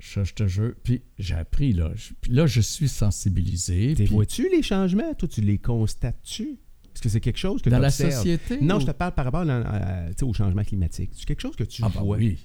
Je, 0.00 0.24
je 0.24 0.32
te 0.34 0.46
jure. 0.48 0.72
Puis 0.82 1.02
j'ai 1.18 1.34
appris, 1.34 1.72
là. 1.72 1.92
Je- 1.94 2.14
puis 2.20 2.32
là, 2.32 2.46
je 2.46 2.60
suis 2.60 2.88
sensibilisé. 2.88 3.94
Puis 3.94 4.06
vois-tu 4.06 4.48
les 4.50 4.62
changements? 4.62 5.14
Toi, 5.14 5.28
tu 5.28 5.40
les 5.42 5.58
constates-tu? 5.58 6.58
Est-ce 6.92 7.02
que 7.02 7.08
c'est 7.08 7.20
quelque 7.20 7.38
chose 7.38 7.62
que 7.62 7.70
dans 7.70 7.76
tu 7.76 7.82
la 7.82 7.88
observes? 7.88 8.12
société. 8.14 8.60
Non, 8.60 8.76
ou- 8.76 8.80
je 8.80 8.86
te 8.86 8.90
parle 8.90 9.14
par 9.14 9.26
rapport 9.26 9.42
à, 9.42 9.52
à- 9.54 10.08
tu 10.08 10.14
sais, 10.18 10.24
au 10.24 10.32
changement 10.32 10.64
climatique. 10.64 11.10
C'est 11.14 11.24
quelque 11.26 11.40
chose 11.42 11.54
que 11.54 11.64
tu 11.64 11.82
Ah, 11.84 11.90
ben 11.94 12.00
vois. 12.02 12.16
oui. 12.16 12.38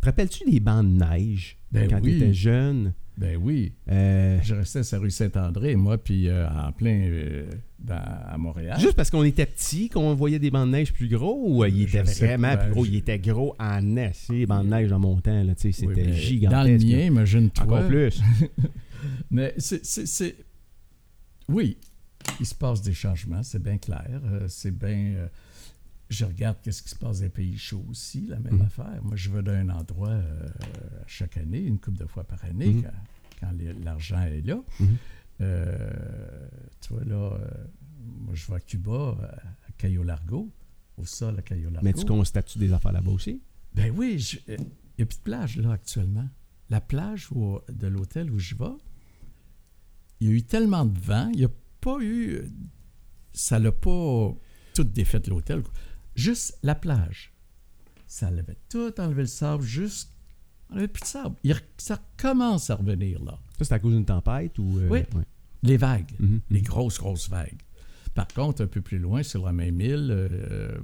Te 0.00 0.06
rappelles-tu 0.06 0.50
des 0.50 0.60
bancs 0.60 0.84
de 0.84 0.90
neige 1.04 1.58
Ben 1.72 1.88
quand 1.88 2.00
oui. 2.02 2.10
tu 2.10 2.16
étais 2.18 2.34
jeune? 2.34 2.92
Ben 3.18 3.36
oui. 3.36 3.72
Euh, 3.90 4.38
Je 4.44 4.54
restais 4.54 4.84
sur 4.84 4.96
la 4.98 5.02
rue 5.02 5.10
Saint-André, 5.10 5.74
moi, 5.74 5.98
puis 5.98 6.28
euh, 6.28 6.48
en 6.48 6.70
plein 6.70 7.00
euh, 7.02 7.50
dans- 7.80 7.96
à 7.96 8.38
Montréal. 8.38 8.78
Juste 8.78 8.94
parce 8.94 9.10
qu'on 9.10 9.24
était 9.24 9.44
petit, 9.44 9.88
qu'on 9.88 10.14
voyait 10.14 10.38
des 10.38 10.52
bancs 10.52 10.66
de 10.66 10.70
neige 10.72 10.92
plus 10.92 11.08
gros 11.08 11.42
ou 11.44 11.64
Je 11.64 11.82
étaient 11.82 12.04
sais 12.04 12.26
vraiment 12.26 12.56
plus 12.56 12.70
gros? 12.70 12.84
je- 12.84 12.90
Ils 12.92 12.96
étaient 12.98 13.18
gros 13.18 13.56
en 13.58 13.96
assez, 13.96 14.32
les 14.32 14.46
bancs 14.46 14.64
de 14.64 14.70
neige 14.70 14.92
en 14.92 15.00
montant. 15.00 15.42
là, 15.42 15.52
Oui, 15.64 15.72
C'était 15.72 16.04
mais 16.04 16.12
gigantesque. 16.12 16.52
Dans 16.56 16.62
le 16.70 16.78
mien, 16.78 17.04
imagine-toi. 17.06 17.64
Encore 17.64 17.88
plus. 17.88 18.20
Mais 19.32 19.52
c'est, 19.58 20.36
Oui, 21.48 21.76
il 22.38 22.46
se 22.46 22.54
passe 22.54 22.82
des 22.82 22.94
changements, 22.94 23.42
c'est 23.42 23.62
bien 23.62 23.78
clair. 23.78 24.20
c'est 24.46 24.70
bien. 24.76 25.28
Je 26.08 26.24
regarde 26.24 26.56
qu'est-ce 26.62 26.82
qui 26.82 26.88
se 26.88 26.96
passe 26.96 27.18
dans 27.18 27.24
les 27.24 27.30
pays 27.30 27.58
chauds 27.58 27.84
aussi, 27.88 28.26
la 28.26 28.38
même 28.38 28.54
Mhm. 28.56 28.62
affaire. 28.62 29.00
Moi, 29.02 29.14
je 29.16 29.30
vais 29.30 29.42
d'un 29.42 29.68
endroit 29.68 30.08
euh, 30.08 30.48
chaque 31.06 31.36
année, 31.36 31.60
une 31.60 31.78
couple 31.78 31.98
de 31.98 32.06
fois 32.06 32.24
par 32.24 32.42
année, 32.44 32.72
Mhm. 32.74 32.84
quand, 33.40 33.52
l'argent 33.84 34.22
est 34.22 34.40
là. 34.40 34.62
Mhm. 34.80 34.96
Euh, 35.40 36.48
tu 36.80 36.92
vois, 36.94 37.04
là, 37.04 37.32
euh, 37.34 37.66
moi, 38.24 38.34
je 38.34 38.46
vais 38.46 38.54
à 38.54 38.60
Cuba, 38.60 39.16
à 39.68 39.72
Cayo 39.76 40.02
Largo, 40.02 40.50
au 40.96 41.04
sol 41.04 41.38
à 41.38 41.42
Cayo 41.42 41.70
Largo. 41.70 41.84
Mais 41.84 41.92
tu 41.92 42.04
constates-tu 42.06 42.58
des 42.58 42.72
affaires 42.72 42.92
là-bas 42.92 43.10
aussi? 43.12 43.42
Ben 43.74 43.92
oui, 43.96 44.18
je- 44.18 44.38
il 44.48 44.56
n'y 44.98 45.02
a 45.02 45.06
plus 45.06 45.18
de 45.18 45.22
plage 45.22 45.56
là 45.58 45.72
actuellement. 45.72 46.28
La 46.70 46.80
plage 46.80 47.30
où- 47.32 47.60
de 47.68 47.86
l'hôtel 47.86 48.30
où 48.30 48.38
je 48.38 48.54
vais, 48.56 48.64
il 50.20 50.28
y 50.28 50.30
a 50.30 50.34
eu 50.34 50.42
tellement 50.42 50.84
de 50.84 50.98
vent, 50.98 51.28
il 51.32 51.38
n'y 51.40 51.44
a 51.44 51.50
pas 51.80 51.98
eu. 52.00 52.40
Ça 53.32 53.58
l'a 53.58 53.72
pas 53.72 54.34
tout 54.74 54.84
défait 54.84 55.20
l'hôtel. 55.28 55.62
Juste 56.18 56.58
la 56.62 56.74
plage. 56.74 57.32
Ça 58.06 58.28
avait 58.28 58.56
tout 58.68 58.92
enlevé 59.00 59.22
le 59.22 59.26
sable, 59.28 59.62
juste. 59.62 60.12
On 60.70 60.74
n'avait 60.74 60.88
plus 60.88 61.02
de 61.02 61.06
sable. 61.06 61.36
Il 61.44 61.54
ça 61.78 61.98
commence 62.16 62.70
à 62.70 62.74
revenir 62.74 63.22
là. 63.24 63.38
Ça, 63.58 63.64
c'est 63.64 63.74
à 63.74 63.78
cause 63.78 63.94
d'une 63.94 64.04
tempête 64.04 64.58
ou. 64.58 64.78
euh, 64.80 64.88
Oui. 64.90 64.98
ouais. 65.14 65.24
Les 65.62 65.76
vagues. 65.76 66.12
Mhm. 66.18 66.40
les 66.50 66.62
grosses, 66.62 66.98
grosses 66.98 67.28
vagues. 67.28 67.62
Par 68.14 68.28
contre, 68.28 68.62
un 68.62 68.66
peu 68.66 68.80
plus 68.80 68.98
loin, 68.98 69.22
sur 69.22 69.44
la 69.46 69.52
même 69.52 69.80
île, 69.80 70.08
euh, 70.10 70.76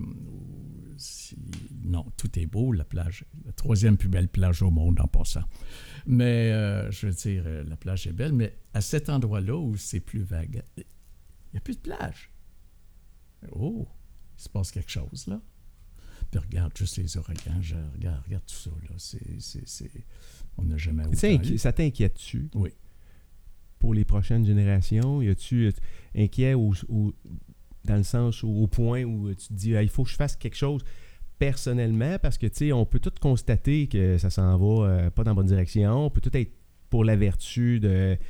si- 0.97 1.37
non, 1.85 2.05
tout 2.16 2.39
est 2.39 2.47
beau, 2.47 2.72
la 2.72 2.85
plage, 2.85 3.24
la 3.45 3.53
troisième 3.53 3.97
plus 3.97 4.09
belle 4.09 4.28
plage 4.28 4.62
au 4.62 4.70
monde 4.70 5.01
en 5.01 5.09
passant. 5.09 5.43
Mais, 6.07 6.53
euh, 6.53 6.91
je 6.93 7.07
veux 7.09 7.12
dire, 7.12 7.43
euh, 7.47 7.64
la 7.64 7.76
plage 7.76 8.07
est 8.07 8.12
belle, 8.12 8.32
mais 8.32 8.57
à 8.72 8.80
cet 8.80 9.09
endroit-là 9.09 9.57
où 9.57 9.76
c'est 9.76 10.01
plus 10.01 10.22
vague, 10.22 10.62
il 10.76 10.85
n'y 11.53 11.59
a 11.59 11.61
plus 11.61 11.74
de 11.74 11.80
plage. 11.80 12.30
Oh, 13.53 13.87
se 14.45 14.49
passe 14.49 14.70
quelque 14.70 14.90
chose 14.90 15.26
là. 15.26 15.40
Puis 16.30 16.40
regarde 16.40 16.72
juste 16.76 16.97
les 16.97 17.16
ouragans, 17.16 17.61
je- 17.61 17.74
regarde, 17.95 18.22
regarde 18.26 18.45
tout 18.47 18.55
ça 18.55 18.70
là. 18.88 18.95
C'est, 18.99 19.40
c'est, 19.40 19.66
c'est- 19.68 19.90
On 20.57 20.62
n'a 20.64 20.76
jamais 20.76 21.03
inqui- 21.05 21.59
ça 21.59 21.72
t'inquiète-tu? 21.72 22.49
Oui. 22.55 22.70
Pour 23.78 23.92
les 23.95 24.05
prochaines 24.05 24.45
générations, 24.47 25.20
y 25.20 25.28
a-tu 25.28 25.66
euh, 25.66 25.72
inquiet 26.16 26.55
ou, 26.55 26.72
ou- 26.88 27.12
dans 27.84 27.97
le 27.97 28.03
sens 28.03 28.42
où, 28.42 28.49
au 28.49 28.66
point 28.66 29.03
où 29.05 29.32
tu 29.34 29.49
te 29.49 29.53
dis, 29.53 29.70
il 29.72 29.88
faut 29.90 30.05
que 30.05 30.11
je 30.11 30.16
fasse 30.16 30.36
quelque 30.36 30.57
chose 30.57 30.82
personnellement 31.38 32.18
parce 32.18 32.38
que, 32.38 32.47
tu 32.47 32.57
sais, 32.57 32.72
on 32.72 32.86
peut 32.86 33.01
tout 33.01 33.12
constater 33.20 33.86
que 33.88 34.16
ça 34.18 34.30
s'en 34.30 34.57
va 34.57 34.86
euh, 34.88 35.11
pas 35.11 35.24
dans 35.24 35.32
la 35.32 35.34
bonne 35.34 35.47
direction. 35.47 36.07
On 36.07 36.11
peut 36.11 36.20
tout 36.22 36.34
être 36.36 36.53
pour 36.88 37.05
la 37.05 37.16
vertu 37.16 37.80
de, 37.80 38.16
tu 38.16 38.20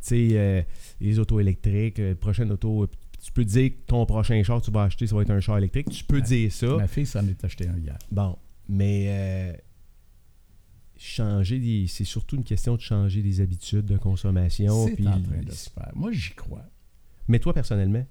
sais, 0.00 0.28
euh, 0.32 0.62
les 1.00 1.18
autos 1.18 1.40
électriques, 1.40 1.98
euh, 1.98 2.14
prochaine 2.14 2.50
auto. 2.52 2.88
Tu 3.22 3.30
peux 3.32 3.44
dire 3.44 3.70
que 3.70 3.76
ton 3.86 4.04
prochain 4.04 4.42
char 4.42 4.60
que 4.60 4.64
tu 4.66 4.70
vas 4.72 4.82
acheter, 4.82 5.06
ça 5.06 5.14
va 5.14 5.22
être 5.22 5.30
un 5.30 5.40
char 5.40 5.56
électrique. 5.56 5.88
Tu 5.90 6.02
peux 6.04 6.20
dire 6.20 6.52
ça. 6.52 6.76
Ma 6.76 6.88
fille 6.88 7.06
s'en 7.06 7.26
est 7.28 7.42
acheté 7.44 7.68
un 7.68 7.78
hier. 7.78 7.96
Bon, 8.10 8.36
mais 8.68 9.06
euh, 9.08 9.52
changer 10.96 11.58
des, 11.58 11.86
c'est 11.86 12.04
surtout 12.04 12.36
une 12.36 12.44
question 12.44 12.74
de 12.76 12.80
changer 12.80 13.22
des 13.22 13.40
habitudes 13.40 13.86
de 13.86 13.96
consommation. 13.96 14.86
C'est 14.88 15.06
en 15.06 15.20
train 15.22 15.40
de 15.42 15.50
se 15.52 15.70
faire. 15.70 15.90
Moi, 15.94 16.12
j'y 16.12 16.34
crois. 16.34 16.64
Mais 17.28 17.38
toi 17.38 17.54
personnellement, 17.54 18.04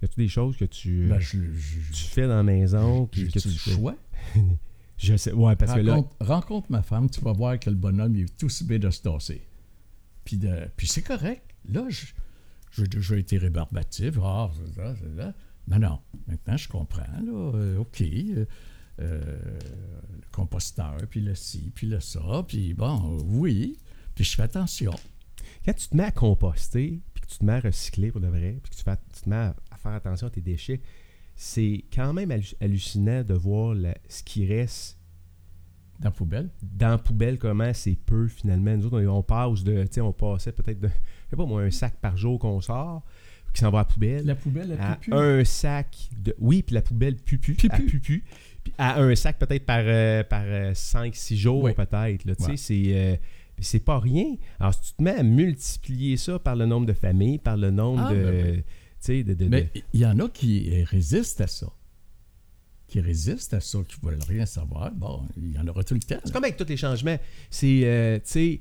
y 0.00 0.04
a-tu 0.04 0.20
des 0.20 0.28
choses 0.28 0.56
que 0.56 0.64
tu, 0.64 1.08
Ben, 1.08 1.18
je, 1.18 1.38
je, 1.52 1.92
tu 1.92 2.02
fais 2.04 2.28
dans 2.28 2.36
la 2.36 2.42
maison 2.44 3.06
qui, 3.06 3.28
que 3.28 3.38
tu 3.38 3.48
le 3.48 3.54
choix? 3.54 3.96
Je 4.96 5.16
sais, 5.16 5.32
ouais, 5.32 5.56
parce 5.56 5.74
que 5.74 5.80
là, 5.80 5.96
rencontre, 5.96 6.16
rencontre 6.20 6.66
ma 6.72 6.80
femme, 6.82 7.10
tu 7.10 7.20
vas 7.20 7.32
voir 7.32 7.58
que 7.58 7.68
le 7.68 7.74
bonhomme 7.74 8.14
il 8.14 8.22
est 8.22 8.38
tout 8.38 8.46
bien 8.64 8.78
de 8.78 8.88
se 8.90 9.02
tasser. 9.02 9.42
Puis, 10.24 10.36
de, 10.36 10.68
puis 10.76 10.86
c'est 10.86 11.02
correct. 11.02 11.42
Là, 11.68 11.84
je- 11.88 12.06
j'ai 12.76 12.86
déjà 12.86 13.16
été 13.16 13.38
rébarbatif. 13.38 14.18
Ah, 14.22 14.50
c'est 14.54 14.74
ça, 14.74 14.94
c'est 14.96 15.16
ça. 15.16 15.34
Non, 15.68 15.78
non. 15.78 15.98
Maintenant, 16.26 16.56
je 16.56 16.68
comprends. 16.68 17.02
Là, 17.02 17.52
Euh, 17.54 17.78
OK. 17.78 18.02
euh, 18.02 18.44
euh, 19.00 19.20
le 20.12 20.26
composteur, 20.32 20.96
puis 21.10 21.20
le 21.20 21.34
ci, 21.34 21.72
puis 21.74 21.86
le 21.86 22.00
ça. 22.00 22.44
Puis 22.46 22.74
bon, 22.74 23.18
oui. 23.24 23.78
Puis 24.14 24.24
je 24.24 24.34
fais 24.36 24.42
attention. 24.42 24.92
quand 25.64 25.72
tu 25.74 25.88
te 25.88 25.96
mets 25.96 26.04
à 26.04 26.10
composter, 26.12 27.00
puis 27.12 27.22
que 27.22 27.26
tu 27.26 27.38
te 27.38 27.44
mets 27.44 27.54
à 27.54 27.60
recycler 27.60 28.12
pour 28.12 28.20
de 28.20 28.26
vrai, 28.28 28.58
puis 28.62 28.70
que 28.70 28.76
tu, 28.76 28.82
fais, 28.82 28.96
tu 29.14 29.22
te 29.22 29.28
mets 29.28 29.36
à, 29.36 29.56
à 29.70 29.76
faire 29.78 29.92
attention 29.92 30.26
à 30.26 30.30
tes 30.30 30.40
déchets, 30.42 30.80
c'est 31.36 31.84
quand 31.92 32.12
même 32.12 32.30
hallu- 32.30 32.54
hallucinant 32.60 33.22
de 33.24 33.34
voir 33.34 33.74
la- 33.74 33.96
ce 34.08 34.22
qui 34.22 34.46
reste 34.46 34.98
Dans 36.00 36.08
la 36.08 36.10
poubelle? 36.12 36.50
dans 36.62 36.88
la 36.90 36.98
poubelle, 36.98 37.38
comment 37.38 37.72
c'est 37.74 37.96
peu 37.96 38.28
finalement. 38.28 38.76
Nous 38.76 38.86
autres, 38.86 39.00
on, 39.02 39.08
on 39.18 39.22
passe 39.22 39.64
de, 39.64 39.82
tu 39.84 39.94
sais, 39.94 40.00
on 40.00 40.12
passait 40.12 40.52
peut-être 40.52 40.80
de, 40.80 40.90
sais 41.34 41.42
pas 41.42 41.46
moi, 41.46 41.62
un 41.62 41.70
sac 41.70 41.94
par 42.00 42.16
jour 42.16 42.38
qu'on 42.38 42.60
sort, 42.60 43.02
qui 43.52 43.60
s'en 43.60 43.70
va 43.70 43.78
à 43.78 43.82
la 43.82 43.84
poubelle, 43.86 44.26
La 44.26 44.34
poubelle, 44.34 44.70
elle 44.72 44.80
à 44.80 44.96
pue 44.96 45.10
plus? 45.10 45.18
un 45.18 45.44
sac 45.44 45.96
de, 46.18 46.34
oui, 46.38 46.62
puis 46.62 46.74
la 46.74 46.82
poubelle 46.82 47.16
pupu, 47.16 47.54
Pu- 47.54 47.68
à 47.70 47.76
pu. 47.76 47.84
pupu, 47.86 48.24
puis 48.64 48.72
à 48.78 49.00
un 49.00 49.14
sac 49.14 49.38
peut-être 49.38 49.64
par, 49.66 49.82
euh, 49.84 50.24
par 50.24 50.44
5-6 50.74 51.36
jours 51.36 51.62
Oui. 51.62 51.74
peut-être, 51.74 52.24
là, 52.24 52.34
Ouais. 52.40 52.56
c'est... 52.56 52.82
euh, 52.88 53.16
c'est 53.60 53.78
pas 53.84 54.00
rien. 54.00 54.34
Alors, 54.58 54.74
si 54.74 54.80
tu 54.90 54.92
te 54.96 55.02
mets 55.04 55.14
à 55.14 55.22
multiplier 55.22 56.16
ça 56.16 56.40
par 56.40 56.56
le 56.56 56.66
nombre 56.66 56.86
de 56.86 56.92
familles, 56.92 57.38
par 57.38 57.56
le 57.56 57.70
nombre 57.70 58.06
Ah, 58.08 58.12
de. 58.12 58.62
ben 59.06 59.22
de. 59.24 59.34
de- 59.34 59.44
Mais 59.48 59.70
il 59.92 60.00
y 60.00 60.04
en 60.06 60.18
a 60.18 60.28
qui 60.28 60.82
résistent 60.82 61.40
à 61.42 61.46
ça. 61.46 61.68
Qui 62.88 63.00
résistent 63.00 63.54
à 63.54 63.60
ça, 63.60 63.78
qui 63.86 63.96
ne 64.04 64.10
veulent 64.10 64.22
rien 64.28 64.44
savoir. 64.44 64.90
Bon, 64.92 65.22
il 65.36 65.52
y 65.52 65.58
en 65.58 65.68
aura 65.68 65.84
tout 65.84 65.94
le 65.94 66.00
temps. 66.00 66.16
C'est 66.24 66.32
comme 66.32 66.42
avec 66.42 66.56
tous 66.56 66.66
les 66.68 66.76
changements. 66.76 67.16
C'est, 67.48 67.82
euh, 67.84 68.16
tu 68.16 68.22
sais, 68.24 68.60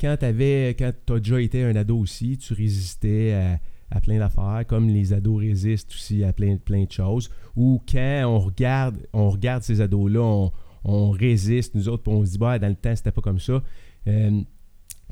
quand 0.00 0.16
t'avais, 0.18 0.70
quand 0.78 0.92
t'as 1.06 1.18
déjà 1.18 1.40
été 1.40 1.62
un 1.64 1.76
ado 1.76 1.98
aussi, 1.98 2.38
tu 2.38 2.54
résistais 2.54 3.32
à, 3.32 3.60
à 3.96 4.00
plein 4.00 4.18
d'affaires, 4.18 4.64
comme 4.66 4.88
les 4.88 5.12
ados 5.12 5.40
résistent 5.40 5.90
aussi 5.92 6.24
à 6.24 6.32
plein, 6.32 6.56
plein 6.56 6.84
de 6.84 6.92
choses. 6.92 7.30
Ou 7.56 7.82
quand 7.90 8.22
on 8.26 8.38
regarde, 8.38 9.06
on 9.12 9.28
regarde 9.30 9.62
ces 9.62 9.80
ados-là, 9.80 10.20
on, 10.22 10.52
on 10.84 11.10
résiste, 11.10 11.74
nous 11.74 11.88
autres, 11.88 12.04
puis 12.04 12.12
on 12.12 12.24
se 12.24 12.30
dit, 12.32 12.38
bah, 12.38 12.58
dans 12.58 12.68
le 12.68 12.74
temps, 12.76 12.94
c'était 12.96 13.12
pas 13.12 13.20
comme 13.20 13.40
ça. 13.40 13.62
Euh, 14.06 14.40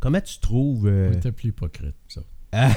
comment 0.00 0.20
tu 0.20 0.38
trouves. 0.38 0.86
euh, 0.88 1.10
On 1.12 1.16
était 1.16 1.32
plus 1.32 1.48
hypocrite, 1.50 1.94
ça. 2.08 2.22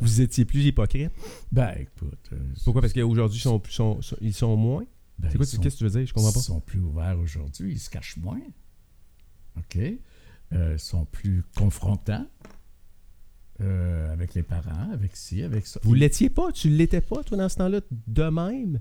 vous 0.00 0.20
étiez 0.20 0.44
plus 0.44 0.64
hypocrite? 0.66 1.10
Ben, 1.50 1.72
écoute. 1.78 2.28
euh, 2.32 2.36
Pourquoi? 2.64 2.82
Parce 2.82 2.92
qu'aujourd'hui, 2.92 3.38
ils 3.38 3.40
sont, 3.42 3.58
plus- 3.58 3.72
sont- 3.72 4.02
sont- 4.02 4.18
ils 4.20 4.34
sont 4.34 4.54
moins? 4.56 4.84
ben, 5.18 5.30
C'est 5.30 5.38
quoi, 5.38 5.46
qu'est-ce 5.46 5.58
que 5.76 5.78
tu 5.78 5.84
veux 5.84 5.90
dire? 5.90 6.06
Je 6.06 6.12
comprends 6.12 6.32
pas. 6.32 6.40
Ils 6.40 6.42
sont 6.42 6.60
plus 6.60 6.80
ouverts 6.80 7.18
aujourd'hui, 7.18 7.72
ils 7.72 7.78
se 7.78 7.88
cachent 7.88 8.18
moins. 8.18 8.40
OK? 9.56 9.78
Euh, 10.52 10.78
sont 10.78 11.04
plus 11.06 11.42
confrontants 11.56 12.26
euh, 13.60 14.12
avec 14.12 14.34
les 14.34 14.42
parents, 14.42 14.90
avec 14.92 15.16
ci, 15.16 15.42
avec 15.42 15.66
ça. 15.66 15.80
Vous 15.82 15.94
l'étiez 15.94 16.30
pas? 16.30 16.52
Tu 16.52 16.68
l'étais 16.68 17.00
pas, 17.00 17.22
toi, 17.24 17.36
dans 17.38 17.48
ce 17.48 17.56
temps-là, 17.56 17.80
de 17.90 18.22
même? 18.24 18.80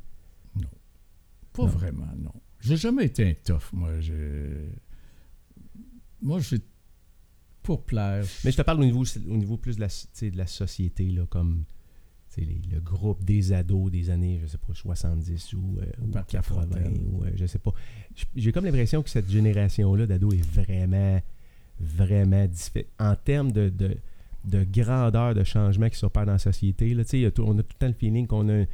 Pas 1.54 1.64
Non. 1.64 1.68
vraiment, 1.68 2.08
non. 2.18 2.34
J'ai 2.60 2.78
jamais 2.78 3.06
été 3.06 3.28
un 3.30 3.34
tough, 3.44 3.72
moi. 3.74 3.92
Moi, 6.22 6.40
j'ai. 6.40 6.60
Pour 7.62 7.84
plaire. 7.86 8.26
Mais 8.44 8.52
je 8.52 8.58
te 8.58 8.62
parle 8.62 8.82
au 8.82 8.86
niveau, 8.86 9.04
au 9.06 9.38
niveau 9.38 9.56
plus 9.58 9.76
de 9.78 9.82
la, 9.82 9.88
de 9.88 10.38
la 10.38 10.48
société, 10.48 11.10
là, 11.10 11.26
comme 11.30 11.64
les- 12.38 12.62
le 12.72 12.80
groupe 12.82 13.24
des 13.24 13.54
ados 13.54 13.90
des 13.92 14.10
années, 14.10 14.40
je 14.42 14.48
sais 14.48 14.58
pas, 14.58 14.74
70 14.74 15.54
ou, 15.54 15.78
euh, 15.80 15.86
ou 16.02 16.08
Parti 16.08 16.36
à 16.36 16.42
80, 16.42 16.62
Fontaine. 16.62 16.98
ou 17.12 17.24
euh, 17.24 17.32
je 17.36 17.46
sais 17.46 17.60
pas. 17.60 17.72
J'ai 18.36 18.52
comme 18.52 18.66
l'impression 18.66 19.02
que 19.04 19.10
cette 19.10 19.30
génération-là 19.30 20.08
d'ados 20.08 20.34
est 20.34 20.46
vraiment, 20.46 21.22
vraiment 21.84 22.46
différente. 22.46 22.90
En 23.00 23.16
termes 23.16 23.52
de, 23.52 23.70
de, 23.70 23.98
de 24.46 24.64
grandeur 24.64 25.36
de 25.36 25.44
changement 25.44 25.90
qui 25.90 25.98
s'opère 25.98 26.26
dans 26.26 26.34
la 26.34 26.40
société, 26.40 26.94
là, 26.94 27.04
on 27.40 27.58
a 27.58 27.64
tout 27.64 27.76
le 27.76 27.80
temps 27.80 27.88
le 27.88 27.94
feeling 27.94 28.28
qu'on 28.28 28.50
a 28.50 28.66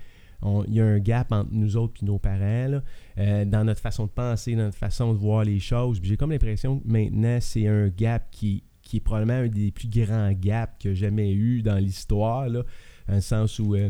y 0.67 0.79
a 0.79 0.85
un 0.85 0.99
gap 0.99 1.31
entre 1.31 1.49
nous 1.51 1.75
autres 1.75 2.01
et 2.01 2.05
nos 2.05 2.17
parents, 2.17 2.81
euh, 3.17 3.45
dans 3.45 3.63
notre 3.63 3.81
façon 3.81 4.05
de 4.05 4.11
penser, 4.11 4.55
dans 4.55 4.63
notre 4.63 4.77
façon 4.77 5.13
de 5.13 5.17
voir 5.17 5.43
les 5.43 5.59
choses. 5.59 5.99
J'ai 6.01 6.17
comme 6.17 6.31
l'impression 6.31 6.79
que 6.79 6.87
maintenant, 6.87 7.39
c'est 7.41 7.67
un 7.67 7.89
gap 7.89 8.29
qui, 8.31 8.63
qui 8.81 8.97
est 8.97 9.01
probablement 9.01 9.45
un 9.45 9.47
des 9.47 9.71
plus 9.71 9.89
grands 9.89 10.31
gaps 10.31 10.83
y 10.85 10.87
a 10.87 10.93
jamais 10.93 11.31
eu 11.31 11.61
dans 11.61 11.77
l'histoire, 11.77 12.49
dans 12.49 12.63
le 13.09 13.21
sens 13.21 13.59
où, 13.59 13.75
euh, 13.75 13.89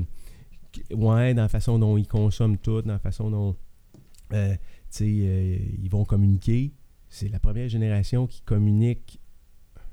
ouais, 0.92 1.34
dans 1.34 1.44
la 1.44 1.50
façon 1.50 1.78
dont 1.78 1.98
ils 1.98 2.08
consomment 2.08 2.58
tout, 2.58 2.82
dans 2.82 2.94
la 2.94 3.00
façon 3.00 3.30
dont, 3.30 3.56
euh, 4.34 4.56
ils 5.02 5.90
vont 5.90 6.06
communiquer. 6.06 6.72
C'est 7.10 7.28
la 7.30 7.40
première 7.40 7.68
génération 7.68 8.28
qui 8.28 8.42
communique. 8.42 9.20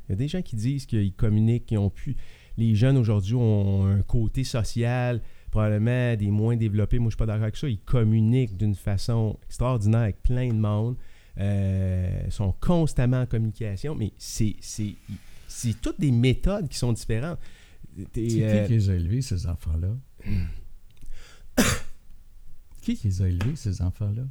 Il 0.08 0.10
y 0.10 0.12
a 0.12 0.16
des 0.16 0.28
gens 0.28 0.42
qui 0.42 0.54
disent 0.54 0.86
qu'ils 0.86 1.14
communiquent, 1.14 1.66
qu'ils 1.66 1.78
ont 1.78 1.90
pu. 1.90 2.16
Les 2.56 2.74
jeunes 2.74 2.96
aujourd'hui 2.96 3.34
ont 3.34 3.86
un 3.86 4.02
côté 4.02 4.44
social, 4.44 5.20
probablement 5.50 6.14
des 6.16 6.30
moins 6.30 6.56
développés. 6.56 6.98
Moi, 6.98 7.08
je 7.08 7.14
suis 7.14 7.18
pas 7.18 7.26
d'accord 7.26 7.44
avec 7.44 7.56
ça. 7.56 7.68
Ils 7.68 7.80
communiquent 7.80 8.56
d'une 8.56 8.74
façon 8.74 9.38
extraordinaire 9.46 10.00
avec 10.00 10.22
plein 10.22 10.48
de 10.48 10.58
monde. 10.58 10.96
Euh, 11.38 12.30
sont 12.30 12.54
constamment 12.60 13.20
en 13.20 13.26
communication, 13.26 13.94
mais 13.94 14.12
c'est, 14.16 14.56
c'est, 14.60 14.94
c'est 15.46 15.78
toutes 15.82 16.00
des 16.00 16.10
méthodes 16.10 16.66
qui 16.68 16.78
sont 16.78 16.94
différentes. 16.94 17.38
T'es, 18.12 18.30
C'est 18.30 18.42
euh, 18.42 18.62
qui 18.66 18.68
qui 18.68 18.72
les 18.74 18.90
a 18.90 18.94
élevés, 18.94 19.20
ces 19.20 19.46
enfants-là? 19.46 19.96
qui? 22.80 22.96
Qui 22.96 23.06
les 23.08 23.22
a 23.22 23.28
élevés, 23.28 23.56
ces 23.56 23.82
enfants-là? 23.82 24.22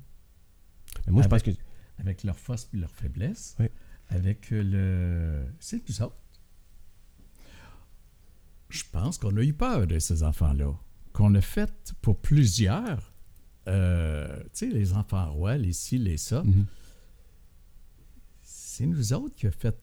moi, 1.07 1.21
je 1.21 1.27
pense 1.27 1.43
que 1.43 1.51
Avec 1.99 2.23
leurs 2.23 2.37
forces 2.39 2.69
et 2.73 2.77
leurs 2.77 2.91
faiblesses. 2.95 3.55
Oui. 3.59 3.67
Avec 4.09 4.51
euh, 4.51 4.63
le... 4.63 5.45
C'est 5.59 5.87
nous 5.89 6.01
autres. 6.01 6.15
Je 8.69 8.83
pense 8.91 9.17
qu'on 9.17 9.35
a 9.37 9.41
eu 9.41 9.53
peur 9.53 9.87
de 9.87 9.99
ces 9.99 10.23
enfants-là. 10.23 10.73
Qu'on 11.13 11.33
a 11.35 11.41
fait 11.41 11.93
pour 12.01 12.19
plusieurs. 12.19 13.13
euh, 13.67 14.41
tu 14.45 14.49
sais, 14.53 14.67
les 14.67 14.93
enfants 14.93 15.31
rois, 15.31 15.57
les 15.57 15.73
ci, 15.73 15.97
les 15.97 16.17
ça. 16.17 16.43
Mhm. 16.43 16.65
C'est 18.41 18.85
nous 18.85 19.13
autres 19.13 19.33
qui 19.35 19.47
a 19.47 19.51
fait 19.51 19.75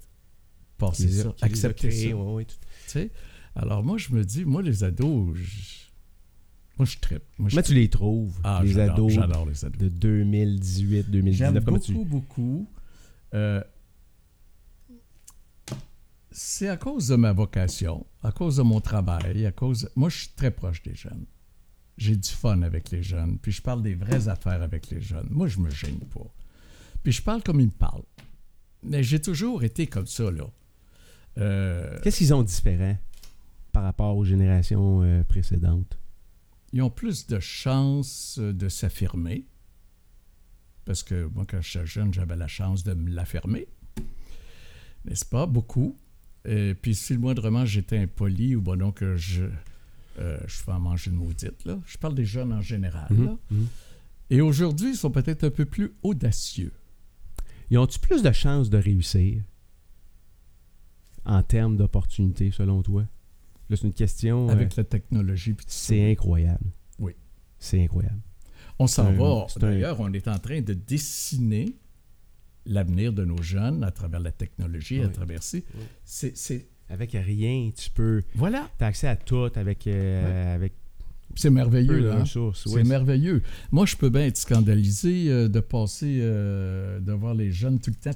passer 0.79 1.07
Qui 1.07 1.13
ça, 1.15 1.35
accepter 1.41 1.91
ça. 1.91 2.09
tout-? 2.93 3.11
Alors 3.55 3.83
moi, 3.83 3.97
je 3.99 4.13
me 4.13 4.25
dis, 4.25 4.45
moi, 4.45 4.63
les 4.63 4.85
ados, 4.85 5.35
je- 5.35 5.87
Moi, 6.83 6.87
je 6.87 6.99
trippe. 6.99 7.23
Moi, 7.39 7.49
je 7.49 7.61
tu 7.61 7.75
les 7.75 7.89
trouves, 7.89 8.41
Ah, 8.43 8.61
les 8.65 8.77
ados 8.79 9.13
J'adore 9.13 9.47
les 9.47 9.65
ados. 9.65 9.79
de 9.79 9.89
2018, 9.89 11.11
2019? 11.11 11.53
J'aime 11.55 11.63
beaucoup, 11.65 12.05
beaucoup. 12.05 12.69
Euh, 13.35 13.63
c'est 16.31 16.69
à 16.69 16.77
cause 16.77 17.09
de 17.09 17.17
ma 17.17 17.33
vocation, 17.33 18.07
à 18.23 18.33
cause 18.33 18.57
de 18.57 18.63
mon 18.63 18.81
travail, 18.81 19.47
à 19.47 19.53
cause. 19.53 19.89
Moi, 19.97 20.09
je 20.09 20.19
suis 20.19 20.29
très 20.35 20.51
proche 20.51 20.83
des 20.83 20.95
jeunes. 20.95 21.27
J'ai 21.99 22.17
du 22.17 22.29
fun 22.29 22.63
avec 22.63 22.91
les 22.91 23.03
jeunes, 23.03 23.39
puis 23.39 23.53
je 23.53 23.63
parle 23.63 23.83
des 23.83 23.95
vraies 23.95 24.29
affaires 24.29 24.63
avec 24.63 24.91
les 24.91 25.01
jeunes. 25.01 25.29
Moi, 25.31 25.47
je 25.47 25.59
me 25.61 25.71
gêne 25.71 26.01
pas. 26.01 26.27
Puis 27.03 27.13
je 27.13 27.23
parle 27.23 27.43
comme 27.43 27.61
ils 27.61 27.67
me 27.67 27.71
parlent. 27.73 28.03
Mais 28.83 29.03
j'ai 29.05 29.21
toujours 29.21 29.63
été 29.63 29.87
comme 29.87 30.07
ça, 30.07 30.31
là. 30.31 30.45
Euh, 31.39 31.99
Qu'est-ce 32.03 32.19
qu'ils 32.19 32.35
ont 32.35 32.43
de 32.43 32.49
différent 32.49 32.97
par 33.73 33.85
rapport 33.85 34.17
aux 34.17 34.25
générations 34.25 35.03
euh, 35.03 35.23
précédentes? 35.25 35.99
Ils 36.73 36.83
ont 36.83 36.91
plus 36.91 37.27
de 37.27 37.39
chances 37.41 38.39
euh, 38.41 38.53
de 38.53 38.69
s'affirmer. 38.69 39.47
Parce 40.85 41.03
que 41.03 41.27
moi, 41.27 41.45
quand 41.49 41.61
j'étais 41.61 41.87
jeune, 41.87 42.13
j'avais 42.13 42.37
la 42.37 42.49
chance 42.49 42.83
de 42.83 42.95
me 42.95 43.11
l'affirmer. 43.11 43.69
N'est-ce 45.05 45.25
pas? 45.25 45.47
Beaucoup. 45.47 45.97
Et 46.45 46.75
puis, 46.75 46.95
si 46.95 47.13
le 47.13 47.21
moindrement 47.21 47.65
j'étais 47.65 47.99
impoli 47.99 48.57
ou 48.57 48.63
bon, 48.63 48.77
donc 48.79 49.03
euh, 49.03 49.17
je, 49.17 49.45
euh, 50.19 50.39
je 50.47 50.57
fais 50.57 50.73
en 50.73 50.81
manger 50.81 51.11
une 51.11 51.17
maudite, 51.17 51.65
là. 51.65 51.79
Je 51.87 51.99
parle 51.99 52.15
des 52.15 52.25
jeunes 52.25 52.53
en 52.53 52.61
général. 52.61 53.09
là. 53.11 53.17
Mhm, 53.17 53.39
mhm. 53.51 53.67
Et 54.31 54.41
aujourd'hui, 54.41 54.91
ils 54.91 54.97
sont 54.97 55.11
peut-être 55.11 55.45
un 55.45 55.51
peu 55.51 55.67
plus 55.67 55.93
audacieux. 56.03 56.73
Ils 57.71 57.79
ont-tu 57.79 57.99
plus 57.99 58.23
de 58.23 58.33
chances 58.33 58.71
de 58.71 58.79
réussir 58.79 59.43
en 61.25 61.43
termes 61.43 61.77
d'opportunités, 61.77 62.51
selon 62.51 62.83
toi? 62.83 63.05
Là, 63.73 63.79
c'est 63.81 63.87
une 63.87 63.95
question. 63.95 64.49
euh, 64.51 64.53
Avec 64.53 64.77
la 64.77 64.85
technologie. 64.85 65.55
c'est 65.67 66.11
incroyable. 66.13 66.67
Oui. 66.99 67.13
C'est 67.59 67.83
incroyable. 67.83 68.21
On 68.79 68.87
s'en 68.87 69.11
va. 69.13 69.47
un- 69.57 69.59
D'ailleurs, 69.61 69.99
on 70.01 70.13
est 70.13 70.29
en 70.29 70.39
train 70.39 70.61
de 70.61 70.75
dessiner 70.75 71.75
l'avenir 72.67 73.15
de 73.15 73.25
nos 73.25 73.41
jeunes 73.43 73.83
à 73.83 73.91
travers 73.91 74.21
la 74.21 74.31
technologie, 74.31 75.01
à 75.01 75.09
travers. 75.09 75.41
Oui. 75.55 75.65
C'est- 76.05 76.67
Avec 76.91 77.13
rien, 77.13 77.71
tu 77.75 77.89
peux. 77.91 78.23
Voilà. 78.35 78.69
Tu 78.77 78.85
as 78.85 78.89
accès 78.89 79.09
à 79.09 79.17
tout 79.17 79.49
avec, 79.55 79.87
euh, 79.87 80.55
avec 80.55 80.75
C'est 81.35 81.49
merveilleux. 81.49 82.13
hein? 82.13 82.25
C'est 82.55 82.85
merveilleux. 82.85 83.43
Moi, 83.71 83.87
je 83.87 83.97
peux 83.97 84.11
bien 84.11 84.27
être 84.27 84.37
scandalisé 84.37 85.31
euh, 85.31 85.49
de 85.49 85.61
passer, 85.61 86.19
euh, 86.21 87.01
de 87.01 87.13
voir 87.13 87.33
les 87.35 87.51
jeunes 87.51 87.81
tout 87.81 87.91
le 87.91 87.97
temps. 87.97 88.11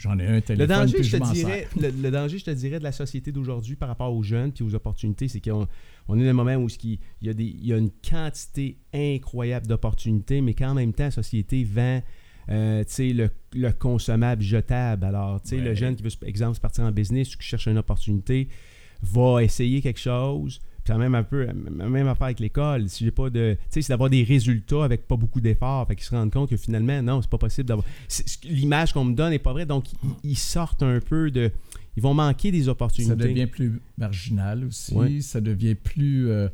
J'en 0.00 0.18
ai 0.18 0.26
un 0.26 0.36
Le 0.36 0.40
téléphone, 0.40 0.66
danger, 0.66 0.94
puis 0.94 1.04
je 1.04 1.16
je 1.18 1.22
te 1.22 1.32
dirais, 1.34 1.68
le, 1.78 1.90
le 1.90 2.10
danger, 2.10 2.38
je 2.38 2.44
te 2.46 2.50
dirais, 2.50 2.78
de 2.78 2.84
la 2.84 2.92
société 2.92 3.32
d'aujourd'hui 3.32 3.76
par 3.76 3.86
rapport 3.88 4.14
aux 4.14 4.22
jeunes 4.22 4.50
puis 4.50 4.64
aux 4.64 4.74
opportunités, 4.74 5.28
c'est 5.28 5.40
qu'on 5.40 5.68
on 6.08 6.18
est 6.18 6.24
dans 6.24 6.30
un 6.30 6.32
moment 6.32 6.54
où 6.56 6.68
il, 6.82 6.98
y 7.20 7.28
a 7.28 7.34
des, 7.34 7.44
il 7.44 7.66
y 7.66 7.74
a 7.74 7.76
une 7.76 7.90
quantité 7.90 8.78
incroyable 8.94 9.66
d'opportunités, 9.66 10.40
mais 10.40 10.54
qu'en 10.54 10.72
même 10.72 10.94
temps, 10.94 11.04
la 11.04 11.10
société 11.10 11.64
vend 11.64 12.00
euh, 12.48 12.82
le, 12.98 13.28
le 13.52 13.72
consommable 13.72 14.42
jetable. 14.42 15.04
Alors, 15.04 15.38
le 15.52 15.74
jeune 15.74 15.96
qui 15.96 16.02
veut, 16.02 16.10
par 16.18 16.30
exemple, 16.30 16.56
se 16.56 16.60
partir 16.60 16.84
en 16.84 16.92
business 16.92 17.34
ou 17.34 17.38
qui 17.38 17.46
cherche 17.46 17.66
une 17.66 17.76
opportunité, 17.76 18.48
va 19.02 19.44
essayer 19.44 19.82
quelque 19.82 20.00
chose. 20.00 20.60
Puis 20.94 20.98
même 20.98 21.14
un 21.14 21.22
peu, 21.22 21.46
même 21.52 22.08
affaire 22.08 22.24
avec 22.26 22.40
l'école. 22.40 22.88
Si 22.88 23.04
j'ai 23.04 23.10
pas 23.10 23.30
de, 23.30 23.54
tu 23.54 23.66
sais, 23.70 23.82
c'est 23.82 23.92
d'avoir 23.92 24.10
des 24.10 24.22
résultats 24.24 24.84
avec 24.84 25.06
pas 25.06 25.16
beaucoup 25.16 25.40
d'efforts. 25.40 25.86
Fait 25.88 25.96
qu'ils 25.96 26.04
se 26.04 26.14
rendent 26.14 26.32
compte 26.32 26.50
que 26.50 26.56
finalement, 26.56 27.02
non, 27.02 27.22
c'est 27.22 27.30
pas 27.30 27.38
possible 27.38 27.68
d'avoir. 27.68 27.86
c'est- 28.08 28.44
L'image 28.44 28.92
qu'on 28.92 29.04
me 29.04 29.14
donne 29.14 29.30
n'est 29.30 29.38
pas 29.38 29.52
vraie. 29.52 29.66
Donc, 29.66 29.92
ils- 29.92 30.30
ils 30.32 30.36
sortent 30.38 30.82
un 30.82 31.00
peu 31.00 31.30
de. 31.30 31.50
Ils 31.96 32.02
vont 32.02 32.14
manquer 32.14 32.50
des 32.52 32.68
opportunités. 32.68 33.12
Ça 33.12 33.16
devient 33.28 33.46
plus 33.46 33.80
marginal 33.98 34.64
aussi. 34.64 34.94
Ouais. 34.94 35.20
Ça 35.20 35.40
devient 35.40 35.74
plus 35.74 36.28
euh, 36.30 36.48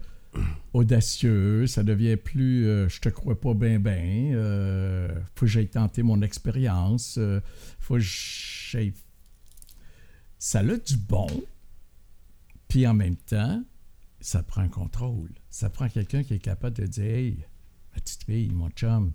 audacieux. 0.73 1.67
Ça 1.67 1.83
devient 1.83 2.17
plus 2.17 2.67
euh, 2.67 2.89
je 2.89 3.01
te 3.01 3.09
crois 3.09 3.39
pas 3.41 3.55
bien, 3.55 3.79
bien. 3.79 4.33
Euh, 4.35 5.09
faut 5.35 5.47
que 5.47 5.51
j'aille 5.53 5.69
tenter 5.69 6.03
mon 6.03 6.21
expérience. 6.23 7.17
euh, 7.19 7.41
faut 7.79 7.95
que 7.95 8.01
j'aille. 8.01 8.93
Ça 10.39 10.61
a 10.61 10.65
du 10.65 10.97
bon. 11.09 11.27
Puis 12.69 12.87
en 12.87 12.95
même 12.95 13.17
temps, 13.17 13.63
ça 14.21 14.43
prend 14.43 14.63
un 14.63 14.69
contrôle. 14.69 15.33
Ça 15.51 15.71
prend 15.71 15.89
quelqu'un 15.89 16.23
qui 16.23 16.35
est 16.35 16.39
capable 16.39 16.77
de 16.77 16.87
dire 16.87 17.05
Hey, 17.05 17.47
ma 17.95 18.01
petite 18.01 18.25
fille, 18.25 18.51
mon 18.51 18.71
chum, 18.71 19.13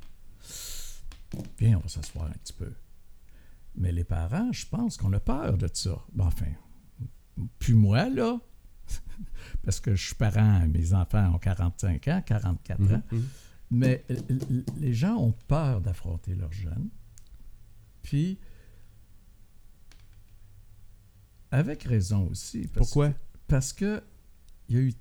viens, 1.59 1.77
on 1.77 1.81
va 1.81 1.87
s'asseoir 1.87 2.25
un 2.25 2.31
petit 2.33 2.53
peu. 2.53 2.71
Mais 3.75 3.91
les 3.91 4.03
parents, 4.03 4.51
je 4.51 4.65
pense 4.67 4.97
qu'on 4.97 5.13
a 5.13 5.19
peur 5.19 5.57
de 5.57 5.69
ça. 5.73 6.03
Ben, 6.13 6.25
enfin, 6.25 6.51
puis 7.59 7.73
moi, 7.73 8.09
là, 8.09 8.39
parce 9.63 9.79
que 9.79 9.95
je 9.95 10.07
suis 10.07 10.15
parent, 10.15 10.67
mes 10.67 10.93
enfants 10.93 11.33
ont 11.35 11.39
45 11.39 12.07
ans, 12.09 12.21
44 12.25 12.79
Mhm, 12.79 12.93
ans, 12.95 13.01
mhm. 13.11 13.25
mais 13.71 14.05
les 14.77 14.93
gens 14.93 15.15
ont 15.15 15.31
peur 15.47 15.79
d'affronter 15.81 16.35
leurs 16.35 16.51
jeunes. 16.51 16.89
Puis, 18.01 18.37
avec 21.51 21.83
raison 21.83 22.27
aussi. 22.29 22.67
Parce 22.67 22.87
Pourquoi? 22.87 23.13
parce 23.47 23.73
que 23.73 24.01
il 24.71 24.75
y 24.75 24.79
a 24.79 24.83
eu 24.83 24.93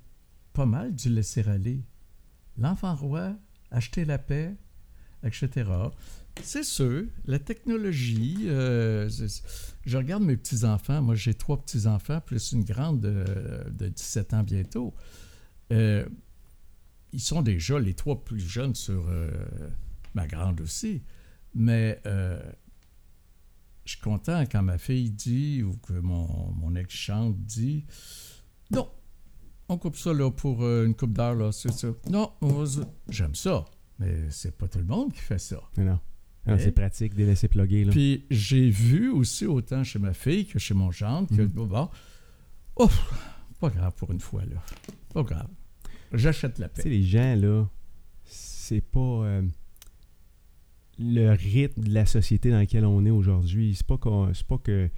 pas 0.51 0.65
mal 0.65 0.93
du 0.93 1.09
laisser-aller. 1.09 1.81
L'enfant 2.57 2.93
roi, 2.93 3.37
acheter 3.71 4.03
la 4.03 4.17
paix, 4.17 4.53
etc. 5.23 5.69
C'est 6.41 6.63
sûr, 6.63 7.05
la 7.25 7.39
technologie, 7.39 8.37
euh, 8.47 9.09
je 9.85 9.97
regarde 9.97 10.23
mes 10.23 10.35
petits-enfants, 10.35 11.01
moi 11.01 11.15
j'ai 11.15 11.33
trois 11.33 11.61
petits-enfants, 11.61 12.19
plus 12.19 12.51
une 12.51 12.65
grande 12.65 12.99
de, 12.99 13.69
de 13.71 13.87
17 13.87 14.33
ans 14.33 14.43
bientôt. 14.43 14.93
Euh, 15.71 16.05
ils 17.13 17.21
sont 17.21 17.41
déjà 17.41 17.79
les 17.79 17.93
trois 17.93 18.21
plus 18.23 18.39
jeunes 18.39 18.75
sur 18.75 19.07
euh, 19.07 19.29
ma 20.15 20.27
grande 20.27 20.59
aussi. 20.59 21.01
Mais 21.53 22.01
je 22.05 23.91
suis 23.91 24.01
content 24.01 24.43
quand 24.51 24.63
ma 24.63 24.77
fille 24.77 25.11
dit, 25.11 25.63
ou 25.63 25.77
que 25.77 25.93
mon, 25.93 26.51
mon 26.53 26.75
ex-chante 26.75 27.37
dit, 27.37 27.85
non, 28.71 28.89
on 29.71 29.77
coupe 29.77 29.95
ça 29.97 30.13
là 30.13 30.29
pour 30.31 30.63
euh, 30.63 30.85
une 30.85 30.93
coupe 30.95 31.13
d'heure, 31.13 31.33
là, 31.35 31.51
c'est 31.51 31.71
ça. 31.71 31.87
Non, 32.09 32.31
j'aime 33.09 33.35
ça, 33.35 33.65
mais 33.99 34.29
c'est 34.29 34.55
pas 34.57 34.67
tout 34.67 34.79
le 34.79 34.85
monde 34.85 35.13
qui 35.13 35.19
fait 35.21 35.39
ça. 35.39 35.61
Mais 35.77 35.85
non. 35.85 35.99
Non, 36.47 36.57
c'est 36.57 36.71
pratique 36.71 37.13
de 37.13 37.23
laisser 37.23 37.47
plugger. 37.47 37.85
Là. 37.85 37.91
Puis 37.91 38.25
j'ai 38.31 38.69
vu 38.69 39.09
aussi 39.11 39.45
autant 39.45 39.83
chez 39.83 39.99
ma 39.99 40.11
fille 40.13 40.47
que 40.47 40.57
chez 40.57 40.73
mon 40.73 40.89
gendre 40.91 41.27
que, 41.29 41.41
Mhm. 41.43 41.47
bon, 41.67 41.89
oh, 42.77 42.89
pas 43.59 43.69
grave 43.69 43.93
pour 43.95 44.11
une 44.11 44.19
fois, 44.19 44.43
là. 44.45 44.57
Pas 45.13 45.21
grave. 45.23 45.47
J'achète 46.13 46.57
la 46.57 46.67
Tu 46.69 46.77
sais, 46.77 46.83
paix. 46.83 46.89
les 46.89 47.03
gens, 47.03 47.35
là, 47.35 47.69
c'est 48.25 48.81
pas 48.81 48.99
euh, 48.99 49.43
le 50.99 51.29
rythme 51.33 51.83
de 51.83 51.93
la 51.93 52.05
société 52.05 52.49
dans 52.49 52.57
laquelle 52.57 52.85
on 52.85 53.05
est 53.05 53.11
aujourd'hui. 53.11 53.75
C'est 53.75 53.85
pas, 53.85 53.97
c'est 54.33 54.45
pas 54.47 54.57
que 54.57 54.89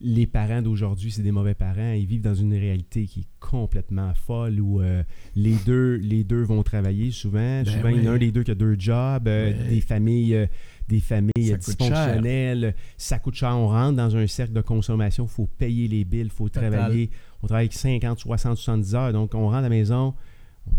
les 0.00 0.26
parents 0.26 0.62
d'aujourd'hui, 0.62 1.10
c'est 1.12 1.22
des 1.22 1.32
mauvais 1.32 1.54
parents. 1.54 1.92
Ils 1.92 2.06
vivent 2.06 2.22
dans 2.22 2.34
une 2.34 2.54
réalité 2.54 3.04
qui 3.06 3.20
est 3.20 3.26
complètement 3.40 4.12
folle 4.14 4.58
où 4.60 4.80
euh, 4.80 5.02
les, 5.36 5.54
deux, 5.66 5.96
les 5.96 6.24
deux 6.24 6.42
vont 6.42 6.62
travailler 6.62 7.10
souvent. 7.10 7.62
Ben 7.62 7.66
souvent, 7.66 7.88
il 7.90 8.02
y 8.02 8.08
en 8.08 8.12
a 8.12 8.14
un 8.14 8.18
des 8.18 8.32
deux 8.32 8.42
qui 8.42 8.50
a 8.52 8.54
deux 8.54 8.74
jobs, 8.78 9.28
euh, 9.28 9.50
Ouais. 9.52 9.68
des 9.68 9.80
familles. 9.80 10.34
euh, 10.34 10.46
des 10.88 11.00
familles 11.00 11.30
Ça 11.46 11.56
coûte 11.56 11.78
dysfonctionnelles, 11.78 12.74
ça 12.98 13.18
coûte 13.18 13.34
cher. 13.34 13.56
On 13.56 13.68
rentre 13.68 13.96
dans 13.96 14.16
un 14.16 14.26
cercle 14.26 14.52
de 14.52 14.60
consommation, 14.60 15.24
il 15.24 15.30
faut 15.30 15.46
payer 15.46 15.88
les 15.88 16.04
billes, 16.04 16.22
il 16.22 16.30
faut 16.30 16.48
Total. 16.48 16.70
travailler. 16.72 17.08
On 17.42 17.46
travaille 17.46 17.68
50, 17.70 18.18
60, 18.18 18.56
70 18.58 18.94
heures. 18.94 19.12
Donc, 19.12 19.34
on 19.34 19.42
rentre 19.44 19.56
à 19.58 19.60
la 19.62 19.68
maison, 19.70 20.12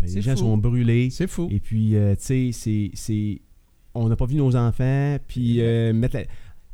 les 0.02 0.20
gens 0.22 0.32
fou. 0.32 0.38
sont 0.38 0.56
brûlés. 0.58 1.10
C'est 1.10 1.26
fou. 1.26 1.48
Et 1.50 1.58
puis, 1.58 1.90
tu 1.94 2.16
sais, 2.18 2.50
c'est- 2.52 2.90
c'est. 2.94 3.40
On 3.94 4.08
n'a 4.08 4.16
pas 4.16 4.26
vu 4.26 4.34
nos 4.36 4.54
enfants, 4.56 5.16
puis 5.26 5.60
euh, 5.60 5.92
mettre, 5.92 6.16
la, 6.16 6.24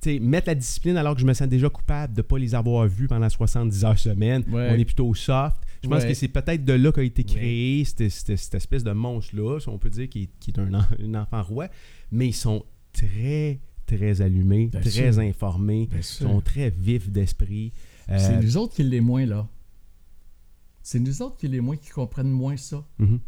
mettre 0.06 0.48
la 0.48 0.54
discipline 0.54 0.96
alors 0.96 1.14
que 1.14 1.20
je 1.20 1.26
me 1.26 1.32
sens 1.34 1.48
déjà 1.48 1.68
coupable 1.68 2.14
de 2.14 2.18
ne 2.20 2.22
pas 2.22 2.38
les 2.38 2.54
avoir 2.54 2.86
vus 2.86 3.06
pendant 3.06 3.28
70 3.28 3.84
heures 3.84 3.98
semaine. 3.98 4.42
Ouais. 4.50 4.70
On 4.72 4.74
est 4.78 4.84
plutôt 4.84 5.12
soft. 5.14 5.56
Je 5.82 5.88
pense 5.88 6.02
Ouais. 6.02 6.08
que 6.08 6.14
c'est 6.14 6.28
peut-être 6.28 6.64
de 6.64 6.72
là 6.74 6.92
qu'a 6.92 7.02
été 7.02 7.24
créé 7.24 7.84
cette, 7.84 8.08
cette- 8.10 8.36
cette 8.36 8.54
espèce 8.54 8.84
de 8.84 8.92
monstre-là, 8.92 9.60
si 9.60 9.68
on 9.68 9.78
peut 9.78 9.90
dire, 9.90 10.08
qui 10.08 10.22
est, 10.24 10.28
qui 10.40 10.50
est 10.50 10.58
un, 10.58 10.72
en- 10.74 10.86
un 11.02 11.14
enfant 11.14 11.42
roi. 11.42 11.68
Mais 12.12 12.28
ils 12.28 12.34
sont 12.34 12.64
très, 12.92 13.60
très 13.86 14.20
allumés, 14.20 14.66
Bien 14.66 14.80
très 14.80 14.90
sûr. 14.90 15.18
informés, 15.20 15.86
Bien 15.86 15.98
ils 15.98 16.04
sûr. 16.04 16.28
sont 16.28 16.40
très 16.40 16.70
vifs 16.70 17.08
d'esprit. 17.10 17.72
Euh, 18.10 18.18
C'est 18.18 18.40
nous 18.42 18.56
autres 18.56 18.74
qui 18.74 18.82
les 18.82 19.00
moins, 19.00 19.24
là. 19.26 19.48
C'est 20.82 20.98
nous 20.98 21.22
autres 21.22 21.36
qui 21.36 21.48
les 21.48 21.60
moins 21.60 21.76
qui 21.76 21.90
comprennent 21.90 22.30
moins 22.30 22.56
ça. 22.56 22.84
mhm. 22.98 23.20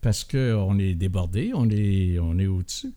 Parce 0.00 0.24
qu'on 0.24 0.78
est 0.78 0.94
débordés, 0.94 1.50
on 1.54 1.68
est, 1.68 2.18
on 2.18 2.38
est 2.38 2.46
au-dessus. 2.46 2.92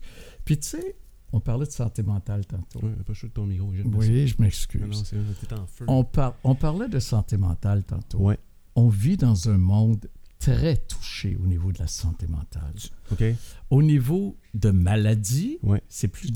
Puis 0.46 0.56
tu 0.58 0.68
sais, 0.68 0.96
on 1.36 1.40
parlait 1.40 1.66
de 1.66 1.70
santé 1.72 2.02
mentale 2.02 2.46
tantôt. 2.46 2.80
Ouais, 2.86 2.92
pas 3.06 3.12
chaud 3.14 3.26
de 3.28 3.32
ton 3.32 3.46
micro. 3.46 3.66
Oui, 3.68 4.26
je 4.28 4.34
m'excuse. 4.40 4.80
Non, 4.80 4.86
non, 4.88 4.94
c'est 5.04 5.16
t'es 5.48 5.54
en 5.54 5.66
feu. 5.66 5.84
On, 5.88 6.04
par- 6.04 6.36
on 6.44 6.54
parlait 6.54 6.88
de 6.88 6.98
santé 7.00 7.36
mentale 7.36 7.82
tantôt. 7.84 8.18
Ouais, 8.18 8.38
On 8.76 8.88
vit 8.88 9.16
dans 9.16 9.48
un 9.48 9.58
monde 9.58 10.08
très 10.38 10.76
touché 10.76 11.36
au 11.42 11.46
niveau 11.46 11.72
de 11.72 11.78
la 11.78 11.86
santé 11.86 12.26
mentale. 12.26 12.74
OK. 13.12 13.24
Au 13.70 13.82
niveau 13.82 14.36
de 14.52 14.70
maladies, 14.70 15.58
Ouais. 15.62 15.82
c'est 15.88 16.08
plus, 16.08 16.30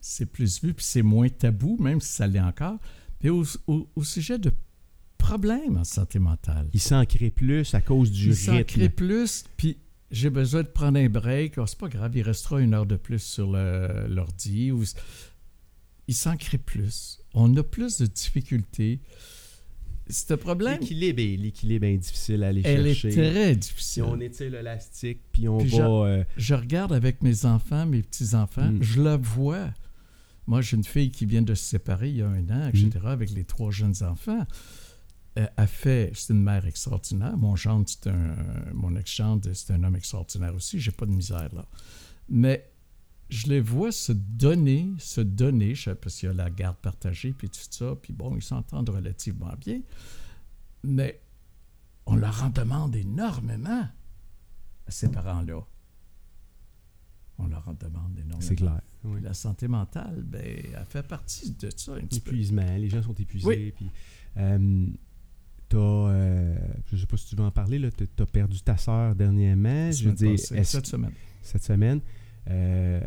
c'est 0.00 0.26
plus 0.26 0.62
vu, 0.62 0.74
puis 0.74 0.84
c'est 0.84 1.02
moins 1.02 1.28
tabou, 1.28 1.76
même 1.80 2.00
si 2.00 2.12
ça 2.12 2.26
l'est 2.26 2.40
encore. 2.40 2.78
Puis 3.18 3.30
au, 3.30 3.44
au- 3.66 3.88
au 3.96 4.04
sujet 4.04 4.38
de 4.38 4.52
problème 5.18 5.78
en 5.78 5.84
santé 5.84 6.18
mentale. 6.18 6.68
Il 6.74 6.80
s'ancrait 6.80 7.30
plus 7.30 7.74
à 7.74 7.80
cause 7.80 8.10
du 8.10 8.28
Il 8.30 8.36
s'en 8.36 8.52
rythme. 8.52 8.64
crée 8.66 8.88
plus, 8.90 9.44
puis 9.56 9.78
j'ai 10.14 10.30
besoin 10.30 10.62
de 10.62 10.68
prendre 10.68 10.98
un 10.98 11.08
break. 11.08 11.54
Oh, 11.58 11.66
c'est 11.66 11.78
pas 11.78 11.88
grave, 11.88 12.16
il 12.16 12.22
restera 12.22 12.60
une 12.60 12.72
heure 12.74 12.86
de 12.86 12.96
plus 12.96 13.18
sur 13.22 13.50
l'ordi. 13.52 14.70
ou- 14.72 14.84
Il 16.08 16.14
s'en 16.14 16.36
crée 16.36 16.58
plus. 16.58 17.20
On 17.34 17.54
a 17.56 17.62
plus 17.62 17.98
de 17.98 18.06
difficultés. 18.06 19.00
Ce 20.10 20.34
problème, 20.34 20.80
L'équilibre 20.80 21.20
est, 21.20 21.36
l'équilibre 21.36 21.86
est 21.86 21.96
difficile 21.96 22.44
à 22.44 22.48
aller 22.48 22.60
elle 22.64 22.86
est 22.86 22.92
chercher. 22.94 23.16
très 23.32 23.52
Si 23.54 23.58
difficile. 23.58 24.02
on 24.02 24.20
étire 24.20 24.50
l'élastique, 24.50 25.20
puis 25.32 25.48
on 25.48 25.56
Puis 25.58 25.70
va... 25.78 25.86
euh, 25.88 26.24
Je 26.36 26.54
regarde 26.54 26.92
avec 26.92 27.22
mes 27.22 27.46
enfants, 27.46 27.86
mes 27.86 28.02
petits-enfants, 28.02 28.70
Mm. 28.70 28.82
je 28.82 29.00
la 29.00 29.16
vois. 29.16 29.70
Moi, 30.46 30.60
j'ai 30.60 30.76
une 30.76 30.84
fille 30.84 31.10
qui 31.10 31.24
vient 31.24 31.40
de 31.40 31.54
se 31.54 31.64
séparer 31.64 32.10
il 32.10 32.16
y 32.16 32.22
a 32.22 32.28
un 32.28 32.50
an, 32.50 32.68
etc., 32.68 32.90
Mm. 33.02 33.06
avec 33.06 33.30
les 33.30 33.44
trois 33.44 33.70
jeunes 33.70 33.94
enfants. 34.02 34.46
Euh, 35.38 35.46
Elle 35.56 35.66
fait, 35.66 36.12
c'est 36.14 36.32
une 36.32 36.42
mère 36.42 36.64
extraordinaire. 36.66 37.36
Mon 37.36 37.56
gendre, 37.56 37.86
c'est 37.88 38.06
un, 38.08 38.36
mon 38.72 38.94
ex-gendre, 38.96 39.52
c'est 39.52 39.72
un 39.72 39.82
homme 39.82 39.96
extraordinaire 39.96 40.54
aussi. 40.54 40.78
J'ai 40.78 40.92
pas 40.92 41.06
de 41.06 41.10
misère 41.10 41.52
là. 41.54 41.66
Mais 42.28 42.70
je 43.30 43.48
les 43.48 43.60
vois 43.60 43.90
se 43.90 44.12
donner, 44.12 44.92
se 44.98 45.20
donner, 45.20 45.74
je- 45.74 45.90
parce 45.90 46.16
qu'il 46.18 46.28
y 46.28 46.30
a 46.30 46.34
la 46.34 46.50
garde 46.50 46.76
partagée, 46.76 47.32
puis 47.32 47.48
tout 47.50 47.58
ça, 47.70 47.96
puis 48.00 48.12
bon, 48.12 48.36
ils 48.36 48.42
s'entendent 48.42 48.90
relativement 48.90 49.52
bien. 49.60 49.80
Mais 50.84 51.20
on 52.06 52.14
leur 52.16 52.44
en 52.44 52.50
demande 52.50 52.94
énormément 52.94 53.88
à 54.86 54.90
ces 54.90 55.08
parents-là. 55.10 55.60
On 57.38 57.46
leur 57.48 57.66
en 57.68 57.72
demande 57.74 58.12
énormément. 58.16 58.40
c'est 58.40 58.54
clair. 58.54 58.80
Oui. 59.02 59.20
La 59.20 59.34
santé 59.34 59.66
mentale, 59.66 60.22
ben, 60.22 60.40
elle 60.44 60.84
fait 60.88 61.02
partie 61.02 61.50
de 61.50 61.70
ça 61.74 61.94
un 61.94 62.00
petit 62.02 62.20
peu. 62.20 62.30
Épuisement, 62.30 62.76
les 62.76 62.88
gens 62.88 63.02
sont 63.02 63.14
épuisés. 63.14 63.46
Oui. 63.46 63.72
Puis, 63.74 63.90
euh, 64.36 64.86
t'as, 65.68 65.78
euh, 65.78 66.56
je 66.92 66.96
sais 66.96 67.06
pas 67.06 67.16
si 67.16 67.26
tu 67.26 67.36
veux 67.36 67.42
en 67.44 67.50
parler, 67.50 67.78
là, 67.78 67.88
t'as, 67.90 68.26
perdu 68.26 68.60
ta 68.62 68.76
sœur 68.76 69.14
dernièrement. 69.14 69.90
Je 69.90 70.08
veux 70.08 70.14
dire, 70.14 70.38
cette 70.38 70.86
semaine. 70.86 71.12
cette 71.42 71.64
semaine. 71.64 72.00
Euh, 72.50 73.00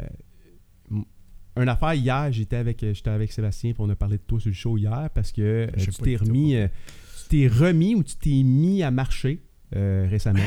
une 1.61 1.69
affaire 1.69 1.93
hier, 1.93 2.31
j'étais 2.31 2.55
avec, 2.55 2.83
euh, 2.83 2.93
j'étais 2.93 3.09
avec 3.09 3.31
Sébastien 3.31 3.73
pour 3.73 3.85
on 3.85 3.89
a 3.89 3.95
parlé 3.95 4.17
de 4.17 4.23
toi 4.23 4.39
sur 4.39 4.49
le 4.49 4.55
show 4.55 4.77
hier 4.77 5.09
parce 5.13 5.31
que 5.31 5.41
euh, 5.41 5.67
tu 5.77 5.91
t'es 5.91 6.15
remis, 6.15 6.55
euh, 6.55 6.67
tu 7.23 7.29
t'es 7.29 7.47
remis 7.47 7.95
ou 7.95 8.03
tu 8.03 8.15
t'es 8.15 8.43
mis 8.43 8.83
à 8.83 8.91
marcher 8.91 9.41
euh, 9.75 10.07
récemment. 10.09 10.39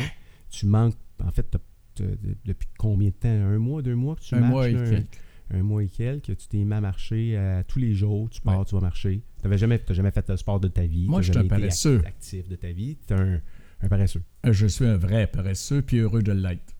tu 0.50 0.66
manques, 0.66 0.94
en 1.22 1.30
fait, 1.30 1.56
depuis 1.98 2.68
combien 2.78 3.08
de 3.08 3.14
temps? 3.14 3.28
Un 3.28 3.58
mois, 3.58 3.82
deux 3.82 3.94
mois 3.94 4.16
que 4.16 4.20
tu 4.20 4.34
Un 4.34 4.40
marches 4.40 4.52
mois 4.52 4.68
et 4.68 4.74
un-. 4.74 5.04
Un 5.52 5.62
mois 5.62 5.82
et 5.82 5.88
quelques, 5.88 6.36
tu 6.36 6.48
t'es 6.48 6.58
mis 6.58 6.72
à 6.74 6.80
marcher 6.80 7.34
euh, 7.36 7.62
tous 7.66 7.78
les 7.78 7.92
jours, 7.94 8.30
tu 8.30 8.40
pars, 8.40 8.58
Ouais. 8.60 8.64
tu 8.64 8.74
vas 8.74 8.80
marcher. 8.80 9.20
Tu 9.42 9.48
n'as 9.48 9.56
jamais, 9.56 9.80
jamais 9.90 10.10
fait 10.10 10.28
le 10.28 10.36
sport 10.36 10.60
de 10.60 10.68
ta 10.68 10.82
vie. 10.86 11.06
Moi, 11.08 11.22
je 11.22 11.30
suis 11.32 11.38
un 11.38 11.42
été 11.44 11.48
paresseux. 11.48 11.98
act- 11.98 12.06
actif 12.08 12.48
de 12.48 12.56
ta 12.56 12.70
vie. 12.72 12.96
Tu 13.06 13.14
es 13.14 13.16
un, 13.16 13.40
un 13.82 13.88
paresseux. 13.88 14.22
Euh, 14.46 14.52
Je 14.52 14.66
suis 14.66 14.84
un 14.86 14.96
vrai 14.96 15.26
paresseux, 15.26 15.82
puis 15.82 15.98
heureux 15.98 16.22
de 16.22 16.32
l'être. 16.32 16.74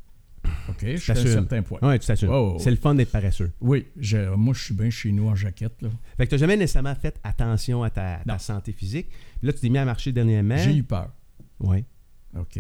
OK? 0.69 0.85
Je 0.85 0.97
suis 0.97 1.13
à 1.13 1.15
un 1.17 1.25
certain 1.27 1.63
point. 1.63 1.79
Tu 1.99 2.07
t'assumes. 2.07 2.31
Oh, 2.31 2.53
oh. 2.55 2.59
C'est 2.61 2.71
le 2.71 2.77
fun 2.77 2.95
d'être 2.95 3.11
paresseux. 3.13 3.51
Oui, 3.61 3.87
je- 3.99 4.35
moi, 4.35 4.55
je 4.55 4.63
suis 4.65 4.75
bien 4.75 4.89
chez 4.91 5.13
nous 5.13 5.29
en 5.29 5.35
jaquette. 5.35 5.81
Là. 5.83 5.89
Fait 6.17 6.25
que 6.27 6.31
tu 6.31 6.35
n'as 6.35 6.39
jamais 6.39 6.57
nécessairement 6.57 6.95
fait 6.95 7.19
attention 7.25 7.83
à 7.83 7.91
ta, 7.91 8.21
santé 8.39 8.73
physique. 8.73 9.09
Puis 9.39 9.47
là, 9.49 9.53
tu 9.53 9.61
t'es 9.61 9.69
mis 9.69 9.79
à 9.79 9.85
marcher 9.85 10.13
dernièrement. 10.13 10.57
J'ai 10.59 10.77
eu 10.77 10.83
peur. 10.83 11.13
Ouais. 11.61 11.85
OK? 12.39 12.59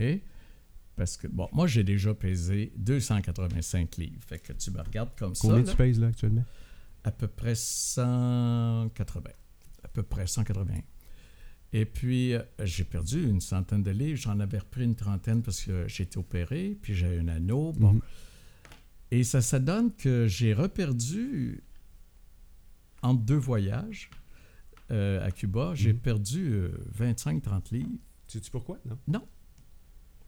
Parce 1.01 1.16
que, 1.16 1.27
bon, 1.28 1.48
moi, 1.52 1.66
j'ai 1.66 1.82
déjà 1.82 2.12
pesé 2.12 2.74
285 2.77 3.97
livres. 3.97 4.18
Fait 4.27 4.39
que 4.39 4.52
tu 4.52 4.70
me 4.70 4.82
regardes 4.82 5.09
comme 5.18 5.32
Combien 5.40 5.56
ça, 5.56 5.62
tu 5.62 5.68
là, 5.70 5.74
pèses 5.77 5.98
là 5.98 6.09
actuellement? 6.09 6.44
à 7.05 7.10
peu 7.10 7.27
près 7.27 7.55
180. 7.55 9.31
À 9.82 9.89
peu 9.89 10.02
près 10.02 10.27
180. 10.27 10.74
Et 11.72 11.86
puis, 11.86 12.35
euh, 12.35 12.43
j'ai 12.62 12.85
perdu 12.85 13.22
une 13.31 13.40
centaine 13.40 13.82
de 13.82 13.90
livres. 13.90 14.18
J'en 14.20 14.39
avais 14.40 14.59
repris 14.59 14.85
une 14.85 14.94
trentaine 14.94 15.40
parce 15.43 15.62
que 15.62 15.89
j'ai 15.89 16.02
été 16.02 16.18
opéré, 16.18 16.77
puis 16.82 16.94
j'ai 16.94 17.18
un 17.18 17.28
anneau. 17.28 17.72
Bon. 17.72 17.94
Mhm. 17.94 18.01
Et 19.12 19.24
ça, 19.24 19.40
ça 19.40 19.59
donne 19.59 19.94
que 19.94 20.27
j'ai 20.27 20.52
reperdu, 20.52 21.62
entre 23.01 23.22
deux 23.22 23.36
voyages 23.39 24.10
euh, 24.90 25.24
à 25.27 25.31
Cuba, 25.31 25.72
j'ai 25.74 25.94
Mhm. 25.94 25.98
perdu 26.01 26.52
euh, 26.52 26.72
25-30 26.94 27.70
livres. 27.72 27.89
Tu 28.27 28.39
sais 28.39 28.51
pourquoi? 28.51 28.78
Non. 28.85 28.98
Non. 29.09 29.27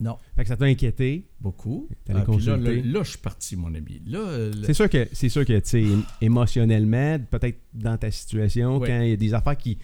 Non. 0.01 0.19
Fait 0.35 0.43
que 0.43 0.49
ça 0.49 0.57
t'a 0.57 0.65
inquiété. 0.65 1.29
Beaucoup? 1.41 1.89
T'allais 2.05 2.21
Ah, 2.27 2.31
là, 2.47 2.57
là, 2.57 2.73
là, 2.83 3.03
je 3.05 3.11
suis 3.11 3.19
parti, 3.19 3.57
mon 3.57 3.73
ami. 3.75 4.03
Là, 4.07 4.51
C'est 4.65 4.75
sûr 4.75 4.89
que, 4.91 5.09
c'est 5.13 5.29
sûr 5.29 5.45
que 5.45 5.59
tu 5.61 5.69
sais, 5.69 5.85
émotionnellement, 6.21 7.19
peut-être 7.31 7.61
dans 7.75 7.97
ta 7.97 8.11
situation, 8.11 8.81
quand 8.81 9.01
il 9.03 9.11
y 9.11 9.13
a 9.13 9.17
des 9.17 9.35
affaires 9.35 9.57
qui. 9.57 9.79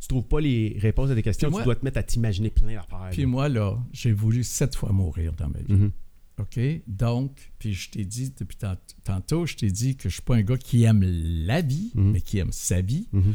Tu 0.00 0.08
trouves 0.08 0.24
pas 0.28 0.40
les 0.40 0.76
réponses 0.80 1.10
à 1.10 1.14
des 1.14 1.22
questions, 1.22 1.50
moi- 1.50 1.60
tu 1.62 1.64
dois 1.64 1.76
te 1.76 1.84
mettre 1.84 1.96
à 1.98 2.02
t'imaginer 2.02 2.50
plein 2.50 2.74
d'affaires. 2.74 3.08
puis 3.10 3.24
moi, 3.24 3.48
là, 3.48 3.78
j'ai 3.92 4.12
voulu 4.12 4.44
sept 4.44 4.74
fois 4.76 4.92
mourir 4.92 5.32
dans 5.32 5.48
ma 5.48 5.60
vie. 5.60 5.72
Mhm. 5.72 5.92
OK? 6.40 6.60
Donc, 6.86 7.52
puis 7.58 7.72
je 7.72 7.90
t'ai 7.90 8.04
dit, 8.04 8.34
depuis 8.38 8.56
tant- 8.56 8.76
tantôt, 9.02 9.46
je 9.46 9.56
t'ai 9.56 9.70
dit 9.70 9.96
que 9.96 10.08
je 10.10 10.14
suis 10.14 10.22
pas 10.22 10.36
un 10.36 10.42
gars 10.42 10.58
qui 10.58 10.82
aime 10.82 11.02
la 11.02 11.62
vie, 11.62 11.90
Mhm. 11.94 12.10
mais 12.12 12.20
qui 12.20 12.36
aime 12.38 12.52
sa 12.52 12.82
vie. 12.82 13.08
Mhm. 13.12 13.32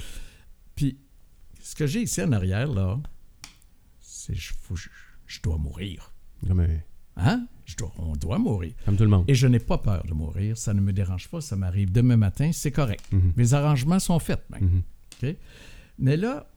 Puis, 0.75 0.97
ce 1.63 1.73
que 1.75 1.87
j'ai 1.87 2.03
ici 2.03 2.21
en 2.21 2.31
arrière, 2.33 2.67
là, 2.71 2.99
c'est 3.99 4.35
je, 4.35 4.53
je 5.25 5.41
dois 5.41 5.57
mourir. 5.57 6.13
Comme, 6.47 6.59
un- 6.61 6.67
Hein? 7.17 7.47
Je 7.65 7.75
dois, 7.75 7.91
on 7.97 8.13
doit 8.15 8.39
mourir. 8.39 8.71
comme 8.85 8.95
tout 8.95 9.03
le 9.03 9.09
monde. 9.09 9.25
Et 9.27 9.35
je 9.35 9.45
n'ai 9.45 9.59
pas 9.59 9.77
peur 9.77 10.03
de 10.07 10.13
mourir. 10.13 10.57
Ça 10.57 10.73
ne 10.73 10.79
me 10.81 10.93
dérange 10.93 11.27
pas. 11.27 11.41
Ça 11.41 11.55
m'arrive 11.55 11.91
demain 11.91 12.15
matin. 12.17 12.51
C'est 12.53 12.71
correct. 12.71 13.03
Mhm. 13.11 13.33
Mes 13.35 13.53
arrangements 13.53 13.99
sont 13.99 14.19
faits. 14.19 14.41
OK? 15.21 15.35
Mais 15.99 16.15
là, 16.17 16.49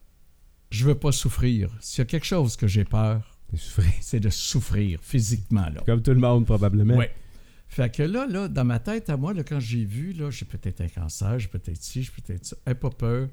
je 0.71 0.85
veux 0.85 0.95
pas 0.95 1.11
souffrir. 1.11 1.69
S'il 1.81 1.99
y 1.99 2.01
a 2.01 2.05
quelque 2.05 2.25
chose 2.25 2.55
que 2.55 2.67
j'ai 2.67 2.85
peur, 2.85 3.37
c'est 4.01 4.19
de 4.21 4.29
souffrir 4.29 4.99
physiquement, 5.03 5.69
là. 5.69 5.83
Comme 5.85 6.01
tout 6.01 6.13
le 6.13 6.19
monde, 6.19 6.45
probablement. 6.45 6.95
Ouais. 6.95 7.11
Fait 7.67 7.93
que 7.93 8.03
là, 8.03 8.25
là, 8.27 8.47
dans 8.47 8.65
ma 8.65 8.79
tête, 8.79 9.09
à 9.09 9.17
moi, 9.17 9.33
là, 9.33 9.43
quand 9.43 9.59
j'ai 9.59 9.83
vu, 9.83 10.13
là, 10.13 10.29
j'ai 10.31 10.45
peut-être 10.45 10.81
un 10.81 10.87
cancer, 10.87 11.39
j'ai 11.39 11.47
peut-être 11.49 11.81
ci, 11.83 12.03
j'ai 12.03 12.11
peut-être 12.11 12.45
ça, 12.45 12.55
j'ai 12.65 12.73
pas 12.75 12.89
peur 12.89 13.27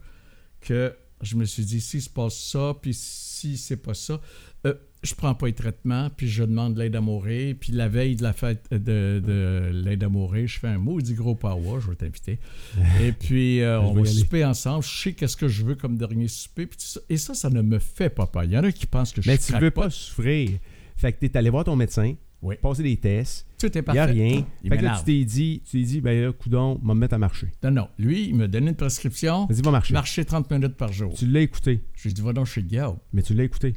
que 0.60 0.94
je 1.22 1.36
me 1.36 1.44
suis 1.44 1.64
dit, 1.64 1.80
si 1.80 2.00
se 2.00 2.08
passe 2.10 2.34
ça, 2.38 2.74
puis 2.80 2.92
si 2.94 3.56
c'est 3.58 3.76
pas 3.76 3.94
ça, 3.94 4.20
euh, 4.66 4.74
je 5.02 5.14
prends 5.14 5.34
pas 5.34 5.46
les 5.46 5.52
traitements, 5.54 6.10
puis 6.14 6.28
je 6.28 6.44
demande 6.44 6.76
l'aide 6.76 6.94
à 6.96 7.00
mourir, 7.00 7.54
puis 7.58 7.72
la 7.72 7.88
veille 7.88 8.16
de 8.16 8.22
la 8.22 8.32
fête 8.32 8.66
euh, 8.72 8.78
de, 8.78 9.26
de 9.26 9.70
l'aide 9.72 10.04
à 10.04 10.08
mourir, 10.08 10.46
je 10.46 10.58
fais 10.58 10.68
un 10.68 10.78
maudit 10.78 11.14
gros 11.14 11.34
power, 11.34 11.80
je 11.80 11.88
vais 11.90 11.96
t'inviter. 11.96 12.38
Et 13.02 13.12
puis, 13.12 13.60
euh, 13.62 13.80
on 13.80 13.92
va 13.94 14.04
souper 14.04 14.44
ensemble, 14.44 14.84
je 14.84 14.88
sais 15.02 15.12
qu'est-ce 15.14 15.36
que 15.36 15.48
je 15.48 15.64
veux 15.64 15.74
comme 15.74 15.96
dernier 15.96 16.28
souper, 16.28 16.66
puis 16.66 16.76
tout 16.78 16.84
ça. 16.84 17.00
et 17.08 17.16
ça, 17.16 17.34
ça 17.34 17.48
ne 17.50 17.62
me 17.62 17.78
fait 17.78 18.10
pas 18.10 18.26
peur. 18.26 18.44
Il 18.44 18.52
y 18.52 18.58
en 18.58 18.64
a 18.64 18.72
qui 18.72 18.86
pensent 18.86 19.12
que 19.12 19.22
je 19.22 19.30
Mais 19.30 19.36
suis 19.38 19.54
tu 19.54 19.60
veux 19.60 19.70
pas 19.70 19.88
souffrir. 19.90 20.50
Fait 20.96 21.12
que 21.12 21.18
t'es 21.20 21.34
allé 21.38 21.48
voir 21.48 21.64
ton 21.64 21.76
médecin, 21.76 22.14
Oui. 22.42 22.56
passer 22.60 22.82
des 22.82 22.98
tests, 22.98 23.46
Tout 23.58 23.66
est 23.68 23.70
il 23.74 23.78
n'y 23.78 23.82
parfait. 23.82 24.00
a 24.00 24.04
rien. 24.04 24.44
Il 24.62 24.68
fait 24.70 24.76
que 24.76 24.84
là, 24.84 24.96
tu 24.98 25.04
t'es 25.06 25.24
dit, 25.24 25.62
tu 25.64 25.78
t'es 25.78 25.82
dit, 25.86 26.00
ben 26.02 26.22
là, 26.26 26.32
coudon, 26.32 26.78
va 26.84 26.92
me 26.94 27.00
mettre 27.00 27.14
à 27.14 27.18
marcher. 27.18 27.46
Non, 27.64 27.70
non. 27.70 27.88
Lui, 27.98 28.28
il 28.28 28.34
m'a 28.34 28.48
donné 28.48 28.68
une 28.68 28.76
prescription. 28.76 29.46
Vas-y, 29.46 29.62
va 29.62 29.70
marcher. 29.70 29.94
Marcher 29.94 30.26
30 30.26 30.50
minutes 30.50 30.76
par 30.76 30.92
jour. 30.92 31.14
Tu 31.14 31.26
l'as 31.26 31.40
écouté, 31.40 31.80
Je 31.94 32.02
lui 32.02 32.10
ai 32.10 32.12
dit, 32.12 32.20
va 32.20 32.34
donc 32.34 32.46
chez 32.46 32.60
diable. 32.60 32.98
mais 33.14 33.22
tu 33.22 33.32
l'as 33.32 33.44
écouté. 33.44 33.76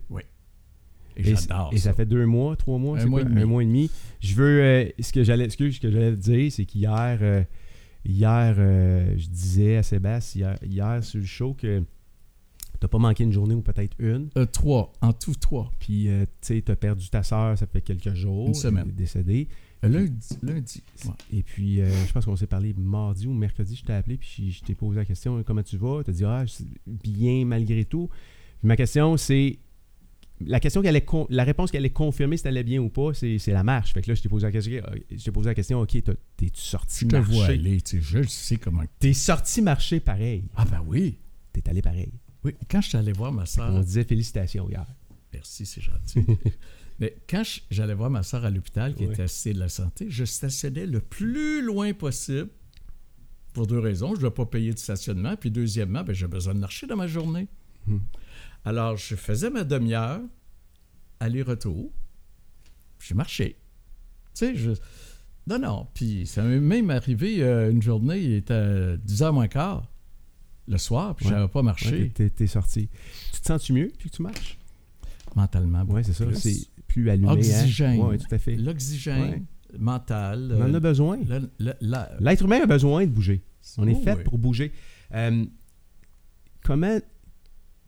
Et, 1.17 1.21
Et, 1.29 1.35
j'adore 1.35 1.69
et 1.73 1.77
ça. 1.77 1.93
fait 1.93 2.05
deux 2.05 2.25
mois, 2.25 2.55
trois 2.55 2.77
mois, 2.77 2.99
Un 2.99 3.05
mois 3.05 3.21
quoi? 3.21 3.29
et 3.29 3.33
demi. 3.33 3.41
Un 3.41 3.45
mois 3.45 3.63
et 3.63 3.65
demi. 3.65 3.91
Je 4.19 4.35
veux, 4.35 4.61
euh, 4.61 4.85
ce 4.99 5.11
que 5.13 5.23
j'allais, 5.23 5.45
excuse, 5.45 5.75
ce 5.75 5.79
que 5.81 5.91
j'allais 5.91 6.11
te 6.11 6.21
dire, 6.21 6.51
c'est 6.51 6.65
qu'hier, 6.65 7.19
euh, 7.21 7.43
hier, 8.05 8.55
euh, 8.57 9.13
je 9.17 9.27
disais 9.27 9.77
à 9.77 9.83
Sébastien, 9.83 10.55
hier, 10.63 10.87
hier 10.93 11.03
sur 11.03 11.19
le 11.19 11.25
show, 11.25 11.53
que 11.53 11.83
t'as 12.79 12.87
pas 12.87 12.97
manqué 12.99 13.23
une 13.23 13.31
journée 13.31 13.55
ou 13.55 13.61
peut-être 13.61 13.95
une. 13.99 14.29
Trois. 14.51 14.91
En 15.01 15.13
tout, 15.13 15.35
trois. 15.35 15.71
Puis, 15.79 16.07
tu 16.09 16.27
sais, 16.41 16.61
t'as 16.65 16.75
perdu 16.75 17.09
ta 17.09 17.23
soeur, 17.23 17.57
ça 17.57 17.65
fait 17.65 17.81
quelques 17.81 18.13
jours. 18.13 18.47
Une 18.47 18.53
semaine. 18.53 18.91
Décédée. 18.95 19.47
Lundi. 19.81 20.29
Lundi. 20.41 20.81
Ouais. 21.05 21.11
Et 21.39 21.43
puis, 21.43 21.81
euh, 21.81 21.89
je 22.07 22.13
pense 22.13 22.23
qu'on 22.23 22.37
s'est 22.37 22.47
parlé 22.47 22.73
mardi 22.77 23.27
ou 23.27 23.33
mercredi, 23.33 23.75
je 23.75 23.83
t'ai 23.83 23.91
appelé, 23.91 24.15
puis 24.15 24.49
je, 24.49 24.59
je 24.59 24.61
t'ai 24.63 24.75
posé 24.75 24.97
la 24.97 25.03
question, 25.03 25.43
comment 25.43 25.61
tu 25.61 25.75
vas? 25.75 26.03
Tu 26.05 26.09
as 26.11 26.13
dit, 26.13 26.23
ah, 26.25 26.45
bien 26.87 27.43
malgré 27.45 27.83
tout. 27.83 28.07
Puis 28.59 28.67
ma 28.69 28.77
question, 28.77 29.17
c'est, 29.17 29.59
la 30.45 30.59
question 30.59 30.81
qu'elle 30.81 31.03
con- 31.05 31.27
la 31.29 31.43
réponse 31.43 31.71
qu'elle 31.71 31.81
allait 31.81 31.89
confirmer 31.91 32.37
si 32.37 32.43
t'allais 32.43 32.63
bien 32.63 32.79
ou 32.81 32.89
pas, 32.89 33.13
c'est, 33.13 33.37
c'est 33.37 33.51
la 33.53 33.63
marche. 33.63 33.93
Fait 33.93 34.01
que 34.01 34.09
là, 34.09 34.15
je 34.15 34.21
t'ai 34.21 34.29
posé 34.29 34.45
la 34.45 34.51
question, 34.51 34.73
euh, 34.73 34.95
je 35.11 35.23
t'ai 35.23 35.31
posé 35.31 35.49
la 35.49 35.55
question, 35.55 35.79
ok, 35.81 35.91
t'es-tu 36.37 36.61
sorti 36.61 36.99
Je 37.01 37.07
te 37.07 37.15
marcher? 37.15 37.31
vois 37.33 37.45
aller. 37.45 37.81
Tu 37.81 38.01
sais, 38.01 38.21
je 38.23 38.27
sais 38.27 38.57
comment. 38.57 38.83
T'es 38.99 39.13
sorti 39.13 39.61
marcher 39.61 39.99
pareil. 39.99 40.43
Ah, 40.55 40.65
ben 40.65 40.83
oui. 40.85 41.17
T'es 41.53 41.67
allé 41.69 41.81
pareil. 41.81 42.11
Oui. 42.43 42.53
Quand 42.69 42.81
je 42.81 42.89
suis 42.89 42.97
allé 42.97 43.13
voir 43.13 43.31
ma 43.31 43.43
On 43.43 43.45
soeur. 43.45 43.79
disait 43.83 44.03
félicitations 44.03 44.67
hier. 44.69 44.85
Merci, 45.33 45.65
c'est 45.65 45.81
gentil. 45.81 46.25
Mais 46.99 47.15
quand 47.29 47.43
je- 47.43 47.61
j'allais 47.71 47.93
voir 47.95 48.09
ma 48.09 48.21
soeur 48.23 48.43
à 48.45 48.49
l'hôpital, 48.49 48.93
qui 48.95 49.03
était 49.05 49.23
assistée 49.23 49.53
de 49.53 49.59
la 49.59 49.69
santé, 49.69 50.07
je 50.09 50.25
stationnais 50.25 50.85
le 50.85 50.99
plus 50.99 51.61
loin 51.63 51.93
possible. 51.93 52.49
Pour 53.53 53.67
deux 53.67 53.79
raisons. 53.79 54.09
Je 54.09 54.15
ne 54.15 54.21
dois 54.21 54.33
pas 54.33 54.45
payer 54.47 54.73
de 54.73 54.79
stationnement. 54.79 55.35
Puis 55.37 55.51
deuxièmement, 55.51 56.03
ben, 56.03 56.13
j'ai 56.13 56.27
besoin 56.27 56.53
de 56.55 56.59
marcher 56.59 56.87
dans 56.87 56.95
ma 56.95 57.05
journée. 57.07 57.47
Hmm. 57.87 57.97
Alors, 58.65 58.97
je 58.97 59.15
faisais 59.15 59.49
ma 59.49 59.63
demi-heure, 59.63 60.21
aller-retour. 61.19 61.91
J'ai 62.99 63.15
marché. 63.15 63.57
Tu 64.33 64.45
sais, 64.45 64.55
je... 64.55 64.71
Non, 65.47 65.59
non. 65.59 65.87
Puis 65.93 66.25
ça 66.25 66.41
m'est 66.41 66.59
même 66.59 66.89
arrivé 66.89 67.43
euh, 67.43 67.69
une 67.69 67.81
journée, 67.81 68.19
il 68.21 68.33
était 68.35 68.95
10h 68.95 69.33
moins 69.33 69.47
quart, 69.49 69.91
le 70.69 70.77
soir, 70.77 71.15
puis 71.15 71.25
Ouais. 71.25 71.31
j'avais 71.33 71.49
pas 71.49 71.61
marché. 71.61 72.11
Ouais, 72.17 72.29
t'es, 72.29 72.47
sorti. 72.47 72.87
Tu 73.33 73.41
te 73.41 73.47
sens-tu 73.47 73.73
mieux 73.73 73.91
puis 73.97 74.09
que 74.09 74.15
tu 74.15 74.21
marches? 74.21 74.57
mentalement. 75.35 75.83
Oui, 75.87 76.03
c'est 76.05 76.13
ça. 76.13 76.25
C'est 76.35 76.67
plus 76.87 77.09
allumé. 77.09 77.27
hein? 77.29 77.33
Oxygène. 77.33 77.99
Oui, 78.01 78.17
tout 78.19 78.27
à 78.35 78.37
fait. 78.37 78.55
L'oxygène 78.55 79.45
mental. 79.79 80.53
On 80.55 80.61
en 80.61 80.73
euh, 80.73 80.77
a 80.77 80.79
besoin. 80.79 81.17
le- 81.59 81.73
la- 81.81 82.11
L'être 82.19 82.43
humain 82.45 82.61
a 82.61 82.67
besoin 82.67 83.03
de 83.05 83.09
bouger. 83.09 83.41
On 83.79 83.87
est 83.87 83.95
Oh, 83.97 84.03
fait 84.03 84.13
oui. 84.17 84.23
pour 84.23 84.37
bouger. 84.37 84.71
Euh, 85.15 85.43
comment 86.63 86.99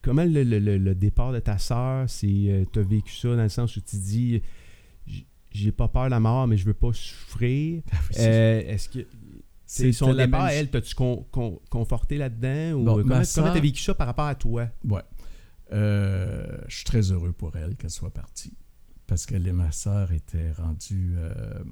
comment 0.06 0.24
le, 0.24 0.44
le- 0.44 0.60
le- 0.60 0.78
le 0.78 0.96
départ 0.96 1.34
de 1.34 1.40
ta 1.40 1.58
sœur, 1.58 2.10
c'est 2.10 2.66
tu 2.72 2.80
as 2.80 2.84
vécu 2.84 3.14
ça 3.14 3.36
dans 3.36 3.44
le 3.44 3.50
sens 3.50 3.76
où 3.76 3.82
tu 3.82 3.98
dis 3.98 4.42
j'ai 5.52 5.72
pas 5.72 5.88
peur 5.88 6.06
de 6.06 6.10
la 6.12 6.20
mort, 6.20 6.48
mais 6.48 6.58
je 6.58 6.66
veux 6.66 6.74
pas 6.74 6.92
souffrir. 6.94 7.82
Ah 7.92 7.98
Euh, 8.20 8.62
Est-ce 8.68 8.90
que 8.90 9.00
c'est 9.66 9.92
son 9.94 10.14
départ, 10.14 10.44
même 10.46 10.52
elle, 10.54 10.70
t'as-tu 10.70 10.94
con- 10.96 11.26
con- 11.32 11.60
conforté 11.70 12.18
là-dedans? 12.18 12.74
Ou 12.80 12.84
Bon, 12.84 13.02
comment 13.02 13.24
sœur- 13.24 13.54
t'as 13.54 13.60
vécu 13.60 13.82
ça 13.82 13.96
par 13.96 14.08
rapport 14.08 14.26
à 14.28 14.36
toi? 14.36 14.68
Ouais. 14.88 15.02
Euh, 15.72 16.58
je 16.68 16.76
suis 16.76 16.84
très 16.86 17.12
heureux 17.12 17.32
pour 17.32 17.56
elle 17.56 17.76
qu'elle 17.76 17.90
soit 17.90 18.14
partie. 18.14 18.54
Parce 19.08 19.26
que 19.26 19.36
les- 19.36 19.54
ma 19.54 19.72
sœur 19.72 20.12
était 20.12 20.52
rendue. 20.52 21.14
euh, 21.18 21.64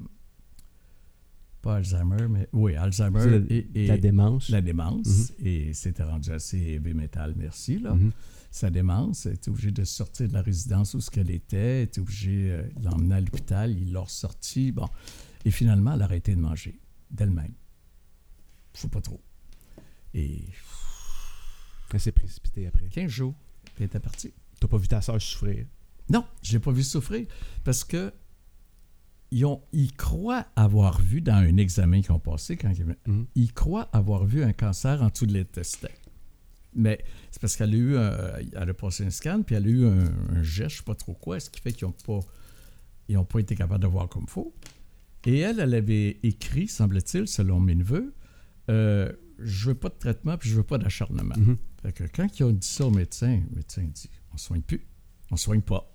pas 1.64 1.78
Alzheimer, 1.78 2.28
mais. 2.30 2.48
Oui, 2.52 2.76
Alzheimer 2.76 3.42
et, 3.50 3.68
et 3.74 3.88
la 3.88 3.98
démence. 3.98 4.50
la 4.50 4.62
démence. 4.62 5.32
Mhm. 5.40 5.48
Et 5.48 5.74
c'était 5.74 6.04
rendu 6.04 6.30
assez 6.32 6.58
heavy 6.58 6.94
metal, 6.94 7.34
merci. 7.38 7.80
Là. 7.80 7.96
Mhm. 7.96 8.12
Sa 8.52 8.70
démence, 8.70 9.26
elle 9.26 9.34
était 9.34 9.50
obligée 9.50 9.72
de 9.72 9.84
sortir 9.84 10.28
de 10.28 10.34
la 10.34 10.44
résidence 10.44 10.94
où 10.94 11.02
ce 11.02 11.10
qu'elle 11.10 11.32
était, 11.32 11.58
elle 11.58 11.84
était 11.86 12.02
obligée 12.02 12.52
euh, 12.52 12.64
de 12.78 12.86
l'emmener 12.86 13.16
à 13.16 13.22
l'hôpital, 13.22 13.76
il 13.76 13.94
l'a 13.94 14.02
ressorti. 14.02 14.72
Bon. 14.72 14.88
Et 15.46 15.52
finalement, 15.52 15.94
elle 15.94 16.02
a 16.02 16.06
arrêté 16.06 16.36
de 16.36 16.40
manger 16.42 16.80
d'elle-même. 17.10 17.54
Faut 18.76 18.90
pas 18.90 19.02
trop. 19.02 19.22
Et 20.14 20.44
Elle 21.94 22.00
s'est 22.00 22.12
précipitée 22.12 22.68
après. 22.68 22.88
15 22.90 23.10
jours, 23.10 23.34
elle 23.80 23.86
était 23.86 24.00
partie. 24.00 24.34
T'as 24.60 24.68
pas 24.68 24.78
vu 24.78 24.88
ta 24.88 25.02
soeur 25.02 25.20
souffrir? 25.22 25.66
Non, 26.10 26.26
je 26.44 26.52
l'ai 26.54 26.60
pas 26.60 26.72
vu 26.72 26.84
souffrir 26.84 27.26
parce 27.64 27.84
que 27.84 28.14
ils, 29.34 29.46
ont, 29.46 29.62
ils 29.74 29.92
croient 29.94 30.46
avoir 30.56 31.02
vu 31.02 31.22
dans 31.22 31.34
un 31.36 31.58
examen 31.58 32.02
qu'ils 32.02 32.12
ont 32.12 32.20
passé 32.20 32.56
quand 32.58 32.72
ils, 32.72 32.86
Mhm. 33.08 33.26
ils 33.36 33.52
croient 33.54 33.90
avoir 33.92 34.26
vu 34.26 34.44
un 34.44 34.54
cancer 34.54 35.02
en 35.02 35.08
dessous 35.10 35.26
de 35.26 35.34
l'intestin. 35.34 35.90
Mais 36.76 37.04
c'est 37.32 37.40
parce 37.42 37.56
qu'elle 37.56 37.74
a 37.74 37.78
eu 37.78 37.98
un, 37.98 38.12
elle 38.54 38.70
a 38.70 38.74
passé 38.74 39.06
un 39.06 39.10
scan 39.10 39.42
puis 39.46 39.56
elle 39.56 39.66
a 39.66 39.70
eu 39.70 39.86
un, 39.86 40.06
un 40.36 40.44
jet, 40.44 40.70
je 40.70 40.78
sais 40.78 40.84
pas 40.84 40.96
trop 40.96 41.14
quoi, 41.14 41.40
ce 41.40 41.50
qui 41.50 41.60
fait 41.62 41.72
qu'ils 41.74 41.88
n'ont 41.88 41.94
pas 42.06 42.20
ils 43.10 43.18
ont 43.18 43.26
pas 43.26 43.40
été 43.40 43.56
capables 43.56 43.82
de 43.84 43.88
voir 43.88 44.08
comme 44.08 44.28
faut. 44.28 44.54
Et 45.26 45.40
elle, 45.40 45.60
elle 45.60 45.74
avait 45.74 46.20
écrit, 46.24 46.68
semble-t-il, 46.68 47.28
selon 47.28 47.60
mes 47.60 47.76
neveux, 47.76 48.14
euh, 48.70 49.12
je 49.40 49.70
veux 49.70 49.76
pas 49.76 49.90
de 49.90 49.96
traitement 50.00 50.38
puis 50.38 50.50
je 50.50 50.56
veux 50.56 50.64
pas 50.64 50.78
d'acharnement. 50.78 51.36
Mhm. 51.38 51.58
Fait 51.82 51.92
que 51.92 52.04
quand 52.06 52.40
ils 52.40 52.44
ont 52.44 52.52
dit 52.52 52.68
ça 52.68 52.86
au 52.86 52.92
médecin, 52.92 53.42
le 53.50 53.56
médecin 53.58 53.84
dit 53.84 54.10
on 54.34 54.38
soigne 54.38 54.62
plus, 54.62 54.86
on 55.32 55.36
soigne 55.38 55.62
pas. 55.62 55.90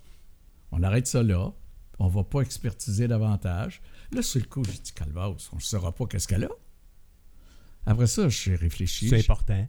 On 0.71 0.83
arrête 0.83 1.07
ça 1.07 1.23
là, 1.23 1.51
on 1.99 2.07
va 2.07 2.23
pas 2.23 2.41
expertiser 2.41 3.07
davantage. 3.07 3.81
Là, 4.11 4.21
sur 4.21 4.39
le 4.39 4.47
coup, 4.47 4.63
j'ai 4.63 4.79
dit 4.79 4.93
Calvados, 4.93 5.49
on 5.53 5.57
ne 5.57 5.61
saura 5.61 5.93
pas 5.93 6.05
qu'est-ce 6.07 6.27
qu'elle 6.27 6.45
a. 6.45 6.49
Après 7.85 8.07
ça, 8.07 8.27
j'ai 8.29 8.55
réfléchi. 8.55 9.09
C'est 9.09 9.19
important. 9.19 9.67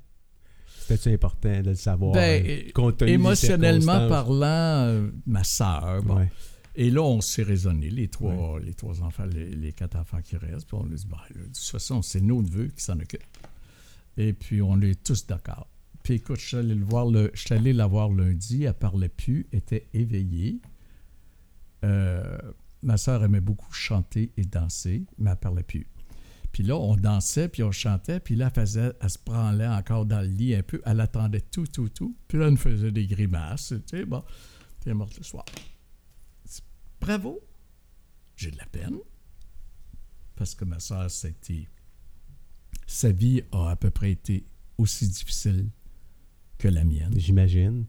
C'était-tu 0.81 1.13
important 1.13 1.63
de 1.63 1.71
le 1.71 1.75
savoir? 1.75 2.13
Ben, 2.13 2.45
euh, 2.47 2.71
compte 2.75 2.99
tenu 2.99 3.11
des 3.11 3.15
Émotionnellement 3.15 4.09
parlant, 4.09 4.87
euh, 4.87 5.11
ma 5.27 5.45
sœur, 5.45 6.03
bon. 6.03 6.17
Ouais. 6.17 6.31
Et 6.77 6.91
là, 6.91 7.03
on 7.03 7.21
s'est 7.21 7.43
raisonné, 7.43 7.91
les 7.91 8.09
trois, 8.09 8.59
les 8.61 8.75
trois 8.75 9.03
enfants, 9.03 9.25
les, 9.25 9.51
les 9.51 9.73
quatre 9.73 9.97
enfants 9.97 10.23
qui 10.23 10.37
restent. 10.37 10.67
Puis 10.67 10.77
on 10.81 10.85
a 10.85 10.95
dit, 10.95 11.07
ben, 11.07 11.17
là, 11.35 11.43
de 11.43 11.47
toute 11.47 11.59
façon, 11.59 12.01
c'est 12.01 12.21
nos 12.21 12.43
neveux 12.43 12.69
qui 12.69 12.83
s'en 12.83 12.99
occupent. 12.99 13.23
Et 14.17 14.33
puis, 14.33 14.63
on 14.63 14.81
est 14.81 15.03
tous 15.03 15.27
d'accord. 15.27 15.69
Puis 16.03 16.15
écoute, 16.15 16.39
je 16.39 16.47
suis 16.47 16.57
allé, 16.57 16.75
le 16.75 16.85
voir 16.85 17.07
le, 17.07 17.31
je 17.35 17.41
suis 17.41 17.55
allé 17.55 17.73
la 17.73 17.87
voir 17.87 18.11
lundi, 18.11 18.65
elle 18.65 18.75
parlait 18.75 19.09
plus, 19.09 19.47
était 19.53 19.89
éveillée. 19.93 20.61
Euh, 21.85 22.39
ma 22.83 22.97
sœur 22.97 23.23
aimait 23.25 23.41
beaucoup 23.41 23.73
chanter 23.73 24.33
et 24.37 24.45
danser, 24.45 25.05
mais 25.19 25.31
elle 25.31 25.37
parlait 25.37 25.63
plus. 25.63 25.87
Puis 26.53 26.63
là, 26.65 26.77
on 26.77 26.97
dansait, 26.97 27.49
puis 27.49 27.63
on 27.63 27.71
chantait, 27.71 28.19
puis 28.19 28.35
là, 28.35 28.47
elle, 28.55 28.61
faisait, 28.63 28.93
elle 29.01 29.11
se 29.11 29.19
branlait 29.25 29.69
encore 29.69 30.05
dans 30.05 30.21
le 30.21 30.27
lit 30.27 30.55
un 30.55 30.63
peu. 30.63 30.83
Elle 30.85 31.01
attendait 31.01 31.41
tout, 31.43 31.67
tout, 31.67 31.89
tout. 31.89 32.17
Puis 32.27 32.39
là, 32.39 32.47
elle 32.47 32.53
nous 32.53 32.57
faisait 32.57 32.91
des 32.91 33.07
grimaces, 33.07 33.69
tu 33.87 33.99
sais, 33.99 34.05
bon. 34.05 34.23
Est 34.87 34.95
morte 34.95 35.17
le 35.19 35.23
soir. 35.23 35.45
Bravo. 37.01 37.41
J'ai 38.37 38.51
de 38.51 38.57
la 38.57 38.67
peine. 38.67 38.97
Parce 40.37 40.55
que 40.55 40.65
ma 40.65 40.81
soeur, 40.81 41.11
c'était. 41.11 41.69
Sa 42.87 43.13
vie 43.13 43.43
a 43.53 43.71
à 43.71 43.77
peu 43.77 43.91
près 43.91 44.11
été 44.13 44.45
aussi 44.79 45.07
difficile 45.07 45.69
que 46.59 46.69
la 46.69 46.85
mienne. 46.85 47.13
J'imagine. 47.17 47.85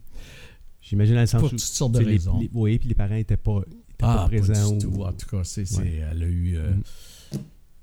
J'imagine 0.80 1.14
dans 1.14 1.20
le 1.22 1.26
sens 1.26 1.40
Pour 1.40 1.46
où... 1.48 1.50
toutes 1.50 1.60
sortes 1.60 1.92
de 1.92 2.00
les- 2.00 2.04
raisons. 2.04 2.38
les- 2.38 2.50
oui, 2.52 2.78
puis 2.78 2.88
les 2.88 2.94
parents 2.94 3.14
n'étaient 3.14 3.36
pas, 3.36 3.62
Ah, 4.02 4.14
pas 4.16 4.26
présents. 4.28 4.76
du 4.76 4.86
ou- 4.86 4.90
tout. 4.96 5.02
En 5.02 5.12
tout 5.12 5.26
cas, 5.28 5.44
c'est, 5.44 5.70
Ouais. 5.78 5.96
elle 6.10 6.22
a 6.22 6.26
eu. 6.26 6.56
euh, 6.56 6.72
Mhm. 6.74 6.82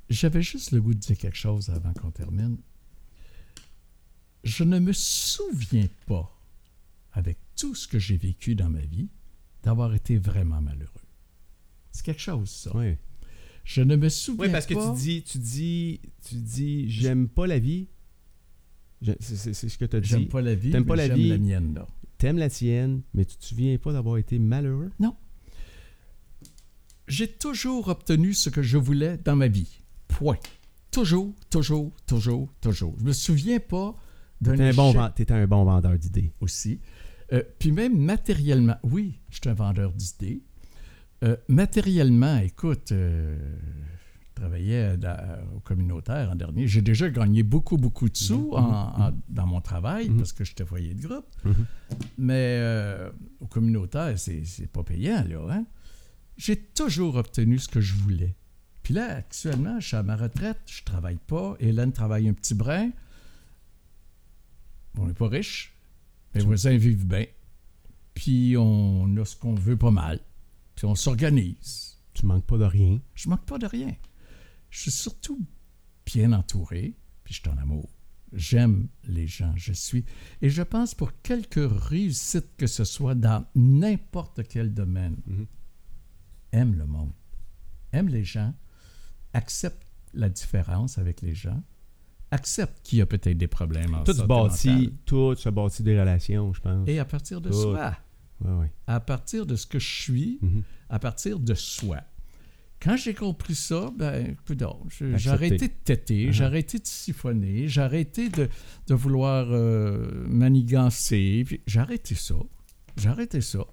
J'avais 0.09 0.41
juste 0.41 0.71
le 0.71 0.81
goût 0.81 0.93
de 0.93 0.99
dire 0.99 1.17
quelque 1.17 1.37
chose 1.37 1.69
avant 1.69 1.93
qu'on 1.93 2.09
termine. 2.11 2.57
Je 4.43 4.63
ne 4.63 4.79
me 4.79 4.93
souviens 4.93 5.87
pas, 6.07 6.35
avec 7.13 7.37
tout 7.55 7.75
ce 7.75 7.87
que 7.87 7.99
j'ai 7.99 8.17
vécu 8.17 8.55
dans 8.55 8.69
ma 8.69 8.79
vie, 8.81 9.09
d'avoir 9.63 9.93
été 9.93 10.17
vraiment 10.17 10.61
malheureux. 10.61 10.89
C'est 11.91 12.03
quelque 12.05 12.21
chose, 12.21 12.49
ça. 12.49 12.71
Oui. 12.75 12.95
Je 13.65 13.81
ne 13.81 13.95
me 13.97 14.09
souviens 14.09 14.45
Oui, 14.45 14.51
parce 14.51 14.65
que 14.65 14.73
pas. 14.73 14.93
tu 14.95 14.99
dis, 15.01 15.23
tu 15.23 15.37
dis, 15.37 15.99
tu 16.27 16.35
dis, 16.35 16.89
j'aime 16.89 17.27
pas 17.27 17.45
la 17.45 17.59
vie. 17.59 17.87
C'est 19.19 19.53
ce 19.53 19.77
que 19.77 19.85
tu 19.85 19.95
as 19.97 20.01
J'aime 20.01 20.21
dit. 20.21 20.25
pas 20.25 20.41
la 20.41 20.55
vie, 20.55 20.71
T'aimes 20.71 20.81
mais 20.83 20.87
pas 20.87 20.95
la 20.95 21.07
j'aime 21.07 21.17
vie. 21.17 21.29
la 21.29 21.37
mienne, 21.37 21.73
là. 21.75 21.87
T'aimes 22.17 22.37
la 22.37 22.49
tienne, 22.49 23.01
mais 23.13 23.25
tu 23.25 23.37
te 23.37 23.45
souviens 23.45 23.77
pas 23.77 23.93
d'avoir 23.93 24.17
été 24.17 24.39
malheureux? 24.39 24.91
J'ai 27.09 27.27
toujours 27.27 27.87
obtenu 27.89 28.33
ce 28.33 28.49
que 28.49 28.61
je 28.61 28.77
voulais 28.77 29.17
dans 29.17 29.35
ma 29.35 29.47
vie. 29.47 29.81
Point. 30.07 30.37
Toujours, 30.91 31.33
toujours, 31.49 31.91
toujours, 32.07 32.49
toujours. 32.61 32.95
Je 32.99 33.03
me 33.03 33.11
souviens 33.13 33.59
pas 33.59 33.95
d'un 34.41 34.55
bon, 34.73 34.89
échec 34.91 35.01
ven- 35.01 35.11
t'étais 35.15 35.33
un 35.33 35.47
bon 35.47 35.63
vendeur 35.65 35.97
d'idées. 35.97 36.31
aussi. 36.39 36.79
Euh, 37.33 37.43
puis 37.59 37.71
même 37.71 37.97
matériellement, 37.97 38.77
oui, 38.83 39.19
je 39.29 39.35
suis 39.41 39.49
un 39.49 39.53
vendeur 39.53 39.91
d'idées. 39.93 40.41
Euh, 41.23 41.35
matériellement, 41.47 42.37
écoute, 42.37 42.91
euh, 42.91 43.37
je 44.29 44.33
travaillais 44.41 44.97
dans- 44.97 45.37
au 45.55 45.59
communautaire 45.59 46.31
en 46.31 46.35
dernier. 46.35 46.65
J'ai 46.67 46.81
déjà 46.81 47.09
gagné 47.09 47.43
beaucoup, 47.43 47.77
beaucoup 47.77 48.07
de 48.09 48.15
sous 48.17 48.47
Mhm. 48.47 48.53
en- 48.53 49.01
en- 49.07 49.11
dans 49.27 49.45
mon 49.45 49.61
travail 49.61 50.09
parce 50.11 50.31
que 50.33 50.43
j'étais 50.43 50.65
foyer 50.65 50.93
de 50.93 51.01
groupe. 51.07 51.25
Mais 52.17 52.61
au 53.39 53.47
communautaire, 53.47 54.17
c'est 54.17 54.71
pas 54.71 54.83
payant, 54.83 55.23
là. 55.27 55.39
Hein? 55.51 55.65
J'ai 56.39 56.55
toujours 56.55 57.15
obtenu 57.15 57.59
ce 57.59 57.67
que 57.67 57.81
je 57.81 57.93
voulais. 57.95 58.33
Puis 58.81 58.93
là, 58.93 59.17
actuellement, 59.17 59.77
je 59.81 59.87
suis 59.87 59.97
à 59.97 60.03
ma 60.03 60.15
retraite, 60.15 60.61
je 60.67 60.83
travaille 60.83 61.19
pas. 61.27 61.57
Hélène 61.59 61.91
travaille 61.91 62.29
un 62.29 62.33
petit 62.33 62.55
brin. 62.55 62.91
On 64.97 65.05
n'est 65.05 65.13
pas 65.13 65.27
riche. 65.27 65.73
Mes 66.33 66.41
voisins 66.41 66.77
vivent 66.77 67.05
bien. 67.05 67.25
Puis 68.13 68.55
on 68.57 69.15
a 69.17 69.25
ce 69.25 69.35
qu'on 69.35 69.53
veut 69.53 69.75
pas 69.75 69.91
mal. 69.91 70.21
Puis 70.75 70.85
on 70.85 70.95
s'organise. 70.95 71.97
Tu 72.13 72.25
manques 72.25 72.45
pas 72.45 72.57
de 72.57 72.63
rien. 72.63 73.01
Je 73.15 73.27
manque 73.27 73.45
pas 73.45 73.57
de 73.57 73.65
rien. 73.67 73.93
Je 74.69 74.79
suis 74.79 74.91
surtout 74.91 75.45
bien 76.05 76.31
entouré, 76.31 76.95
puis 77.25 77.33
je 77.33 77.41
suis 77.41 77.49
en 77.49 77.57
amour. 77.57 77.89
J'aime 78.31 78.87
les 79.03 79.27
gens, 79.27 79.53
je 79.57 79.73
suis. 79.73 80.05
Et 80.41 80.49
je 80.49 80.61
pense 80.61 80.95
pour 80.95 81.11
quelque 81.21 81.59
réussite 81.59 82.55
que 82.55 82.67
ce 82.67 82.85
soit 82.85 83.15
dans 83.15 83.45
n'importe 83.55 84.47
quel 84.47 84.73
domaine, 84.73 85.17
Mhm. 85.27 85.45
Aime 86.51 86.75
le 86.75 86.85
monde, 86.85 87.11
aime 87.91 88.07
les 88.09 88.23
gens, 88.23 88.53
accepte 89.33 89.85
la 90.13 90.29
différence 90.29 90.97
avec 90.97 91.21
les 91.21 91.33
gens, 91.35 91.61
accepte 92.31 92.79
qu'il 92.83 92.99
y 92.99 93.01
a 93.01 93.05
peut-être 93.05 93.37
des 93.37 93.47
problèmes 93.47 93.93
en 93.95 94.03
Tout 94.03 94.13
se 94.13 94.21
bâtit, 94.23 94.93
tout 95.05 95.35
se 95.35 95.49
bâtit 95.49 95.83
des 95.83 95.99
relations, 95.99 96.53
je 96.53 96.61
pense. 96.61 96.87
Et 96.87 96.99
à 96.99 97.05
partir 97.05 97.41
de 97.41 97.49
Tout. 97.49 97.61
soi, 97.61 97.95
Ouais, 98.41 98.51
ouais. 98.53 98.71
à 98.87 98.99
partir 98.99 99.45
de 99.45 99.55
ce 99.55 99.65
que 99.67 99.79
je 99.79 99.87
suis, 100.01 100.39
Mhm. 100.41 100.63
à 100.89 100.99
partir 100.99 101.39
de 101.39 101.53
soi. 101.53 102.01
Quand 102.81 102.95
j'ai 102.95 103.13
compris 103.13 103.55
ça, 103.55 103.91
ben, 103.97 104.37
j'ai 105.17 105.29
arrêté 105.29 105.67
de 105.67 105.73
têter, 105.83 106.27
Uh-huh. 106.29 106.31
j'ai 106.31 106.43
arrêté 106.45 106.79
de 106.79 106.85
siphonner, 106.87 107.67
j'ai 107.67 107.81
arrêté 107.81 108.29
de, 108.29 108.47
de 108.87 108.93
vouloir 108.93 109.47
euh, 109.51 110.25
manigancer, 110.29 111.45
j'ai 111.67 111.79
arrêté 111.79 112.15
ça. 112.15 112.35
J'ai 112.95 113.09
arrêté 113.09 113.41
ça. 113.41 113.65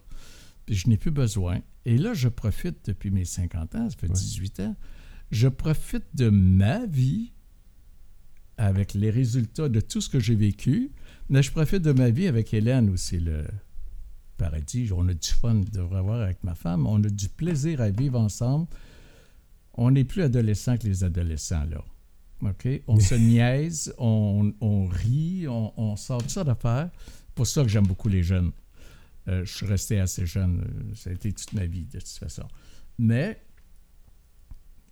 Puis 0.67 0.75
je 0.75 0.89
n'ai 0.89 0.97
plus 0.97 1.13
besoin. 1.13 1.61
Et 1.87 1.97
là, 1.99 2.13
je 2.15 2.29
profite 2.29 2.85
depuis 2.87 3.11
mes 3.11 3.25
50 3.25 3.75
ans, 3.77 3.89
ça 3.89 3.97
fait 3.97 4.09
Ouais. 4.09 4.13
18 4.13 4.61
ans, 4.61 4.77
je 5.31 5.47
profite 5.49 6.05
de 6.15 6.29
ma 6.31 6.85
vie 6.85 7.33
avec 8.59 8.93
les 8.93 9.09
résultats 9.11 9.69
de 9.69 9.81
tout 9.81 10.01
ce 10.01 10.09
que 10.09 10.19
j'ai 10.19 10.35
vécu, 10.35 10.91
mais 11.29 11.43
je 11.43 11.53
profite 11.53 11.83
de 11.83 11.93
ma 11.93 12.11
vie 12.11 12.27
avec 12.27 12.53
Hélène 12.53 12.91
aussi, 12.91 13.21
le 13.21 13.45
paradis. 14.37 14.91
On 14.93 15.07
a 15.09 15.15
du 15.15 15.29
fun 15.29 15.55
de 15.55 15.81
revoir 15.81 16.23
avec 16.23 16.43
ma 16.43 16.55
femme, 16.57 16.87
on 16.89 17.03
a 17.05 17.09
du 17.09 17.29
plaisir 17.29 17.81
à 17.81 17.91
vivre 17.91 18.19
ensemble. 18.19 18.67
On 19.75 19.93
n'est 19.93 20.05
plus 20.05 20.23
adolescents 20.23 20.77
que 20.79 20.87
les 20.89 21.05
adolescents, 21.05 21.65
là. 21.71 21.85
OK? 22.43 22.69
On 22.89 22.99
se 22.99 23.15
niaise, 23.31 23.95
on, 23.99 24.53
on 24.61 24.87
rit, 24.87 25.47
on, 25.49 25.73
on 25.81 25.95
sort 25.97 26.23
de 26.23 26.29
ça 26.31 26.43
d'affaires. 26.43 26.91
C'est 27.07 27.35
pour 27.35 27.47
ça 27.47 27.63
que 27.63 27.69
j'aime 27.69 27.87
beaucoup 27.87 28.09
les 28.09 28.23
jeunes. 28.25 28.51
Euh, 29.29 29.45
je 29.45 29.53
suis 29.53 29.67
resté 29.67 29.99
assez 30.01 30.25
jeune. 30.27 30.61
euh, 30.61 30.95
Ça 30.95 31.11
a 31.11 31.13
été 31.13 31.33
toute 31.33 31.53
ma 31.53 31.67
vie, 31.67 31.85
de 31.87 31.99
toute 31.99 32.09
façon. 32.09 32.47
Mais, 32.99 33.39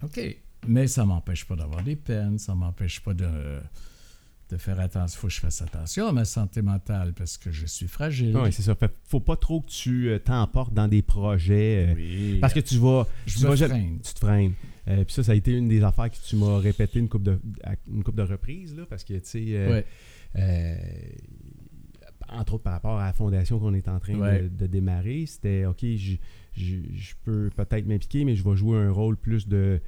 OK. 0.02 0.20
Mais 0.66 0.86
ça 0.86 1.04
m'empêche 1.04 1.44
pas 1.44 1.56
d'avoir 1.56 1.82
des 1.82 1.96
peines. 1.96 2.38
Ça 2.38 2.54
m'empêche 2.54 3.00
pas 3.00 3.14
de, 3.14 3.28
de 4.50 4.56
faire 4.56 4.80
attention. 4.80 5.16
Il 5.16 5.20
faut 5.20 5.26
que 5.28 5.32
je 5.34 5.40
fasse 5.40 5.62
attention 5.62 6.06
à 6.08 6.12
ma 6.12 6.24
santé 6.24 6.62
mentale 6.62 7.12
parce 7.12 7.36
que 7.38 7.50
je 7.52 7.66
suis 7.66 7.86
fragile. 7.86 8.36
Oui, 8.36 8.52
c'est 8.52 8.62
ça. 8.62 8.74
Fait, 8.74 8.90
faut 9.04 9.20
pas 9.20 9.36
trop 9.36 9.60
que 9.60 9.68
tu 9.68 10.08
euh, 10.08 10.18
t'emportes 10.18 10.72
dans 10.74 10.88
des 10.88 11.02
projets. 11.02 11.88
euh, 11.90 11.94
Oui. 11.94 12.38
Parce 12.40 12.54
que 12.54 12.60
tu 12.60 12.78
vas. 12.78 13.06
je 13.26 13.38
tu 13.38 13.44
vas 13.44 13.56
freine. 13.56 14.00
tu 14.02 14.14
te 14.14 14.18
freines. 14.18 14.54
Euh, 14.88 15.04
puis 15.04 15.14
ça, 15.14 15.22
ça 15.22 15.32
a 15.32 15.34
été 15.34 15.52
une 15.52 15.68
des 15.68 15.82
affaires 15.82 16.10
que 16.10 16.16
tu 16.26 16.36
m'as 16.36 16.58
répété 16.58 16.98
une 16.98 17.08
couple 17.08 17.24
de, 17.24 17.40
une 17.90 18.02
couple 18.04 18.18
de 18.18 18.22
reprises, 18.24 18.74
là, 18.76 18.84
parce 18.88 19.02
que, 19.04 19.14
tu 19.14 19.20
sais, 19.24 19.44
euh, 19.50 19.70
Ouais. 19.70 19.86
euh, 20.36 20.76
entre 22.30 22.54
autres 22.54 22.62
par 22.64 22.72
rapport 22.74 22.98
à 22.98 23.06
la 23.06 23.12
fondation 23.12 23.58
qu'on 23.58 23.74
est 23.74 23.88
en 23.88 23.98
train 23.98 24.14
de- 24.14 24.18
Ouais. 24.20 24.48
de, 24.50 24.66
démarrer, 24.66 25.24
c'était, 25.26 25.64
OK, 25.66 25.80
je, 25.82 26.14
je- 26.56 26.76
je 26.94 27.14
peux 27.24 27.50
peut-être 27.56 27.86
m'impliquer, 27.86 28.24
mais 28.24 28.34
je 28.36 28.42
vais 28.42 28.56
jouer 28.56 28.78
un 28.78 28.90
rôle 28.90 29.16
plus 29.16 29.48
de, 29.48 29.80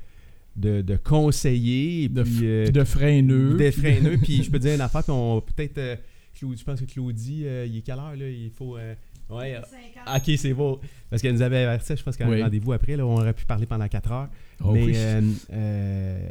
de, 0.56 0.80
de 0.82 0.96
conseiller, 0.96 2.04
et 2.04 2.08
De, 2.08 2.22
puis... 2.22 2.38
euh, 2.42 2.70
de 2.70 2.84
freineux. 2.84 3.56
de 3.56 3.70
freineux, 3.70 4.16
puis 4.18 4.42
je 4.42 4.50
peux 4.50 4.58
te 4.58 4.64
dire 4.64 4.74
une 4.74 4.80
affaire, 4.82 5.02
puis 5.02 5.12
on 5.12 5.40
peut-être... 5.40 5.78
euh, 5.78 5.96
Claudie, 6.38 6.58
je 6.60 6.64
pense 6.64 6.80
que 6.80 6.84
Claudie, 6.84 7.44
euh, 7.46 7.66
il 7.66 7.78
est 7.78 7.80
quelle 7.80 7.98
heure, 7.98 8.14
là? 8.14 8.28
Il 8.28 8.50
faut... 8.50 8.76
euh, 8.76 8.94
ouais, 9.30 9.54
euh, 9.56 9.62
50. 10.04 10.16
OK, 10.28 10.36
c'est 10.38 10.52
beau. 10.52 10.80
Parce 11.08 11.22
qu'elle 11.22 11.32
nous 11.34 11.40
avait 11.40 11.64
averti, 11.64 11.96
je 11.96 12.02
pense 12.02 12.14
qu'à 12.16 12.26
un 12.26 12.30
Oui. 12.30 12.42
rendez-vous 12.42 12.72
après, 12.74 12.94
là, 12.96 13.06
on 13.06 13.14
aurait 13.16 13.32
pu 13.32 13.46
parler 13.46 13.64
pendant 13.64 13.88
4 13.88 14.12
heures. 14.12 14.28
Oh 14.62 14.72
mais 14.72 14.84
oui. 14.84 14.92
euh, 14.96 15.22
euh, 15.52 16.28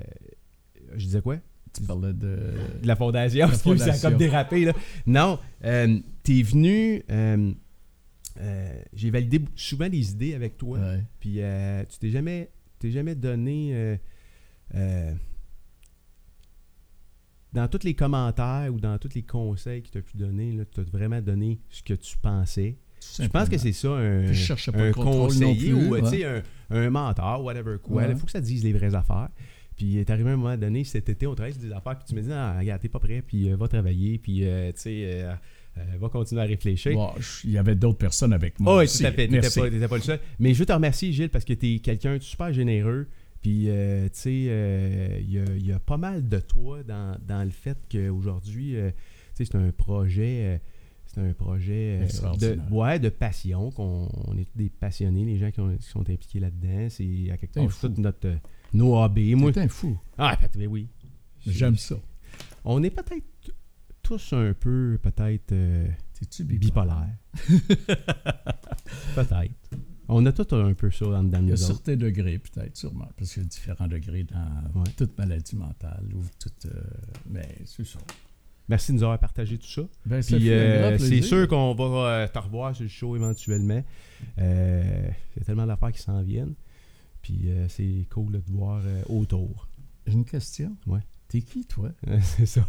je 0.96 1.06
disais 1.06 1.22
quoi? 1.22 1.38
Tu 1.76 1.84
parlais 1.84 2.14
de. 2.14 2.38
De 2.82 2.88
la 2.88 2.96
fondation. 2.96 3.48
La 3.48 3.54
Excuse, 3.54 3.84
ça 3.84 3.94
a 3.94 3.98
comme 4.00 4.18
dérapé. 4.18 4.66
Là. 4.66 4.74
Non, 5.06 5.40
euh, 5.64 6.00
t'es 6.24 6.42
venu... 6.42 7.04
euh, 7.10 7.52
euh, 8.40 8.82
J'ai 8.94 9.10
validé 9.12 9.42
souvent 9.56 9.90
des 9.90 10.12
idées 10.12 10.34
avec 10.34 10.58
toi. 10.58 10.80
Ouais. 10.80 11.04
Puis 11.20 11.40
tu 11.90 11.98
t'es 12.00 12.10
jamais, 12.10 12.50
t'es 12.80 12.92
jamais 12.92 13.16
donné... 13.16 14.00
dans 17.54 17.68
tous 17.70 17.84
les 17.84 17.94
commentaires 17.94 18.70
ou 18.74 18.80
dans 18.80 18.98
tous 18.98 19.14
les 19.16 19.24
conseils 19.24 19.82
que 19.82 19.90
tu 19.90 19.98
as 19.98 20.02
pu 20.02 20.18
donner, 20.18 20.58
tu 20.74 20.82
as 20.82 20.84
vraiment 20.84 21.22
donné 21.22 21.60
ce 21.70 21.82
que 21.84 21.94
tu 21.94 22.18
pensais. 22.18 22.76
Je 23.20 23.28
pense 23.28 23.48
que 23.50 23.58
c'est 23.58 23.72
ça 23.72 23.90
un, 23.90 24.34
je 24.34 24.72
pas 24.72 24.80
un 24.80 24.86
le 24.88 24.94
contrôle 24.94 25.14
non 25.14 25.54
conseiller 25.54 25.72
plus, 25.72 25.74
ou 25.74 25.90
ouais. 25.92 26.26
un, 26.26 26.44
un 26.72 26.90
mentor, 26.90 27.44
whatever 27.44 27.78
quoi. 27.82 28.04
Il 28.04 28.08
Ouais. 28.10 28.16
faut 28.16 28.26
que 28.26 28.32
ça 28.32 28.42
dise 28.42 28.64
les 28.64 28.74
vraies 28.74 28.96
affaires. 28.96 29.30
Puis 29.76 29.86
il 29.88 29.98
est 29.98 30.10
arrivé 30.10 30.30
un 30.32 30.38
moment 30.38 30.56
donné, 30.58 30.84
cet 30.86 31.10
été, 31.10 31.28
on 31.28 31.36
travaille 31.36 31.54
sur 31.54 31.62
des 31.62 31.72
affaires, 31.74 31.98
puis 31.98 32.06
tu 32.08 32.16
me 32.16 32.22
dis, 32.22 32.32
ah, 32.32 32.58
regarde, 32.60 32.82
t'es 32.82 32.88
pas 32.90 33.00
prêt, 33.00 33.22
puis 33.26 33.50
euh, 33.52 33.58
va 33.58 33.68
travailler, 33.68 34.18
puis 34.18 34.46
euh, 34.46 34.72
tu 34.72 34.80
sais, 34.80 35.02
euh, 35.06 35.34
va 36.00 36.08
continuer 36.08 36.42
à 36.42 36.46
réfléchir. 36.46 36.94
Il 37.44 37.52
y 37.52 37.58
avait 37.58 37.76
d'autres 37.76 37.98
personnes 37.98 38.32
avec 38.32 38.58
moi. 38.60 38.74
Oh, 38.76 38.78
oui, 38.80 38.84
aussi. 38.86 39.00
tout 39.04 39.08
à 39.08 39.12
fait. 39.12 39.28
T'étais 39.28 39.88
pas, 39.88 39.98
le 39.98 40.02
seul. 40.02 40.20
Mais 40.40 40.54
je 40.54 40.60
veux 40.60 40.66
te 40.66 40.72
remercier, 40.72 41.12
Gilles, 41.12 41.30
parce 41.30 41.44
que 41.44 41.54
t'es 41.54 41.80
quelqu'un 41.80 42.16
de 42.18 42.22
super 42.22 42.54
généreux. 42.54 43.08
Puis, 43.42 43.66
tu 43.68 44.10
sais, 44.14 44.34
il 44.34 45.32
y, 45.32 45.40
a, 45.40 45.44
il 45.58 45.68
y 45.68 45.72
a 45.74 45.80
pas 45.80 45.98
mal 45.98 46.28
de 46.28 46.40
toi 46.40 46.82
dans, 46.84 47.18
dans 47.28 47.44
le 47.44 47.52
fait 47.52 47.78
qu'aujourd'hui, 47.92 48.76
tu 49.36 49.44
sais, 49.46 49.52
c'est 49.52 49.56
un 49.56 49.72
projet. 49.72 50.62
c'est 51.06 51.20
un 51.20 51.34
projet 51.34 52.00
de, 52.40 52.58
ouais, 52.72 52.98
de 53.00 53.10
passion, 53.10 53.70
qu'on 53.72 54.08
on 54.28 54.38
est 54.38 54.46
tous 54.46 54.58
des 54.58 54.70
passionnés, 54.70 55.26
les 55.26 55.38
gens 55.38 55.52
qui, 55.52 55.60
ont- 55.60 55.76
qui 55.76 55.88
sont 55.88 56.10
impliqués 56.10 56.40
là-dedans. 56.40 56.88
C'est 56.90 57.30
à 57.32 57.38
quelque 57.38 57.54
part 57.56 57.64
notre, 57.98 58.30
nos 58.76 58.96
hobbies. 59.02 59.36
Moi, 59.36 59.52
un 59.58 59.68
fou. 59.68 59.98
ah, 60.18 60.38
mais 60.58 60.68
oui. 60.68 60.88
J'aime 61.46 61.78
ça. 61.78 61.96
On 62.64 62.82
est 62.84 62.90
peut-être 62.90 63.26
tous 64.02 64.34
un 64.34 64.54
peu, 64.54 65.00
peut-être, 65.02 65.52
euh, 65.52 65.88
T'es-tu 66.20 66.44
bipolaires. 66.44 67.10
peut-être. 69.16 69.54
On 70.08 70.26
a 70.26 70.32
tous 70.32 70.56
un 70.56 70.74
peu 70.74 70.92
ça 70.92 71.06
en 71.08 71.24
dedans 71.24 71.40
de 71.40 71.46
Il 71.46 71.50
y 71.50 71.54
a 71.54 71.58
certains 71.58 71.96
degrés, 71.96 72.38
peut-être, 72.40 72.78
sûrement, 72.78 73.10
parce 73.18 73.34
qu'il 73.34 73.44
y 73.44 73.46
a 73.46 73.50
différents 73.50 73.88
degrés 73.88 74.24
dans 74.24 74.80
Ouais. 74.82 74.88
toute 74.96 75.18
maladie 75.18 75.56
mentale 75.56 76.06
ou 76.14 76.22
toute. 76.40 76.66
euh, 76.68 76.82
mais 77.30 77.58
c'est 77.66 77.86
ça. 77.86 78.00
Merci 78.68 78.92
de 78.92 78.98
nous 78.98 79.04
avoir 79.04 79.20
partagé 79.20 79.58
tout 79.58 79.68
ça. 79.68 79.82
Ben, 80.06 80.22
ça 80.22 80.36
euh, 80.36 80.98
c'est 80.98 81.22
sûr 81.22 81.48
qu'on 81.48 81.74
va 81.76 81.84
euh, 82.08 82.28
te 82.28 82.40
revoir 82.40 82.76
sur 82.76 82.84
le 82.84 82.90
show 82.90 83.16
éventuellement. 83.16 83.84
Il 84.38 84.44
y 84.44 85.42
a 85.42 85.44
tellement 85.46 85.66
d'affaires 85.68 85.92
qui 85.92 86.02
s'en 86.02 86.22
viennent. 86.24 86.54
Puis 87.26 87.50
euh, 87.50 87.68
c'est 87.70 88.06
cool 88.12 88.34
là, 88.34 88.40
de 88.40 88.52
voir 88.52 88.84
euh, 88.86 89.02
autour. 89.10 89.68
J'ai 90.06 90.14
une 90.14 90.26
question. 90.26 90.78
Ouais. 90.86 91.00
T'es 91.28 91.42
qui, 91.42 91.66
toi? 91.66 91.90
c'est 92.22 92.46
ça. 92.46 92.64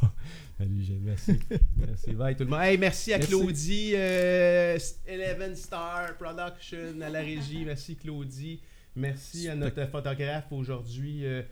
Salut 0.56 0.82
Gilles, 0.82 1.02
merci. 1.02 1.38
merci. 1.76 2.12
Bye 2.14 2.34
tout 2.34 2.44
le 2.44 2.48
monde. 2.50 2.60
Hey, 2.62 2.78
merci 2.78 3.12
à 3.12 3.18
Merci. 3.18 3.30
Claudie, 3.30 3.90
euh, 3.94 4.78
Eleven 5.06 5.54
Star 5.54 6.16
Production 6.16 6.98
à 7.02 7.10
la 7.10 7.20
régie. 7.20 7.66
Merci 7.66 7.96
Claudie. 7.96 8.62
Merci 8.94 9.50
à 9.50 9.54
notre 9.54 9.84
photographe 9.90 10.50
aujourd'hui, 10.50 11.26
euh, 11.26 11.42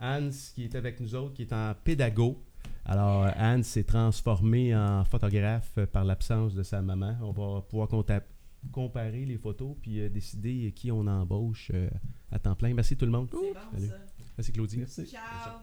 Hans, 0.00 0.30
qui 0.54 0.64
est 0.64 0.74
avec 0.74 1.00
nous 1.00 1.14
autres, 1.14 1.34
qui 1.34 1.42
est 1.42 1.52
en 1.52 1.74
pédago. 1.84 2.42
Alors, 2.86 3.30
Hans 3.36 3.62
s'est 3.62 3.84
transformé 3.84 4.74
en 4.74 5.04
photographe 5.04 5.78
par 5.92 6.06
l'absence 6.06 6.54
de 6.54 6.62
sa 6.62 6.80
maman. 6.80 7.14
On 7.20 7.32
va 7.32 7.60
pouvoir 7.60 7.88
compta- 7.88 8.22
comparer 8.72 9.24
les 9.24 9.38
photos 9.38 9.76
puis 9.80 10.00
euh, 10.00 10.08
décider 10.08 10.72
qui 10.72 10.90
on 10.90 11.06
embauche 11.06 11.70
euh, 11.74 11.88
à 12.30 12.38
temps 12.38 12.54
plein. 12.56 12.74
Merci 12.74 12.96
tout 12.96 13.06
le 13.06 13.12
monde. 13.12 13.28
C'est 13.30 13.36
bon, 13.36 13.60
Salut. 13.72 13.88
ça. 13.88 13.98
Merci 14.36 14.52
Claudie. 14.52 14.78
Merci. 14.78 15.06
Ciao. 15.06 15.58